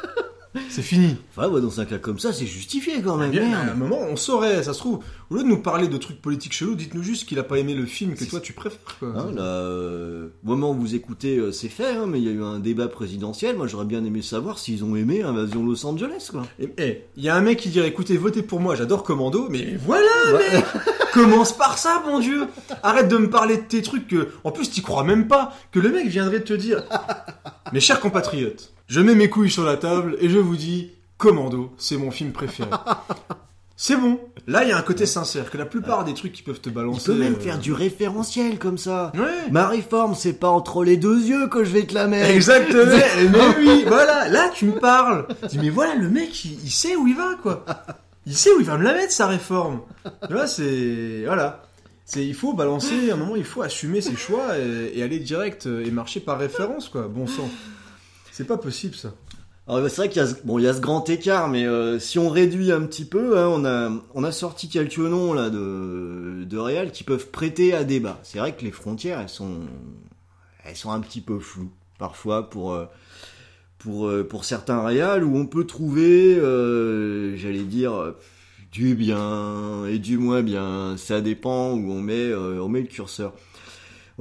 [0.69, 1.15] c'est fini.
[1.35, 3.31] Enfin, ouais, dans un cas comme ça, c'est justifié quand même.
[3.31, 3.69] Bien, merde.
[3.69, 4.99] à un moment, on saurait, ça se trouve.
[5.29, 7.73] Au lieu de nous parler de trucs politiques chelous, dites-nous juste qu'il a pas aimé
[7.73, 8.97] le film que toi tu préfères.
[8.99, 9.13] Quoi.
[9.15, 12.29] Hein, là, euh, au moment où vous écoutez, euh, c'est fait, hein, mais il y
[12.29, 13.55] a eu un débat présidentiel.
[13.55, 16.43] Moi, j'aurais bien aimé savoir s'ils ont aimé Invasion Los Angeles, quoi.
[16.59, 19.47] Et eh, il y a un mec qui dirait écoutez, votez pour moi, j'adore Commando,
[19.49, 20.65] mais voilà, mec
[21.13, 22.47] Commence par ça, mon dieu
[22.83, 25.79] Arrête de me parler de tes trucs que, en plus, t'y crois même pas, que
[25.79, 26.83] le mec viendrait te dire
[27.73, 31.71] Mes chers compatriotes, je mets mes couilles sur la table et je vous dis Commando,
[31.77, 32.69] c'est mon film préféré.
[33.77, 34.19] C'est bon.
[34.45, 36.69] Là, il y a un côté sincère, que la plupart des trucs qui peuvent te
[36.69, 37.05] Il balancer.
[37.13, 39.11] peut même euh, faire du référentiel comme ça.
[39.15, 39.49] Ouais.
[39.49, 42.29] Ma réforme, c'est pas entre les deux yeux que je vais te la mettre.
[42.29, 42.83] Exactement.
[43.31, 44.27] mais oui, voilà.
[44.27, 45.25] Là, tu me parles.
[45.43, 47.65] Tu dis, mais voilà, le mec, il, il sait où il va, quoi.
[48.27, 49.79] Il sait où il va me la mettre, sa réforme.
[50.27, 51.23] Tu vois, c'est...
[51.25, 51.63] Voilà.
[52.05, 55.17] C'est, il faut balancer, à un moment, il faut assumer ses choix et, et aller
[55.17, 57.07] direct euh, et marcher par référence, quoi.
[57.07, 57.49] Bon sang.
[58.31, 59.13] C'est pas possible, ça.
[59.67, 62.81] Alors, c'est vrai qu'il y a ce, grand écart, mais euh, si on réduit un
[62.81, 67.73] petit peu, hein, on a sorti quelques noms là de de réals qui peuvent prêter
[67.73, 68.19] à débat.
[68.23, 69.59] C'est vrai que les frontières, elles sont
[70.65, 72.85] elles sont un petit peu floues parfois pour euh,
[73.77, 76.35] pour euh, pour certains réals où on peut trouver,
[77.37, 78.15] j'allais dire
[78.71, 80.95] du bien et du moins bien.
[80.97, 83.33] Ça dépend où on met on met le curseur.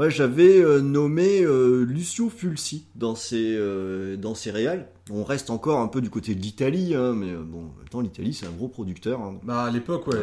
[0.00, 4.88] Moi, j'avais euh, nommé euh, Lucio Fulci dans ses, euh, dans ses réals.
[5.10, 7.88] On reste encore un peu du côté de l'Italie, hein, mais euh, bon, en même
[7.90, 9.20] temps, l'Italie, c'est un gros producteur.
[9.20, 9.38] hein.
[9.42, 10.16] Bah, à l'époque, ouais,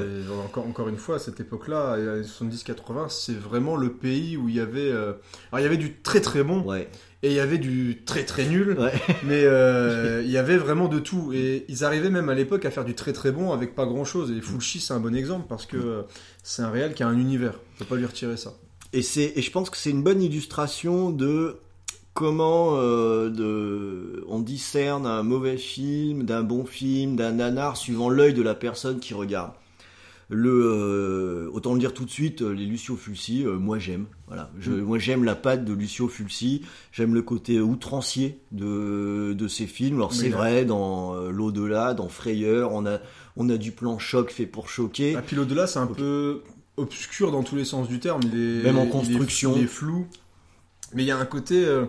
[0.44, 2.24] encore, encore une fois, à cette époque-là, les années
[2.56, 4.90] 70-80, c'est vraiment le pays où il y avait.
[4.92, 6.66] Alors, il y avait du très très bon.
[7.22, 8.76] Et il y avait du très très nul.
[9.24, 11.34] Mais il y avait vraiment de tout.
[11.36, 14.06] Et ils arrivaient même à l'époque à faire du très très bon avec pas grand
[14.06, 14.32] chose.
[14.32, 16.06] Et Fulci, c'est un bon exemple parce que
[16.42, 17.60] c'est un réel qui a un univers.
[17.76, 18.56] On peut pas lui retirer ça.
[18.94, 21.58] Et, et je pense que c'est une bonne illustration de
[22.14, 28.34] comment euh, de, on discerne un mauvais film, d'un bon film, d'un nanar, suivant l'œil
[28.34, 29.52] de la personne qui regarde.
[30.30, 34.08] Le, euh, autant le dire tout de suite, euh, les Lucio Fulci, euh, moi j'aime.
[34.28, 34.82] Voilà, je, Mm.
[34.82, 36.64] moi j'aime la patte de Lucio Fulci.
[36.92, 39.98] J'aime le côté outrancier de de ses films.
[39.98, 43.00] Alors c'est vrai, dans l'au-delà, dans Frayeur, on a
[43.38, 45.12] on a du plan choc fait pour choquer.
[45.12, 46.42] Et puis l'au-delà, c'est un peu
[46.78, 48.22] obscur dans tous les sens du terme.
[48.32, 49.54] Il est, Même en il est- construction.
[49.58, 50.08] Il est, flou.
[50.94, 51.86] Mais il y a un côté, euh,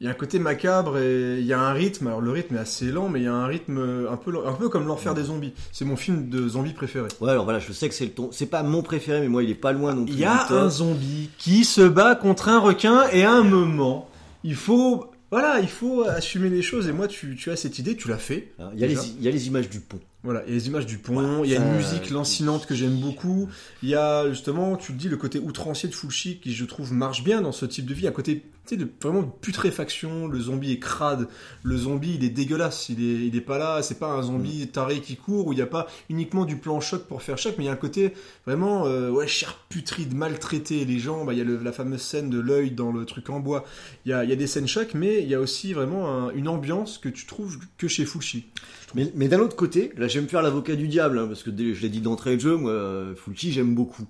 [0.00, 2.08] il y a un côté macabre et il y a un rythme.
[2.08, 4.52] Alors le rythme est assez lent, mais il y a un rythme un peu, un
[4.52, 5.54] peu comme l'enfer des zombies.
[5.72, 7.08] C'est mon film de zombies préféré.
[7.20, 8.28] Ouais, alors voilà, je sais que c'est le ton.
[8.30, 10.12] C'est pas mon préféré, mais moi il est pas loin non plus.
[10.14, 14.08] Il y a un zombie qui se bat contre un requin et à un moment,
[14.44, 16.86] il faut, voilà, il faut assumer les choses.
[16.86, 18.52] Et moi, tu, tu as cette idée, tu l'as fait.
[18.74, 20.00] Il y, a les, il y a les images du pont.
[20.24, 22.74] Voilà, il y a les images du pont, il y a une musique lancinante que
[22.74, 23.48] j'aime beaucoup.
[23.84, 26.92] Il y a justement, tu le dis, le côté outrancier de Fulci qui, je trouve,
[26.92, 28.08] marche bien dans ce type de vie.
[28.08, 30.26] Un côté, tu sais, de, vraiment de putréfaction.
[30.26, 31.28] Le zombie est crade.
[31.62, 32.88] Le zombie, il est dégueulasse.
[32.88, 33.80] Il est, il est pas là.
[33.80, 36.80] C'est pas un zombie taré qui court où il n'y a pas uniquement du plan
[36.80, 38.12] choc pour faire choc, mais il y a un côté
[38.44, 40.84] vraiment, euh, ouais, chair putride, maltraité.
[40.84, 43.30] Les gens, bah, il y a le- la fameuse scène de l'œil dans le truc
[43.30, 43.64] en bois.
[44.04, 46.08] Il y a, il y a des scènes choc, mais il y a aussi vraiment
[46.10, 48.46] un- une ambiance que tu trouves que chez Fulci.
[48.94, 51.42] Mais, mais d'un autre côté, là je vais me faire l'avocat du diable, hein, parce
[51.42, 54.06] que je l'ai dit d'entrée de jeu, moi, euh, Fulci j'aime beaucoup.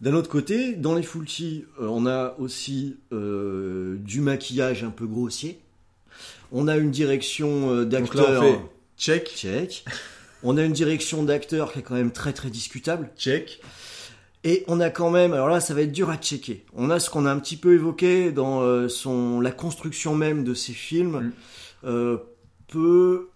[0.00, 5.06] D'un autre côté, dans les Fulci, euh, on a aussi euh, du maquillage un peu
[5.06, 5.60] grossier.
[6.52, 8.60] On a une direction euh, fait
[8.96, 9.30] check.
[9.34, 9.84] Check.
[10.42, 13.10] On a une direction d'acteurs qui est quand même très très discutable.
[13.16, 13.60] Check.
[14.42, 16.64] Et on a quand même, alors là ça va être dur à checker.
[16.74, 20.44] On a ce qu'on a un petit peu évoqué dans euh, son la construction même
[20.44, 21.32] de ces films.
[21.84, 22.16] Euh,
[22.68, 23.28] peut,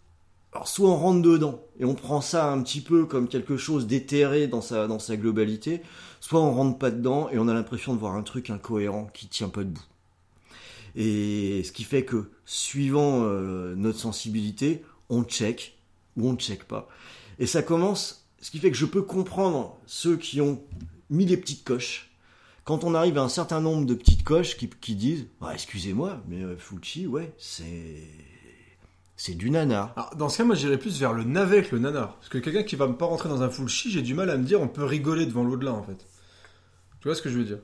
[0.54, 3.88] alors soit on rentre dedans et on prend ça un petit peu comme quelque chose
[3.88, 5.82] d'éthéré dans sa dans sa globalité,
[6.20, 9.26] soit on rentre pas dedans et on a l'impression de voir un truc incohérent qui
[9.26, 9.82] tient pas debout.
[10.94, 15.76] Et ce qui fait que suivant euh, notre sensibilité, on check
[16.16, 16.88] ou on ne check pas.
[17.40, 20.62] Et ça commence, ce qui fait que je peux comprendre ceux qui ont
[21.10, 22.12] mis les petites coches.
[22.62, 26.42] Quand on arrive à un certain nombre de petites coches qui, disent Ah, Excusez-moi, mais
[26.42, 26.56] euh,
[27.08, 28.08] ouais, c'est.
[29.16, 29.92] C'est du nanar.
[29.96, 32.16] Alors, dans ce cas, moi, j'irais plus vers le navet que le nanar.
[32.16, 34.36] Parce que quelqu'un qui va pas rentrer dans un full chi, j'ai du mal à
[34.36, 36.06] me dire on peut rigoler devant l'au-delà, en fait.
[37.00, 37.58] Tu vois ce que je veux dire?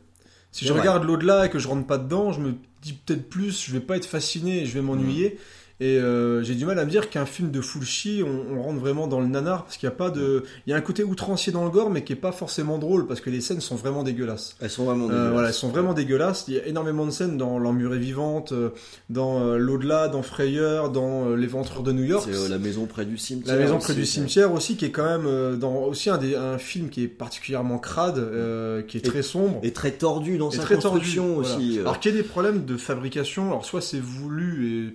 [0.53, 0.81] Si je vrai.
[0.81, 3.81] regarde l'au-delà et que je rentre pas dedans, je me dis peut-être plus, je vais
[3.81, 5.39] pas être fasciné, je vais m'ennuyer.
[5.83, 8.63] Et euh, j'ai du mal à me dire qu'un film de full chi, on, on
[8.63, 10.45] rentre vraiment dans le nanar, parce qu'il y a pas de...
[10.67, 13.07] Il y a un côté outrancier dans le gore, mais qui est pas forcément drôle,
[13.07, 14.57] parce que les scènes sont vraiment dégueulasses.
[14.61, 15.33] Elles sont vraiment Euh, dégueulasses.
[15.33, 16.45] voilà, elles sont vraiment dégueulasses.
[16.49, 18.69] Il y a énormément de scènes dans L'Emmurée Vivante, euh,
[19.09, 22.29] dans L'Au-delà, dans Frayeur, dans Les Ventreurs de New York.
[22.31, 23.55] C'est la maison près du cimetière.
[23.57, 26.35] La maison aussi, près du cimetière aussi, qui est quand même dans aussi un, des,
[26.35, 29.61] un film qui est particulièrement crade, euh, qui est Et- très sombre.
[29.63, 31.79] Et très tordu dans sa très construction aussi.
[31.81, 34.95] Alors qu'il y a des problèmes de fabrication, alors soit c'est voulu et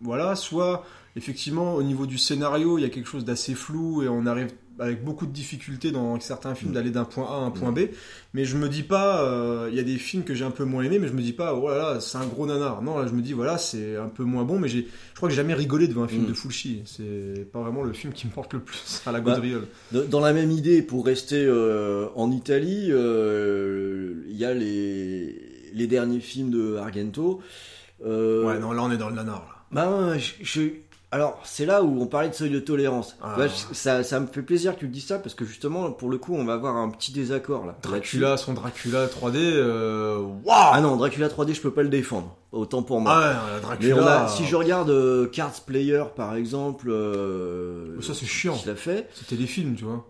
[0.00, 0.84] voilà, soit
[1.16, 4.48] effectivement au niveau du scénario il y a quelque chose d'assez flou et on arrive
[4.80, 7.82] avec beaucoup de difficultés dans certains films d'aller d'un point A à un point B.
[8.32, 10.64] Mais je me dis pas, euh, il y a des films que j'ai un peu
[10.64, 12.82] moins aimés, mais je me dis pas, oh là là, c'est un gros nanar.
[12.82, 15.28] Non, là je me dis voilà, c'est un peu moins bon, mais j'ai, je crois
[15.28, 16.26] que j'ai jamais rigolé devant un film Mm.
[16.26, 16.82] de Fulci.
[16.86, 19.68] C'est pas vraiment le film qui me porte le plus à la Bah, gaudriole.
[19.92, 25.86] Dans la même idée, pour rester euh, en Italie, euh, il y a les, les
[25.86, 27.40] derniers films de Argento.
[28.04, 29.38] Ouais, non, là on est dans le nanar.
[29.48, 29.53] Là.
[29.74, 30.70] Bah, je, je-
[31.10, 33.16] alors c'est là où on parlait de seuil de tolérance.
[33.22, 33.36] Ah.
[33.72, 36.18] Ça, ça me fait plaisir que tu me dises ça parce que justement, pour le
[36.18, 37.76] coup, on va avoir un petit désaccord là.
[37.82, 42.36] Dracula, son Dracula 3D, euh, Ah non, Dracula 3D, je peux pas le défendre.
[42.50, 43.12] Autant pour moi.
[43.14, 43.94] Ah ouais, Dracula.
[43.94, 48.56] Mais on a, si je regarde euh, Cards Player par exemple, euh, Ça c'est chiant.
[48.64, 49.08] je l'ai fait.
[49.14, 50.04] C'était des films, tu vois.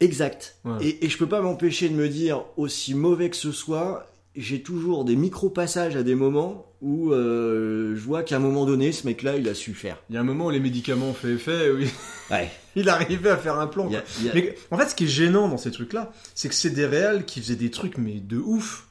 [0.00, 0.56] Exact.
[0.64, 0.76] Ouais.
[0.80, 4.06] Et, et je peux pas m'empêcher de me dire, aussi mauvais que ce soit,
[4.36, 8.92] j'ai toujours des micro-passages à des moments où euh, je vois qu'à un moment donné,
[8.92, 9.98] ce mec-là, il a su faire.
[10.10, 11.88] Il y a un moment où les médicaments ont fait effet, oui.
[12.30, 12.50] Ouais.
[12.76, 13.90] Il arrivait à faire un plan.
[13.92, 16.70] A- a- Mais en fait, ce qui est gênant dans ces trucs-là, c'est que c'est
[16.70, 18.86] des réals qui faisaient des trucs, mais de ouf.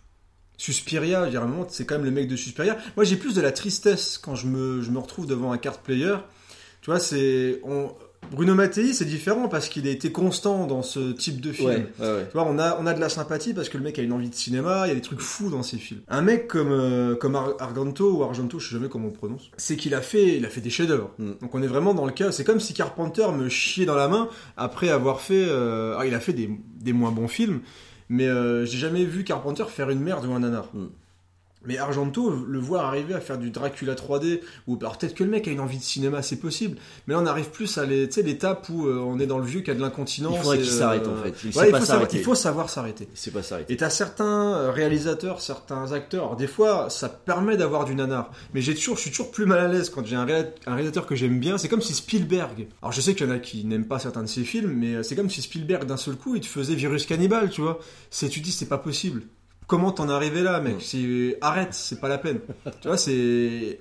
[0.57, 2.77] Suspiria, moment, c'est quand même le mec de Suspiria.
[2.95, 5.77] Moi, j'ai plus de la tristesse quand je me, je me retrouve devant un card
[5.79, 6.15] player.
[6.81, 7.61] Tu vois, c'est.
[7.63, 7.91] On...
[8.31, 11.67] Bruno Mattei, c'est différent parce qu'il a été constant dans ce type de film.
[11.69, 12.25] Ouais, ouais, ouais.
[12.27, 14.11] Tu vois, on a, on a de la sympathie parce que le mec a une
[14.13, 16.01] envie de cinéma, il y a des trucs fous dans ses films.
[16.07, 19.49] Un mec comme, euh, comme Ar- Argento ou Argento, je sais jamais comment on prononce,
[19.57, 21.11] c'est qu'il a fait, il a fait des chefs-d'œuvre.
[21.19, 21.31] Mm.
[21.41, 24.07] Donc on est vraiment dans le cas, c'est comme si Carpenter me chiait dans la
[24.07, 26.49] main après avoir fait, euh, ah, il a fait des,
[26.81, 27.61] des moins bons films,
[28.09, 30.69] mais euh, j'ai jamais vu Carpenter faire une merde ou un nanar.
[30.73, 30.85] Mm.
[31.67, 35.29] Mais Argento, le voir arriver à faire du Dracula 3D, ou alors peut-être que le
[35.29, 36.77] mec a une envie de cinéma, c'est possible.
[37.05, 39.69] Mais là, on arrive plus à l'étape où euh, on est dans le vieux qui
[39.71, 40.35] a de l'incontinence.
[40.37, 41.33] Il faudrait qu'il euh, s'arrête, en fait.
[41.43, 42.17] Il ouais, sait il, pas faut savoir, s'arrêter.
[42.17, 43.07] il faut savoir s'arrêter.
[43.13, 43.73] C'est pas s'arrêter.
[43.73, 46.23] Et t'as certains euh, réalisateurs, certains acteurs.
[46.23, 48.31] alors, des fois, ça permet d'avoir du nanar.
[48.53, 50.73] Mais j'ai toujours, je suis toujours plus mal à l'aise quand j'ai un, réa- un
[50.73, 51.57] réalisateur que j'aime bien.
[51.57, 52.67] C'est comme si Spielberg.
[52.81, 54.95] Alors je sais qu'il y en a qui n'aiment pas certains de ses films, mais
[54.95, 57.79] euh, c'est comme si Spielberg d'un seul coup il te faisait Virus Cannibal, tu vois.
[58.09, 59.23] C'est, tu te dis c'est pas possible.
[59.67, 62.39] Comment t'en es arrivé là, mec C'est arrête, c'est pas la peine.
[62.81, 63.79] tu vois, c'est.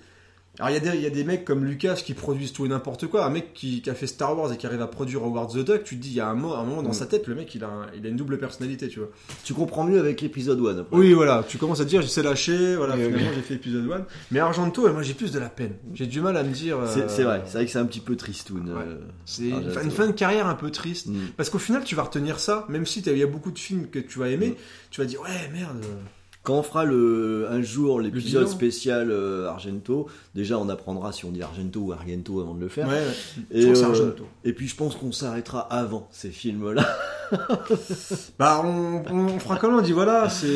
[0.58, 2.64] Alors il y, a des- il y a des mecs comme Lucas qui produisent tout
[2.64, 3.26] et n'importe quoi.
[3.26, 5.58] Un mec qui, qui a fait Star Wars et qui arrive à produire Howard the
[5.64, 6.94] Duck, tu te dis, il y a un, mo- un moment dans Mm.
[6.94, 9.10] sa tête, le mec il a, un- il a une double personnalité, tu vois.
[9.44, 10.96] Tu comprends mieux avec l'épisode 1 après.
[10.96, 13.34] Oui, voilà, tu commences à te dire, j'ai lâché, voilà, Oui, finalement oui.
[13.36, 14.06] j'ai fait épisode 1.
[14.30, 15.74] Mais Argento, moi j'ai plus de la peine.
[15.94, 16.78] J'ai du mal à me dire.
[16.78, 18.68] euh, C'est c'est vrai, c'est vrai que c'est un petit peu tristoun.
[18.68, 18.96] euh,
[19.26, 21.08] C'est une, fin- une fin de carrière un peu triste.
[21.08, 21.16] Mm.
[21.36, 23.88] Parce qu'au final, tu vas retenir ça, même si il y a beaucoup de films
[23.90, 24.54] que tu vas aimer, Mm.
[24.90, 25.84] tu vas dire, ouais, merde.
[26.46, 30.06] Quand on fera le, un jour l'épisode spécial euh, Argento,
[30.36, 32.86] déjà on apprendra si on dit Argento ou Argento avant de le faire.
[32.86, 33.46] Ouais, ouais.
[33.50, 34.24] Je Et, euh, Argento.
[34.44, 36.86] et puis je pense qu'on s'arrêtera avant ces films-là.
[38.38, 40.46] Bah, on, on fera comme on dit, voilà, c'est.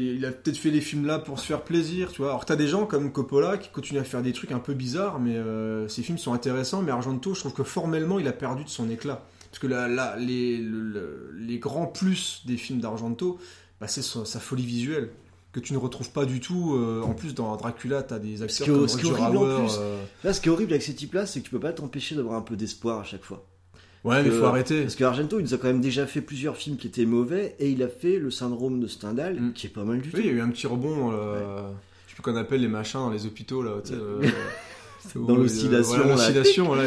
[0.00, 2.30] Il a peut-être fait les films là pour se faire plaisir, tu vois.
[2.30, 5.18] Alors, t'as des gens comme Coppola qui continuent à faire des trucs un peu bizarres,
[5.18, 6.82] mais euh, ces films sont intéressants.
[6.82, 9.24] Mais Argento, je trouve que formellement, il a perdu de son éclat.
[9.50, 13.38] Parce que là, là, les, le- le- les grands plus des films d'Argento,
[13.80, 15.10] bah, c'est sa, folie visuelle.
[15.50, 16.74] Que tu ne retrouves pas du tout.
[16.76, 19.36] euh, en plus, dans Dracula, t'as des Ce acteurs qui est, comme ce Roger horrible
[19.38, 21.50] en Hauer, plus, euh, là, ce qui est horrible avec ces types-là, c'est que tu
[21.50, 23.46] peux pas t'empêcher d'avoir un peu d'espoir à chaque fois.
[24.04, 24.82] Ouais, mais Que- faut arrêter.
[24.82, 27.56] Parce que Argento, il nous a quand même déjà fait plusieurs films qui étaient mauvais,
[27.58, 30.12] et il a fait le syndrome de Stendhal, qui est pas mal du Mm.
[30.14, 30.38] Oui, il y a tout.
[30.38, 31.10] eu un petit rebond.
[31.12, 31.68] euh,
[32.06, 33.72] Je sais plus qu'on appelle les machins dans les hôpitaux là.
[35.14, 36.84] Dans l'oscillation, l'oscillation, là.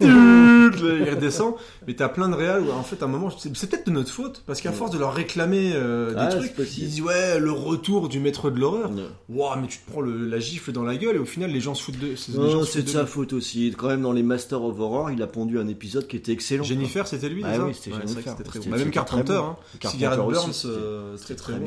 [0.00, 1.54] il redescend.
[1.86, 4.10] Mais t'as plein de réals où en fait à un moment c'est peut-être de notre
[4.10, 7.50] faute parce qu'à force de leur réclamer euh, des Ah, trucs, ils disent ouais le
[7.50, 8.90] retour du maître de l'horreur.
[9.28, 11.60] Waouh mais tu te prends le- la gifle dans la gueule et au final les
[11.60, 12.14] gens se foutent de.
[12.36, 13.74] Non, c'est de sa faute aussi.
[13.76, 16.64] Quand même, dans les Masters of Horror, il a pondu un épisode qui était excellent.
[16.64, 18.34] Jennifer, c'était lui, Ah oui, c'était Ouais, Jennifer.
[18.36, 18.70] c'était très bon.
[18.70, 19.56] Bah, même Carpenter, hein.
[19.80, 21.66] Carpenter Cigarette Burns, euh, très très bon.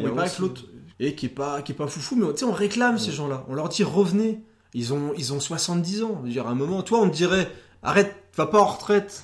[1.00, 3.46] Et qui est pas, qui est pas foufou, mais tu sais, on réclame ces gens-là.
[3.50, 4.40] On leur dit revenez.
[4.76, 6.18] Ils ont, ils ont 70 ans.
[6.22, 7.50] Je veux dire, à un moment, toi, on te dirait
[7.82, 9.24] arrête, va pas en retraite.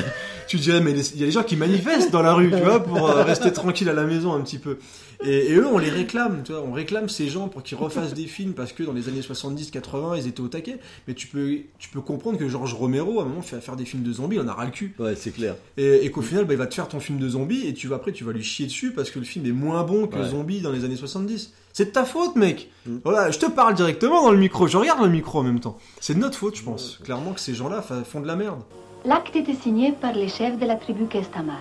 [0.46, 2.82] tu dirais, mais il y a des gens qui manifestent dans la rue, tu vois,
[2.82, 4.78] pour euh, rester tranquille à la maison un petit peu.
[5.24, 8.14] Et, et eux, on les réclame, tu vois, on réclame ces gens pour qu'ils refassent
[8.14, 10.78] des films parce que dans les années 70-80, ils étaient au taquet.
[11.06, 13.84] Mais tu peux, tu peux comprendre que Georges Romero, à un moment, fait faire des
[13.84, 14.94] films de zombies, il en a ras le cul.
[14.98, 15.54] Ouais, c'est clair.
[15.76, 17.86] Et, et qu'au final, bah, il va te faire ton film de zombie et tu
[17.88, 20.16] vas après, tu vas lui chier dessus parce que le film est moins bon que
[20.16, 20.28] Ouais.
[20.28, 21.52] Zombie dans les années 70.
[21.72, 22.68] C'est de ta faute, mec.
[23.04, 25.78] Voilà, je te parle directement dans le micro, je regarde le micro en même temps.
[26.00, 26.98] C'est de notre faute, je pense.
[27.02, 28.60] Clairement que ces gens-là font de la merde.
[29.04, 31.56] L'acte était signé par les chefs de la tribu Kestamal.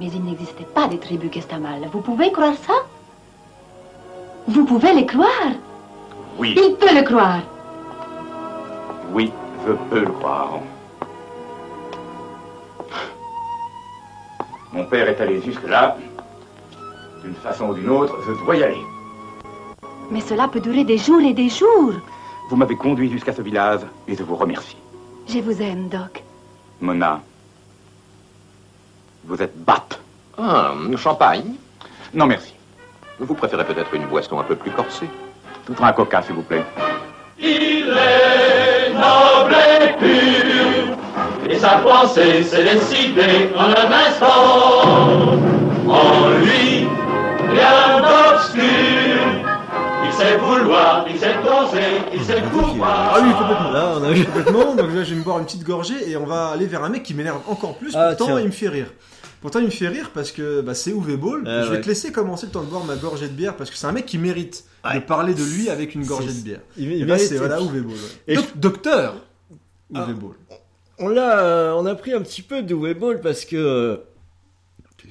[0.00, 1.88] Mais il n'existait pas de tribu Kestamal.
[1.92, 2.74] Vous pouvez croire ça?
[4.46, 5.52] Vous pouvez le croire?
[6.38, 7.40] Oui, Il peut le croire.
[9.12, 9.32] oui,
[9.66, 10.60] je peux le croire.
[14.72, 15.96] Mon père est allé jusque-là.
[17.24, 18.80] D'une façon ou d'une autre, je dois y aller.
[20.10, 21.92] Mais cela peut durer des jours et des jours.
[22.48, 24.76] Vous m'avez conduit jusqu'à ce village et je vous remercie.
[25.26, 26.22] Je vous aime, Doc.
[26.80, 27.20] Mona,
[29.28, 30.00] vous êtes batte.
[30.38, 31.54] Ah, champagne
[32.14, 32.54] Non, merci.
[33.20, 35.08] Vous préférez peut-être une boisson un peu plus corsée
[35.66, 36.64] Tout un coca, s'il vous plaît.
[37.38, 40.96] Il est noble et pur,
[41.48, 45.36] et sa pensée s'est décidée en un instant.
[45.88, 46.86] En lui,
[47.50, 48.62] rien d'obscur.
[50.04, 53.12] Il sait vouloir, il sait oser, il sait pouvoir.
[53.14, 53.70] Ah oui, complètement.
[53.70, 54.24] Là, on a vu.
[54.24, 54.74] complètement.
[54.74, 56.88] Donc là, je vais me boire une petite gorgée et on va aller vers un
[56.88, 57.92] mec qui m'énerve encore plus.
[57.94, 58.40] Ah, pourtant, tiens.
[58.40, 58.86] il me fait rire.
[59.40, 61.42] Pourtant, il me fait rire parce que bah, c'est Uwe Ball.
[61.46, 61.80] Ah, je vais ouais.
[61.80, 63.92] te laisser commencer le temps de boire ma gorgée de bière parce que c'est un
[63.92, 66.60] mec qui mérite de parler de lui avec une gorgée de bière.
[66.76, 67.92] Il, il bah, c'est voilà Ball.
[67.92, 67.94] ouais.
[68.26, 69.14] Et Doc- Docteur
[69.94, 70.06] Ah.
[70.12, 70.32] Ball.
[70.98, 72.74] On l'a, euh, on a pris un petit peu de
[73.22, 73.96] parce que euh,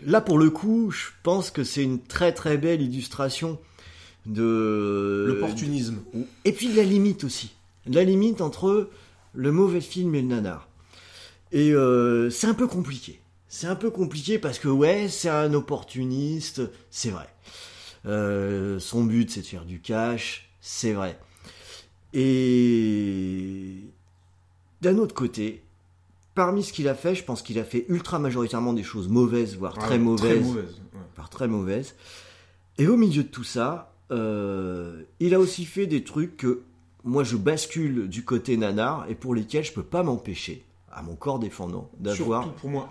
[0.05, 3.57] là, pour le coup, je pense que c'est une très très belle illustration
[4.25, 5.99] de L'opportunisme.
[6.43, 7.51] et puis de la limite aussi,
[7.85, 8.89] de la limite entre
[9.33, 10.67] le mauvais film et le nanar.
[11.53, 13.21] Et euh, c'est un peu compliqué.
[13.49, 17.27] C'est un peu compliqué parce que ouais, c'est un opportuniste, c'est vrai.
[18.05, 21.17] Euh, son but c'est de faire du cash, c'est vrai.
[22.13, 23.75] Et
[24.81, 25.63] d'un autre côté,
[26.35, 29.55] parmi ce qu'il a fait, je pense qu'il a fait ultra majoritairement des choses mauvaises,
[29.55, 30.41] voire Ouais, très très mauvaises.
[30.45, 30.99] mauvaises, ouais.
[31.15, 31.95] Voire très mauvaises.
[32.77, 36.61] Et au milieu de tout ça, euh, il a aussi fait des trucs que
[37.03, 40.63] moi je bascule du côté nanar et pour lesquels je peux pas m'empêcher,
[40.97, 42.43] à mon corps défendant, d'avoir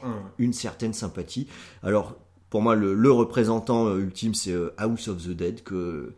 [0.04, 0.22] un.
[0.38, 1.48] une certaine sympathie.
[1.82, 2.14] Alors,
[2.50, 6.14] pour moi, le, le représentant euh, ultime, c'est euh, House of the Dead, que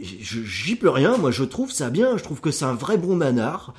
[0.00, 1.16] j'y peux rien.
[1.16, 2.16] Moi, je trouve ça bien.
[2.16, 3.74] Je trouve que c'est un vrai bon nanar.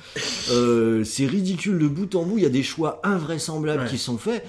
[0.50, 2.38] Euh, c'est ridicule de bout en bout.
[2.38, 3.88] Il y a des choix invraisemblables Ouais.
[3.88, 4.44] qui sont faits.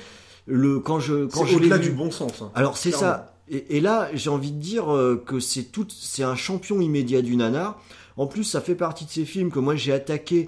[0.45, 2.51] Le quand je quand je au-delà du bon sens, hein.
[2.55, 3.33] Alors c'est ça.
[3.49, 4.85] Et, et là, j'ai envie de dire
[5.25, 7.79] que c'est tout, c'est un champion immédiat du nanar.
[8.15, 10.47] En plus, ça fait partie de ces films que moi j'ai attaqué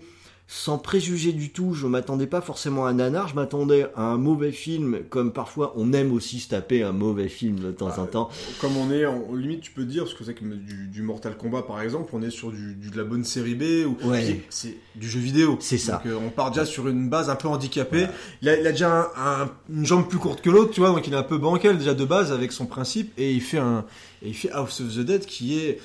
[0.51, 1.75] sans préjuger du tout.
[1.75, 3.27] Je m'attendais pas forcément à un nanar.
[3.27, 7.29] Je m'attendais à un mauvais film, comme parfois on aime aussi se taper un mauvais
[7.29, 8.29] film de temps Ah, en temps.
[8.59, 11.37] Comme on est, en, limite, tu peux dire, parce que c'est comme du, du Mortal
[11.37, 14.41] Kombat par exemple, on est sur du, du- de la bonne série B, ou Ouais.
[14.49, 15.55] c'est du jeu vidéo.
[15.61, 16.01] C'est ça.
[16.03, 18.07] Donc euh, on part déjà sur une base un peu handicapée.
[18.41, 20.89] Il, a, il a déjà un- un- une jambe plus courte que l'autre, tu vois,
[20.89, 23.59] donc il est un peu bancal déjà de base avec son principe, et il fait
[23.59, 23.85] un,
[24.23, 25.79] et il fait House of the Dead qui est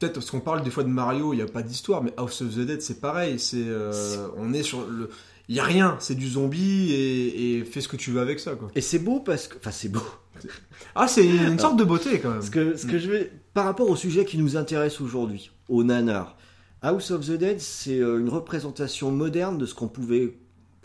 [0.00, 2.42] peut-être parce qu'on parle des fois de Mario, il n'y a pas d'histoire, mais House
[2.42, 5.10] of the Dead c'est pareil, c'est, euh, on est sur le,
[5.48, 8.40] il y a rien, c'est du zombie et, et fais ce que tu veux avec
[8.40, 8.68] ça quoi.
[8.74, 10.02] Et c'est beau parce que, enfin c'est beau.
[10.94, 12.42] Ah c'est une sorte de beauté quand même.
[12.42, 15.84] Ce que, ce que je vais, par rapport au sujet qui nous intéresse aujourd'hui, au
[15.84, 16.36] nanar,
[16.80, 20.38] House of the Dead, c'est euh, une représentation moderne de ce qu'on pouvait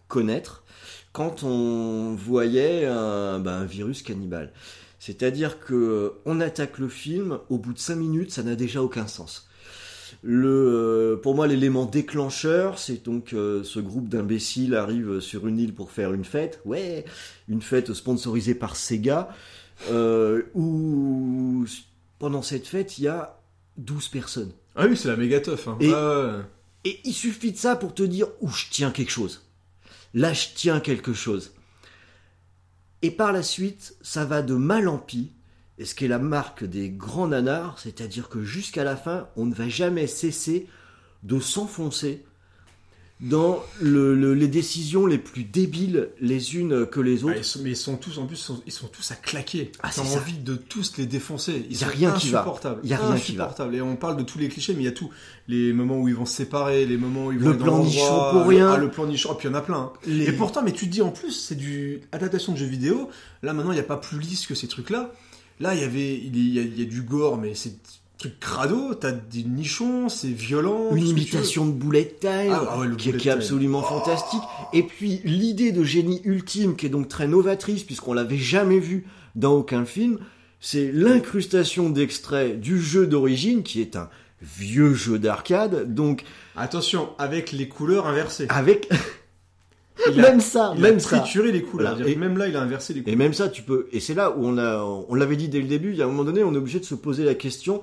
[0.10, 0.64] connaître
[1.14, 4.52] quand on voyait un, ben, un virus cannibale.
[5.06, 8.82] C'est-à-dire que euh, on attaque le film, au bout de 5 minutes, ça n'a déjà
[8.82, 9.48] aucun sens.
[10.24, 15.59] Le, euh, pour moi, l'élément déclencheur, c'est donc euh, ce groupe d'imbéciles arrive sur une
[15.59, 16.59] île pour faire une fête.
[16.66, 17.06] Ouais,
[17.48, 19.30] une fête sponsorisée par Sega,
[19.92, 21.66] euh, où
[22.17, 23.40] pendant cette fête, il y a
[23.77, 24.53] 12 personnes.
[24.75, 25.67] Ah oui, c'est la méga teuf.
[25.67, 25.77] Hein.
[25.82, 26.42] Et- ouais.
[26.84, 29.43] Et il suffit de ça pour te dire où je tiens quelque chose.
[30.16, 31.51] Là, je tiens quelque chose.
[33.06, 35.32] Et par la suite, ça va de mal en pis.
[35.77, 39.45] Et ce qui est la marque des grands nanars, c'est-à-dire que jusqu'à la fin, on
[39.45, 40.67] ne va jamais cesser
[41.22, 42.25] de s'enfoncer
[43.22, 47.38] dans le- le- les décisions les plus débiles les unes que les Ah, autres.
[47.38, 49.72] ils sont- mais ils sont tous, en plus, sont- ils sont tous à claquer.
[49.82, 50.18] Ah, T'as ça.
[50.19, 51.66] envie de tous les défoncer.
[51.69, 52.45] Ils Y a sont rien qui va.
[52.84, 53.56] Y a rien qui va.
[53.72, 55.10] Et on parle de tous les clichés, mais il y a tout.
[55.48, 58.30] Les moments où ils vont se séparer, les moments où ils vont Le plan nichon
[58.32, 58.72] pour le- rien.
[58.74, 59.30] Ah, le plan nichon.
[59.32, 59.77] Ah, puis il y en a plein.
[59.77, 59.94] hein.
[60.06, 63.10] Les- Et pourtant, mais tu te dis en plus, c'est du adaptation de jeux vidéo.
[63.44, 65.14] Là, maintenant, il n'y a pas plus lisse que ces trucs-là.
[65.61, 67.77] Là, il y avait, il y a, il y a du gore, mais c'est
[68.30, 68.94] truc crado.
[68.95, 70.90] T'as des nichons, c'est violent.
[70.95, 74.42] Une imitation de bullet time Ah, ah ouais, qui, est- qui absolument fantastique.
[74.74, 79.06] Et puis l'idée de génie ultime qui est donc très novatrice puisqu'on l'avait jamais vu
[79.36, 80.20] dans aucun film,
[80.60, 84.10] c'est l'incrustation d'extraits du jeu d'origine qui est un
[84.42, 85.94] vieux jeu d'arcade.
[85.94, 86.24] Donc
[86.56, 88.45] Attention, avec les couleurs inversées.
[88.50, 88.90] avec
[90.08, 91.20] Il a- même ça, il même a ça.
[91.20, 91.95] trituré les couleurs.
[91.95, 92.10] Voilà.
[92.10, 93.14] Et- Même là, il a inversé les couleurs.
[93.14, 93.88] Et même ça, tu peux.
[93.92, 95.92] Et c'est là où on a, on l'avait dit dès le début.
[95.92, 97.82] Il y a un moment donné, on est obligé de se poser la question.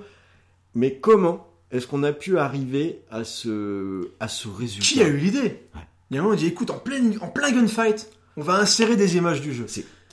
[0.75, 5.17] Mais comment est-ce qu'on a pu arriver à ce, à ce résultat Qui a eu
[5.17, 5.63] l'idée
[6.11, 8.55] Il y a un moment, il dit écoute, en plein, en plein gunfight, on va
[8.57, 9.67] insérer des images du jeu.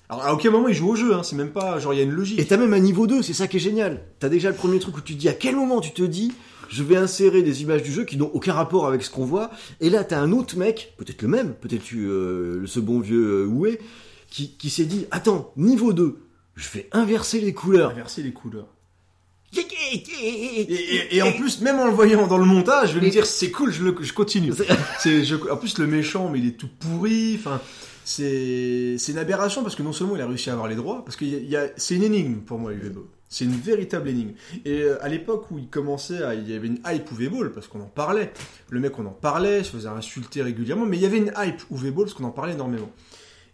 [0.10, 2.00] Alors, à aucun moment, il joue au jeu, hein, c'est même pas genre, il y
[2.00, 2.40] a une logique.
[2.40, 4.02] Et t'as même un niveau 2, c'est ça qui est génial.
[4.20, 6.34] T'as déjà le premier truc où tu te dis à quel moment tu te dis
[6.70, 9.50] je vais insérer des images du jeu qui n'ont aucun rapport avec ce qu'on voit.
[9.82, 13.44] Et là, t'as un autre mec, peut-être le même, peut-être tu, euh, ce bon vieux
[13.44, 13.80] euh, Oué,
[14.30, 16.20] qui, qui s'est dit attends, niveau 2,
[16.56, 17.92] je vais inverser les couleurs.
[17.92, 18.68] Inverser les couleurs.
[21.12, 23.52] Et, en plus, même en le voyant dans le montage, je vais me dire c'est
[23.52, 24.52] cool, je, le- je continue.
[25.00, 27.36] C'est, je- en plus, le méchant, mais il est tout pourri.
[27.40, 27.60] Enfin,
[28.06, 31.04] c'est, c'est une aberration parce que non seulement il a réussi à avoir les droits,
[31.06, 33.04] parce que y a- il y a- c'est une énigme pour moi, Ball.
[33.32, 34.32] C'est une véritable énigme.
[34.66, 37.52] Et euh, à l'époque où il commençait à, il y avait une hype UV Ball
[37.52, 38.32] parce qu'on en parlait.
[38.72, 41.62] Le mec, on en parlait, se faisait insulter régulièrement, mais il y avait une hype
[41.72, 42.90] UV Ball parce qu'on en parlait énormément.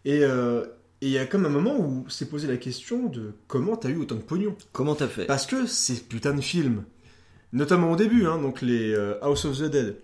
[0.06, 0.64] Et euh,
[1.06, 3.90] et il y a comme un moment où s'est posé la question de comment t'as
[3.90, 4.56] eu autant de pognon.
[4.72, 5.26] Comment t'as fait?
[5.26, 6.84] Parce que ces putains de films,
[7.54, 9.98] notamment au début, hein, donc les euh, House of the Dead,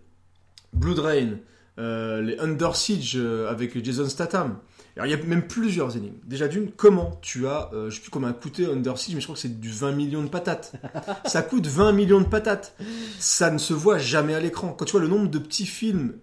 [0.74, 1.40] Blood Rain,
[1.80, 4.60] euh, les Under Siege euh, avec Jason Statham.
[4.96, 6.20] Alors il y a même plusieurs énigmes.
[6.24, 9.26] Déjà d'une, comment tu as, je sais plus combien a coûté Under Siege, mais je
[9.26, 10.74] crois que c'est du 20 millions de patates.
[11.26, 12.76] Ça coûte 20 millions de patates.
[13.18, 14.76] Ça ne se voit jamais à l'écran.
[14.78, 16.14] Quand tu vois le nombre de petits films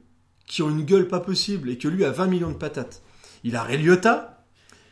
[0.46, 3.02] qui ont une gueule pas possible et que lui a 20 millions de patates.
[3.42, 4.37] Il a Ray Liotta,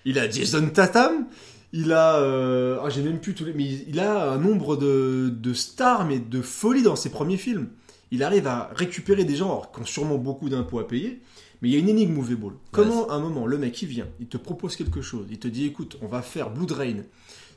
[0.07, 1.27] il a Jason Tatum,
[1.73, 4.77] il a, euh, ah, j'ai même plus tous les, mais il il a un nombre
[4.77, 7.69] de, de stars mais de folie dans ses premiers films.
[8.13, 11.21] Il arrive à récupérer des gens alors, qui ont sûrement beaucoup d'impôts à payer,
[11.61, 12.53] mais il y a une énigme Movie Ball.
[12.71, 15.49] Comment à un moment le mec il vient, il te propose quelque chose, il te
[15.49, 17.03] dit écoute, on va faire Blood Rain.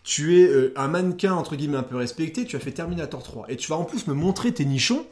[0.03, 3.45] Tu es euh, un mannequin entre guillemets un peu respecté, tu as fait Terminator 3
[3.49, 5.05] et tu vas en plus me montrer tes nichons.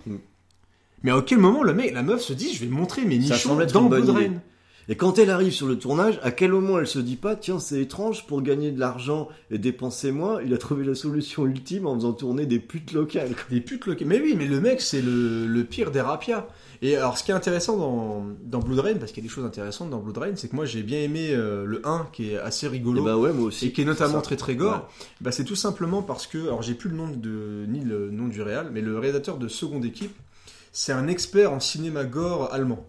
[1.03, 3.55] Mais à quel moment le mec, la meuf se dit je vais montrer mes nichons
[3.55, 4.09] dans Blood.
[4.09, 4.41] Rain
[4.89, 7.59] Et quand elle arrive sur le tournage, à quel moment elle se dit pas, tiens,
[7.59, 11.87] c'est étrange, pour gagner de l'argent et dépenser moins, il a trouvé la solution ultime
[11.87, 13.35] en faisant tourner des putes locales.
[13.35, 13.43] quoi.
[13.49, 14.07] Des putes locales.
[14.07, 16.47] Mais oui, mais le mec, c'est le, le pire des rapias.
[16.81, 19.33] Et alors, ce qui est intéressant dans, dans Blood Rain, parce qu'il y a des
[19.33, 22.31] choses intéressantes dans Blood Rain, c'est que moi j'ai bien aimé euh, le 1 qui
[22.31, 23.01] est assez rigolo.
[23.01, 23.67] Et bah ouais, moi aussi.
[23.67, 24.73] Et qui est notamment très très gore.
[24.73, 25.05] Ouais.
[25.21, 28.27] Bah, c'est tout simplement parce que, alors j'ai plus le nom de, ni le nom
[28.27, 30.15] du réal, mais le réalisateur de Seconde Équipe,
[30.71, 32.85] c'est un expert en cinéma gore allemand.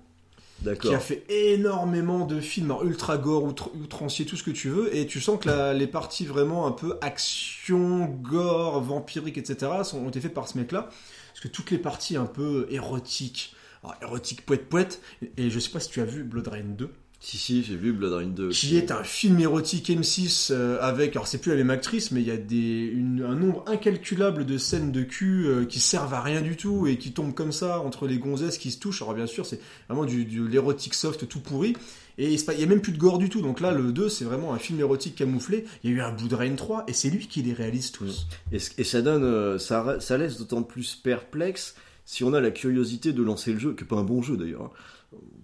[0.81, 4.69] Qui a fait énormément de films, alors ultra gore, outre, outrancier, tout ce que tu
[4.69, 9.73] veux, et tu sens que les parties vraiment un peu action, gore, vampirique, etc.
[9.85, 10.89] Sont, ont été faites par ce mec-là.
[11.29, 13.55] Parce que toutes les parties un peu érotiques,
[13.85, 15.01] alors, érotique poète poète,
[15.37, 16.91] et je sais pas si tu as vu Blood Rain 2
[17.21, 18.51] Si, si, j'ai vu Blood Rain 2.
[18.51, 22.21] qui est un film érotique M6 euh, avec, alors c'est plus la même actrice, mais
[22.21, 26.15] il y a des, une- un nombre incalculable de scènes de cul euh, qui servent
[26.15, 29.03] à rien du tout et qui tombent comme ça entre les gonzesses qui se touchent.
[29.03, 31.75] Alors bien sûr, c'est vraiment du, du l'érotique soft tout pourri.
[32.19, 33.43] Et il se pa- il y a même plus de gore du tout.
[33.43, 35.65] Donc là, le 2, c'est vraiment un film érotique camouflé.
[35.83, 38.29] Il y a eu un Blood Rain 3 et c'est lui qui les réalise tous.
[38.53, 41.75] Et, ce- et ça donne, euh, ça, ça laisse d'autant plus perplexe
[42.05, 44.37] si on a la curiosité de lancer le jeu, qui est pas un bon jeu
[44.37, 44.71] d'ailleurs, hein,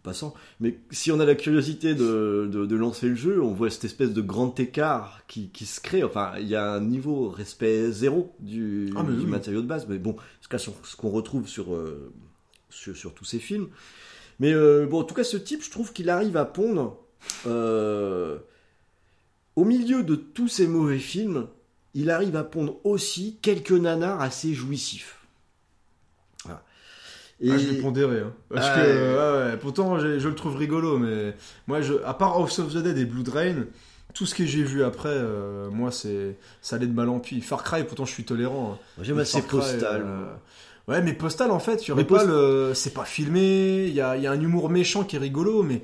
[0.05, 3.70] passant, mais si on a la curiosité de, de, de lancer le jeu, on voit
[3.70, 6.05] cette espèce de grand écart qui, qui se crée.
[6.05, 9.24] Enfin, il y a un niveau respect zéro du, Ah, du oui.
[9.26, 12.12] matériau de base, mais bon, ce qu'on retrouve sur, euh,
[12.70, 13.68] sur, sur tous ces films.
[14.39, 16.99] Mais euh, bon, en tout cas, ce type, je trouve qu'il arrive à pondre
[17.47, 18.39] euh,
[19.57, 21.47] au milieu de tous ces mauvais films,
[21.94, 25.23] il arrive à pondre aussi quelques nanars assez jouissifs.
[27.40, 27.60] Voilà.
[27.60, 28.20] Et- Ah, je l'ai pondéré.
[28.20, 28.32] Hein.
[28.48, 31.34] Parce Ah, que, euh, ouais, ouais, pourtant, je le trouve rigolo, mais
[31.66, 33.64] moi, je, à part House of the Dead et Blood Rain,
[34.14, 37.40] tout ce que j'ai vu après, euh, moi, c'est ça allait de mal en pis.
[37.40, 38.78] Far Cry, pourtant, je suis tolérant.
[38.98, 39.02] hein.
[39.02, 40.24] J'aime assez Cry, Postal, euh.
[40.86, 42.72] Ouais, mais Postal, en fait, pas Post- le.
[42.74, 45.62] C'est pas filmé, il y a, il y a un humour méchant qui est rigolo,
[45.62, 45.82] mais.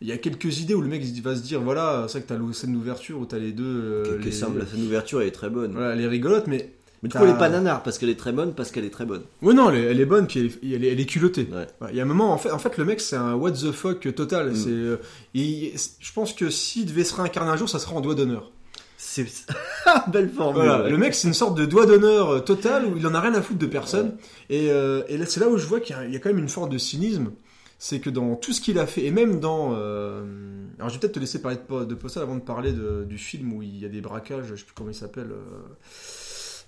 [0.00, 2.28] Il y a quelques idées où le mec va se dire voilà, c'est vrai que
[2.28, 4.18] t'as la scène d'ouverture où t'as les deux.
[4.22, 4.32] les...
[4.32, 5.72] semble- la scène d'ouverture elle est très bonne.
[5.72, 6.72] Voilà, elle est rigolote, mais.
[7.04, 8.90] Mais du coup, elle est pas nanar parce qu'elle est très bonne, parce qu'elle est
[8.90, 9.22] très bonne.
[9.42, 11.46] Ouais, non, elle est, elle est bonne, puis elle est, elle est, elle est culottée.
[11.52, 13.52] Ouais, Il y a un moment, en fait, en fait le mec, c'est un what
[13.52, 14.50] the fuck total.
[14.50, 14.54] Mm.
[14.56, 14.96] C'est, euh,
[15.34, 18.50] je pense que s'il devait se réincarner un jour, ça serait en doigt d'honneur.
[18.96, 19.26] C'est
[20.08, 20.30] belle.
[20.34, 20.90] Voilà, ouais.
[20.90, 23.34] Le mec, c'est une sorte de doigt d'honneur euh, total où il en a rien
[23.34, 24.16] à foutre de personne.
[24.48, 26.18] Et, euh, et là, c'est là où je vois qu'il y, a- il y a
[26.20, 27.32] quand même une forme de cynisme.
[27.78, 29.74] C'est que dans tout ce qu'il a fait, et même dans.
[29.76, 30.24] euh,
[30.78, 33.18] alors, je vais peut-être te laisser parler de, de Postal avant de parler de- du
[33.18, 35.32] film où il y a des braquages, je sais plus comment il s'appelle.
[35.32, 35.62] euh,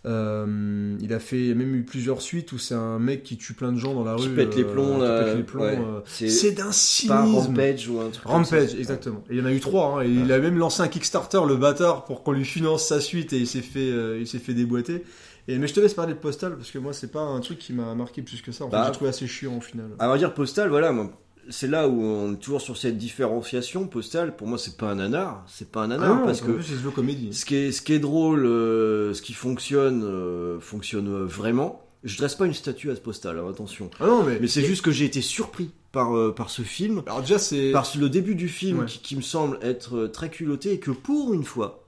[0.06, 3.72] euh, il a fait même eu plusieurs suites où c'est un mec qui tue plein
[3.72, 4.34] de gens dans la Qui rue.
[4.34, 5.78] pète les euh, plombs, qui pète les plombs, ouais.
[5.78, 7.12] euh, C'est d'un cynisme.
[7.14, 8.32] Rampage ou un truc comme.
[8.32, 9.24] Rampage, exactement.
[9.30, 9.98] Et il y en a eu trois.
[9.98, 13.00] hein, et il a même lancé un Kickstarter, le bâtard, pour qu'on lui finance sa
[13.00, 15.02] suite et il s'est fait, euh, il s'est fait déboîter.
[15.48, 17.58] Et, mais je te laisse parler de Postal parce que moi c'est pas un truc
[17.58, 18.64] qui m'a marqué plus que ça.
[18.64, 19.86] En fait, Bah, j'ai trouvé assez chiant au final.
[19.98, 21.10] À vrai dire, Postal, voilà, moi,
[21.48, 23.86] c'est là où on est toujours sur cette différenciation.
[23.86, 25.44] Postal, pour moi, c'est pas un nanar.
[25.48, 27.32] C'est pas un nanar Ah non, parce que plus, comédie.
[27.34, 31.82] ce qui est, ce qui est drôle, euh, ce qui fonctionne, euh, fonctionne euh, vraiment.
[32.04, 33.90] Je dresse pas une statue à ce Postal, hein, attention.
[34.00, 37.02] Ah non, mais, c'est juste que j'ai été surpris par, euh, par ce film.
[37.06, 37.72] Alors déjà, c'est.
[37.72, 38.86] Par le début du film Ouais.
[38.86, 41.84] qui, qui me semble être très culotté et que pour une fois,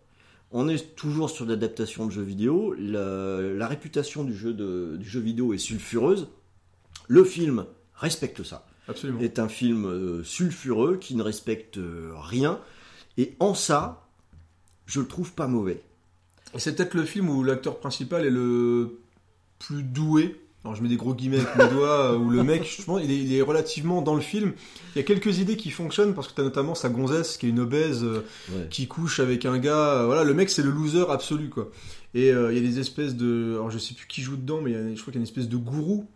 [0.51, 2.75] on est toujours sur l'adaptation de jeux vidéo.
[2.78, 6.28] La, la réputation du jeu, de, du jeu vidéo est sulfureuse.
[7.07, 8.67] Le film respecte ça.
[8.89, 9.20] Absolument.
[9.20, 12.58] Est un film euh, sulfureux qui ne respecte euh, rien.
[13.17, 14.07] Et en ça,
[14.86, 15.83] je le trouve pas mauvais.
[16.57, 19.00] C'est peut-être le film où l'acteur principal est le
[19.58, 20.41] plus doué.
[20.65, 23.10] Alors je mets des gros guillemets avec mes doigts, où le mec, je pense, il
[23.10, 24.52] est, il est relativement dans le film.
[24.94, 27.47] Il y a quelques idées qui fonctionnent parce que tu as notamment sa gonzesse qui
[27.47, 28.67] est une obèse euh, Ouais.
[28.70, 30.00] qui couche avec un gars.
[30.00, 31.70] euh, Voilà, le mec c'est le loser absolu quoi.
[32.15, 34.60] Et euh, il y a des espèces de, alors je sais plus qui joue dedans,
[34.62, 36.07] mais il y a- je crois qu'il y a une espèce de gourou.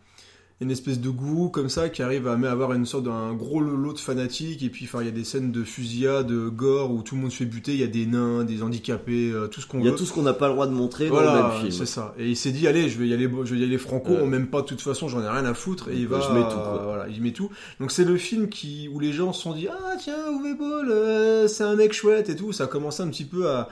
[0.62, 3.92] Une espèce de gourou comme ça qui arrive à avoir une sorte d'un gros lot
[3.92, 7.02] de fanatiques et puis enfin il y a des scènes de fusillade, de gore où
[7.02, 9.60] tout le monde se fait buter, il y a des nains, des handicapés, euh, tout
[9.60, 9.96] ce qu'on Il y a veut.
[9.96, 11.70] tout ce qu'on n'a pas le droit de montrer dans le même film.
[11.72, 12.14] c'est ça.
[12.16, 14.26] Et il s'est dit, allez, je vais y aller, je vais y aller franco, on
[14.26, 16.42] m'aime pas de toute façon, j'en ai rien à foutre, et il va, Je mets
[16.42, 16.82] tout, quoi.
[16.84, 17.50] voilà, il met tout.
[17.80, 20.90] Donc c'est le film qui, où les gens se sont dit, ah tiens, Uwe Boll,
[20.90, 23.68] euh, c'est un mec chouette et tout, ça a commencé un petit peu à,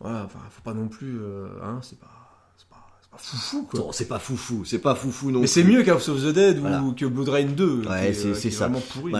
[0.00, 2.06] voilà, enfin, faut pas non plus, euh, hein, c'est pas,
[2.56, 3.80] c'est pas, c'est pas foufou, quoi.
[3.80, 6.58] Non, c'est pas foufou, c'est pas foufou non Mais c'est mieux qu'House of the Dead
[6.58, 6.82] Voilà.
[6.82, 7.80] ou que Blood Rain 2.
[7.82, 8.66] qui Ouais, est, c'est euh, c'est ça.
[8.68, 9.12] vraiment pourri.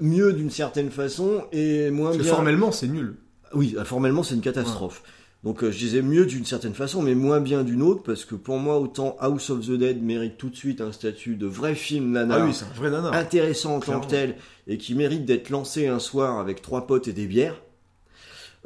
[0.00, 2.34] Mieux d'une certaine façon et moins Parce que bien.
[2.34, 3.16] formellement, c'est nul.
[3.54, 5.02] Oui, euh, formellement, c'est une catastrophe.
[5.44, 8.34] Donc, euh, je disais mieux d'une certaine façon, mais moins bien d'une autre, parce que
[8.34, 11.74] pour moi, autant House of the Dead mérite tout de suite un statut de vrai
[11.76, 12.40] film nanar.
[12.42, 13.12] Ah oui, un vrai nanar.
[13.14, 14.02] Intéressant en Clairement.
[14.02, 14.36] tant que tel,
[14.66, 17.60] et qui mérite d'être lancé un soir avec trois potes et des bières.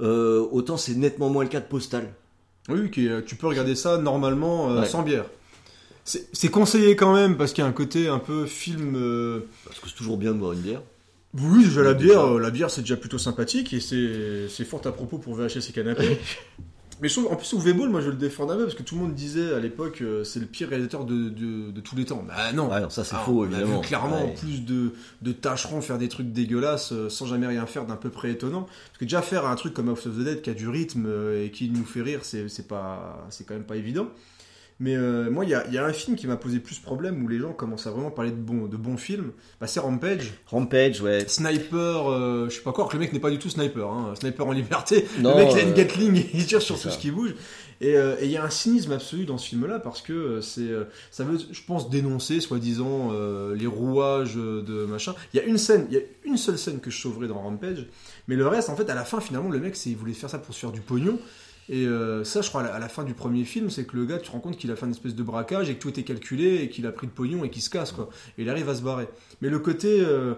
[0.00, 2.08] Euh, autant c'est nettement moins le cas de Postal.
[2.68, 4.86] Oui, qui, euh, tu peux regarder ça normalement euh, Ouais.
[4.86, 5.24] sans bière.
[6.04, 8.94] C'est conseillé quand même parce qu'il y a un côté un peu film.
[8.96, 10.82] euh, Parce que c'est toujours bien de boire une bière.
[11.38, 14.92] Oui, déjà la bière, la bière c'est déjà plutôt sympathique et c'est c'est fort à
[14.92, 16.18] propos pour VHS et canapé.
[17.02, 18.82] Mais je trouve, en plus, Uwe Boll, moi je le défendais un peu parce que
[18.84, 21.96] tout le monde disait à l'époque euh, c'est le pire réalisateur de, de, de tous
[21.96, 22.24] les temps.
[22.26, 23.80] Bah non, Ouais, non, ça c'est Ah, faux, on a évidemment.
[23.80, 24.34] vu clairement Ouais.
[24.38, 28.08] plus de, de tâcherons faire des trucs dégueulasses euh, sans jamais rien faire d'un peu
[28.08, 28.62] près étonnant.
[28.62, 31.06] Parce que déjà faire un truc comme House of the Dead qui a du rythme
[31.08, 34.06] euh, et qui nous fait rire, c'est c'est pas, c'est quand même pas évident.
[34.82, 37.28] Mais euh, moi, il y y a un film qui m'a posé plus problème où
[37.28, 39.30] les gens commencent à vraiment parler de bons, de bons films.
[39.60, 40.32] Bah, c'est Rampage.
[40.46, 41.24] Rampage, ouais.
[41.28, 43.88] Sniper, euh, je sais pas quoi, que le mec n'est pas du tout sniper.
[43.88, 44.14] Hein.
[44.18, 45.06] Sniper en liberté.
[45.20, 46.90] Non, le mec, il a une euh, Gatling et il tire sur tout ça.
[46.90, 47.36] ce qui bouge.
[47.80, 50.70] Et euh, et il y a un cynisme absolu dans ce film-là parce que c'est,
[51.12, 53.12] ça veut, je pense, dénoncer, soi-disant,
[53.54, 55.14] les rouages de machin.
[55.32, 57.38] Il y a une scène, il y a une seule scène que je sauverai dans
[57.38, 57.86] Rampage,
[58.26, 60.30] mais le reste, en fait, à la fin, finalement, le mec, c'est, il voulait faire
[60.30, 61.20] ça pour se faire du pognon.
[61.68, 64.18] Et euh, ça, je crois, à la, fin du premier film, c'est que le gars,
[64.18, 66.02] tu te rends compte qu'il a fait une espèce de braquage et que tout était
[66.02, 68.08] calculé et qu'il a pris le pognon et qu'il se casse, quoi.
[68.36, 69.08] Et il arrive à se barrer.
[69.40, 70.34] Mais le côté, euh,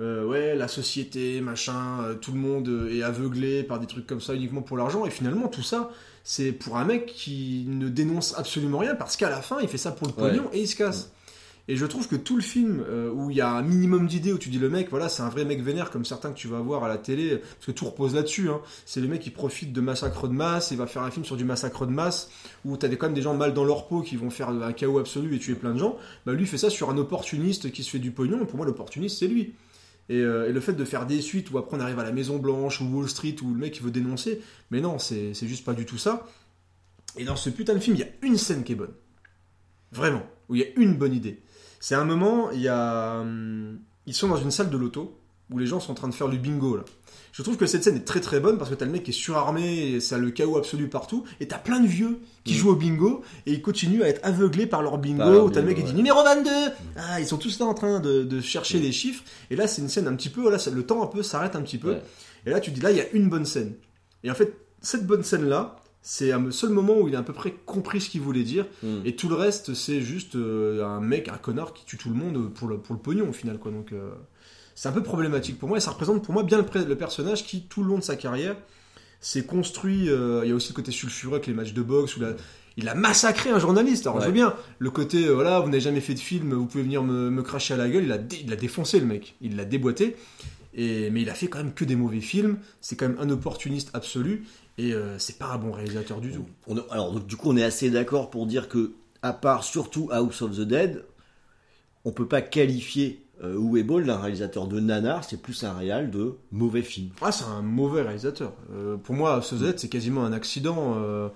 [0.00, 4.34] euh, ouais, la société, machin, tout le monde est aveuglé par des trucs comme ça
[4.34, 5.04] uniquement pour l'argent.
[5.04, 5.90] Et finalement, tout ça,
[6.22, 9.78] c'est pour un mec qui ne dénonce absolument rien parce qu'à la fin, il fait
[9.78, 10.30] ça pour le Ouais.
[10.30, 11.10] pognon et il se casse.
[11.70, 14.32] Et je trouve que tout le film euh, où il y a un minimum d'idées,
[14.32, 16.48] où tu dis le mec, voilà, c'est un vrai mec vénère comme certains que tu
[16.48, 18.48] vas voir à la télé, parce que tout repose là-dessus.
[18.48, 18.60] Hein.
[18.86, 21.36] C'est le mec qui profite de massacres de masse, il va faire un film sur
[21.36, 22.30] du massacre de masse,
[22.64, 24.72] où t'as des, quand même des gens mal dans leur peau qui vont faire un
[24.72, 25.98] chaos absolu et tuer plein de gens.
[26.24, 28.64] Bah lui fait ça sur un opportuniste qui se fait du pognon, et pour moi
[28.64, 29.52] l'opportuniste c'est lui.
[30.08, 32.12] Et, euh, et le fait de faire des suites où après on arrive à la
[32.12, 34.40] Maison Blanche ou Wall Street où le mec il veut dénoncer,
[34.70, 36.26] mais non, c'est juste pas du tout ça.
[37.18, 38.94] Et dans ce putain de film, il y a une scène qui est bonne.
[39.92, 40.22] Vraiment.
[40.48, 41.40] Où il y a une bonne idée.
[41.80, 43.20] C'est un moment, il y a.
[43.20, 45.18] hum, Ils sont dans une salle de loto
[45.50, 46.84] où les gens sont en train de faire du bingo là.
[47.32, 49.10] Je trouve que cette scène est très très bonne parce que t'as le mec qui
[49.12, 52.54] est surarmé et ça a le chaos absolu partout et t'as plein de vieux qui
[52.54, 55.18] jouent au bingo et ils continuent à être aveuglés par leur bingo.
[55.18, 56.50] Par leur où t'as le mec qui dit numéro 22
[56.96, 59.80] Ah, ils sont tous là en train de, de chercher les chiffres et là c'est
[59.80, 61.92] une scène un petit peu, voilà, ça- le temps un peu s'arrête un petit peu
[61.92, 62.02] Ouais.
[62.44, 63.74] et là tu dis là il y a une bonne scène.
[64.24, 67.22] Et en fait, cette bonne scène là, c'est un seul moment où il a à
[67.22, 68.98] peu près compris ce qu'il voulait dire Mm.
[69.04, 72.14] et tout le reste, c'est juste euh, un mec, un connard qui tue tout le
[72.14, 73.58] monde pour le, pour le pognon au final.
[73.58, 73.72] Quoi.
[73.72, 74.10] Donc, euh,
[74.74, 77.44] c'est un peu problématique pour moi et ça représente pour moi bien le, le personnage
[77.44, 78.56] qui, tout le long de sa carrière,
[79.20, 80.08] s'est construit.
[80.08, 82.36] euh, il y a aussi le côté sulfureux avec les matchs de boxe où la-
[82.76, 84.06] il a massacré un journaliste.
[84.06, 84.34] Alors, je veux Ouais.
[84.34, 87.42] bien, le côté, voilà, vous n'avez jamais fait de film, vous pouvez venir me, me
[87.42, 88.04] cracher à la gueule.
[88.04, 90.14] Il a, dé- il a défoncé le mec, il l'a déboîté.
[90.74, 92.58] Et, mais il a fait quand même que des mauvais films.
[92.80, 94.44] C'est quand même un opportuniste absolu.
[94.78, 96.46] Et euh, c'est pas un bon réalisateur du tout.
[96.66, 98.92] On alors donc, du coup on est assez d'accord pour dire que
[99.22, 101.04] à part surtout House of the Dead,
[102.04, 106.34] on peut pas qualifier euh, Uwe d'un réalisateur de nanar, c'est plus un réal de
[106.50, 107.10] mauvais film.
[107.20, 108.52] Ah, c'est un mauvais réalisateur.
[108.72, 111.28] Euh, pour moi, ce Z, c'est quasiment un accident euh,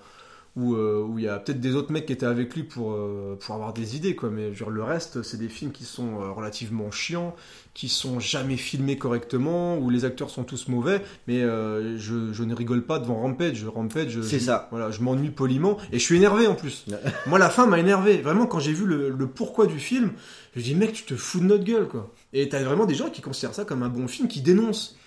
[0.55, 2.91] où euh, où il y a peut-être des autres mecs qui étaient avec lui pour,
[2.91, 4.29] euh, pour avoir des idées, quoi.
[4.29, 7.35] Mais genre, le reste, c'est des films qui sont euh, relativement chiants,
[7.73, 11.01] qui sont jamais filmés correctement, où les acteurs sont tous mauvais.
[11.27, 13.65] Mais je, je ne rigole pas devant Rampage.
[13.65, 14.67] Rampage, je- C'est je- ça.
[14.69, 16.85] Voilà, je m'ennuie poliment et je suis énervé en plus.
[17.25, 18.17] Moi, la fin m'a énervé.
[18.21, 20.11] Vraiment, quand j'ai vu le, le pourquoi du film,
[20.55, 22.13] je me dis, mec, tu te fous de notre gueule, quoi.
[22.31, 24.97] Et t'as vraiment des gens qui considèrent ça comme un bon film, qui dénoncent.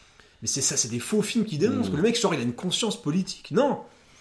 [0.43, 1.87] Mais c'est ça, c'est des faux films qui dénoncent.
[1.89, 1.93] Mmh.
[1.93, 3.53] Que le mec, genre, il a une conscience politique.
[3.53, 3.79] Non,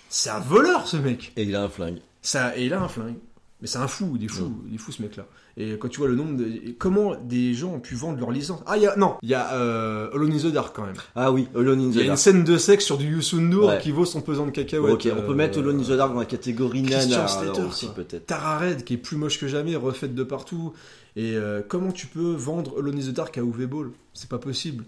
[0.09, 1.34] c'est un voleur, ce mec.
[1.38, 2.00] Et il a un flingue.
[2.22, 3.16] Ça, et il a un flingue.
[3.61, 5.25] Mais c'est un fou, il est fou, il est fou ce mec-là.
[5.58, 6.45] Et quand tu vois le nombre de...
[6.77, 8.59] Comment des gens ont pu vendre leur licence?
[8.67, 8.98] Ah, il y a...
[8.98, 10.95] Non, il y a euh, Alone in the Dark quand même.
[11.16, 12.19] Ah oui, Alone in the Il y a une Dark.
[12.19, 13.80] scène de sexe sur du Yusundur Ouais.
[13.82, 14.93] qui vaut son pesant de cacahuètes.
[14.93, 18.25] ok, on peut euh, mettre Alone in the Dark dans la catégorie alors aussi peut-être.
[18.25, 20.74] Tara Red qui est plus moche que jamais, refaite de partout.
[21.16, 24.40] Et euh, comment tu peux vendre Alone in the Dark à Uwe Ball C'est pas
[24.40, 24.84] possible.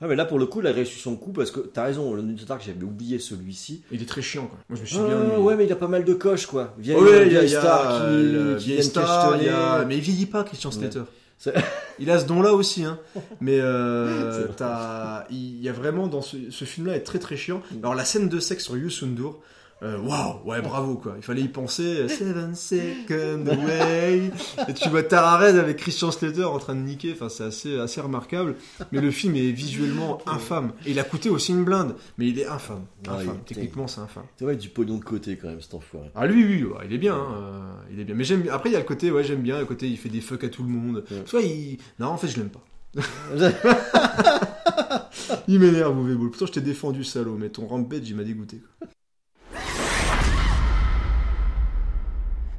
[0.00, 2.16] Ah mais là pour le coup, il a réussi son coup parce que t'as raison,
[2.16, 3.82] the Dark, j'avais oublié celui-ci.
[3.90, 4.58] Il est très chiant quoi.
[4.68, 5.36] Moi je me suis Ah, bien ennuyé.
[5.38, 6.74] ouais, mais il a pas mal de coches quoi.
[6.78, 8.06] Vieille, Ouais, il y a, star
[8.58, 11.02] qui, le star, il y a- mais il vieillit pas Christian Slater.
[12.00, 12.98] Il a ce don-là aussi, hein.
[13.40, 14.44] Mais euh,
[15.30, 17.62] il y a vraiment dans ce, ce film-là est très très chiant.
[17.80, 19.38] Alors la scène de sexe sur Yusundur,
[19.82, 21.14] euh, waouh, ouais, bravo quoi.
[21.16, 22.08] Il fallait y penser.
[22.08, 24.32] Seven seconds away.
[24.66, 27.12] Et tu vois Tara Red avec Christian Slater en train de niquer.
[27.12, 28.56] Enfin, c'est assez assez remarquable.
[28.90, 30.72] Mais le film est visuellement infâme.
[30.84, 32.86] Et il a coûté aussi une blinde, mais il est infâme.
[33.06, 33.38] Ah, Infâme.
[33.46, 34.24] Techniquement, c'est infâme.
[34.36, 36.10] C'est vrai, du pognon de côté quand même, cet enfoiré.
[36.16, 38.16] Ah lui, oui, ouais, il est bien, hein, euh, il est bien.
[38.16, 38.44] Mais j'aime.
[38.50, 40.42] Après, il y a le côté, ouais, j'aime bien le côté, il fait des fuck
[40.42, 41.04] à tout le monde.
[41.24, 42.64] Soit il, non, en fait, je l'aime pas.
[45.48, 46.30] il m'énerve, Uwe Boll.
[46.30, 48.60] Pourtant, je t'ai défendu, salaud, mais ton rampage, il m'a dégoûté.
[48.80, 48.88] quoi.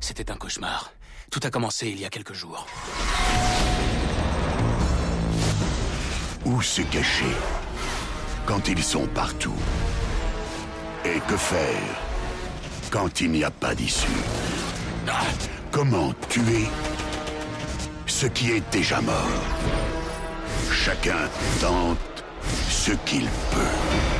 [0.09, 0.91] C'était un cauchemar.
[1.29, 2.65] Tout a commencé il y a quelques jours.
[6.45, 7.35] Où se cacher
[8.47, 9.53] quand ils sont partout?
[11.05, 11.95] Et que faire
[12.89, 14.07] quand il n'y a pas d'issue?
[15.69, 16.65] Comment tuer
[18.07, 19.43] ce qui est déjà mort?
[20.71, 21.29] Chacun
[21.61, 22.23] tente
[22.67, 24.18] ce qu'il peut.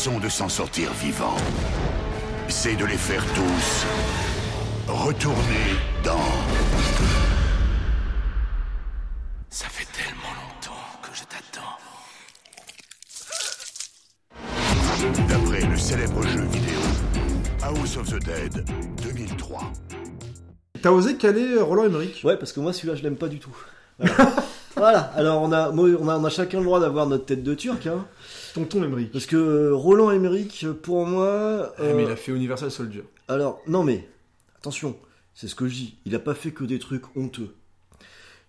[0.00, 1.36] Façon de s'en sortir vivant,
[2.48, 3.84] c'est de les faire tous
[4.88, 6.16] retourner dans...
[9.50, 11.76] Ça fait tellement longtemps que je t'attends.
[15.28, 16.80] D'après le célèbre jeu vidéo
[17.62, 18.64] House of the Dead
[19.02, 19.70] 2003.
[20.80, 22.24] T'as osé caler Roland Emmerich?
[22.24, 23.54] Ouais, parce que moi celui-là je l'aime pas du tout.
[23.98, 24.14] Voilà.
[24.76, 25.00] Voilà.
[25.14, 27.52] alors on a, moi, on a, on a chacun le droit d'avoir notre tête de
[27.52, 27.86] turc.
[27.86, 28.06] Hein.
[28.52, 29.12] Tonton Emmerich.
[29.12, 31.72] Parce que euh, Roland Emmerich, pour moi.
[31.78, 33.04] Ah, mais il euh, a fait Universal Soldier.
[33.28, 34.08] Alors, non mais,
[34.58, 34.96] attention,
[35.34, 35.94] c'est ce que je dis.
[36.06, 37.54] Il a pas fait que des trucs honteux.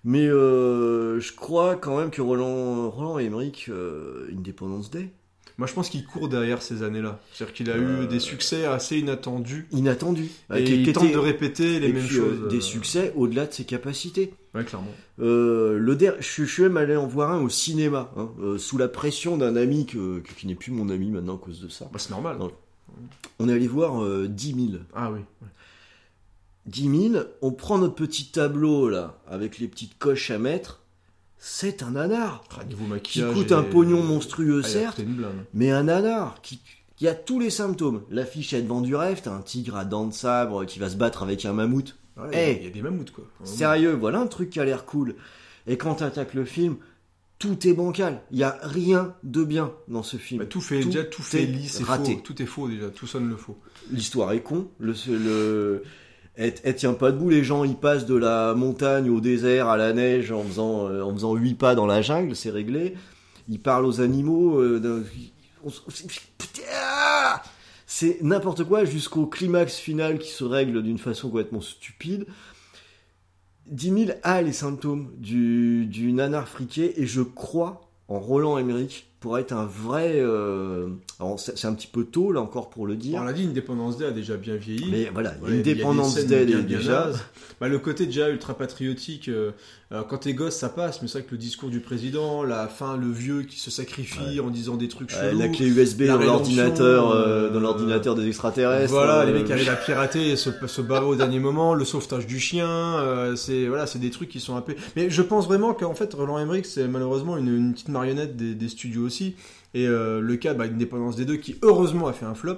[0.04, 5.10] Mais euh, je crois quand même que Roland, Roland Emmerich, euh, Independence Day,
[5.58, 7.20] Moi, je pense qu'il court derrière ces années-là.
[7.34, 9.68] C'est-à-dire qu'il a Euh, eu des succès assez inattendus.
[9.72, 10.30] inattendu.
[10.56, 12.48] Et Qui- il tente de répéter les et mêmes puis, euh, choses.
[12.50, 12.62] Des euh.
[12.62, 14.34] succès au-delà de ses capacités.
[14.54, 14.92] Ouais, clairement.
[15.20, 18.78] Euh, le der- je, suis- même allé en voir un au cinéma, hein, euh, sous
[18.78, 21.70] la pression d'un ami que, que- qui n'est plus mon ami maintenant à cause de
[21.70, 21.86] ça.
[21.92, 22.38] Bah, c'est normal.
[23.40, 24.84] On est allé voir euh, 10 000.
[24.94, 25.22] Ah oui.
[26.68, 30.82] 10 000, on prend notre petit tableau là, avec les petites coches à mettre.
[31.40, 32.44] C'est un nanar.
[32.60, 35.02] Ah, niveau Qui coûte et- un pognon monstrueux, Ah, certes,
[35.56, 36.60] mais un nanar qui,
[36.98, 38.04] qui a tous les symptômes.
[38.12, 40.98] L'affiche est devant du rêve, t'as un tigre à dents de sabre qui va se
[40.98, 41.96] battre avec un mammouth.
[42.18, 43.26] Ouais, Il y a des mammouths, quoi.
[43.44, 45.16] Sérieux, voilà un truc qui a l'air cool.
[45.68, 46.76] Et quand t'attaques le film,
[47.40, 48.22] tout est bancal.
[48.32, 50.40] Il y a rien de bien dans ce film.
[50.42, 52.16] Bah, tout fait, déjà, tout fait lisse, raté.
[52.16, 52.22] faux.
[52.24, 52.90] Tout est faux, déjà.
[52.90, 53.58] Tout sonne le faux.
[53.92, 54.68] L'histoire est con.
[54.80, 55.84] Le, le,
[56.36, 57.30] elle, elle tient pas debout.
[57.30, 61.02] Les gens, ils passent de la montagne au désert à la neige en faisant, euh,
[61.04, 62.96] en faisant huit pas dans la jungle, c'est réglé.
[63.50, 64.60] Ils parlent aux animaux.
[64.60, 65.04] euh,
[68.02, 72.26] c'est n'importe quoi jusqu'au climax final qui se règle d'une façon complètement stupide.
[73.68, 79.06] 10 000 a les symptômes du, du nanar friqué et je crois en Roland Emmerich
[79.20, 80.14] pour être un vrai.
[80.16, 80.90] euh,
[81.20, 83.22] alors c'est un petit peu tôt là encore pour le dire.
[83.22, 84.90] On l'a dit, Independence Day a déjà bien vieilli.
[84.90, 87.12] Mais voilà, Ouais, des Day bien, déjà.
[87.60, 89.52] Bah, le côté déjà ultra patriotique, euh,
[89.92, 92.68] euh, quand t'es gosse, ça passe, mais c'est vrai que le discours du président, la
[92.68, 95.38] fin, le vieux qui se sacrifie en disant des trucs chelous.
[95.38, 98.92] la clé USB la dans l'ordinateur, euh, euh, dans l'ordinateur des extraterrestres.
[98.92, 101.74] Voilà, euh, les mecs qui arrivent à pirater et se, se barrer au dernier moment,
[101.74, 104.76] le sauvetage du chien, euh, c'est voilà, c'est des trucs qui sont un peu.
[104.96, 108.56] Mais je pense vraiment qu'en fait, Roland Emmerich, c'est malheureusement une, une petite marionnette des,
[108.56, 109.36] des studios aussi.
[109.74, 112.56] Et euh, le cas bah, d'Indépendance des deux, qui heureusement a fait un flop,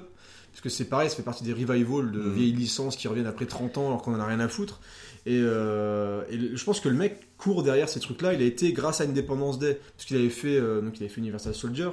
[0.51, 2.33] parce que c'est pareil, ça fait partie des revivals de Mhm.
[2.33, 4.79] vieilles licences qui reviennent après 30 ans alors qu'on en a rien à foutre.
[5.26, 8.34] Et, euh, et je pense que le mec court derrière ces trucs-là.
[8.34, 11.14] Il a été grâce à Independence Day, parce qu'il avait fait euh, donc il avait
[11.14, 11.90] fait Universal Soldier.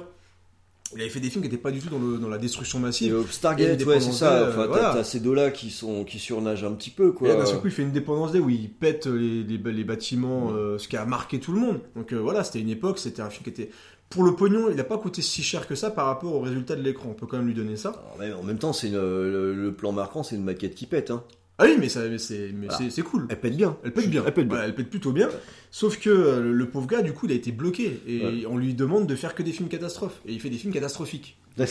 [0.93, 2.79] Il avait fait des films qui n'étaient pas du tout dans, le, dans la destruction
[2.79, 3.13] massive.
[3.13, 4.49] Et, euh, Stargate, ouais, c'est ça.
[4.49, 4.91] Enfin, t'as- voilà.
[4.93, 7.29] t'as ces deux-là qui sont qui surnagent un petit peu, quoi.
[7.29, 9.83] Et d'un seul coup, il fait une Independence Day où il pète les, les, les
[9.85, 11.79] bâtiments, euh, ce qui a marqué tout le monde.
[11.95, 13.69] Donc voilà, c'était une époque, c'était un film qui était.
[14.09, 16.75] Pour le pognon, il n'a pas coûté si cher que ça par rapport au résultat
[16.75, 17.07] de l'écran.
[17.11, 18.03] On peut quand même lui donner ça.
[18.19, 21.09] Mais en même temps, c'est le plan marquant, c'est une maquette qui pète.
[21.11, 21.23] Hein.
[21.63, 22.77] Ah oui, mais, ça, mais c'est mais Voilà.
[22.77, 23.27] c'est- c'est cool.
[23.29, 23.77] Elle pète bien.
[23.83, 24.23] Elle pète bien.
[24.25, 24.55] Elle pète bien.
[24.55, 25.29] Voilà, elle pète plutôt bien.
[25.69, 28.01] Sauf que euh, le, le pauvre gars, du coup, il a été bloqué.
[28.07, 28.45] Et Ouais.
[28.49, 30.19] on lui demande de faire que des films catastrophes.
[30.25, 31.37] Et il fait des films catastrophiques.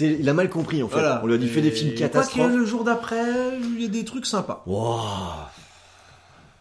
[0.00, 0.94] Il a mal compris en fait.
[0.94, 1.20] Voilà.
[1.24, 2.52] On lui a dit fais des films Quoi catastrophes.
[2.52, 4.62] ait le jour d'après, il y a des trucs sympas.
[4.66, 5.00] Wow.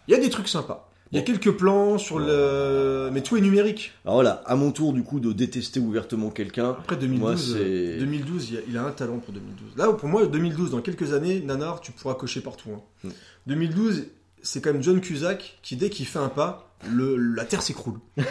[0.08, 0.89] Il y a des trucs sympas.
[1.12, 3.10] Il y a quelques plans sur le.
[3.12, 3.94] Mais tout est numérique.
[4.06, 6.70] Alors voilà, à mon tour du coup de détester ouvertement quelqu'un.
[6.72, 9.76] Après 2012, Moi, euh, c'est 2012 il, a, il a un talent pour 2012.
[9.76, 12.70] Là, pour moi, 2012, dans quelques années, Nanar, tu pourras cocher partout.
[12.76, 12.82] hein.
[13.04, 13.10] Mm.
[13.48, 14.06] 2012,
[14.44, 18.00] c'est quand même John Cusack qui, dès qu'il fait un pas, le, la terre s'écroule.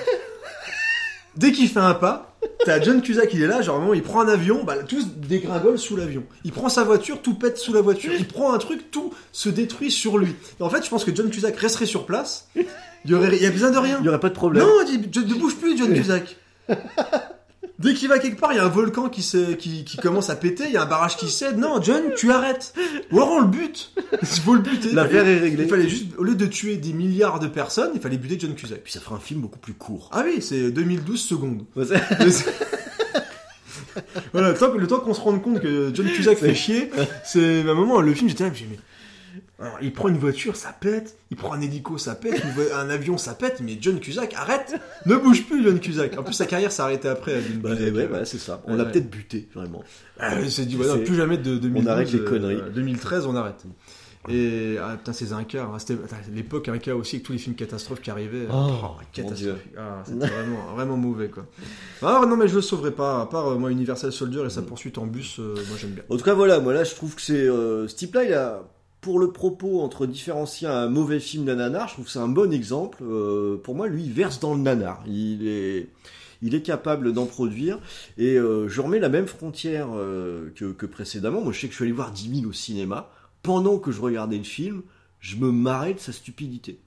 [1.37, 2.28] dès qu'il fait un pas,
[2.65, 5.07] t'as John Cusack, il est là, genre, vraiment, il prend un avion, bah, tout se
[5.07, 6.25] dégringole sous l'avion.
[6.45, 8.13] Il prend sa voiture, tout pète sous la voiture.
[8.17, 10.35] Il prend un truc, tout se détruit sur lui.
[10.61, 12.49] Et en fait, je pense que John Cusack resterait sur place.
[12.57, 13.99] Il y aurait, il y a besoin de rien.
[14.01, 14.65] Il y aurait pas de problème.
[14.65, 16.37] Non, il dit, ne bouge plus, John Cusack.
[17.79, 20.31] Dès qu'il va quelque part, il y a un volcan qui, se, qui, qui commence
[20.31, 21.59] à péter, il y a un barrage qui cède.
[21.59, 22.75] Non, John, tu arrêtes.
[23.13, 23.93] Ou alors on le bute.
[24.21, 24.91] Il faut le buter.
[24.93, 25.65] L'affaire est réglée.
[25.65, 28.55] Il fallait juste, au lieu de tuer des milliards de personnes, il fallait buter John
[28.55, 28.83] Cusack.
[28.83, 30.11] Puis ça fera un film beaucoup plus court.
[30.13, 31.65] Ah oui, c'est 2012 secondes.
[34.33, 36.91] Voilà, le temps, qu'on se rende compte que John Cusack fait chier,
[37.25, 38.79] c'est à un moment, le film, j'étais là, mais.
[39.61, 41.19] Alors, il prend une voiture, ça pète.
[41.33, 42.41] Il prend un hélico, ça pète.
[42.75, 43.61] Un avion, ça pète.
[43.61, 46.17] Mais John Cusack, arrête Ne bouge plus, John Cusack.
[46.17, 47.35] En plus, sa carrière s'est arrêtée après.
[47.35, 47.95] à Bah, Cusack.
[47.95, 48.63] ouais, ouais, c'est ça.
[48.67, 48.93] On Ouais, l'a ouais.
[48.93, 49.83] peut-être buté, vraiment.
[50.21, 51.85] Ah, il s'est dit, plus jamais de 2012.
[51.85, 52.63] On arrête les euh, conneries.
[52.73, 53.65] 2013, on arrête.
[54.29, 55.97] Et ah, putain, ces Incas, hein, c'était
[56.35, 58.47] l'époque Inca aussi, avec tous les films catastrophes qui arrivaient.
[58.53, 59.73] Oh, catastrophique.
[59.77, 61.47] Ah, c'était vraiment, vraiment mauvais, quoi.
[62.03, 63.23] Ah non, mais je le sauverai pas.
[63.23, 66.03] À part, euh, moi, Universal Soldier et sa poursuite en bus, euh, moi, j'aime bien.
[66.11, 67.49] En tout cas, voilà, moi là, je trouve que c'est.
[67.49, 68.63] euh, ce type-là, il a.
[69.01, 72.29] Pour le propos entre différencier un mauvais film d'un nanar, je trouve que c'est un
[72.29, 72.99] bon exemple.
[73.03, 75.03] Euh, pour moi, lui, il verse dans le nanar.
[75.07, 75.89] Il est.
[76.41, 77.81] Il est capable d'en produire
[78.17, 81.41] et euh, je remets la même frontière euh, que, que précédemment.
[81.41, 83.11] Moi, je sais que je suis allé voir 10 000 au cinéma.
[83.43, 84.83] Pendant que je regardais le film,
[85.19, 86.79] je me marrais de sa stupidité.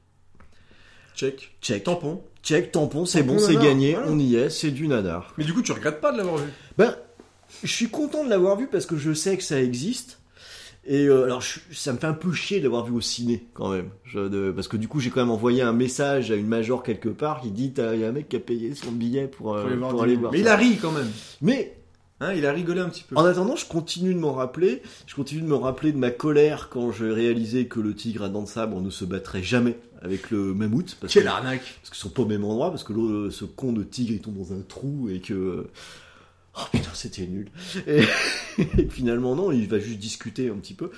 [1.15, 1.51] Check.
[1.61, 1.83] Check.
[1.83, 2.23] Tampon.
[2.43, 4.09] Check, tampon, c'est bon, c'est gagné, voilà.
[4.09, 5.33] on y est, c'est du nanar.
[5.37, 6.49] Mais du coup, tu regrettes pas de l'avoir vu?
[6.77, 6.95] Ben,
[7.61, 10.20] je suis content de l'avoir vu parce que je sais que ça existe.
[10.85, 13.45] Et euh, alors, je- ça me fait un peu chier de l'avoir vu au ciné
[13.53, 13.89] quand même.
[14.03, 16.81] Je- de- parce que du coup, j'ai quand même envoyé un message à une major
[16.81, 19.53] quelque part qui dit il y a un mec qui a payé son billet pour,
[19.55, 21.09] euh, Pour aller voir pour des- aller voir Mais il a ri quand même.
[21.41, 21.77] Mais
[22.23, 23.15] Hein, il a rigolé un petit peu.
[23.17, 24.83] en attendant, je continue de m'en rappeler.
[25.07, 28.29] Je continue de me rappeler de ma colère quand je réalisais que le tigre à
[28.29, 30.97] dents de sabre ne se battrait jamais avec le mammouth.
[31.01, 33.71] Parce Quelle que- arnaque Parce qu'ils sont pas au même endroit, parce que ce con
[33.73, 35.65] de tigre il tombe dans un trou et que.
[36.57, 37.49] Oh putain, c'était nul.
[37.87, 38.01] Et,
[38.57, 40.91] et finalement, non, il va juste discuter un petit peu.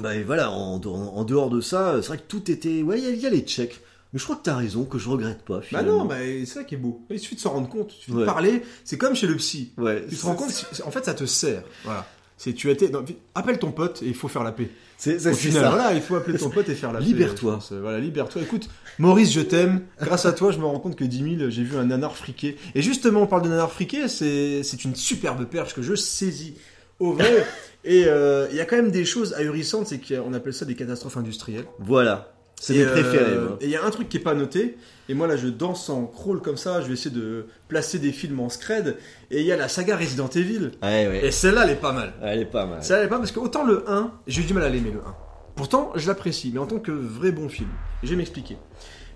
[0.00, 2.82] Bah et voilà, en, en- dehors de ça, c'est vrai que tout était.
[2.82, 3.80] Ouais, il y a- il y, a les tchèques.
[4.12, 5.56] Mais je crois que t'as raison, que je regrette pas.
[5.58, 5.98] Bah Finalement.
[6.00, 7.04] non, bah, c'est ça qui est beau.
[7.10, 8.24] Il suffit de se rendre compte, il suffit de Ouais.
[8.26, 8.62] parler.
[8.84, 9.72] C'est comme chez le psy.
[9.78, 10.50] Ouais, Tu te rends compte,
[10.84, 11.62] en fait, ça te sert.
[11.84, 12.06] Voilà.
[12.36, 12.90] C'est tu as été.
[12.90, 14.68] non, appelle ton pote et il faut faire la paix.
[14.98, 15.30] C'est ça.
[15.70, 17.04] voilà, il faut appeler ton pote et faire la paix.
[17.04, 17.58] Libère-toi.
[17.70, 18.42] Voilà, libère-toi.
[18.42, 19.82] Écoute, Maurice, je t'aime.
[20.00, 22.56] Grâce à toi, je me rends compte que 10 000, j'ai vu un nanar friqué.
[22.74, 26.54] Et justement, on parle de nanar friqué, c'est c'est une superbe perche que je saisis
[26.98, 27.46] au vrai.
[27.84, 30.74] et euh, il y a quand même des choses ahurissantes, c'est qu'on appelle ça des
[30.74, 31.66] catastrophes industrielles.
[31.78, 32.35] Voilà.
[32.60, 33.38] C'est mes euh, préférés.
[33.38, 33.58] moi.
[33.60, 34.76] Et il y a un truc qui est pas noté.
[35.08, 36.80] Et moi là, je danse en crawl comme ça.
[36.80, 38.96] Je vais essayer de placer des films en scred.
[39.30, 40.72] Et il y a la saga Resident Evil.
[40.82, 41.26] Ouais, ouais.
[41.26, 42.14] Et celle-là, elle est pas mal.
[42.22, 42.82] Elle est pas mal.
[42.82, 44.68] Celle-là, elle est pas mal parce que autant le 1, j'ai eu du mal à
[44.68, 45.14] l'aimer le 1.
[45.54, 47.68] Pourtant, je l'apprécie, mais en tant que vrai bon film.
[48.02, 48.58] Et je vais m'expliquer.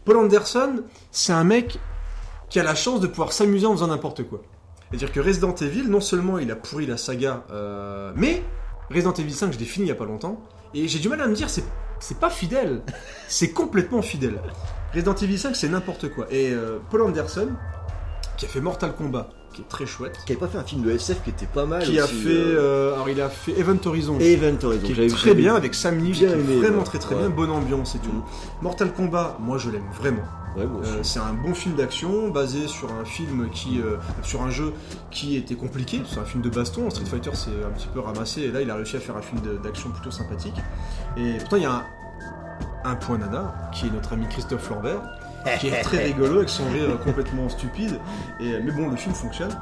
[0.04, 1.78] Paul Anderson, c'est un mec
[2.48, 4.42] qui a la chance de pouvoir s'amuser en faisant n'importe quoi.
[4.90, 8.42] C'est-à-dire que Resident Evil, non seulement il a pourri la saga, euh, mais
[8.90, 10.42] Resident Evil 5, je l'ai fini il y a pas longtemps,
[10.74, 11.62] et j'ai du mal à me dire, c'est,
[12.00, 12.82] c'est pas fidèle.
[13.28, 14.40] c'est complètement fidèle.
[14.94, 16.26] Resident Evil 5, c'est n'importe quoi.
[16.30, 17.48] Et euh, Paul Anderson,
[18.36, 20.82] qui a fait Mortal Kombat, qui est très chouette, Qui avait pas fait un film
[20.82, 21.82] de SF qui était pas mal.
[21.84, 24.82] qui a fait, euh, euh, alors il a fait Event Horizon, Event Horizon.
[24.86, 27.20] qui est très bien avec Sam Neill, qui est vraiment très très Ouais.
[27.22, 28.10] bien, bonne ambiance et tout.
[28.12, 28.22] Mhm.
[28.62, 30.22] Mortal Kombat, moi je l'aime vraiment.
[30.56, 30.64] Ouais.
[30.64, 34.72] Euh, c'est un bon film d'action basé sur un film qui, euh, sur un jeu
[35.10, 36.02] qui était compliqué.
[36.08, 36.90] C'est un film de baston.
[36.90, 39.22] Street Fighter c'est un petit peu ramassé et là il a réussi à faire un
[39.22, 40.56] film d'action plutôt sympathique.
[41.16, 41.84] Et pourtant il y a un,
[42.84, 45.02] un point nana qui est notre ami Christophe Lambert
[45.58, 48.00] qui est très rigolo avec son rire complètement stupide.
[48.40, 49.56] Et, mais bon le film fonctionne.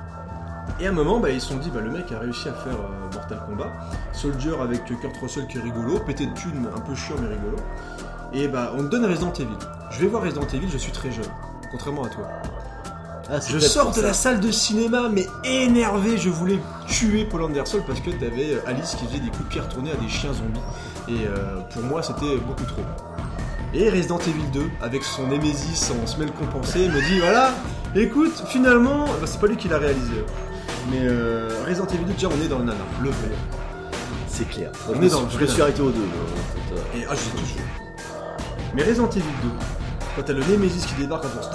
[0.81, 2.53] Et à un moment, bah, ils se sont dit, bah, le mec a réussi à
[2.53, 3.73] faire euh, Mortal Kombat.
[4.13, 7.57] Soldier avec Kurt Russell qui est rigolo, pété de thunes, un peu chiant mais rigolo.
[8.33, 9.49] Et bah, on te donne Resident Evil.
[9.91, 11.25] Je vais voir Resident Evil, je suis très jeune,
[11.71, 12.29] contrairement à toi.
[13.31, 14.03] Ah, Je sors de ça.
[14.03, 18.61] la salle de cinéma, mais énervé, je voulais tuer Paul Anderson parce que t'avais euh,
[18.67, 20.61] Alice qui faisait des coups de à des chiens zombies.
[21.09, 22.81] Et euh, pour moi, c'était beaucoup trop.
[23.75, 27.53] Et Resident Evil 2, avec son Nemesis en semelle compensée, me dit voilà,
[27.95, 30.25] écoute, finalement, bah, c'est pas lui qui l'a réalisé.
[30.91, 33.29] Mais euh, Resident Evil 2, déjà, on est dans le nanar, le vrai.
[34.27, 34.71] C'est clair.
[34.89, 35.63] On je est me dans suis- le je vrai me suis nanar.
[35.67, 36.01] arrêté au 2.
[36.01, 36.99] en fait, euh.
[36.99, 37.63] Et ah, j'ai tout joué.
[38.79, 39.49] Mais Resident Evil 2,
[40.15, 41.49] quand t'as le Nemesis qui débarque en force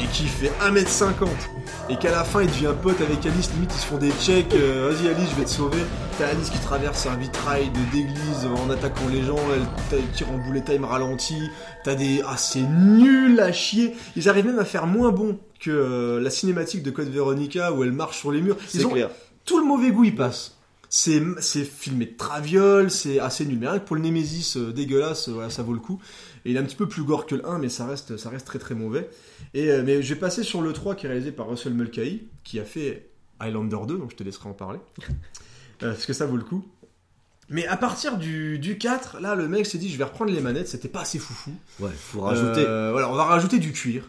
[0.00, 1.26] et qui fait 1m50
[1.90, 4.54] et qu'à la fin il devient pote avec Alice, limite ils se font des checks,
[4.54, 5.78] euh, vas-y Alice je vais te sauver.
[6.16, 9.34] T'as Alice qui traverse un vitrail de d'église en attaquant les gens,
[9.90, 11.50] elle tire en bullet time ralenti,
[11.82, 12.22] t'as des...
[12.24, 16.30] Ah c'est nul à chier Ils arrivent même à faire moins bon que euh, la
[16.30, 18.56] cinématique de Code Veronica où elle marche sur les murs.
[18.72, 19.10] Ils C'est ont- clair.
[19.44, 20.57] Tout le mauvais goût y passe.
[20.90, 23.58] C'est, c'est filmé de traviole, c'est assez nul.
[23.58, 26.00] Mais rien que pour le Nemesis euh, dégueulasse, euh, voilà, ça vaut le coup.
[26.44, 28.30] Et il est un petit peu plus gore que le 1, mais ça reste, ça
[28.30, 29.10] reste très très mauvais.
[29.52, 32.28] Et, euh, mais je vais passer sur le 3 qui est réalisé par Russell Mulcahy,
[32.42, 34.78] qui a fait Highlander 2, donc je te laisserai en parler.
[35.78, 36.64] Parce que ça vaut le coup.
[37.50, 40.40] Mais à partir du, du 4, là, le mec s'est dit, je vais reprendre les
[40.40, 41.52] manettes, c'était pas assez foufou.
[41.80, 42.62] Ouais, faut rajouter.
[42.64, 44.04] Voilà, on va rajouter du cuir.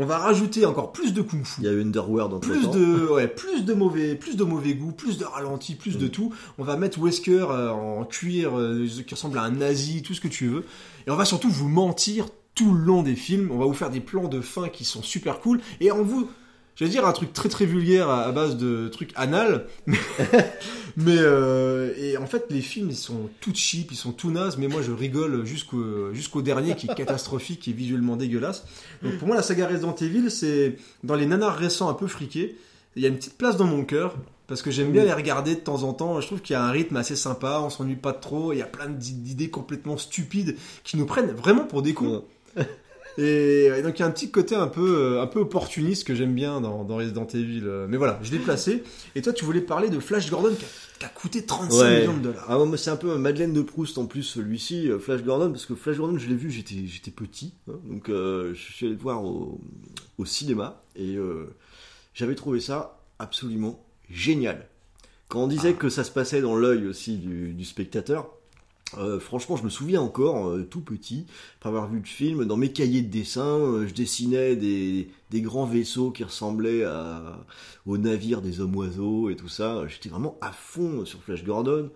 [0.00, 2.70] On va rajouter encore plus de kung fu Il y a eu Underworld entre plus
[2.70, 5.98] de ouais, plus de mauvais plus de mauvais goût plus de ralenti plus Mm.
[5.98, 6.32] de tout.
[6.56, 10.20] On va mettre Wesker euh, en cuir euh, qui ressemble à un nazi tout ce
[10.20, 10.64] que tu veux.
[11.06, 13.50] Et on va surtout vous mentir tout le long des films.
[13.52, 15.60] On va vous faire des plans de fin qui sont super cool.
[15.80, 16.28] Et on vous
[16.78, 19.98] je vais dire un truc très très vulgaire à, base de trucs anal mais,
[20.96, 24.56] mais euh, et en fait les films ils sont tout cheap ils sont tout nazes
[24.56, 28.64] mais moi je rigole jusqu'au jusqu'au dernier qui est catastrophique qui est visuellement dégueulasse
[29.02, 32.56] donc pour moi la saga Resident Evil c'est dans les nanars récents un peu friqués
[32.98, 34.16] il y a une petite place dans mon cœur.
[34.48, 36.20] Parce que j'aime bien les regarder de temps en temps.
[36.20, 38.52] Je trouve qu'il y a un rythme assez sympa, on s'ennuie pas trop.
[38.54, 42.24] Il y a plein d'idées complètement stupides qui nous prennent vraiment pour des cons.
[43.18, 46.04] Et et donc il y a un petit côté un peu, euh, un peu opportuniste
[46.06, 47.62] que j'aime bien dans, dans Resident Evil.
[47.66, 48.82] euh, Mais voilà, je l'ai placé.
[49.14, 50.68] Et toi, tu voulais parler de Flash Gordon qui a,
[51.00, 52.00] qui a coûté 35 Ouais.
[52.00, 52.46] millions de dollars.
[52.48, 55.66] Ah, c'est un peu ma Madeleine de Proust en plus, celui-ci, euh, Flash Gordon, parce
[55.66, 58.94] que Flash Gordon, je l'ai vu, j'étais, j'étais petit, hein, donc euh, je suis allé
[58.94, 59.60] le voir au,
[60.18, 61.46] au cinéma, et euh,
[62.14, 64.68] j'avais trouvé ça absolument génial.
[65.28, 68.30] Quand on disait que ça se passait dans l'œil aussi du, du spectateur,
[68.96, 71.26] euh, franchement, je me souviens encore, euh, tout petit,
[71.56, 75.42] après avoir vu le film, dans mes cahiers de dessin, euh, je dessinais des, des
[75.42, 77.38] grands vaisseaux qui ressemblaient à,
[77.86, 79.86] aux navires des hommes oiseaux et tout ça.
[79.88, 81.90] J'étais vraiment à fond sur Flash Gordon.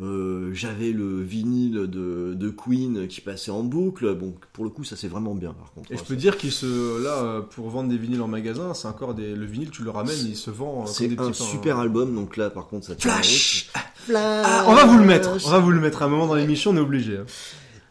[0.00, 4.14] Euh, J'avais le vinyle de, de Queen qui passait en boucle.
[4.14, 5.90] Bon, pour le coup, ça c'est vraiment bien par contre.
[5.92, 9.14] Et je peux dire qu'il se, là, pour vendre des vinyles en magasin, c'est encore
[9.14, 12.48] des, le vinyle, tu le ramènes, il se vend C'est un super album, donc là
[12.50, 13.70] par contre ça Flash.
[13.96, 16.28] Flash Ah, on va vous le mettre, on va vous le mettre à un moment
[16.28, 17.16] dans l'émission, on est obligé.
[17.16, 17.24] hein.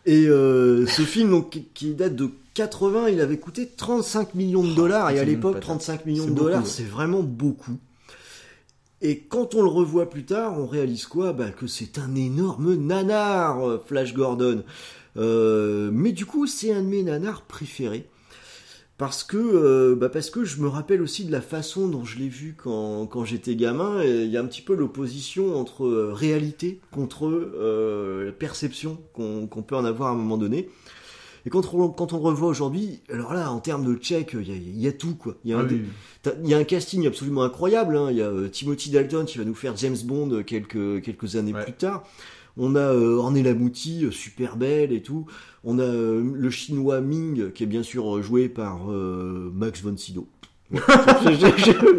[0.06, 4.74] Et euh, ce film donc, qui- date de 80, il avait coûté 35 millions de
[4.74, 5.12] dollars.
[5.12, 5.64] et à l'époque, patate.
[5.68, 7.78] 35 millions de dollars, c'est vraiment beaucoup.
[9.02, 11.34] Et quand on le revoit plus tard, on réalise quoi?
[11.34, 14.64] Bah, Que c'est un énorme nanar, euh, Flash Gordon.
[15.18, 18.08] Euh, mais du coup, c'est un de mes nanars préférés.
[18.98, 22.18] Parce que, euh, bah parce que je me rappelle aussi de la façon dont je
[22.18, 24.04] l'ai vu quand, j'étais gamin.
[24.04, 29.76] Il y a un petit peu l'opposition entre euh, réalité contre euh, perception qu'on peut
[29.76, 30.70] en avoir à un moment donné.
[31.48, 34.52] Et quand on, quand on revoit aujourd'hui, alors là, en termes de check, il y
[34.52, 35.38] a, y a tout quoi.
[35.46, 35.66] Il y a, un,
[36.26, 36.50] Ah oui.
[36.50, 37.96] y a un casting absolument incroyable.
[37.96, 38.08] hein.
[38.12, 41.38] Il y a euh, Timothy Dalton qui va nous faire James Bond euh, quelques, quelques
[41.38, 42.04] années plus tard.
[42.58, 45.26] On a euh, Ornella Muti, euh, super belle et tout.
[45.64, 50.28] On a le chinois Ming, qui est bien sûr joué par Max von Sydow.
[50.70, 50.82] Ouais.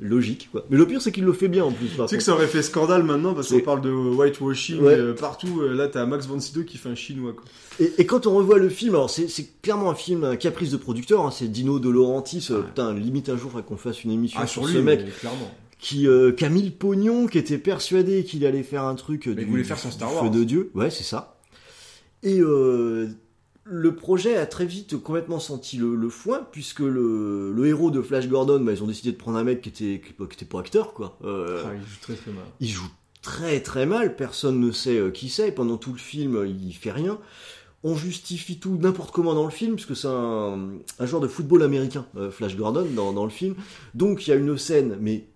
[0.00, 0.64] Logique, quoi.
[0.68, 1.88] Mais le pire, c'est qu'il le fait bien en plus.
[1.88, 4.94] Tu sais que ça aurait fait scandale maintenant parce qu'on parle de whitewashing Ouais.
[4.94, 5.60] euh, partout.
[5.62, 7.32] euh, Là, t'as Max von Sydow qui fait un chinois.
[7.32, 7.44] Quoi.
[7.80, 9.26] Et, et quand on revoit le film, alors c'est
[9.62, 13.28] clairement un film, un caprice de producteur, hein, c'est Dino De Laurentiis, euh, putain, limite
[13.28, 15.04] un jour qu'on fasse une émission Ah, sur, ce mec.
[15.20, 15.50] clairement.
[15.78, 19.26] Qui, euh, qui a mis le pognon, qui était persuadé qu'il allait faire un truc
[19.26, 20.30] Mais il du, voulait faire son Star feu Wars.
[20.30, 20.70] de Dieu.
[20.74, 21.40] Ouais, c'est ça.
[22.22, 23.08] Et euh,
[23.64, 28.02] le projet a très vite complètement senti le, le foin, puisque le, le héros de
[28.02, 30.44] Flash Gordon, bah, ils ont décidé de prendre un mec qui était, qui, qui était
[30.44, 31.16] pas acteur, quoi.
[31.24, 32.44] Euh, Ah, il joue très très mal.
[32.60, 32.88] il joue
[33.22, 36.72] très très mal, personne ne sait euh, qui c'est, pendant tout le film, euh, il
[36.72, 37.18] fait rien.
[37.84, 41.62] On justifie tout n'importe comment dans le film, puisque c'est un, un joueur de football
[41.62, 43.54] américain, Flash Gordon, dans, dans le film.
[43.94, 45.26] Donc il y a une scène, mais,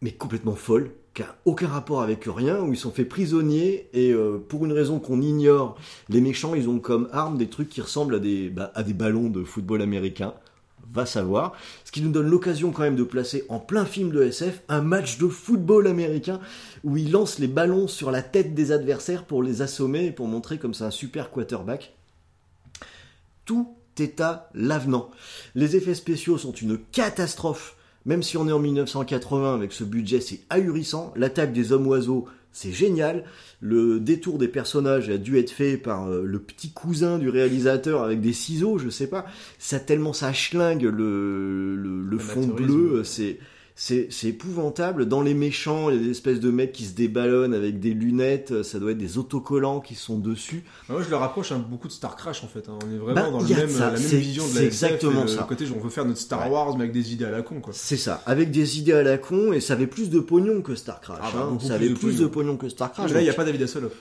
[0.00, 4.38] mais complètement folle, qui aucun rapport avec rien, où ils sont faits prisonniers, et euh,
[4.48, 5.76] pour une raison qu'on ignore,
[6.08, 8.94] les méchants, ils ont comme arme des trucs qui ressemblent à des, bah, à des
[8.94, 10.34] ballons de football américain
[10.92, 11.52] va savoir.
[11.84, 14.82] Ce qui nous donne l'occasion quand même de placer en plein film de SF un
[14.82, 16.40] match de football américain
[16.84, 20.26] où il lance les ballons sur la tête des adversaires pour les assommer et pour
[20.26, 21.94] montrer comme c'est un super quarterback.
[23.44, 25.10] Tout est à l'avenant.
[25.54, 27.76] Les effets spéciaux sont une catastrophe.
[28.06, 31.12] Même si on est en 1980 avec ce budget, c'est ahurissant.
[31.16, 33.24] L'attaque des hommes oiseaux, c'est génial.
[33.60, 38.02] Le détour des personnages a dû être fait par euh, le petit cousin du réalisateur
[38.02, 39.26] avec des ciseaux, je sais pas.
[39.58, 43.38] Ça tellement ça schlingue le, le, le fond bleu, euh, c'est
[43.82, 45.06] c'est épouvantable.
[45.08, 47.94] Dans les méchants, il y a des espèces de mecs qui se déballonnent avec des
[47.94, 48.62] lunettes.
[48.62, 50.64] Ça doit être des autocollants qui sont dessus.
[50.86, 52.68] Bah, moi, je le rapproche un, beaucoup de Star Crash en fait.
[52.68, 52.78] hein.
[52.86, 55.22] On est vraiment Bah, dans le même, la même vision de la c'est et exactement
[55.22, 55.44] le ça.
[55.48, 56.50] côté, on veut faire notre Star Ouais.
[56.50, 57.72] Wars mais avec des idées à la con quoi.
[57.74, 60.74] C'est ça, avec des idées à la con, et ça avait plus de pognon que
[60.74, 61.18] Star Crash.
[61.22, 61.58] Ah bah, hein.
[61.60, 62.22] Ça plus avait de plus pognon.
[62.22, 63.08] de pognon que Star Crash.
[63.08, 63.94] Mais là, il n'y a pas David Hasselhoff.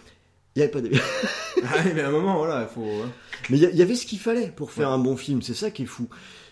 [0.56, 0.90] Il y avait pas de...
[1.64, 2.82] ah, mais à un moment, voilà, il faut.
[2.85, 3.09] hein.
[3.49, 5.41] Mais il y, a- il y avait ce qu'il fallait pour faire un bon film,
[5.41, 6.09] c'est ça qui est fou.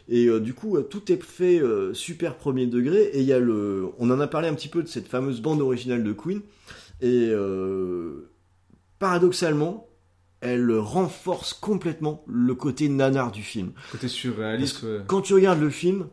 [0.09, 3.03] Et euh, du coup, euh, tout est fait euh, super premier degré.
[3.13, 5.41] Et il y a le, on en a parlé un petit peu de cette fameuse
[5.41, 6.41] bande originale de Queen.
[7.01, 7.31] Et
[8.99, 9.87] paradoxalement,
[10.41, 13.71] elle renforce complètement le côté nanar du film.
[13.91, 14.83] Côté surréaliste.
[14.83, 15.01] Ouais.
[15.07, 16.07] Quand tu regardes le film,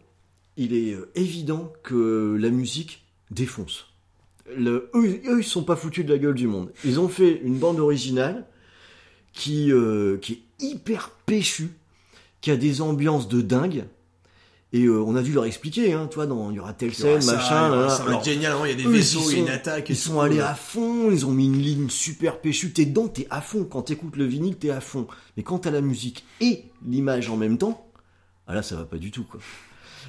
[0.57, 3.87] il est évident que la musique défonce.
[4.57, 6.71] Le- eux, eux, ils sont pas foutus de la gueule du monde.
[6.85, 8.47] Ils ont fait une bande originale
[9.33, 11.71] qui, euh, qui est hyper péchue,
[12.45, 13.87] qui a des ambiances de dingue.
[14.75, 17.23] Et euh, on a dû leur expliquer, hein, toi, dans il y aura telle scène,
[17.23, 17.71] ça, machin.
[17.71, 17.89] là, là.
[17.89, 19.89] ça va être génial, hein, il y a des vaisseaux, il y a une attaque
[19.89, 20.43] et Ils tout, sont allés ouais.
[20.43, 22.71] à fond, ils ont mis une ligne super péchue.
[22.75, 23.65] T'es dedans, t'es à fond.
[23.65, 25.07] Quand t'écoutes le vinyle, t'es à fond.
[25.39, 27.91] Mais quand t'as la musique et l'image en même temps,
[28.47, 29.41] ah là, ça va pas du tout, quoi.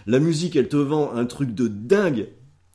[0.06, 2.28] La musique, elle te vend un truc de dingue,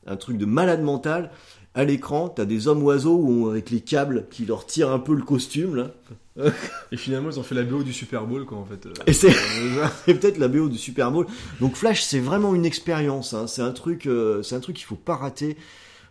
[0.07, 1.29] un truc de malade mental.
[1.75, 5.21] À l'écran, t'as des hommes oiseaux avec les câbles qui leur tirent un peu le
[5.21, 5.91] costume, là.
[6.91, 8.87] Et finalement, ils ont fait la BO du Super Bowl, quoi, en fait.
[9.07, 9.33] Et c'est
[10.13, 11.27] peut-être la BO du Super Bowl.
[11.59, 13.33] Donc Flash, c'est vraiment une expérience.
[13.33, 13.47] hein.
[13.47, 15.57] C'est un truc, euh, c'est un truc qu'il faut pas rater,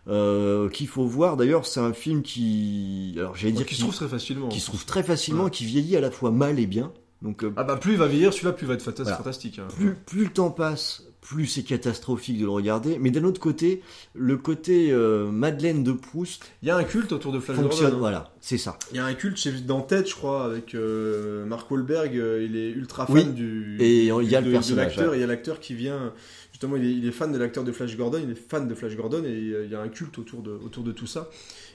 [0.07, 1.37] euh, qu'il faut voir.
[1.37, 4.49] D'ailleurs, c'est un film qui, alors j'allais dire qui se trouve très facilement.
[4.49, 6.91] qui se trouve très facilement, qui vieillit à la fois mal et bien.
[7.21, 9.17] Donc euh, Ah bah, plus il va vieillir, celui-là, plus il va être Voilà.
[9.17, 9.59] fantastique.
[9.59, 9.67] hein.
[9.75, 12.97] plus, plus le temps passe, plus c'est catastrophique de le regarder.
[12.99, 13.81] Mais d'un autre côté,
[14.15, 17.81] le côté euh, Madeleine de Proust Il y a un culte autour de Flash fonctionne.
[17.91, 17.95] Gordon.
[17.97, 17.99] hein.
[17.99, 18.77] Voilà, c'est ça.
[18.91, 22.17] Il y a un culte chez dans Tête, je crois, avec euh, Mark Wahlberg.
[22.17, 23.25] euh, il est ultra fan Oui.
[23.25, 23.77] du.
[23.79, 25.05] Et il y a de- le personnage, ouais.
[25.13, 26.11] Il y a l'acteur qui vient.
[26.51, 28.19] Justement, il est, il est fan de l'acteur de Flash Gordon.
[28.23, 29.31] Il est fan de Flash Gordon et
[29.65, 31.29] il y a un culte autour de, autour de tout ça.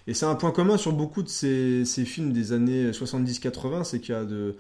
[0.09, 4.01] Et c'est un point commun sur beaucoup de ces, ces films des années 70-80, c'est
[4.01, 4.57] qu'il y a de.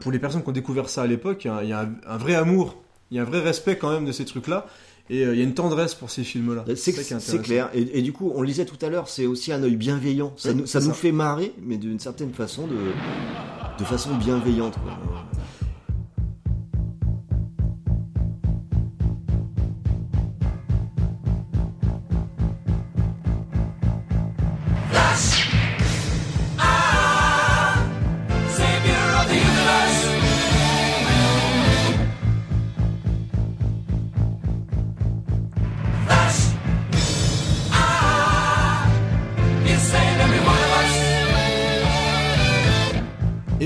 [0.00, 1.80] pour les personnes qui ont découvert ça à l'époque, il y a, il y a
[1.82, 2.82] un, un vrai amour,
[3.14, 4.66] il y a un vrai respect quand même de ces trucs-là.
[5.08, 6.64] Et euh, il y a une tendresse pour ces films-là.
[6.74, 7.70] C'est est c'est clair.
[7.72, 10.32] Et, et du coup, on le disait tout à l'heure, c'est aussi un œil bienveillant.
[10.36, 12.74] Ça, Oui, nous, ça fait marrer, mais d'une certaine façon, de,
[13.78, 14.74] de façon bienveillante.
[14.82, 14.98] quoi.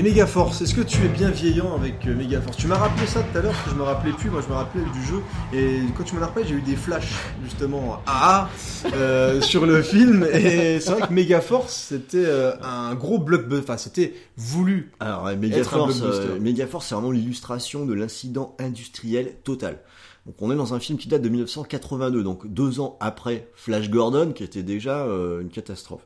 [0.09, 2.57] Megaforce, est-ce que tu es bien vieillant avec euh, Megaforce?
[2.57, 4.51] Tu m'as rappelé ça tout à l'heure parce que je me rappelais plus, moi je
[4.51, 5.21] me rappelais du jeu.
[5.53, 7.13] Et quand tu m'en as rappelé, j'ai eu des flashs
[7.43, 8.49] justement ah,
[8.95, 10.27] euh, sur le film.
[10.33, 14.91] Et c'est vrai que Megaforce c'était euh, un gros blockbuster, enfin c'était voulu.
[14.99, 19.77] Alors, ouais, Megaforce, euh, Megaforce, c'est vraiment l'illustration de l'incident industriel total.
[20.25, 23.89] Donc, on est dans un film qui date de 1982, donc deux ans après Flash
[23.89, 26.01] Gordon, qui était déjà euh, une catastrophe.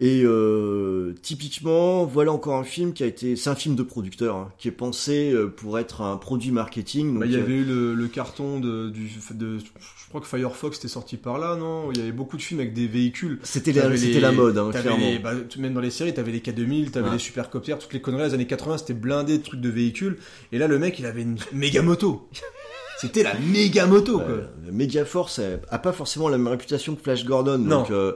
[0.00, 4.36] Et euh, typiquement, voilà encore un film qui a été, c'est un film de producteur,
[4.36, 7.08] hein, qui est pensé euh, pour être un produit marketing.
[7.14, 10.20] Donc, Bah, il y euh, avait eu le, le carton de, du, de, je crois
[10.20, 11.90] que Firefox était sorti par là, non?
[11.90, 13.40] Il y avait beaucoup de films avec des véhicules.
[13.42, 14.98] C'était la- c'était la mode, hein, clairement.
[14.98, 17.14] les- bah, même dans les séries, t'avais les K2000, t'avais Ouais.
[17.14, 18.22] les supercoptères, toutes les conneries.
[18.28, 20.18] Les années 80, c'était blindé de trucs de véhicules.
[20.52, 22.28] Et là, le mec, il avait une méga moto.
[23.00, 24.28] C'était la méga moto, quoi.
[24.28, 27.56] Euh, Megaforce a, a pas forcément la même réputation que Flash Gordon.
[27.58, 27.78] Non.
[27.82, 28.14] Donc euh,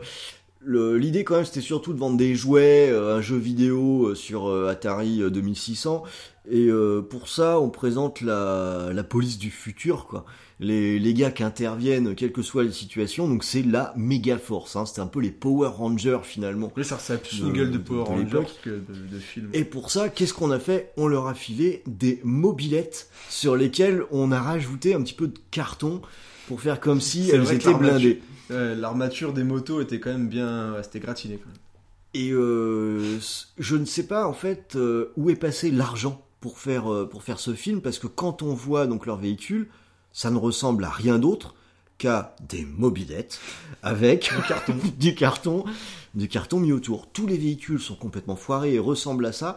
[0.67, 4.49] l'idée quand même c'était surtout de vendre des jouets, euh, un jeu vidéo euh, sur
[4.49, 6.03] euh, Atari euh, 2600.
[6.51, 10.25] Et euh, pour ça on présente la, la police du futur quoi.
[10.61, 13.27] Les, les gars qui interviennent quelles que soient les situations.
[13.27, 14.77] Donc c'est la Megaforce.
[14.77, 14.87] Hein.
[14.87, 16.73] C'était un peu les Power Rangers finalement.
[16.77, 18.59] Oui, ça, a plus une gueule de Power Rangers l'époque.
[18.63, 19.49] que de, de film.
[19.55, 20.93] Et pour ça, qu'est-ce qu'on a fait?
[20.97, 25.39] On leur a filé des mobilettes sur lesquelles on a rajouté un petit peu de
[25.51, 26.01] carton
[26.47, 28.21] pour faire comme si C'est elles étaient blindées.
[28.53, 31.39] Ouais, L'armature des motos était quand même bien, ouais, c'était gratiné.
[31.39, 31.59] Quand même.
[32.15, 33.19] Et euh,
[33.59, 37.23] je ne sais pas en fait euh, où est passé l'argent pour faire euh, pour
[37.23, 39.69] faire ce film parce que quand on voit donc leur véhicule,
[40.13, 41.55] ça ne ressemble à rien d'autre
[41.97, 43.41] qu'à des mobilettes
[43.83, 45.65] avec du carton, du carton,
[46.15, 47.11] du carton mis autour.
[47.11, 49.57] Tous les véhicules sont complètement foirés et ressemblent à ça.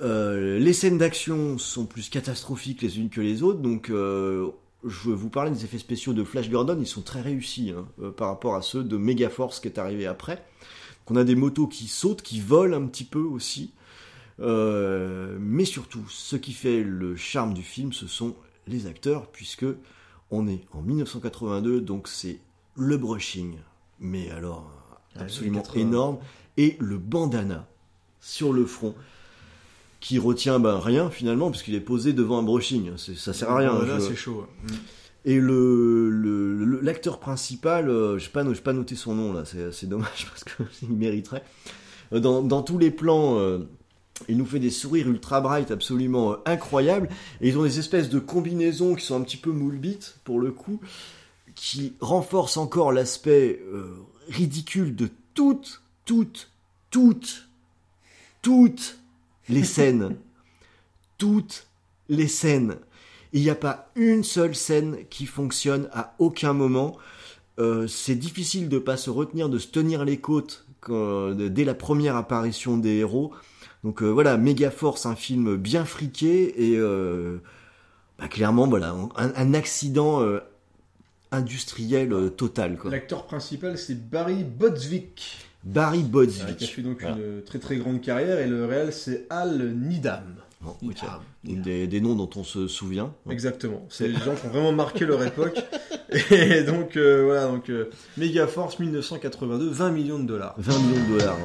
[0.00, 3.90] Les scènes d'action sont plus catastrophiques les unes que les autres, donc
[4.84, 8.10] je vous parlais des effets spéciaux de Flash Gordon, ils sont très réussis hein, euh,
[8.10, 10.44] par rapport à ceux de Megaforce qui est arrivé après.
[11.04, 13.72] Qu'on a des motos qui sautent, qui volent un petit peu aussi.
[14.40, 19.66] Euh, mais surtout, ce qui fait le charme du film, ce sont les acteurs, puisque
[20.30, 22.38] on est en 1982, donc c'est
[22.76, 23.56] le brushing,
[23.98, 24.70] mais alors
[25.16, 25.80] Ouais, absolument 80.
[25.80, 26.18] énorme,
[26.56, 27.66] et le bandana
[28.20, 28.94] sur le front,
[30.00, 33.72] qui retient ben, rien finalement, puisqu'il est posé devant un brushing, ça sert à rien.
[33.84, 34.46] Là, je- c'est chaud.
[34.64, 34.66] Mm.
[35.24, 39.86] et le l'acteur principal, euh, j'ai pas no- j'ai pas noté son nom là, c'est
[39.88, 41.42] dommage parce qu'il mériterait.
[42.12, 43.58] Euh, Dans, dans tous les plans, euh,
[44.28, 47.08] il nous fait des sourires ultra bright absolument euh, incroyables.
[47.40, 50.38] Et ils ont des espèces de combinaisons qui sont un petit peu moule bite pour
[50.40, 50.80] le coup,
[51.56, 53.60] qui renforcent encore l'aspect
[54.28, 56.50] ridicule de toutes, toutes,
[56.90, 57.48] toutes,
[58.42, 58.97] toutes
[59.48, 60.16] les scènes.
[61.18, 61.66] toutes
[62.08, 62.76] les scènes.
[63.32, 66.96] Il n'y a pas une seule scène qui fonctionne à aucun moment.
[67.58, 71.74] Euh, c'est difficile de pas se retenir, de se tenir les côtes quand- dès la
[71.74, 73.32] première apparition des héros.
[73.84, 77.38] Donc euh, voilà, Megaforce, un film bien friqué et euh,
[78.18, 80.38] bah, clairement voilà un, un accident euh,
[81.30, 82.78] industriel euh, total.
[82.84, 85.47] L'acteur principal, c'est Barry Bodzvik.
[85.64, 86.56] Barry Bodzvik.
[86.56, 87.16] qui a fait donc Voilà.
[87.16, 88.38] une très très grande carrière.
[88.40, 90.34] Et le réel, c'est Al Nidam.
[90.60, 90.76] Bon.
[91.44, 93.12] Des, des noms dont on se souvient.
[93.30, 93.86] Exactement.
[93.90, 95.56] C'est des gens qui ont vraiment marqué leur époque.
[96.32, 100.54] Et donc, euh, voilà, donc euh, Megaforce 1982, 20 millions de dollars.
[100.58, 101.36] 20 millions de dollars.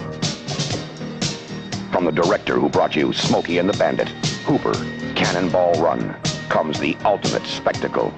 [1.92, 4.09] From the director who brought you Smokey and the Bandit,
[4.48, 4.72] Hooper,
[5.16, 6.16] Cannonball Run,
[6.50, 8.11] comes the ultimate spectacle.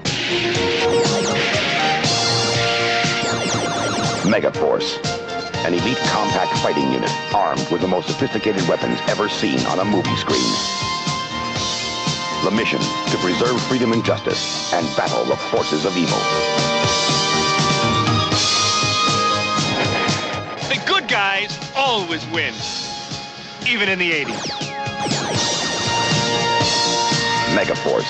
[4.26, 5.00] Megaforce,
[5.66, 9.84] an elite compact fighting unit armed with the most sophisticated weapons ever seen on a
[9.84, 10.54] movie screen.
[12.44, 16.20] The mission to preserve freedom and justice and battle the forces of evil.
[20.70, 22.54] The good guys always win.
[23.68, 24.46] Even in the 80s.
[27.56, 28.06] Megaforce.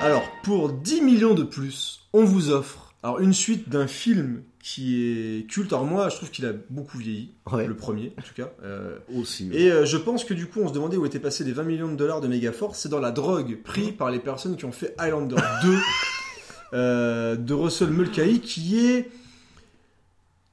[0.00, 5.02] Alors, pour 10 millions de plus, on vous offre alors une suite d'un film qui
[5.02, 5.72] est culte.
[5.72, 8.50] Alors moi, je trouve qu'il a beaucoup vieilli, le premier en tout cas.
[8.62, 9.48] Euh, Aussi.
[9.52, 11.62] Et euh, je pense que du coup, on se demandait où étaient passés les 20
[11.62, 12.78] millions de dollars de Megaforce.
[12.78, 15.78] C'est dans la drogue pris par les personnes qui ont fait Highlander 2
[16.74, 19.10] euh, de Russell Mulcahy, qui est...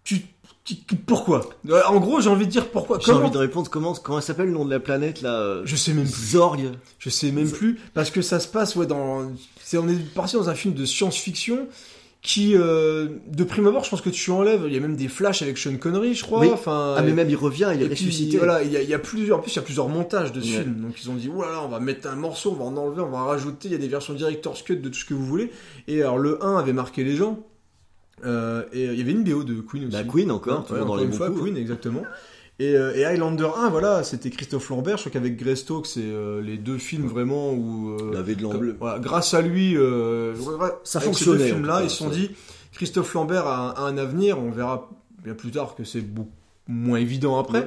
[0.03, 0.21] Tu...
[1.05, 1.49] Pourquoi?
[1.87, 2.99] En gros, j'ai envie de dire pourquoi.
[2.99, 5.93] J'ai envie de répondre comment comment s'appelle le nom de la planète là Je sais
[5.93, 6.31] même plus.
[6.31, 6.59] Zorg.
[6.99, 9.31] Je sais même plus parce que ça se passe ouais dans
[9.63, 11.69] c'est on est parti dans un film de science-fiction
[12.23, 15.07] qui euh, de prime abord je pense que tu enlèves il y a même des
[15.07, 16.49] flashs avec Sean Connery je crois Oui.
[16.51, 18.37] enfin Ah, mais même il revient, il est puis, ressuscité.
[18.37, 20.31] voilà il y, a, il y a plusieurs en plus il y a plusieurs montages
[20.33, 20.63] de ce Ouais.
[20.63, 23.01] film donc ils ont dit là on va mettre un morceau on va en enlever
[23.01, 25.13] on va en rajouter il y a des versions director's cut de tout ce que
[25.13, 25.51] vous voulez
[25.87, 27.39] et alors le 1 avait marqué les gens
[28.25, 30.99] euh, et il y avait une BO de Queen aussi Bah, Queen encore, Ouais, encore
[30.99, 31.43] une fois coups.
[31.43, 32.01] Queen exactement
[32.59, 34.97] et, euh, et Highlander 1, voilà, c'était Christophe Lambert.
[34.97, 37.91] Je crois qu'avec Greystoke, c'est euh, les deux films vraiment où.
[37.99, 38.75] euh, La de l'Ambleu.
[38.79, 42.31] voilà, grâce à lui, euh, Ça avec ces fonctionnait, deux films-là, ils se sont dit
[42.73, 44.39] Christophe Lambert a, a un avenir.
[44.39, 44.89] On verra
[45.23, 46.29] bien plus tard que c'est beaucoup
[46.67, 47.65] moins évident après.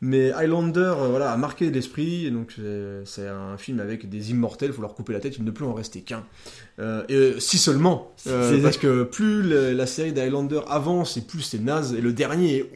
[0.00, 2.30] Mais Highlander, voilà, a marqué l'esprit.
[2.30, 2.56] Donc
[3.06, 4.70] c'est- un film avec des immortels.
[4.70, 5.36] Il faut leur couper la tête.
[5.38, 6.24] Il ne peut en rester qu'un.
[6.78, 9.42] Euh, et si seulement, Euh, parce que plus
[9.74, 11.94] la série d'Highlander avance et plus c'est naze.
[11.94, 12.70] Et le dernier est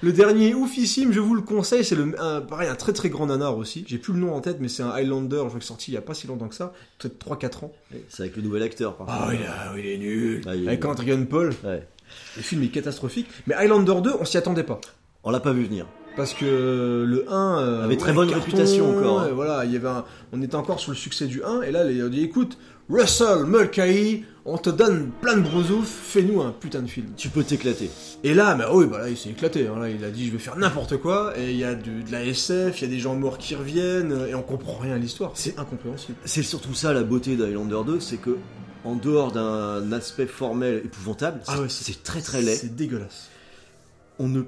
[0.00, 3.26] le dernier oufissime, je vous le conseille, c'est le un- pareil un très très grand
[3.26, 3.84] nanar aussi.
[3.86, 5.94] J'ai plus le nom en tête, mais c'est un Highlander, je crois que sorti il
[5.94, 7.72] y a pas si longtemps que ça, peut-être 3-4 ans.
[8.08, 10.40] C'est avec le nouvel acteur par Ah là, oui, il est nul.
[10.46, 10.90] Ah, il est Avec nul.
[10.92, 11.52] Adrian Paul.
[11.64, 11.86] Ouais.
[12.36, 13.26] Le film est catastrophique.
[13.46, 14.80] Mais Highlander 2, on s'y attendait pas.
[15.24, 15.86] On l'a pas vu venir.
[16.16, 19.28] Parce que le 1 euh, Avait très bonne carton, réputation encore, hein.
[19.34, 21.84] voilà, il y avait un- on était encore sur le succès du 1 et là
[21.84, 22.56] les- on dit écoute,
[22.88, 27.08] Russell Mulcahy, on te donne plein de brousouf, fais-nous un putain de film.
[27.16, 27.90] Tu peux t'éclater.
[28.24, 29.66] Et là, bah oui, bah là, il s'est éclaté.
[29.66, 29.78] hein.
[29.78, 31.32] Là, il a dit, je vais faire n'importe quoi.
[31.38, 34.26] Et il y a de la SF, il y a des gens morts qui reviennent,
[34.28, 35.32] et on comprend rien à l'histoire.
[35.34, 36.16] C'est incompréhensible.
[36.24, 38.36] C'est surtout ça la beauté d'Highlander 2, c'est que
[38.84, 42.54] en dehors d'un aspect formel épouvantable, Ah c'est- ouais, très très laid.
[42.54, 43.28] C'est dégueulasse.
[44.20, 44.42] On ne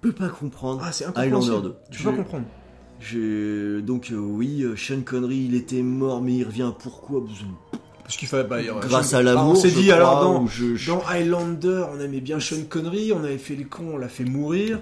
[0.00, 1.62] peut pas comprendre Ah, c'est Highlander incompréhensible.
[1.62, 1.74] 2.
[1.90, 2.46] Tu peux pas comprendre.
[3.00, 3.80] Je...
[3.80, 6.72] Donc euh, oui, euh, Sean Connery, il était mort, mais il revient.
[6.78, 7.20] Pourquoi
[8.08, 8.44] Parce qu'il fallait.
[8.44, 8.56] Bah,
[8.88, 11.84] Grâce je- à l'amour, Ah, On s'est dit, crois, alors, dans, je- je- dans Highlander,
[11.94, 14.80] on aimait bien Sean Connery, on avait fait le con, on l'a fait mourir.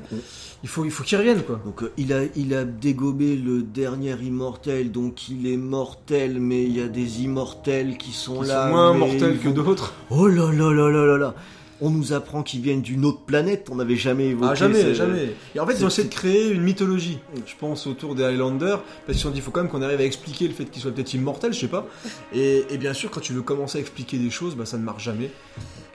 [0.63, 1.61] Il faut, il faut qu'il revienne, quoi.
[1.65, 6.63] Donc euh, il a, il a dégobé le dernier immortel, donc il est mortel, mais
[6.63, 8.67] il y a des immortels qui sont Qui là.
[8.67, 9.93] sont moins mortels que vont- d'autres.
[10.11, 11.35] Oh là là là là là là
[11.81, 14.49] On nous apprend qu'ils viennent d'une autre planète, on n'avait jamais évoqué.
[14.51, 15.35] Ah, jamais, jamais.
[15.55, 18.83] Et en fait, ils ont essayé de créer une mythologie, je pense, autour des Highlanders,
[18.83, 20.65] parce qu'ils se sont dit, il faut quand même qu'on arrive à expliquer le fait
[20.65, 21.87] qu'ils soient peut-être immortels, je sais pas.
[22.33, 24.85] Et, et bien sûr, quand tu veux commencer à expliquer des choses, bah, ça ne
[24.85, 25.31] marche jamais.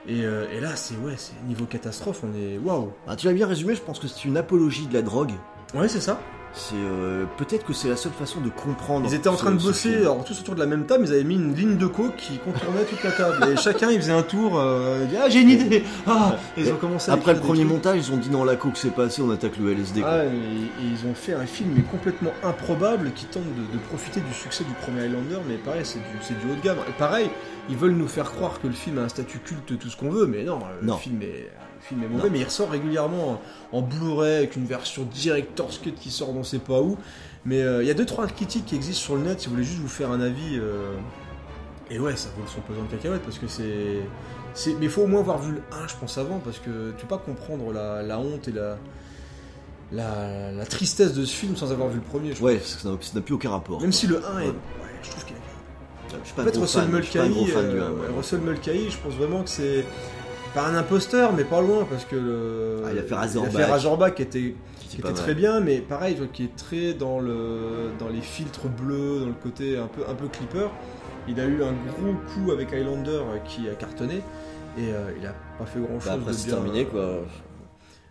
[0.07, 2.91] Et, euh, et là, c'est ouais, c'est niveau catastrophe, on est waouh.
[3.07, 5.31] Ah, tu l'as bien résumé, je pense que c'est une apologie de la drogue.
[5.73, 6.19] Ouais, c'est ça.
[6.53, 9.07] C'est euh, peut-être que c'est la seule façon de comprendre.
[9.07, 11.23] Ils étaient en train de bosser, alors tous autour de la même table, ils avaient
[11.23, 13.47] mis une ligne de coke qui contournait toute la table.
[13.53, 16.61] Et chacun, il faisait un tour, euh, il dit, ah, j'ai une idée Ah Et
[16.61, 18.93] Ils ont commencé à Après le premier montage, ils ont dit non, la coke c'est
[18.93, 20.01] passé, on attaque le LSD.
[20.01, 20.09] quoi.
[20.11, 23.81] Ah, et, et ils ont fait un film mais complètement improbable qui tente de, de
[23.89, 26.79] profiter du succès du premier Highlander, mais pareil, c'est du, c'est du haut de gamme.
[26.89, 27.29] Et pareil,
[27.69, 30.09] ils veulent nous faire croire que le film a un statut culte, tout ce qu'on
[30.09, 30.95] veut, mais non, Non.
[30.95, 31.49] Le, film est,
[31.81, 33.41] le film est mauvais, mais il ressort régulièrement
[33.73, 36.97] en, en Blu-ray avec une version director's cut qui sort on sait pas où.
[37.45, 39.53] Mais euh, il y a deux trois critiques qui existent sur le net si vous
[39.55, 40.57] voulez juste vous faire un avis.
[40.59, 40.93] euh,
[41.89, 43.99] Et ouais, ça vaut son pesant de cacahuètes parce que c'est.
[44.53, 46.91] c'est- Mais il faut au moins avoir vu le 1, je pense, avant, parce que
[46.97, 48.77] tu peux pas comprendre la, la honte et la,
[49.91, 52.33] la, la tristesse de ce film sans avoir vu le premier.
[52.33, 53.81] Je Ouais, ça n'a ça n'a plus aucun rapport.
[53.81, 54.45] Même si le 1 est.
[54.47, 54.53] Ouais.
[55.03, 55.39] Je trouve qu'il est.
[56.21, 57.99] Je suis pas En un fait, gros Russell Mulcahy, fan du euh, 1, moi.
[58.01, 59.85] ouais, Russell Mulcahy, je pense vraiment que c'est
[60.53, 63.11] pas un imposteur, mais pas loin, parce que le, Ah, il a fait il
[64.11, 64.55] qui était,
[64.89, 69.27] qui très bien, mais pareil, qui est très dans le dans les filtres bleus, dans
[69.27, 70.67] le côté un peu un peu clipper.
[71.27, 74.15] Il a eu un gros coup avec Highlander euh, qui a cartonné
[74.77, 76.09] et euh, il a pas fait grand chose.
[76.09, 77.03] Bah, après, c'est terminé, quoi.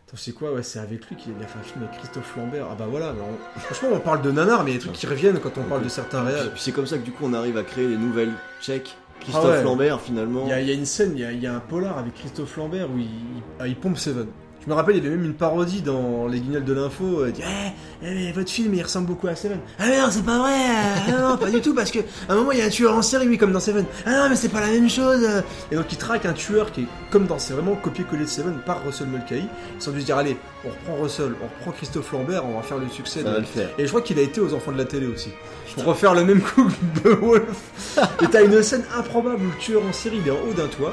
[0.07, 2.67] Attends, c'est quoi Ouais, c'est avec lui qu'il a fait un film avec Christophe Lambert.
[2.71, 4.85] Ah bah voilà, mais on- franchement, on parle de nanar, mais il y a des
[4.87, 6.51] trucs qui reviennent quand on parle de certains réels.
[6.53, 8.97] Puis c'est comme ça que du coup on arrive à créer les nouvelles tchèques.
[9.21, 9.63] Christophe Ah ouais.
[9.63, 10.43] Lambert finalement.
[10.47, 11.61] Il y, a, il y a une scène, il y a, il y a un
[11.61, 14.27] polar avec Christophe Lambert où il, il- ah, il pompe Seven.
[14.63, 17.21] Je me rappelle, il y avait même une parodie dans Les Guignols de l'info.
[17.23, 19.59] euh, dit, Eh, eh, mais votre film, il ressemble beaucoup à Seven.
[19.79, 20.53] Ah mais non, c'est pas vrai.
[20.53, 22.69] euh, ah non, pas du tout, parce que à un moment, il y a un
[22.69, 23.87] tueur en série, oui, comme dans Seven.
[24.05, 25.25] Ah non, mais c'est pas la même chose.
[25.25, 25.41] euh.
[25.73, 28.59] Et donc, il traque un tueur qui est comme dans, c'est vraiment copié-collé de Seven
[28.67, 29.45] par Russell Mulcahy.
[29.77, 32.63] Ils sont dû se dire, allez, on reprend Russell, on reprend Christophe Lambert, on va
[32.63, 33.21] faire le succès.
[33.23, 33.71] Ça de- va le faire.
[33.79, 35.31] Et je crois qu'il a été aux enfants de la télé aussi.
[35.75, 37.97] Pour refaire le même coup que Beowulf.
[38.23, 40.67] Et t'as une scène improbable où le tueur en série il est en haut d'un
[40.67, 40.93] toit.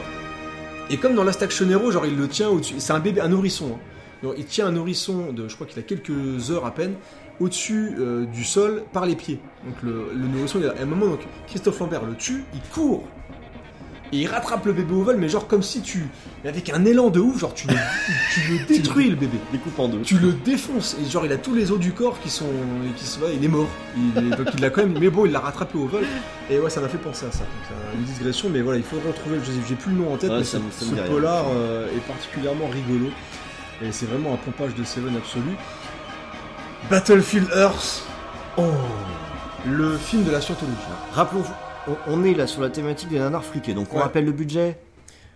[0.90, 2.76] Et comme dans Last Action genre il le tient au-dessus.
[2.78, 3.78] C'est un bébé, un nourrisson.
[4.24, 4.34] hein.
[4.38, 6.96] Il tient un nourrisson de, je crois qu'il a quelques heures à peine,
[7.40, 9.40] au-dessus euh, du sol par les pieds.
[9.66, 12.62] Donc le, le nourrisson, il a, à un moment, donc Christophe Lambert le tue, il
[12.74, 13.04] court.
[14.14, 16.08] Et il rattrape le bébé au vol, mais genre comme si tu.
[16.44, 17.74] mais Avec un élan de ouf, genre tu le,
[18.34, 19.38] tu le détruis le bébé.
[19.52, 20.00] Découpe en deux.
[20.02, 20.96] Tu le défonces.
[21.02, 22.46] Et genre il a tous les os du corps qui sont.
[22.96, 23.68] Qui sont il est mort.
[23.98, 24.98] Il est- donc il l'a quand même.
[24.98, 26.04] Mais bon, il l'a rattrapé au vol.
[26.50, 27.40] Et ouais, ça m'a fait penser à ça.
[27.40, 29.40] Donc, une digression, mais voilà, il faut retrouver.
[29.68, 32.68] J'ai plus le nom en tête, Ouais, mais ça ce, ça polar euh, est particulièrement
[32.68, 33.08] rigolo.
[33.84, 35.52] Et c'est vraiment un pompage de Seven absolu.
[36.90, 38.04] Battlefield Earth.
[38.58, 38.64] Oh
[39.66, 40.78] Le film de la scientologie.
[41.14, 41.44] Rappelons,
[41.88, 44.04] on, on est là sur la thématique des nanars fliqués, donc on Ouais.
[44.04, 44.80] rappelle le budget?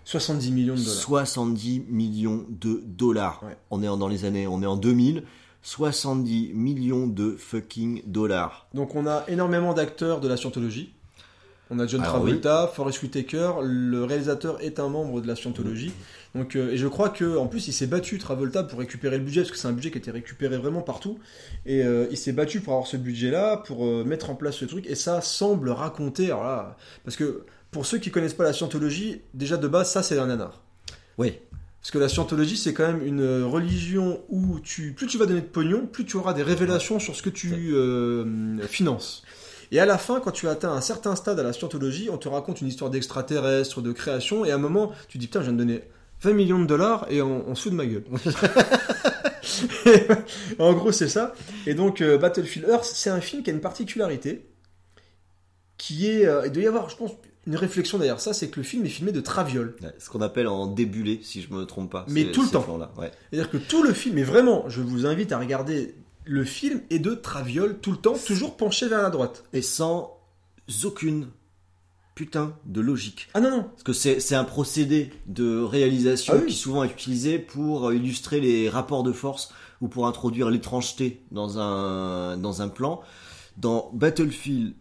[0.03, 0.95] 70 millions de dollars.
[1.27, 3.43] 70 millions de dollars.
[3.69, 5.23] On est en- dans les années, on est en 2000.
[5.63, 8.67] 70 millions de fucking dollars.
[8.73, 10.93] Donc on a énormément d'acteurs de la scientologie.
[11.69, 15.93] On a John Alors, Travolta, Forrest Whitaker, le réalisateur est un membre de la scientologie.
[16.33, 19.23] Donc, euh, et je crois que en plus il s'est battu Travolta pour récupérer le
[19.23, 21.19] budget parce que c'est un budget qui a été récupéré vraiment partout.
[21.65, 24.65] Et euh, il s'est battu pour avoir ce budget-là, pour euh, mettre en place ce
[24.65, 24.85] truc.
[24.87, 29.21] Et ça semble raconter, alors là, parce que pour ceux qui connaissent pas la scientologie,
[29.33, 30.61] déjà de base ça c'est un nanar.
[31.17, 31.37] Oui.
[31.81, 35.41] Parce que la scientologie, c'est quand même une religion où tu, plus tu vas donner
[35.41, 37.73] de pognon, plus tu auras des révélations sur ce que tu
[38.67, 39.23] finances.
[39.71, 42.27] Et à la fin, quand tu atteins un certain stade à la scientologie, on te
[42.27, 45.53] raconte une histoire d'extraterrestre, de création, et à un moment, tu dis, putain, je viens
[45.53, 45.81] de donner
[46.21, 48.03] 20 millions de dollars et on, on se fout de ma gueule.
[50.59, 51.33] en gros, c'est ça.
[51.65, 54.45] Et donc, euh, Battlefield Earth, c'est un film qui a une particularité,
[55.77, 56.25] qui est...
[56.25, 57.11] euh, il doit y avoir, je pense,
[57.47, 59.75] une réflexion derrière ça, c'est que le film est filmé de traviole.
[59.81, 62.05] Ouais, Ce qu'on appelle en débulé, si je me trompe pas.
[62.07, 62.65] Mais tout le temps.
[62.97, 63.11] ouais.
[63.31, 66.99] C'est-à-dire que tout le film, et vraiment, je vous invite à regarder le film, est
[66.99, 69.43] de traviole tout le temps, toujours penché vers la droite.
[69.53, 70.19] Et sans
[70.83, 71.27] aucune
[72.15, 73.29] putain de logique.
[73.33, 73.63] Ah non, non.
[73.63, 76.47] Parce que c'est un procédé de réalisation Ah oui.
[76.51, 81.21] qui souvent est utilisé pour euh, illustrer les rapports de force ou pour introduire l'étrangeté
[81.31, 83.01] dans un, dans un plan.
[83.57, 84.73] Dans Battlefield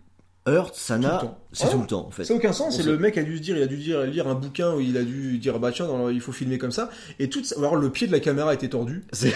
[0.49, 1.37] Earth, ça n'a...
[1.53, 2.25] C'est Ah tout le temps, en fait.
[2.25, 2.77] Ça n'a aucun sens.
[2.77, 4.81] C'est le mec a dû se dire, il a dû dire, lire un bouquin où
[4.81, 6.91] il a dû dire, bah tiens, il faut filmer comme ça.
[7.19, 9.05] Et tout, alors le pied de la caméra était tordu.
[9.13, 9.35] C'est-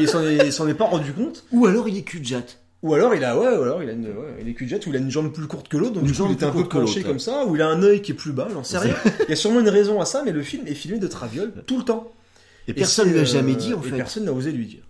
[0.00, 1.44] il s'en est, est pas rendu compte.
[1.52, 2.60] Ou alors il est cul de jatte.
[2.84, 4.90] Ou alors il a, ouais, ou alors il a une, ouais, il est cul ou
[4.90, 6.50] il a une jambe plus courte que l'autre, donc Une du coup il était un
[6.50, 8.76] peu penché comme ça, ou il a un œil qui est plus bas, j'en sais
[8.76, 8.94] rien.
[9.26, 11.54] il y a sûrement une raison à ça, mais le film est filmé de traviole
[11.66, 12.12] tout le temps.
[12.68, 13.96] Et personne c'est, lui a euh, jamais dit, en et fait.
[13.96, 14.82] personne n'a osé lui dire.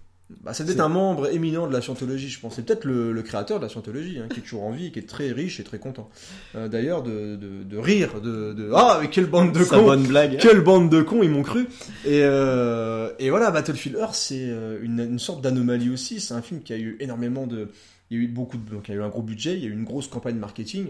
[0.42, 2.56] Bah, c'est peut-être C'est- un membre éminent de la scientologie, je pense.
[2.56, 4.98] C'est peut-être le, le créateur de la scientologie, hein, qui est toujours en vie, qui
[4.98, 6.10] est très riche et très content.
[6.54, 9.84] Euh, D'ailleurs, de, de, de rire, de, de ah mais quelle bande de Sa cons,
[9.84, 10.38] bonne blague.
[10.38, 11.66] quelle bande de cons, ils m'ont cru.
[12.04, 16.20] Et, euh, et voilà, Battlefield Earth, c'est euh, une, une sorte d'anomalie aussi.
[16.20, 17.68] C'est un film qui a eu énormément de,
[18.10, 19.62] il y a eu beaucoup de, donc il y a eu un gros budget, il
[19.62, 20.88] y a eu une grosse campagne marketing.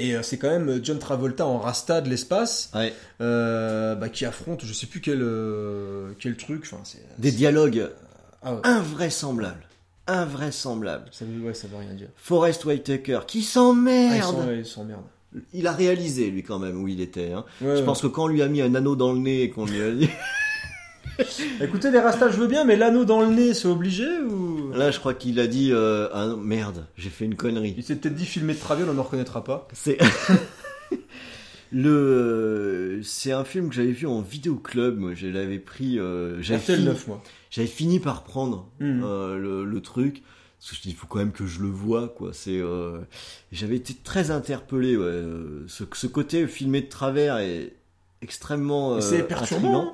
[0.00, 2.72] Et c'est quand même John Travolta en rasta de l'espace,
[3.20, 5.22] euh, bah, qui affronte, je sais plus quel,
[6.18, 6.62] quel truc.
[6.64, 6.82] Enfin,
[7.18, 7.88] Des dialogues
[8.42, 8.60] Ah ouais.
[8.64, 9.64] invraisemblables.
[10.06, 11.08] Invraisemblables.
[11.12, 12.08] Ça veut, ouais, ça veut rien dire.
[12.16, 14.46] Forrest Whitaker, qui Ah, il s'emmerde.
[14.48, 15.02] ouais, il s'emmerde.
[15.52, 17.32] il a réalisé, lui, quand même, où il était.
[17.32, 17.44] hein.
[17.60, 17.84] Ouais, je ouais.
[17.84, 19.80] pense que quand on lui a mis un anneau dans le nez et qu'on lui
[19.80, 20.08] a dit...
[21.60, 24.70] Écoutez, les rastas, je veux bien, mais l'anneau dans le nez, c'est obligé ou?
[24.72, 27.74] Là, je crois qu'il a dit euh, ah merde, j'ai fait une connerie.
[27.76, 29.68] Il s'est peut-être dit filmer de traviole, on ne reconnaîtra pas.
[29.74, 29.98] C'est
[31.72, 34.98] le c'est un film que j'avais vu en vidéo club.
[34.98, 35.98] Moi, je l'avais pris.
[35.98, 37.22] euh, j'avais RTL fini, 9, moi.
[37.52, 39.02] J'avais fini par prendre Mhm.
[39.04, 40.22] euh, le, le truc.
[40.58, 42.30] Parce que je dis, il faut quand même que je le vois, quoi.
[42.32, 43.00] C'est, euh,
[43.52, 44.96] j'avais été très interpellé.
[44.96, 45.04] Ouais.
[45.04, 47.74] euh, Ce, ce côté filmé de travers est
[48.22, 49.00] extrêmement.
[49.00, 49.92] C'est euh, perturbant, hein.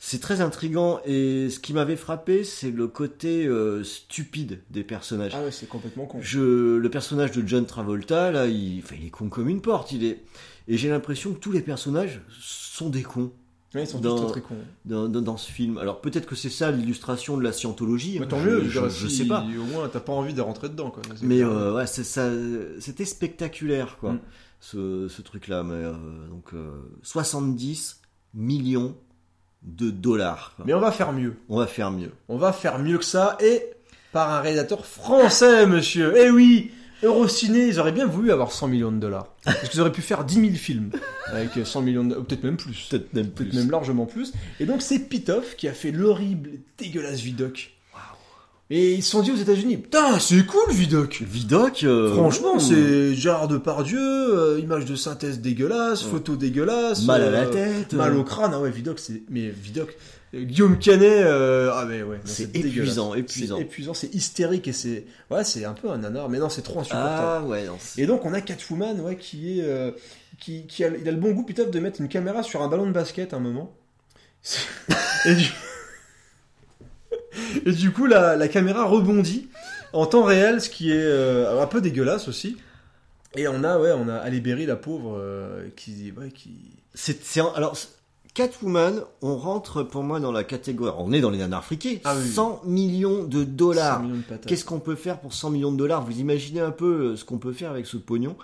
[0.00, 5.32] C'est très intrigant et ce qui m'avait frappé, c'est le côté euh, stupide des personnages.
[5.34, 6.18] Ah ouais, c'est complètement con.
[6.22, 9.90] Je, le personnage de John Travolta, là, il, enfin, il est con comme une porte.
[9.90, 10.22] Il est,
[10.68, 13.32] et j'ai l'impression que tous les personnages sont des cons.
[13.74, 14.54] Ouais, ils sont tous très, très cons.
[14.86, 15.76] Dans, dans- dans ce film.
[15.78, 18.18] Alors peut-être que c'est ça l'illustration de la scientologie.
[18.18, 19.40] Mais hein, tant je, mieux, je, je si sais pas.
[19.44, 21.02] Au moins, t'as pas envie de rentrer dedans, quoi.
[21.22, 22.30] Mais euh, ouais, ça,
[22.80, 24.20] c'était spectaculaire, quoi, Mm.
[24.60, 25.62] ce, ce truc-là.
[25.64, 25.92] Mais euh,
[26.30, 26.70] donc euh,
[27.02, 28.00] 70
[28.34, 28.94] millions
[29.62, 30.54] de dollars.
[30.56, 30.64] quoi.
[30.66, 31.34] Mais on va faire mieux.
[31.48, 32.12] On va faire mieux.
[32.28, 33.62] On va faire mieux que ça, et
[34.12, 36.14] par un réalisateur français, monsieur.
[36.16, 36.70] Eh oui
[37.02, 39.28] Eurociné, ils auraient bien voulu avoir 100 millions de dollars.
[39.44, 40.90] Parce qu'ils auraient pu faire 10 000 films
[41.26, 42.16] avec 100 millions de...
[42.16, 42.88] ou Peut-être même plus.
[42.90, 43.14] Peut-être
[43.54, 44.32] même largement plus.
[44.60, 47.72] Et donc c'est Pitoff qui a fait l'horrible, dégueulasse Vidoc.
[48.70, 51.22] Et ils se sont dit aux États-Unis, putain, c'est cool Vidoc.
[51.26, 57.30] Vidoc, euh, Franchement, c'est Gérard Depardieu, euh, image de synthèse dégueulasse, photo dégueulasse, Mal à
[57.30, 57.94] la euh, tête.
[57.94, 58.50] mal au crâne.
[58.54, 59.96] Ah ouais, Vidoc, c'est mais Vidoc.
[60.34, 63.56] Guillaume Canet, euh, ah mais ouais, C'est épuisant, épuisant.
[63.56, 66.60] C'est épuisant, c'est hystérique et c'est, ouais, c'est un peu un nanar, mais non, c'est
[66.60, 67.44] trop insupportable.
[67.46, 67.78] Ah ouais, non.
[67.96, 69.90] Et donc on a Catwoman, ouais, qui est, euh,
[70.38, 72.68] qui, qui a, il a le bon goût plutôt de mettre une caméra sur un
[72.68, 73.74] ballon de basket à un moment.
[75.24, 75.46] et, du...
[77.66, 79.48] et du coup la, la caméra rebondit
[79.94, 82.58] en temps réel, ce qui est euh, un peu dégueulasse aussi.
[83.34, 85.22] Et on a, ouais, on a Halle Berry, la pauvre,
[85.76, 86.50] qui, ouais, qui.
[86.94, 87.18] C'est,
[87.54, 87.76] alors,
[88.38, 90.92] Catwoman, on rentre pour moi dans la catégorie.
[90.96, 92.00] On est dans les nanars friqués.
[92.04, 92.24] Ah oui.
[92.28, 94.02] 100 millions de 100 dollars.
[94.46, 96.04] Qu'est-ce qu'on peut faire pour 100 millions de dollars?
[96.04, 98.36] Vous imaginez un peu euh, ce qu'on peut faire avec ce pognon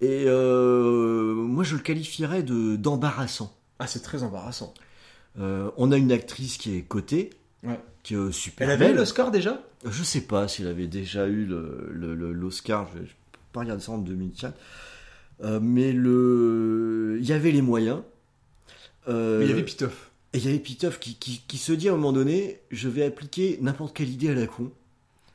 [0.00, 3.52] Et euh, moi, je le qualifierais de d'embarrassant.
[3.80, 4.72] Ah, c'est très embarrassant.
[5.40, 7.30] Euh, on a une actrice qui est cotée,
[7.64, 7.80] Ouais.
[8.04, 9.62] qui est super Elle avait eu l'Oscar déjà?
[9.84, 13.60] Je sais pas s'il avait déjà eu le- le- le- l'Oscar, je, je peux pas
[13.60, 14.54] regarder ça en 2004.
[15.42, 17.98] Euh, mais le, il y avait les moyens.
[19.08, 20.10] Euh, Mais il y avait Pitoff.
[20.32, 22.88] Et il y avait Pitoff qui, qui, qui se dit à un moment donné, je
[22.88, 24.70] vais appliquer n'importe quelle idée à la con,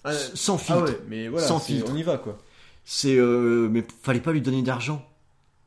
[0.04, 0.84] Ah, sans ah filtre.
[0.84, 1.92] ouais, mais voilà, sans filtre.
[1.92, 2.38] on y va quoi.
[2.86, 5.08] C'est, euh, mais fallait pas lui donner d'argent.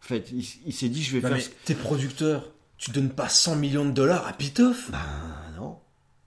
[0.03, 1.37] En fait, il, il s'est dit, je vais Non, faire.
[1.39, 4.91] mais ce- t'es producteur, tu donnes pas 100 millions de dollars à Pitoff?
[4.91, 4.99] Ben
[5.57, 5.79] non.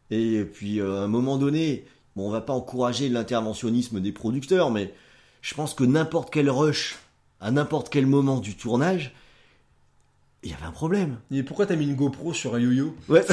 [0.09, 4.71] Et puis euh, à un moment donné, bon, on va pas encourager l'interventionnisme des producteurs,
[4.71, 4.93] mais
[5.41, 6.97] je pense que n'importe quel rush,
[7.39, 9.13] à n'importe quel moment du tournage,
[10.47, 11.17] il y avait un problème.
[11.29, 12.95] Et pourquoi t'as mis une GoPro sur un yo-yo?
[13.09, 13.25] Ouais.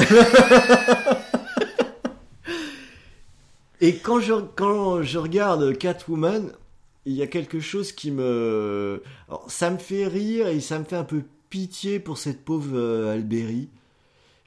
[3.79, 6.51] Et quand je, quand je regarde Catwoman,
[7.05, 9.01] il y a quelque chose qui me...
[9.29, 12.77] Alors, ça me fait rire et ça me fait un peu pitié pour cette pauvre
[12.77, 13.69] euh, Alberi,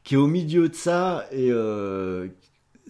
[0.05, 2.29] qui est au milieu de ça et euh,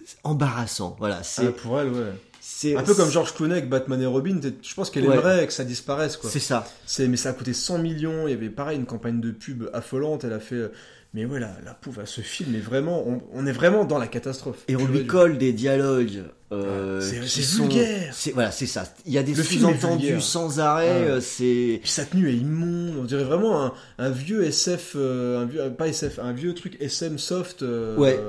[0.05, 0.97] c'est embarrassant.
[0.99, 1.47] Voilà, c'est...
[1.47, 2.13] Ah, pour elle, ouais.
[2.61, 5.15] C'est Un peu comme George Clooney avec Batman et Robin, je pense qu'elle Ouais.
[5.15, 6.29] aimerait que ça disparaisse quoi.
[6.29, 6.67] C'est ça.
[6.85, 9.69] C'est mais ça a coûté 100 millions, il y avait pareil une campagne de pub
[9.73, 10.71] affolante, elle a fait euh,
[11.13, 14.07] mais ouais la, la pauvre ce film est vraiment on, on est vraiment dans la
[14.07, 14.57] catastrophe.
[14.67, 16.23] Et on lui colle des dialogues.
[16.51, 18.11] euh, C'est- qui c'est vulgaire.
[18.13, 18.83] C'est voilà, c'est ça.
[19.05, 20.89] Il y a des sous-entendus sans arrêt.
[21.03, 21.07] Ouais.
[21.11, 25.45] euh, C'est sa tenue est immonde, on dirait vraiment un, un vieux SF, euh, un
[25.45, 27.61] vieux, pas SF, un vieux truc SM soft.
[27.63, 28.19] euh, Ouais.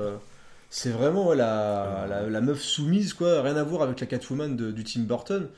[0.71, 4.07] Euh, c'est vraiment ouais, la, la, la meuf soumise, quoi, rien à voir avec la
[4.07, 5.49] Catwoman de- du Tim Burton.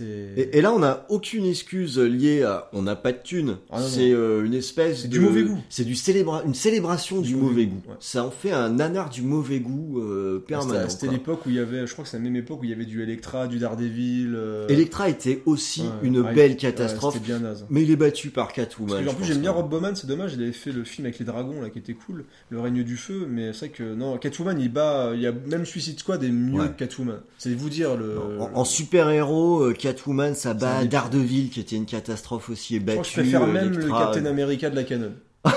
[0.00, 3.56] Et, et là, on n'a aucune excuse liée à on n'a pas de thune.
[3.70, 5.58] Ah c'est euh, une espèce de- du mauvais goût.
[5.68, 7.82] C'est du célébra- une célébration du, mauvais goût.
[7.88, 7.94] ouais.
[8.00, 10.88] Ça en fait un nanar du mauvais goût euh, permanent.
[10.88, 12.70] C'était- l'époque où il y avait, je crois que c'est la même époque où il
[12.70, 14.32] y avait du Electra, du Daredevil.
[14.34, 17.66] euh, Electra était aussi ouais, une ouais, belle catastrophe, bien naze.
[17.68, 19.04] mais il est battu par Catwoman.
[19.04, 19.50] que, en plus, j'aime bien.
[19.50, 21.94] Rob Bowman, c'est dommage, il avait fait le film avec les dragons là qui était
[21.94, 25.26] cool, Le règne du feu, mais c'est vrai que non, Catwoman il bat, il y
[25.26, 27.20] a même Suicide Squad est mieux que Catwoman.
[27.38, 28.18] C'est vous dire le.
[28.40, 33.02] En, en super-héros, euh, Catwoman, ça bat Daredevil, qui était une catastrophe aussi, est je
[33.02, 35.12] je préfère euh, même le Captain America de la canon.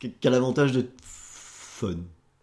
[0.00, 1.96] qui a l'avantage de fun.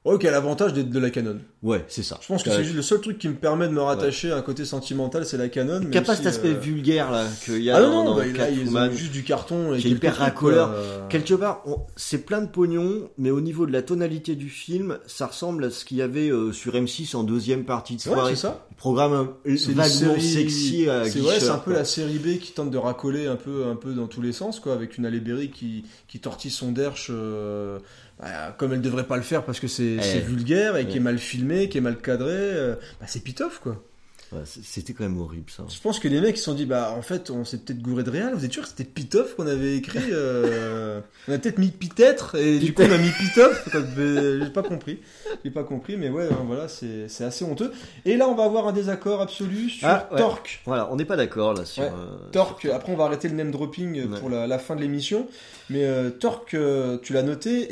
[0.04, 1.38] Ouais, qui a l'avantage d'être de la canon.
[1.62, 2.18] Ouais, c'est ça.
[2.24, 4.38] Je pense que c'est juste le seul truc qui me permet de me rattacher à
[4.38, 5.80] un côté sentimental, c'est la canon.
[5.84, 7.90] Il n'y a pas si, cet aspect euh, vulgaire là qu'il y a Ah dans,
[7.92, 10.72] non, non, dans bah, là, ils ont juste du carton et qui est hyper racoleur.
[10.74, 11.08] euh.
[11.08, 14.98] Quelque part, on- c'est plein de pognon, mais au niveau de la tonalité du film,
[15.06, 18.06] ça ressemble à ce qu'il y avait euh, sur M6 en deuxième partie de Ouais,
[18.16, 18.32] soirée.
[18.36, 18.66] c'est ça.
[18.78, 21.80] Programme C'est une vaguement série- sexy c'est ouais, c'est un peu quoi.
[21.82, 24.60] la série B qui tente de racoler un peu, un peu dans tous les sens,
[24.60, 27.78] quoi, avec une Halle Berry qui, qui tortille son derche euh,
[28.22, 30.20] bah, comme elle devrait pas le faire parce que c'est Eh.
[30.20, 32.30] vulgaire et qui est mal filmé, qui est mal cadré.
[32.32, 33.84] euh, bah, c'est pitof, quoi.
[34.32, 35.64] Ouais, C'était quand même horrible ça.
[35.68, 37.82] Je pense que les mecs ils se sont dit bah en fait on s'est peut-être
[37.82, 38.32] gouré de réel.
[38.34, 42.36] Vous êtes sûr que c'était Pitoff qu'on avait écrit euh, On a peut-être mis Pitêtre
[42.36, 43.68] et du coup on a mis Pitoff.
[43.98, 45.00] J'ai pas compris.
[45.44, 47.74] J'ai pas compris mais ouais hein, voilà c'est assez honteux.
[48.06, 50.18] Et là on va avoir un désaccord absolu sur Ah, ouais.
[50.18, 50.62] Torque.
[50.66, 51.84] Voilà, on n'est pas d'accord là sur.
[51.84, 51.90] Ouais.
[51.94, 54.82] euh, Torque, après on va arrêter le name dropping euh, pour la, la fin de
[54.82, 55.28] l'émission.
[55.70, 56.56] Mais euh, Torque,
[57.02, 57.68] tu l'as noté,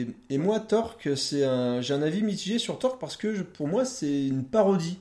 [0.00, 3.42] et, et moi, Torque, c'est un, j'ai un avis mitigé sur Torque parce que je-
[3.42, 4.98] pour moi, c'est une parodie.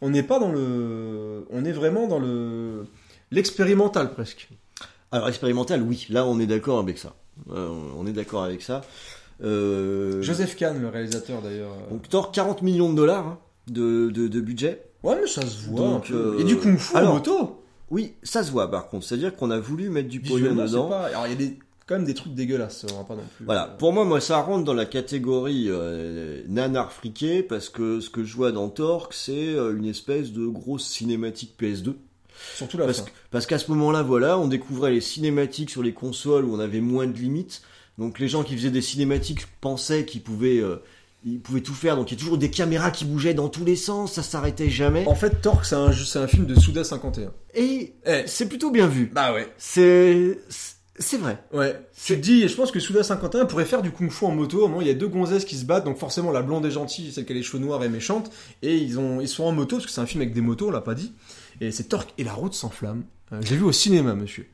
[0.00, 1.44] On n'est pas dans le.
[1.50, 2.84] On est vraiment dans le.
[3.30, 4.48] L'expérimental presque.
[5.12, 6.06] Alors expérimental, oui.
[6.10, 7.14] Là, on est d'accord avec ça.
[7.50, 8.82] Euh, on est d'accord avec ça.
[9.42, 11.70] Euh, Joseph Kahn, le réalisateur d'ailleurs.
[11.72, 11.90] euh.
[11.90, 14.82] Donc Thor, 40 millions de dollars hein, de, de, de budget.
[15.02, 15.78] Ouais, mais ça se voit.
[15.80, 17.62] Donc, euh, Et du kung fu alors, en moto.
[17.90, 19.06] Oui, ça se voit par contre.
[19.06, 20.88] C'est-à-dire qu'on a voulu mettre du pognon dedans.
[20.88, 21.06] pas.
[21.06, 23.44] Alors il y a des quand même des trucs dégueulasses, on va pas non plus.
[23.46, 28.10] Voilà, pour moi, moi, ça rentre dans la catégorie euh, nanar friqué parce que ce
[28.10, 31.94] que je vois dans Torque, c'est euh, une espèce de grosse cinématique PS2.
[32.54, 33.04] Surtout la parce, fin.
[33.06, 36.60] que- parce qu'à ce moment-là, voilà, on découvrait les cinématiques sur les consoles où on
[36.60, 37.62] avait moins de limites.
[37.98, 40.76] Donc les gens qui faisaient des cinématiques pensaient qu'ils pouvaient, euh,
[41.24, 41.96] ils pouvaient tout faire.
[41.96, 44.70] Donc il y a toujours des caméras qui bougeaient dans tous les sens, ça s'arrêtait
[44.70, 45.04] jamais.
[45.08, 47.32] En fait, Torque, c'est un, c'est un film de Souda 51.
[47.56, 48.22] Et Eh.
[48.26, 49.10] c'est plutôt bien vu.
[49.12, 49.48] Bah ouais.
[49.58, 50.74] C'est, c'est
[51.18, 51.42] vrai.
[51.52, 51.80] Ouais.
[52.04, 54.64] Tu te dis, je pense que Souda 51 pourrait faire du kung-fu en moto.
[54.64, 56.70] Au moment, il y a deux gonzesses qui se battent, donc forcément la blonde est
[56.70, 58.30] gentille, celle qui a les cheveux noirs est méchante,
[58.62, 60.68] et ils ont, ils sont en moto parce que c'est un film avec des motos,
[60.68, 61.12] on l'a pas dit.
[61.60, 63.04] Et c'est Torque et la route s'enflamme.
[63.32, 64.48] Euh, J'ai vu au cinéma, monsieur.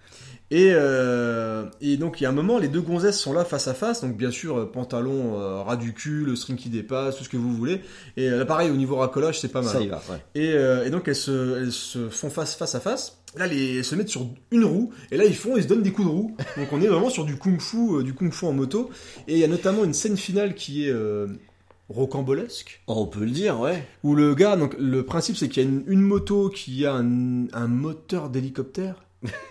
[0.50, 3.66] Et, euh, et donc il y a un moment, les deux gonzesses sont là face
[3.66, 7.16] à face, donc bien sûr euh, pantalon euh, ras du cul, le string qui dépasse,
[7.16, 7.80] tout ce que vous voulez.
[8.18, 9.72] Et euh, là pareil au niveau racolage c'est pas mal.
[9.72, 10.18] Ça y va, ouais.
[10.34, 13.18] Et, euh, et donc elles se, elles se font face face à face.
[13.36, 15.82] Là les, elles se mettent sur une roue et là ils font, ils se donnent
[15.82, 16.36] des coups de roue.
[16.56, 18.90] Donc on est vraiment sur du kung-fu, du kung-fu en moto.
[19.26, 20.94] Et il y a notamment une scène finale qui est
[21.88, 22.82] rocambolesque.
[22.86, 23.84] Oh, on peut le dire, ouais.
[24.04, 26.94] Où le gars, donc le principe c'est qu'il y a une, une moto qui a
[26.94, 29.03] un, un moteur d'hélicoptère.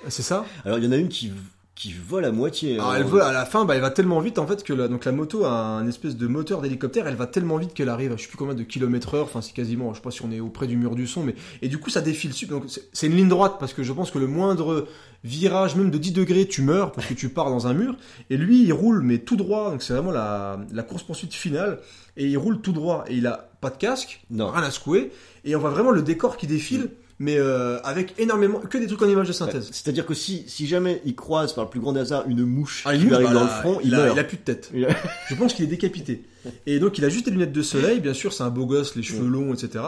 [0.07, 0.45] C'est ça?
[0.65, 1.31] Alors il y en a une qui,
[1.75, 2.75] qui vole à moitié.
[2.75, 2.95] Alors hein.
[2.97, 5.05] elle vole à la fin, bah, elle va tellement vite en fait que la, donc
[5.05, 7.07] la moto a un espèce de moteur d'hélicoptère.
[7.07, 9.23] Elle va tellement vite qu'elle arrive, à je sais plus combien de kilomètres heure.
[9.25, 11.35] Enfin, c'est quasiment, je sais pas si on est auprès du mur du son, mais
[11.61, 12.33] et du coup ça défile.
[12.33, 12.59] super.
[12.59, 14.87] Donc c'est- une ligne droite parce que je pense que le moindre
[15.23, 17.95] virage, même de 10 degrés, tu meurs parce que tu pars dans un mur.
[18.29, 19.71] Et lui, il roule mais tout droit.
[19.71, 21.79] Donc c'est vraiment la, la course poursuite finale.
[22.17, 24.51] Et il roule tout droit et il a pas de casque, Non.
[24.51, 25.11] rien à secouer.
[25.45, 26.89] Et on voit vraiment le décor qui défile.
[27.19, 29.69] Mais euh, avec énormément que des trucs en images de synthèse.
[29.71, 32.93] C'est-à-dire que si, si jamais il croise par le plus grand hasard une mouche Ah,
[32.97, 34.15] qui lui arrive bah dans le front, il, il, a, meurt.
[34.15, 34.71] il a plus de tête.
[34.73, 34.93] A-
[35.29, 36.23] Je pense qu'il est décapité.
[36.65, 38.95] Et donc il a juste des lunettes de soleil, bien sûr, c'est un beau gosse,
[38.95, 39.85] les cheveux longs, etc.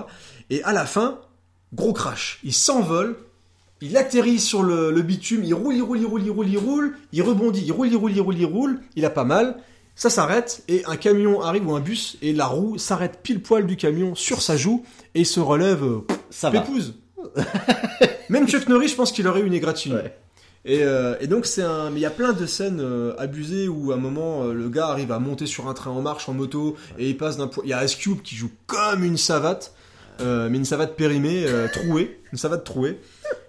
[0.50, 1.20] Et à la fin,
[1.74, 2.40] gros crash.
[2.44, 3.18] Il s'envole,
[3.82, 6.58] il atterrit sur le, le bitume, il roule, il roule, il roule, il roule, il
[6.58, 9.58] roule, il rebondit, il roule, il roule, il roule, il roule, il a pas mal.
[9.98, 13.66] Ça s'arrête et un camion arrive ou un bus et la roue s'arrête pile poil
[13.66, 16.60] du camion sur sa joue et il se relève euh, Ça va.
[18.30, 20.00] Même Chuck Norris, je pense qu'il aurait eu une égratignure.
[20.04, 20.18] Ouais.
[20.68, 23.68] Et, euh, et donc c'est un, mais il y a plein de scènes euh, abusées
[23.68, 26.28] où à un moment euh, le gars arrive à monter sur un train en marche
[26.28, 27.64] en moto et il passe d'un point.
[27.66, 29.74] Il y a Ice Cube qui joue comme une savate,
[30.20, 33.00] mais une savate périmée, trouée, une savate trouée.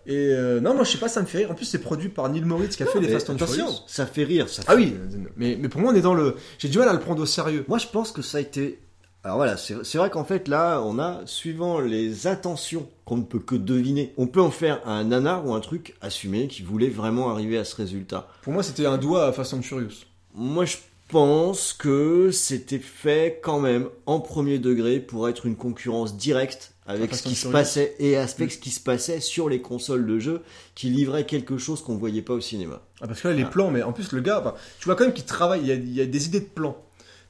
[0.07, 0.31] Et
[0.61, 1.51] non, moi je sais pas, ça me fait rire.
[1.53, 3.83] En plus c'est produit par Neil Moritz qui a fait les Fast and Furious.
[3.87, 4.49] ça fait rire.
[4.51, 4.95] Ça Ah fait- oui,
[5.39, 6.37] mais, mais pour moi on est dans le.
[6.59, 7.65] J'ai du mal à le prendre au sérieux.
[7.67, 8.79] Moi, je pense que ça a été.
[9.27, 13.41] Alors voilà, c'est vrai qu'en fait, là, on a, suivant les intentions qu'on ne peut
[13.41, 17.29] que deviner, on peut en faire un nanar ou un truc assumé qui voulait vraiment
[17.31, 18.29] arriver à ce résultat.
[18.43, 20.05] Pour moi c'était un doigt à Fast and Furious.
[20.37, 20.77] Moi, je
[21.09, 27.13] pense que c'était fait quand même en premier degré pour être une concurrence directe avec
[27.13, 30.43] ce qui se passait et avec ce qui se passait sur les consoles de jeu
[30.77, 32.81] qui livraient quelque chose qu'on voyait pas au cinéma.
[33.01, 33.49] Ah, parce que là, les Ah.
[33.49, 35.73] plans, mais en plus, le gars, bah, tu vois quand même qu'il travaille, il y,
[35.73, 36.77] a, il y a des idées de plans.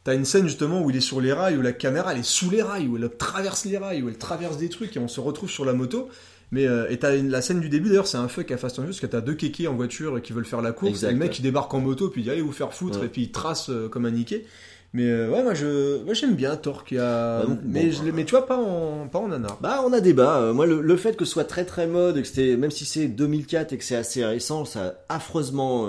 [0.06, 2.24] T'as une scène justement où il est sur les rails, où la caméra elle est
[2.24, 5.08] sous les rails, où elle traverse les rails, où elle traverse des trucs et on
[5.08, 6.08] se retrouve sur la moto.
[6.52, 8.82] Mais euh, et t'as la scène du début d'ailleurs, c'est un fuck à Fast and
[8.82, 10.90] Furious parce que t'as deux kékés en voiture qui veulent faire la course.
[10.92, 11.36] Exact, et le mec ouais.
[11.38, 13.06] il débarque en moto puis il dit allez vous faire foutre Ouais.
[13.06, 14.46] et puis il trace euh, comme un niqué.
[14.92, 16.92] Mais euh, ouais, moi je, moi j'aime bien Torque.
[16.92, 19.58] a- Bah, bon, mais, bon, je l'ai- mais tu vois pas en, pas en nanar.
[19.60, 20.52] Bah, on a débat.
[20.52, 22.84] Moi, le, le fait que ce soit très très mode, et que c'était, même si
[22.84, 25.88] c'est 2004 et que c'est assez récent, ça a affreusement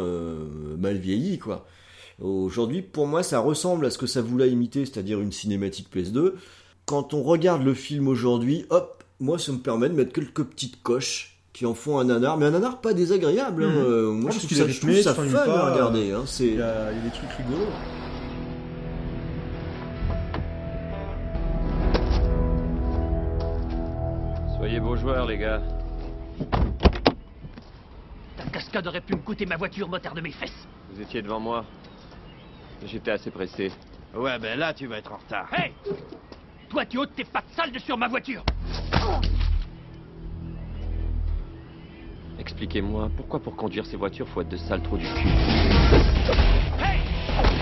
[0.80, 1.68] mal vieilli, quoi.
[2.20, 6.34] Aujourd'hui, pour moi, ça ressemble à ce que ça voulait imiter, c'est-à-dire une cinématique PS2.
[6.86, 10.82] Quand on regarde le film aujourd'hui, hop, moi, ça me permet de mettre quelques petites
[10.82, 13.64] coches qui en font un nanar, mais un nanar pas désagréable.
[13.64, 13.70] hein.
[13.70, 13.78] Mhm.
[13.78, 16.12] Euh, Ouais, moi, parce je trouve ça, je trouve ça fun pas, à regarder.
[16.12, 16.24] Hein.
[16.26, 16.48] C'est...
[16.48, 17.68] Il y, a, il y a des trucs rigolos.
[24.58, 25.62] Soyez beaux joueurs, les gars.
[28.38, 30.68] Ta cascade aurait pu me coûter ma voiture, motard de mes fesses.
[30.94, 31.66] Vous étiez devant moi.
[32.86, 33.72] J'étais assez pressé.
[34.14, 35.48] Ouais, ben là, tu vas être en retard.
[35.54, 35.74] Hé
[36.70, 38.44] Toi, tu ôtes tes pattes sales de sur ma voiture
[42.40, 45.28] Expliquez-moi, pourquoi pour conduire ces voitures, faut être de sale trou du cul
[47.50, 47.57] Que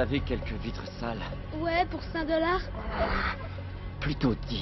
[0.00, 1.18] laver quelques vitres sales
[1.60, 2.62] Ouais, pour 5 dollars.
[4.00, 4.58] Plutôt 10.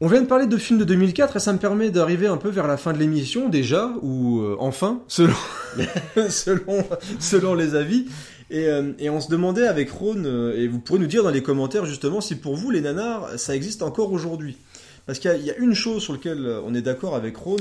[0.00, 2.48] On vient de parler de films de 2004 et ça me permet d'arriver un peu
[2.48, 5.34] vers la fin de l'émission déjà, ou euh, enfin, selon,
[6.30, 6.86] selon,
[7.20, 8.06] selon les avis.
[8.50, 11.30] Et, euh, et on se demandait avec Ron, euh, et vous pourrez nous dire dans
[11.30, 14.56] les commentaires justement si pour vous les nanars, ça existe encore aujourd'hui.
[15.04, 17.36] Parce qu'il y, a- il y a une chose sur laquelle on est d'accord avec
[17.36, 17.56] Ron,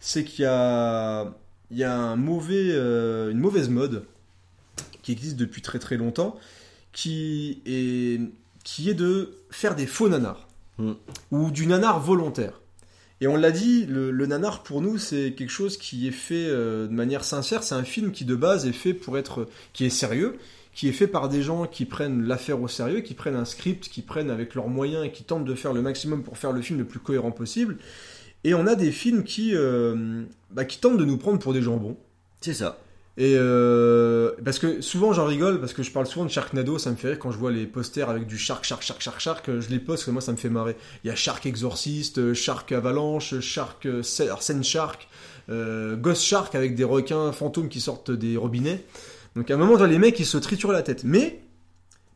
[0.00, 1.32] c'est qu'il y a,
[1.72, 4.04] il y a un mauvais, euh, une mauvaise mode
[5.02, 6.38] qui existe depuis très très longtemps,
[6.92, 8.20] qui est,
[8.62, 10.46] qui est de faire des faux nanars
[11.30, 12.60] ou du nanar volontaire.
[13.20, 16.46] Et on l'a dit, le, le nanar pour nous c'est quelque chose qui est fait
[16.48, 17.62] euh, de manière sincère.
[17.62, 20.36] C'est un film qui de base est fait pour être, qui est sérieux,
[20.74, 23.88] qui est fait par des gens qui prennent l'affaire au sérieux, qui prennent un script,
[23.88, 26.62] qui prennent avec leurs moyens et qui tentent de faire le maximum pour faire le
[26.62, 27.78] film le plus cohérent possible.
[28.44, 31.62] Et on a des films qui, euh, bah, qui tentent de nous prendre pour des
[31.62, 31.96] jambons.
[32.40, 32.78] C'est ça.
[33.18, 36.90] Et euh, parce que souvent j'en rigole parce que je parle souvent de Sharknado, ça
[36.90, 39.48] me fait rire quand je vois les posters avec du Shark, Shark, Shark, Shark, Shark,
[39.50, 40.76] euh, je les poste parce que moi ça me fait marrer.
[41.04, 45.08] Il y a Shark Exorcist, euh, Shark Avalanche, Shark Sen Shark,
[45.50, 48.82] euh, Ghost Shark avec des requins fantômes qui sortent des robinets.
[49.36, 51.04] Donc à un moment, les mecs ils se triturent la tête.
[51.04, 51.42] Mais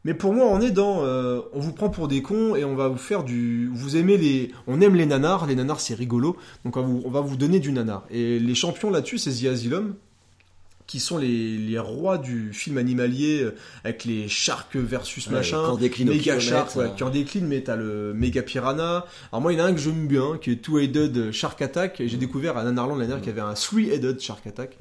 [0.06, 2.76] mais pour moi, on est dans, euh, on vous prend pour des cons et on
[2.76, 6.36] va vous faire du, vous aimez les, on aime les nanars, les nanars c'est rigolo,
[6.64, 8.04] donc on va vous, on va vous donner du nanar.
[8.12, 9.96] Et les champions là-dessus, c'est The Asylum,
[10.86, 15.76] qui sont les, les rois du film animalier euh, avec les sharks versus Ouais, machin,
[16.04, 16.92] méga shark, ouais, hein.
[16.96, 19.06] qui en décline, mais t'as le méga piranha.
[19.32, 22.00] Alors moi, il y en a un que j'aime bien, qui est Two-Headed Shark Attack,
[22.00, 24.78] et j'ai découvert à Nanarland l'année dernière qu'il y avait un Three-Headed Shark Attack.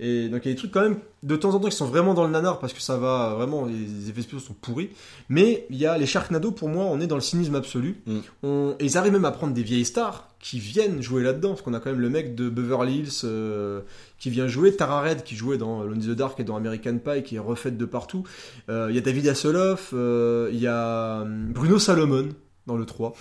[0.00, 1.86] Et donc il y a des trucs quand même de temps en temps qui sont
[1.86, 4.90] vraiment dans le nanar parce que ça va vraiment les effets spéciaux sont pourris.
[5.28, 8.00] Mais il y a les Sharknado pour moi on est dans le cynisme absolu.
[8.42, 11.62] On, et ils arrivent même à prendre des vieilles stars qui viennent jouer là-dedans parce
[11.62, 13.80] qu'on a quand même le mec de Beverly Hills euh,
[14.18, 16.98] qui vient jouer Tara Red qui jouait dans Alone in the Dark et dans American
[16.98, 18.22] Pie qui est refaite de partout.
[18.68, 22.28] Euh, Il y a David Hasselhoff, euh, il y a hum, Bruno Salomon
[22.66, 23.14] dans le 3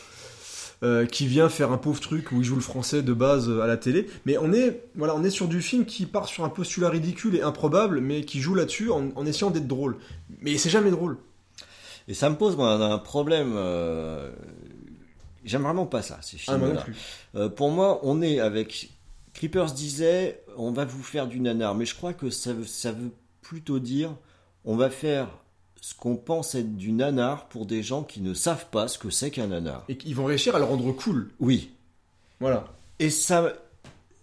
[0.84, 3.62] euh, qui vient faire un pauvre truc où il joue le français de base euh,
[3.62, 4.08] à la télé.
[4.26, 7.36] Mais on est, voilà, on est sur du film qui part sur un postulat ridicule
[7.36, 9.98] et improbable, mais qui joue là-dessus en, en essayant d'être drôle.
[10.42, 11.18] Mais c'est jamais drôle.
[12.08, 13.54] Et ça me pose moi, un problème.
[13.56, 14.32] euh,
[15.44, 16.86] J'aime vraiment pas ça, ces Ah, films-là.
[17.36, 18.92] Euh, pour moi, on est avec.
[19.34, 22.92] Creepers disait, on va vous faire du nanar, mais je crois que ça veut, ça
[22.92, 24.10] veut plutôt dire,
[24.66, 25.28] on va faire
[25.88, 29.10] ce qu'on pense être du nanar pour des gens qui ne savent pas ce que
[29.10, 29.86] c'est qu'un nanar.
[29.88, 31.30] Et qu'ils vont réussir à le rendre cool.
[31.40, 31.70] Oui.
[32.42, 32.66] Voilà.
[33.00, 33.54] Et ça,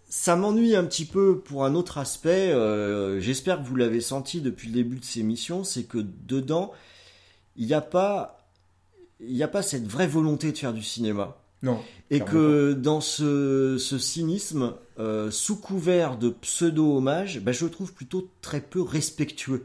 [0.07, 2.51] ça m'ennuie un petit peu pour un autre aspect.
[2.52, 6.70] euh, J'espère que vous l'avez senti depuis le début de ces missions, c'est que dedans,
[7.57, 8.47] il n'y a pas,
[9.18, 11.39] il n'y a pas cette vraie volonté de faire du cinéma.
[11.62, 11.81] Non.
[12.10, 17.94] Et que dans ce, ce cynisme, euh, sous couvert de pseudo-hommage, ben, je le trouve
[17.94, 19.65] plutôt très peu respectueux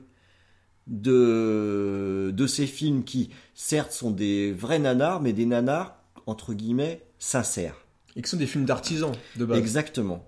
[0.89, 5.95] de, de ces films qui, certes, sont des vrais nanars, mais des nanars,
[6.25, 7.85] entre guillemets, sincères.
[8.15, 9.59] Et qui sont des films d'artisans, de base.
[9.59, 10.27] Exactement.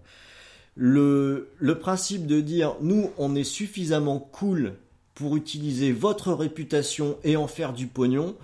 [0.75, 4.75] Le, le principe de dire, nous, on est suffisamment cool
[5.15, 8.38] pour utiliser votre réputation et en faire du pognon,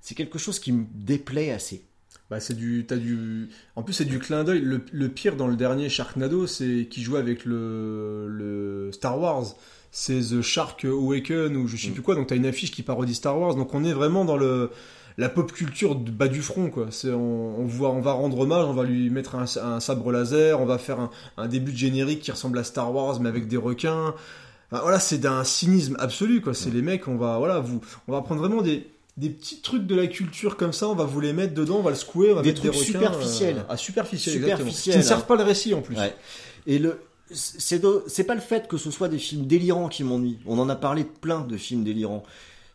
[0.00, 1.84] c'est quelque chose qui me déplaît assez.
[2.30, 4.60] Bah, c'est du, t'as du, en plus c'est du clin d'œil.
[4.60, 9.54] Le, le pire dans le dernier Sharknado, c'est qui joue avec le, le Star Wars.
[9.98, 12.14] C'est The Shark Awaken ou je sais plus quoi.
[12.14, 13.54] Donc t'as une affiche qui parodie Star Wars.
[13.54, 14.70] Donc on est vraiment dans le
[15.16, 16.88] la pop culture du bas du front quoi.
[16.90, 20.12] C'est on, on voit, on va rendre hommage, on va lui mettre un, un sabre
[20.12, 23.30] laser, on va faire un, un début de générique qui ressemble à Star Wars mais
[23.30, 24.14] avec des requins.
[24.70, 26.52] Enfin, voilà, c'est d'un cynisme absolu quoi.
[26.52, 29.86] C'est les mecs, on va voilà, vous, on va prendre vraiment des des petits trucs
[29.86, 32.32] de la culture comme ça, on va vous les mettre dedans, on va le secouer,
[32.32, 33.56] on va Des mettre des trucs requins, superficiels.
[33.60, 34.92] euh, ah, superficiels, Superficiels.
[34.92, 35.96] Qui ne servent pas le récit en plus.
[35.96, 36.14] Ouais.
[36.66, 37.00] Et le,
[37.30, 40.38] c'est pas le fait que ce soit des films délirants qui m'ennuient.
[40.46, 42.22] On en a parlé plein de films délirants.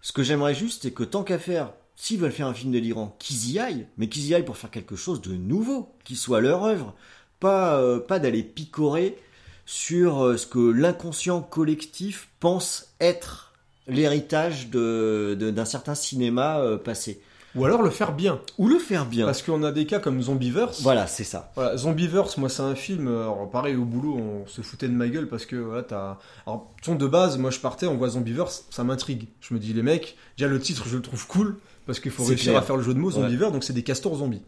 [0.02, 3.16] Ce que j'aimerais juste, c'est que tant qu'à faire, s'ils veulent faire un film délirant,
[3.20, 6.42] qu'ils y aillent, mais qu'ils y aillent pour faire quelque chose de nouveau, qui soit
[6.42, 6.96] leur œuvre,
[7.40, 9.18] pas euh, d'aller picorer
[9.66, 13.54] sur euh, ce que l'inconscient collectif pense être
[13.88, 17.22] l'héritage d'un certain cinéma euh, passé.
[17.56, 18.40] Ou alors le faire bien.
[18.58, 19.26] Ou le faire bien.
[19.26, 20.82] Parce qu'on a des cas comme Zombieverse.
[20.82, 21.52] Voilà, c'est ça.
[21.56, 24.94] Voilà, Zombieverse, moi c'est un film, euh, alors pareil au boulot, on se foutait de
[24.94, 26.18] ma gueule parce que voilà, t'as.
[26.48, 29.28] Alors, ton de base, moi je partais, on voit Zombieverse, ça m'intrigue.
[29.42, 32.24] Je me dis, les mecs, déjà le titre je le trouve cool parce qu'il faut
[32.24, 32.62] réussir clair.
[32.62, 33.22] à faire le jeu de mots, Ouais.
[33.22, 34.44] Zombieverse, donc c'est des castors zombies.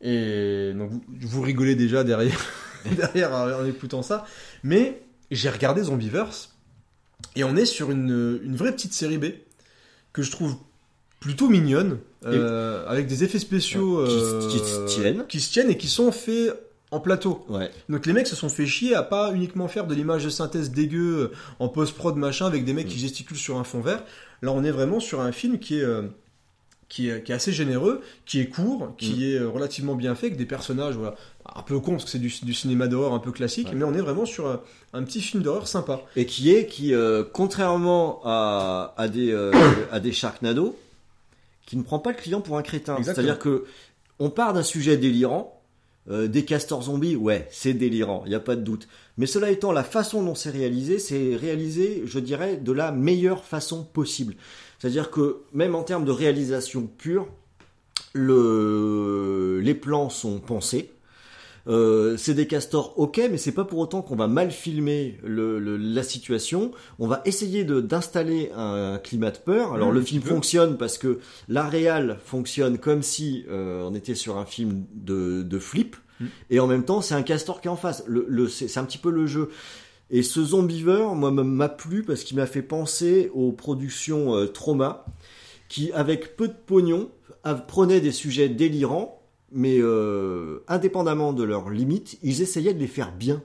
[0.00, 2.40] Et donc vous, vous rigolez déjà derrière,
[2.96, 4.24] derrière en écoutant ça.
[4.62, 6.56] Mais j'ai regardé Zombieverse
[7.36, 9.26] et on est sur une, une vraie petite série B
[10.14, 10.56] que je trouve
[11.20, 15.24] plutôt mignonne, euh, avec des effets spéciaux Qui- euh, qui se tiennent.
[15.28, 16.52] qui se tiennent et qui sont faits
[16.90, 17.44] en plateau.
[17.48, 17.70] Ouais.
[17.88, 20.70] Donc les mecs se sont fait chier à pas uniquement faire de l'image de synthèse
[20.72, 24.02] dégueu euh, en post-prod machin avec des mecs qui gesticulent sur un fond vert.
[24.42, 26.02] Là on est vraiment sur un film qui est, euh,
[26.88, 29.22] qui est, qui est assez généreux, qui est court, qui Mm.
[29.22, 31.14] est euh, relativement bien fait, avec des personnages voilà,
[31.54, 33.74] un peu cons, parce que c'est du, du cinéma d'horreur un peu classique, Ouais.
[33.76, 34.60] mais on est vraiment sur un,
[34.94, 36.00] un petit film d'horreur sympa.
[36.16, 39.52] Et qui est, qui, euh, contrairement à, à des, euh,
[39.92, 40.76] à des Sharknado,
[41.70, 43.00] qui ne prend pas le client pour un crétin.
[43.00, 43.64] C'est-à-dire que
[44.18, 45.62] on part d'un sujet délirant,
[46.10, 48.88] euh, des castors zombies, ouais, c'est délirant, il n'y a pas de doute.
[49.18, 53.44] Mais cela étant, la façon dont c'est réalisé, c'est réalisé, je dirais, de la meilleure
[53.44, 54.34] façon possible.
[54.80, 57.28] C'est-à-dire que même en termes de réalisation pure,
[58.14, 59.60] le...
[59.62, 60.90] les plans sont pensés.
[61.68, 65.58] Euh, c'est des castors, ok, mais c'est pas pour autant qu'on va mal filmer le,
[65.58, 66.70] le- la situation.
[66.98, 69.74] On va essayer de d'installer un, climat de peur.
[69.74, 73.94] Alors Mmh, le un film fonctionne parce que la réal fonctionne comme si euh, on
[73.94, 76.26] était sur un film de, de flip, Mmh.
[76.50, 78.04] et en même temps c'est un castor qui est en face.
[78.06, 79.50] Le, le- c'est un petit peu le jeu.
[80.10, 85.04] Et ce Zombiever, moi, m'a plu parce qu'il m'a fait penser aux productions euh, Trauma,
[85.68, 87.10] qui, avec peu de pognon,
[87.68, 89.19] prenaient des sujets délirants,
[89.52, 93.42] mais euh, indépendamment de leurs limites, ils essayaient de les faire bien,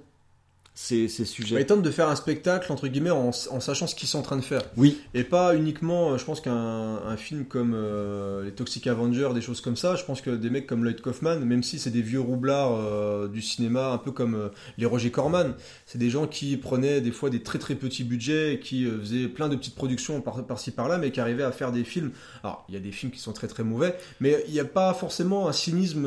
[0.75, 1.59] ces, ces sujets.
[1.59, 4.23] Ils tentent de faire un spectacle, entre guillemets, en, en sachant ce qu'ils sont en
[4.23, 4.61] train de faire.
[4.75, 4.99] Oui.
[5.13, 9.41] Et pas uniquement, euh, je pense qu'un un film comme euh, les Toxic Avengers, des
[9.41, 12.01] choses comme ça, je pense que des mecs comme Lloyd Kaufman, même si c'est des
[12.01, 15.53] vieux roublards euh, du cinéma, un peu comme euh, les Roger Corman,
[15.85, 19.29] c'est des gens qui prenaient des fois des très très petits budgets, et qui faisaient
[19.29, 22.11] plein de petites productions par- par-ci par-là, mais qui arrivaient à faire des films.
[22.43, 24.65] Alors, il y a des films qui sont très très mauvais, mais il n'y a
[24.65, 26.05] pas forcément un cynisme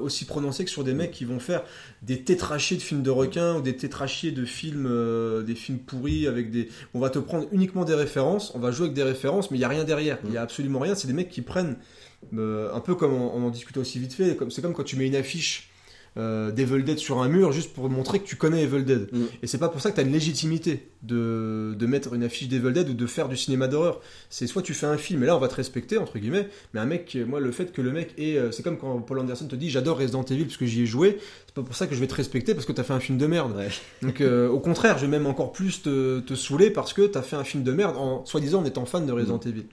[0.00, 1.62] aussi prononcé que sur des mecs qui vont faire
[2.00, 6.26] des tétrachés de films de requins ou des tétrachés de films, euh, des films pourris
[6.26, 6.68] avec des.
[6.94, 9.60] On va te prendre uniquement des références, on va jouer avec des références, mais il
[9.60, 10.18] y a rien derrière.
[10.24, 10.94] Il y a absolument rien.
[10.94, 11.76] C'est des mecs qui prennent
[12.34, 14.36] euh, un peu comme on, en discutait aussi vite fait.
[14.50, 15.67] C'est comme quand tu mets une affiche.
[16.18, 19.08] Euh, d'Evil Dead sur un mur juste pour montrer que tu connais Evil Dead.
[19.42, 22.48] Et c'est pas pour ça que tu as une légitimité de, de mettre une affiche
[22.48, 24.00] d'Evil Dead ou de faire du cinéma d'horreur.
[24.30, 26.80] C'est soit tu fais un film et là on va te respecter entre guillemets, mais
[26.80, 29.46] un mec, moi le fait que le mec est, euh, c'est comme quand Paul Anderson
[29.46, 31.94] te dit j'adore Resident Evil parce que j'y ai joué, c'est pas pour ça que
[31.94, 33.54] je vais te respecter parce que t'as fait un film de merde.
[34.02, 37.22] Donc euh, au contraire, je vais même encore plus te, te saouler parce que t'as
[37.22, 39.66] fait un film de merde en soi-disant en étant fan de Resident Evil.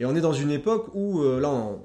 [0.00, 1.78] Et on est dans une époque où euh, là on-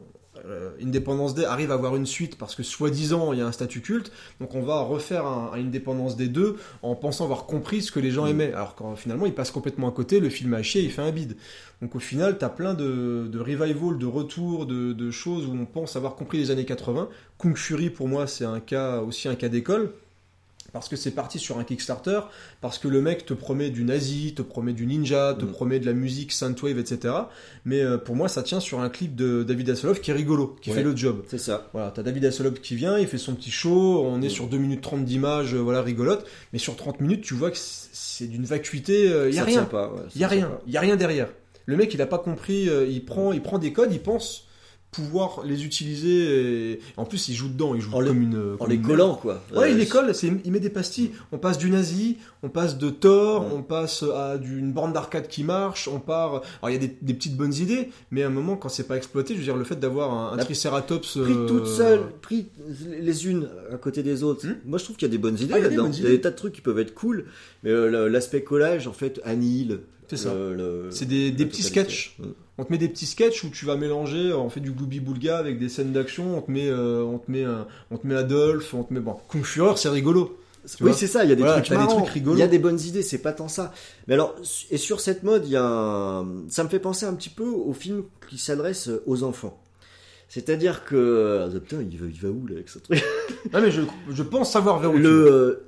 [0.46, 3.52] euh, Independence Day arrive à avoir une suite parce que soi-disant il y a un
[3.52, 7.82] statut culte, donc on va refaire un, un Independence Day 2 en pensant avoir compris
[7.82, 10.54] ce que les gens aimaient, alors qu'en finalement il passe complètement à côté, le film
[10.54, 11.38] a chier, il fait un bide.
[11.82, 15.66] Donc au final t'as plein de, de revival, de retours, de, de choses où on
[15.66, 17.10] pense avoir compris les années 80.
[17.38, 19.92] Kung Fury pour moi c'est un cas aussi un cas d'école
[20.76, 22.20] parce que c'est parti sur un Kickstarter,
[22.60, 25.86] parce que le mec te promet du nazi, te promet du ninja, te promet de
[25.86, 27.14] la musique synthwave, etc.
[27.64, 30.58] Mais euh, pour moi, ça tient sur un clip de David Hasselhoff qui est rigolo,
[30.62, 30.76] qui Ouais.
[30.76, 31.24] fait le job.
[31.30, 31.70] C'est ça.
[31.72, 34.58] Voilà, t'as David Hasselhoff qui vient, il fait son petit show, on est sur 2
[34.58, 38.44] minutes 30 d'images, euh, voilà, rigolote, mais sur 30 minutes, tu vois que c'est d'une
[38.46, 39.64] vacuité, il y a Ça rien.
[39.64, 41.30] pas, ouais, Il y a rien, il y a rien derrière.
[41.68, 44.45] Le mec, il a pas compris, euh, il prend, il prend des codes, il pense
[44.92, 48.70] pouvoir les utiliser et en plus il joue dedans il joue comme une en comme
[48.70, 49.20] les une collant, merde.
[49.20, 49.42] quoi.
[49.54, 50.14] ouais il les colle
[50.46, 54.38] il met des pastilles on passe du nazi on passe de Thor on passe à
[54.38, 57.54] d'une borne d'arcade qui marche on part alors il y a des, des petites bonnes
[57.56, 60.14] idées mais à un moment quand c'est pas exploité je veux dire le fait d'avoir
[60.14, 62.48] un, un La- triceratops pris euh, toutes seules, pris
[63.02, 64.46] les unes à côté des autres.
[64.66, 65.84] Moi, je trouve qu'il y a des bonnes idées Ah, il y a des là-dedans.
[65.90, 66.18] bonnes Il y a idées.
[66.18, 67.26] des tas de trucs qui peuvent être cool,
[67.64, 69.80] mais euh, l'aspect collage, en fait, annihile.
[70.08, 70.34] C'est ça.
[70.92, 72.18] C'est des, petits sketchs.
[72.58, 75.38] On te met des petits sketchs où tu vas mélanger, on fait du gloubi boulga
[75.38, 78.16] avec des scènes d'action, on te met, euh, on te met, un- on te met
[78.16, 80.38] Adolphe, on te met bon, Kung Fury, c'est rigolo.
[80.82, 82.38] Oui, c'est ça, il y a des Voilà, trucs marrants, des trucs rigolos.
[82.38, 83.72] il y a des bonnes idées, c'est pas tant ça.
[84.08, 84.36] Mais alors,
[84.72, 86.26] et sur cette mode, il y a un...
[86.48, 89.62] ça me fait penser un petit peu au film qui s'adresse aux enfants.
[90.28, 93.04] C'est-à-dire que, ah, putain, il va, il va où là avec ce truc?
[93.54, 95.68] Ouais, mais je, je pense savoir vers où le,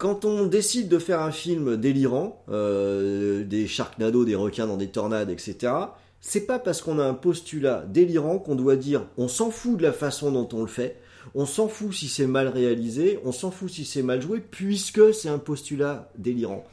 [0.00, 4.88] quand on décide de faire un film délirant, euh, des Sharknado, des requins dans des
[4.88, 5.74] tornades, etc.,
[6.22, 9.82] c'est pas parce qu'on a un postulat délirant qu'on doit dire on s'en fout de
[9.82, 10.98] la façon dont on le fait,
[11.34, 15.12] on s'en fout si c'est mal réalisé, on s'en fout si c'est mal joué, puisque
[15.12, 16.64] c'est un postulat délirant.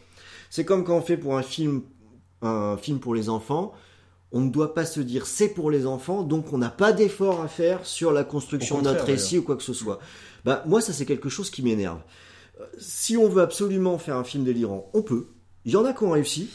[0.49, 1.81] C'est comme quand on fait pour un film,
[2.41, 3.73] un film pour les enfants,
[4.31, 7.41] on ne doit pas se dire c'est pour les enfants, donc on n'a pas d'effort
[7.41, 9.99] à faire sur la construction d'un contraire, récit ou quoi que ce soit.
[10.45, 11.99] Bah, moi, ça c'est quelque chose qui m'énerve.
[12.77, 15.27] Si on veut absolument faire un film délirant, on peut.
[15.65, 16.49] Il y en a qui ont réussi.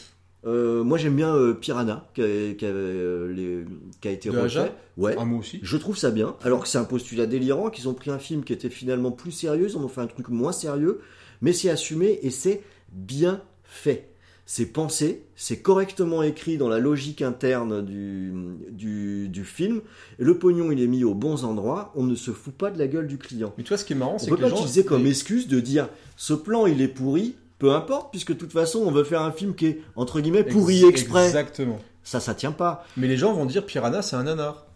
[0.45, 3.63] Euh, moi j'aime bien euh, Piranha qui a, qui a, euh, les-
[4.01, 4.73] qui a été refait.
[4.97, 5.15] Ouais.
[5.17, 5.59] Ah, moi aussi.
[5.63, 6.35] Je trouve ça bien.
[6.43, 9.31] Alors que c'est un postulat délirant, qu'ils ont pris un film qui était finalement plus
[9.31, 10.99] sérieux, ils en ont fait un truc moins sérieux,
[11.41, 14.12] mais c'est assumé et c'est bien fait.
[14.55, 18.31] C'est pensé, c'est correctement écrit dans la logique interne du,
[18.69, 19.81] du, du film,
[20.19, 22.77] et le pognon il est mis aux bons endroits, on ne se fout pas de
[22.77, 23.51] la gueule du client.
[23.57, 24.85] Mais tu vois, ce qui est marrant, On c'est peut que pas les gens- utiliser
[24.85, 28.81] comme excuse de dire ce plan il est pourri, peu importe, puisque de toute façon
[28.85, 31.25] on veut faire un film qui est entre guillemets pourri Ex- exprès.
[31.25, 31.79] Exactement.
[32.03, 32.85] Ça, ça tient pas.
[32.95, 34.67] Mais les gens vont dire Piranha, c'est un nanar.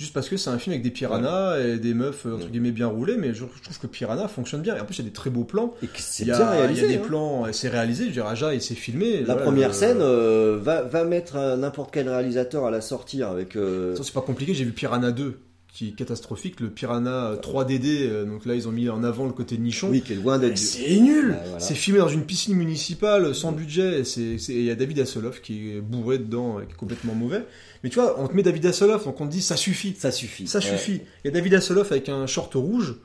[0.00, 2.72] Juste parce que c'est un film avec des piranhas et des meufs euh, entre guillemets
[2.72, 4.74] bien roulées, mais je, je trouve que Piranha fonctionne bien.
[4.76, 5.74] Et en plus, il y a des très beaux plans.
[5.82, 6.80] Et que c'est bien réalisé.
[6.86, 7.06] Il y a des hein.
[7.06, 8.04] plans, c'est réalisé.
[8.04, 9.18] Je veux dire, Aja, il s'est filmé.
[9.18, 13.28] La Voilà, première le- scène, euh, va, va mettre n'importe quel réalisateur à la sortir
[13.28, 13.56] avec.
[13.56, 14.54] euh, Ça, c'est pas compliqué.
[14.54, 15.38] J'ai vu Piranha 2
[15.72, 16.60] qui est catastrophique.
[16.60, 19.88] Le Piranha 3DD, euh, donc là, ils ont mis en avant le côté nichon.
[19.90, 20.58] Oui, qui est loin d'être.
[20.58, 21.36] C'est nul.
[21.44, 21.60] Voilà.
[21.60, 24.04] C'est filmé dans une piscine municipale sans budget.
[24.04, 27.14] C'est, c'est- il y a David Hasselhoff qui est bourré dedans, et qui est complètement
[27.14, 27.44] mauvais.
[27.84, 29.94] Mais tu vois, on te met David Hasselhoff, donc on te dit ça suffit.
[29.98, 30.46] Ça suffit.
[30.46, 30.64] Ça Ouais.
[30.64, 31.00] suffit.
[31.24, 32.96] Il y a David Hasselhoff avec un short rouge.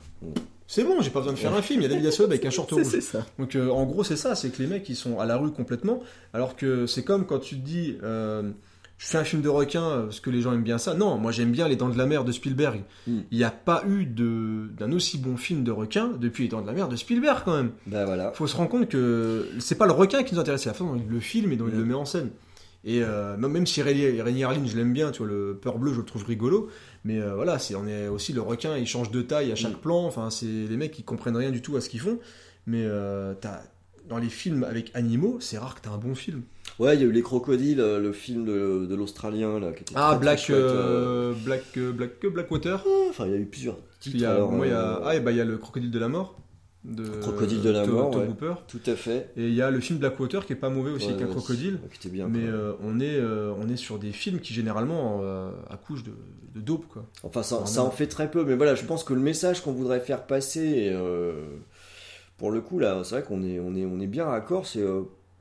[0.68, 1.82] C'est bon, j'ai pas besoin de faire un film.
[1.82, 2.88] Il y a David Hasselhoff avec un short rouge.
[2.90, 3.26] c'est ça.
[3.38, 4.34] Donc euh, en gros, c'est ça.
[4.36, 6.02] C'est que les mecs, ils sont à la rue complètement.
[6.34, 8.50] Alors que c'est comme quand tu te dis, euh,
[8.98, 10.94] je fais un film de requin euh, parce que les gens aiment bien ça.
[10.94, 12.84] Non, moi j'aime bien Les Dents de la Mer de Spielberg.
[13.08, 13.20] Mm.
[13.32, 16.68] Il n'y a pas eu d'un aussi bon film de requin depuis Les Dents de
[16.68, 17.72] la Mer de Spielberg quand même.
[17.88, 18.32] Bah voilà.
[18.34, 20.94] Faut se rendre compte que c'est pas le requin qui nous intéresse, c'est la façon
[20.96, 22.30] dont il le filme et dont il le met en scène.
[22.88, 25.98] Et euh, même si Rémi Harlin, je l'aime bien, tu vois, le peur bleu, je
[25.98, 26.70] le trouve rigolo.
[27.04, 29.78] Mais euh, voilà, c'est on est aussi le requin, il change de taille à chaque
[29.78, 29.82] Mm.
[29.82, 30.06] plan.
[30.06, 32.20] Enfin, c'est les mecs qui comprennent rien du tout à ce qu'ils font.
[32.68, 33.34] Mais euh,
[34.08, 36.44] dans les films avec animaux, c'est rare que t'as un bon film.
[36.80, 39.82] Ouais, il y a eu Les Crocodiles, euh, le film de, de l'Australien là, qui
[39.84, 41.32] était Ah, très, très Black, chouette, euh.
[41.32, 42.84] euh, Black, Black, Blackwater.
[43.10, 44.16] Enfin, il y a eu plusieurs titres.
[44.16, 45.58] Il y a, alors, moi, il y a, ah, et bah, il y a le
[45.58, 46.40] Crocodile de la mort.
[46.84, 48.50] De, Crocodile de la mort, Tobe ouais.
[48.68, 49.32] Tout à fait.
[49.38, 51.30] Et il y a le film Blackwater qui est pas mauvais aussi Ouais, avec un
[51.30, 51.80] ouais, crocodile.
[51.92, 55.22] qui était bien, mais euh, on est euh, on est sur des films qui généralement
[55.24, 56.12] euh, accouchent de,
[56.54, 57.08] de dope quoi.
[57.24, 60.00] Enfin, ça, en fait très peu, mais voilà, je pense que le message qu'on voudrait
[60.00, 60.96] faire passer,
[62.38, 64.84] pour le coup, là, c'est vrai qu'on est, on est, on est bien raccord, c'est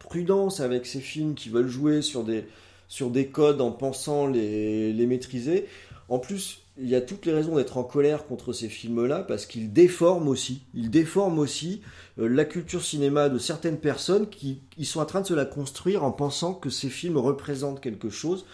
[0.05, 2.45] prudence avec ces films qui veulent jouer sur des,
[2.89, 5.67] sur des codes en pensant les, les maîtriser.
[6.09, 9.47] En plus, il y a toutes les raisons d'être en colère contre ces films-là parce
[9.47, 11.83] qu'ils déforment aussi, ils déforment aussi
[12.19, 15.45] euh, la culture cinéma de certaines personnes qui ils sont en train de se la
[15.45, 18.45] construire en pensant que ces films représentent quelque chose.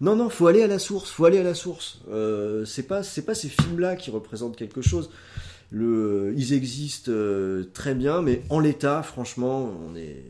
[0.00, 2.00] Non, non, faut aller à la source, faut aller à la source.
[2.10, 5.10] Euh, c'est pas, c'est pas ces films-là qui représentent quelque chose.
[5.70, 10.22] Le, ils existent euh, très bien, mais en l'état, franchement, on est.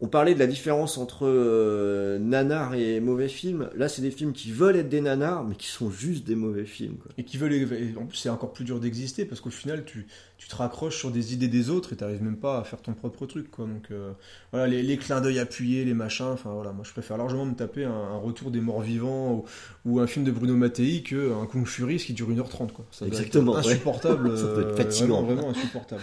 [0.00, 3.68] On parlait de la différence entre euh, nanar et mauvais films.
[3.76, 6.66] Là, c'est des films qui veulent être des nanars, mais qui sont juste des mauvais
[6.66, 6.98] films.
[6.98, 7.10] Quoi.
[7.18, 10.06] Et qui veulent et en plus c'est encore plus dur d'exister parce qu'au final tu,
[10.36, 12.92] tu te raccroches sur des idées des autres et t'arrives même pas à faire ton
[12.92, 13.64] propre truc quoi.
[13.66, 14.12] Donc euh,
[14.52, 16.26] voilà les, les clins d'œil appuyés, les machins.
[16.26, 19.44] Enfin voilà, moi je préfère largement me taper un, un retour des morts vivants ou,
[19.84, 22.86] ou un film de Bruno Mattei que un Kung Fury qui dure 1h30 quoi.
[22.92, 23.58] Ça doit être Exactement, ouais.
[23.58, 24.30] insupportable.
[24.38, 25.22] Ça doit être euh, fatigant.
[25.22, 26.02] Vraiment, vraiment insupportable.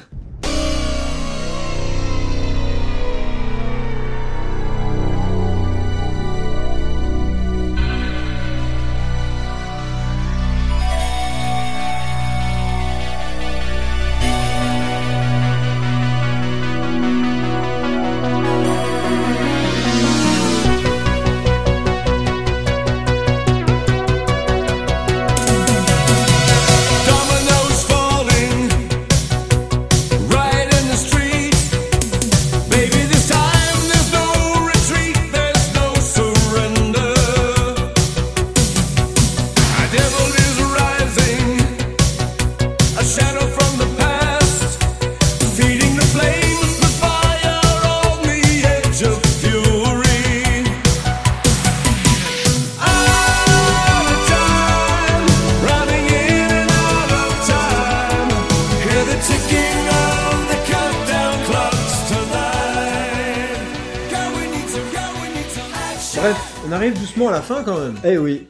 [66.26, 68.00] Bref, on arrive doucement à la fin quand même.
[68.04, 68.48] Eh oui.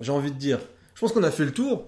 [0.00, 0.60] J'ai envie de dire.
[0.94, 1.84] Je pense qu'on a fait le tour.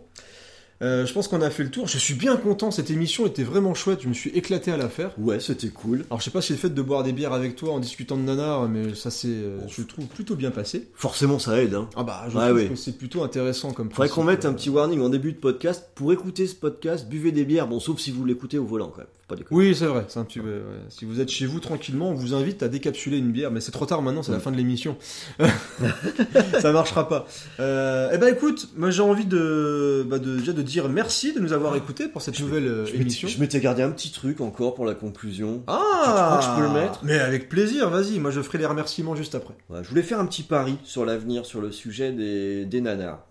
[0.82, 1.86] Euh, je pense qu'on a fait le tour.
[1.88, 2.70] Je suis bien content.
[2.70, 4.00] Cette émission était vraiment chouette.
[4.02, 5.12] Je me suis éclaté à la faire.
[5.18, 6.04] Ouais, c'était cool.
[6.10, 8.18] Alors je sais pas si le fait de boire des bières avec toi en discutant
[8.18, 10.90] de nanar, mais ça c'est, euh, je le trouve plutôt bien passé.
[10.94, 11.72] Forcément, ça aide.
[11.72, 11.88] Hein.
[11.96, 12.68] Ah bah, je Ouais, trouve ouais.
[12.68, 13.90] que c'est plutôt intéressant comme.
[13.90, 15.88] Faudrait qu'on mette un petit warning en début de podcast.
[15.94, 17.66] Pour écouter ce podcast, buvez des bières.
[17.66, 19.06] Bon, sauf si vous l'écoutez au volant, quand même.
[19.50, 20.06] Oui, c'est vrai.
[20.16, 20.40] Un petit.
[20.40, 20.60] ouais.
[20.88, 23.72] Si vous êtes chez vous tranquillement, on vous invite à décapsuler une bière, mais c'est
[23.72, 24.22] trop tard maintenant.
[24.22, 24.42] C'est la Mm.
[24.42, 24.96] fin de l'émission.
[26.60, 27.26] ça marchera pas.
[27.58, 31.40] Euh, eh ben écoute, moi j'ai envie de, bah, de déjà de dire merci de
[31.40, 33.28] nous avoir écoutés pour cette nouvelle euh, Je émission.
[33.28, 35.62] Je m'étais gardé un petit truc encore pour la conclusion.
[35.66, 37.00] Ah Tu crois que je peux le mettre?
[37.02, 38.18] Mais avec plaisir, vas-y.
[38.18, 39.54] Moi je ferai les remerciements juste après.
[39.68, 43.26] Ouais, je voulais faire un petit pari sur l'avenir, sur le sujet des, des nanars.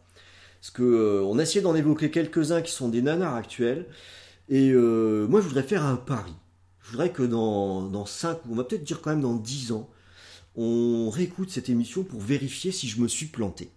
[0.62, 3.86] Parce que euh, on a essayé d'en évoquer quelques-uns qui sont des nanars actuels.
[4.50, 6.34] Et euh, moi, je voudrais faire un pari.
[6.82, 9.90] Je voudrais que dans, dans 5, on va peut-être dire quand même dans 10 ans,
[10.56, 13.70] on réécoute cette émission pour vérifier si je me suis planté.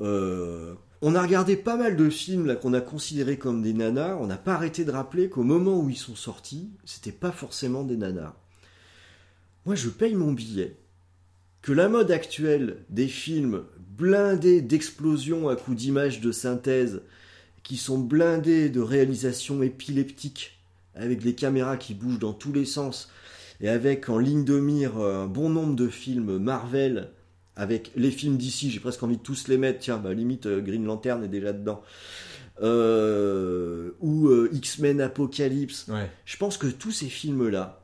[0.00, 4.20] Euh, on a regardé pas mal de films qu'on a considérés comme des nanars.
[4.20, 7.84] On n'a pas arrêté de rappeler qu'au moment où ils sont sortis, c'était pas forcément
[7.84, 8.36] des nanars.
[9.66, 10.76] Moi, je paye mon billet
[11.60, 13.62] que la mode actuelle des films
[13.96, 17.02] blindés d'explosions à coups d'images de synthèse,
[17.62, 20.58] qui sont blindés de réalisations épileptiques,
[20.94, 23.10] avec des caméras qui bougent dans tous les sens,
[23.60, 27.10] et avec en ligne de mire un bon nombre de films Marvel,
[27.56, 30.60] avec les films d'ici, j'ai presque envie de tous les mettre, tiens, bah, limite euh,
[30.60, 31.82] Green Lantern est déjà dedans.
[32.62, 35.86] Euh, ou euh, X-Men Apocalypse.
[36.24, 37.81] Je pense que tous ces films-là,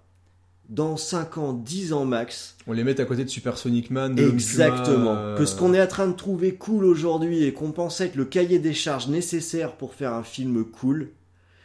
[0.68, 2.56] dans 5 ans, 10 ans max.
[2.66, 4.14] On les met à côté de Super Sonic Man.
[4.14, 5.14] de Exactement.
[5.16, 8.16] Euh, Que ce qu'on est en train de trouver cool aujourd'hui et qu'on pensait être
[8.16, 11.10] le cahier des charges nécessaire pour faire un film cool,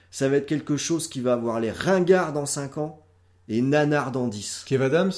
[0.09, 3.01] ça va être quelque chose qui va avoir les ringards dans 5 ans
[3.49, 4.63] et nanar dans 10.
[4.65, 5.11] Kev Adams?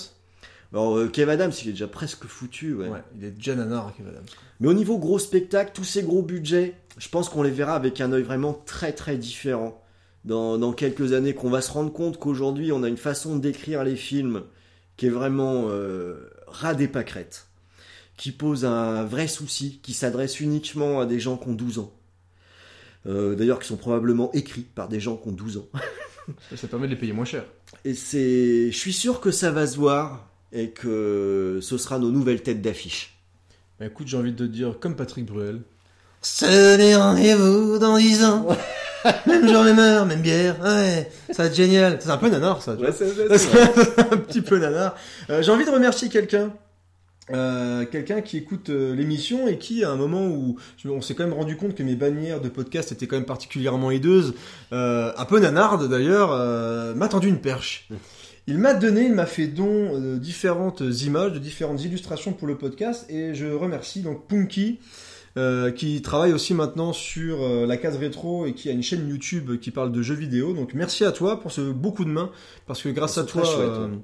[0.73, 2.89] Alors, euh, Kev Adams, il est déjà presque foutu, ouais.
[2.89, 4.25] Ouais, il est déjà nanar, Kev Adams.
[4.59, 8.01] Mais au niveau gros spectacle, tous ces gros budgets, je pense qu'on les verra avec
[8.01, 9.79] un œil vraiment très très différent
[10.25, 13.83] dans, dans quelques années, qu'on va se rendre compte qu'aujourd'hui on a une façon d'écrire
[13.83, 14.43] les films
[14.97, 17.47] qui est vraiment euh, ras des pâquerettes,
[18.17, 21.93] qui pose un vrai souci, qui s'adresse uniquement à des gens qui ont 12 ans.
[23.07, 25.67] Euh, D'ailleurs, qui sont probablement écrits par des gens qui ont 12 ans.
[26.55, 27.45] Ça permet de les payer moins cher.
[27.83, 32.09] Et c'est, je suis sûr que ça va se voir et que ce sera nos
[32.09, 33.19] nouvelles têtes d'affiche.
[33.79, 35.61] Bah écoute, j'ai envie de te dire, comme Patrick Bruel.
[36.39, 38.47] Tenez rendez-vous dans 10 ans.
[39.27, 40.55] même jour, même heure, même bière.
[40.63, 41.99] Ouais, ça va être génial.
[42.01, 42.73] C'est un peu nanar, ça.
[42.73, 43.05] Ouais, c'est-
[44.11, 44.95] un petit peu nanar.
[45.29, 46.51] Euh, j'ai envie de remercier quelqu'un.
[47.33, 51.15] Euh, quelqu'un qui écoute euh, l'émission et qui à un moment où je- on s'est
[51.15, 54.33] quand même rendu compte que mes bannières de podcast étaient quand même particulièrement hideuses,
[54.73, 56.29] euh, un peu nanardes d'ailleurs,
[56.95, 57.87] m'a tendu une perche.
[58.47, 62.57] Il m'a donné, il m'a fait don de différentes images, de différentes illustrations pour le
[62.57, 64.79] podcast et je remercie donc Punky
[65.37, 69.05] euh, qui travaille aussi maintenant sur euh, la case rétro et qui a une chaîne
[69.09, 70.53] YouTube qui parle de jeux vidéo.
[70.53, 72.31] Donc merci à toi pour ce beau coup de main
[72.67, 73.97] parce que grâce à toi, chouette, euh, ouais.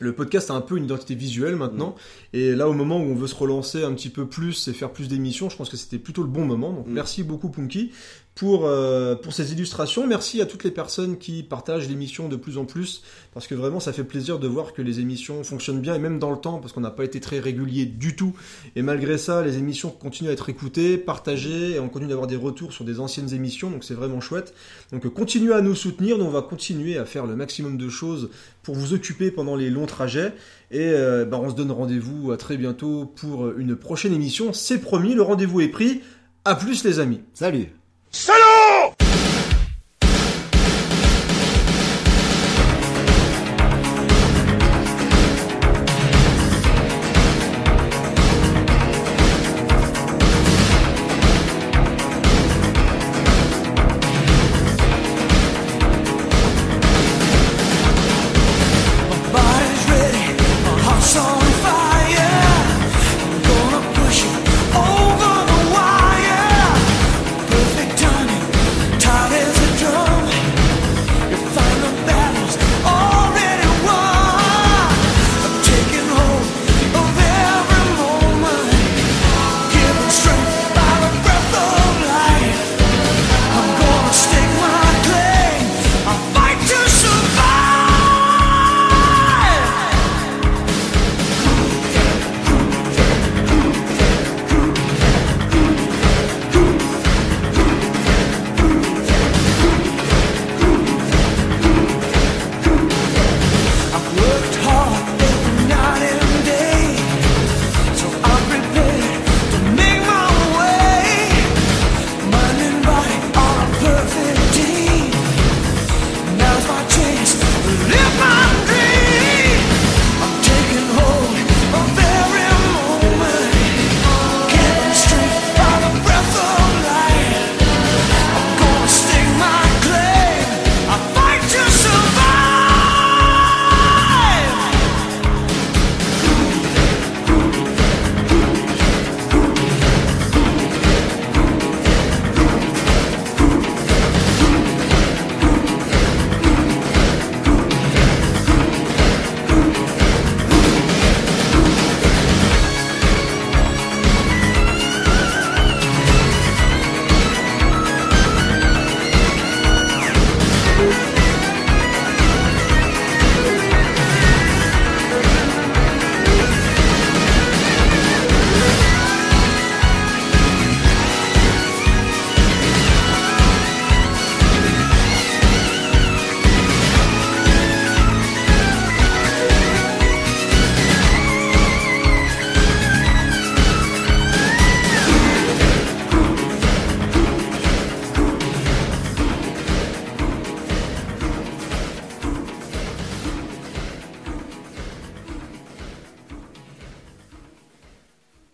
[0.00, 1.94] le podcast a un peu une identité visuelle maintenant.
[2.34, 4.92] Et là, au moment où on veut se relancer un petit peu plus et faire
[4.92, 6.74] plus d'émissions, je pense que c'était plutôt le bon moment.
[6.74, 7.90] Donc merci beaucoup Punky
[8.38, 10.06] pour euh, ces illustrations.
[10.06, 13.02] Merci à toutes les personnes qui partagent l'émission de plus en plus
[13.34, 16.20] parce que vraiment ça fait plaisir de voir que les émissions fonctionnent bien et même
[16.20, 18.34] dans le temps parce qu'on n'a pas été très régulier du tout.
[18.76, 22.36] Et malgré ça, les émissions continuent à être écoutées, partagées et on continue d'avoir des
[22.36, 23.70] retours sur des anciennes émissions.
[23.72, 24.54] Donc c'est vraiment chouette.
[24.92, 26.16] Donc euh, continuez à nous soutenir.
[26.16, 28.30] Nous on va continuer à faire le maximum de choses
[28.62, 30.32] pour vous occuper pendant les longs trajets.
[30.70, 34.52] Et euh, bah, on se donne rendez-vous à très bientôt pour une prochaine émission.
[34.52, 36.02] C'est promis, le rendez-vous est pris.
[36.44, 37.20] À plus les amis.
[37.34, 37.77] Salut
[38.10, 38.87] しター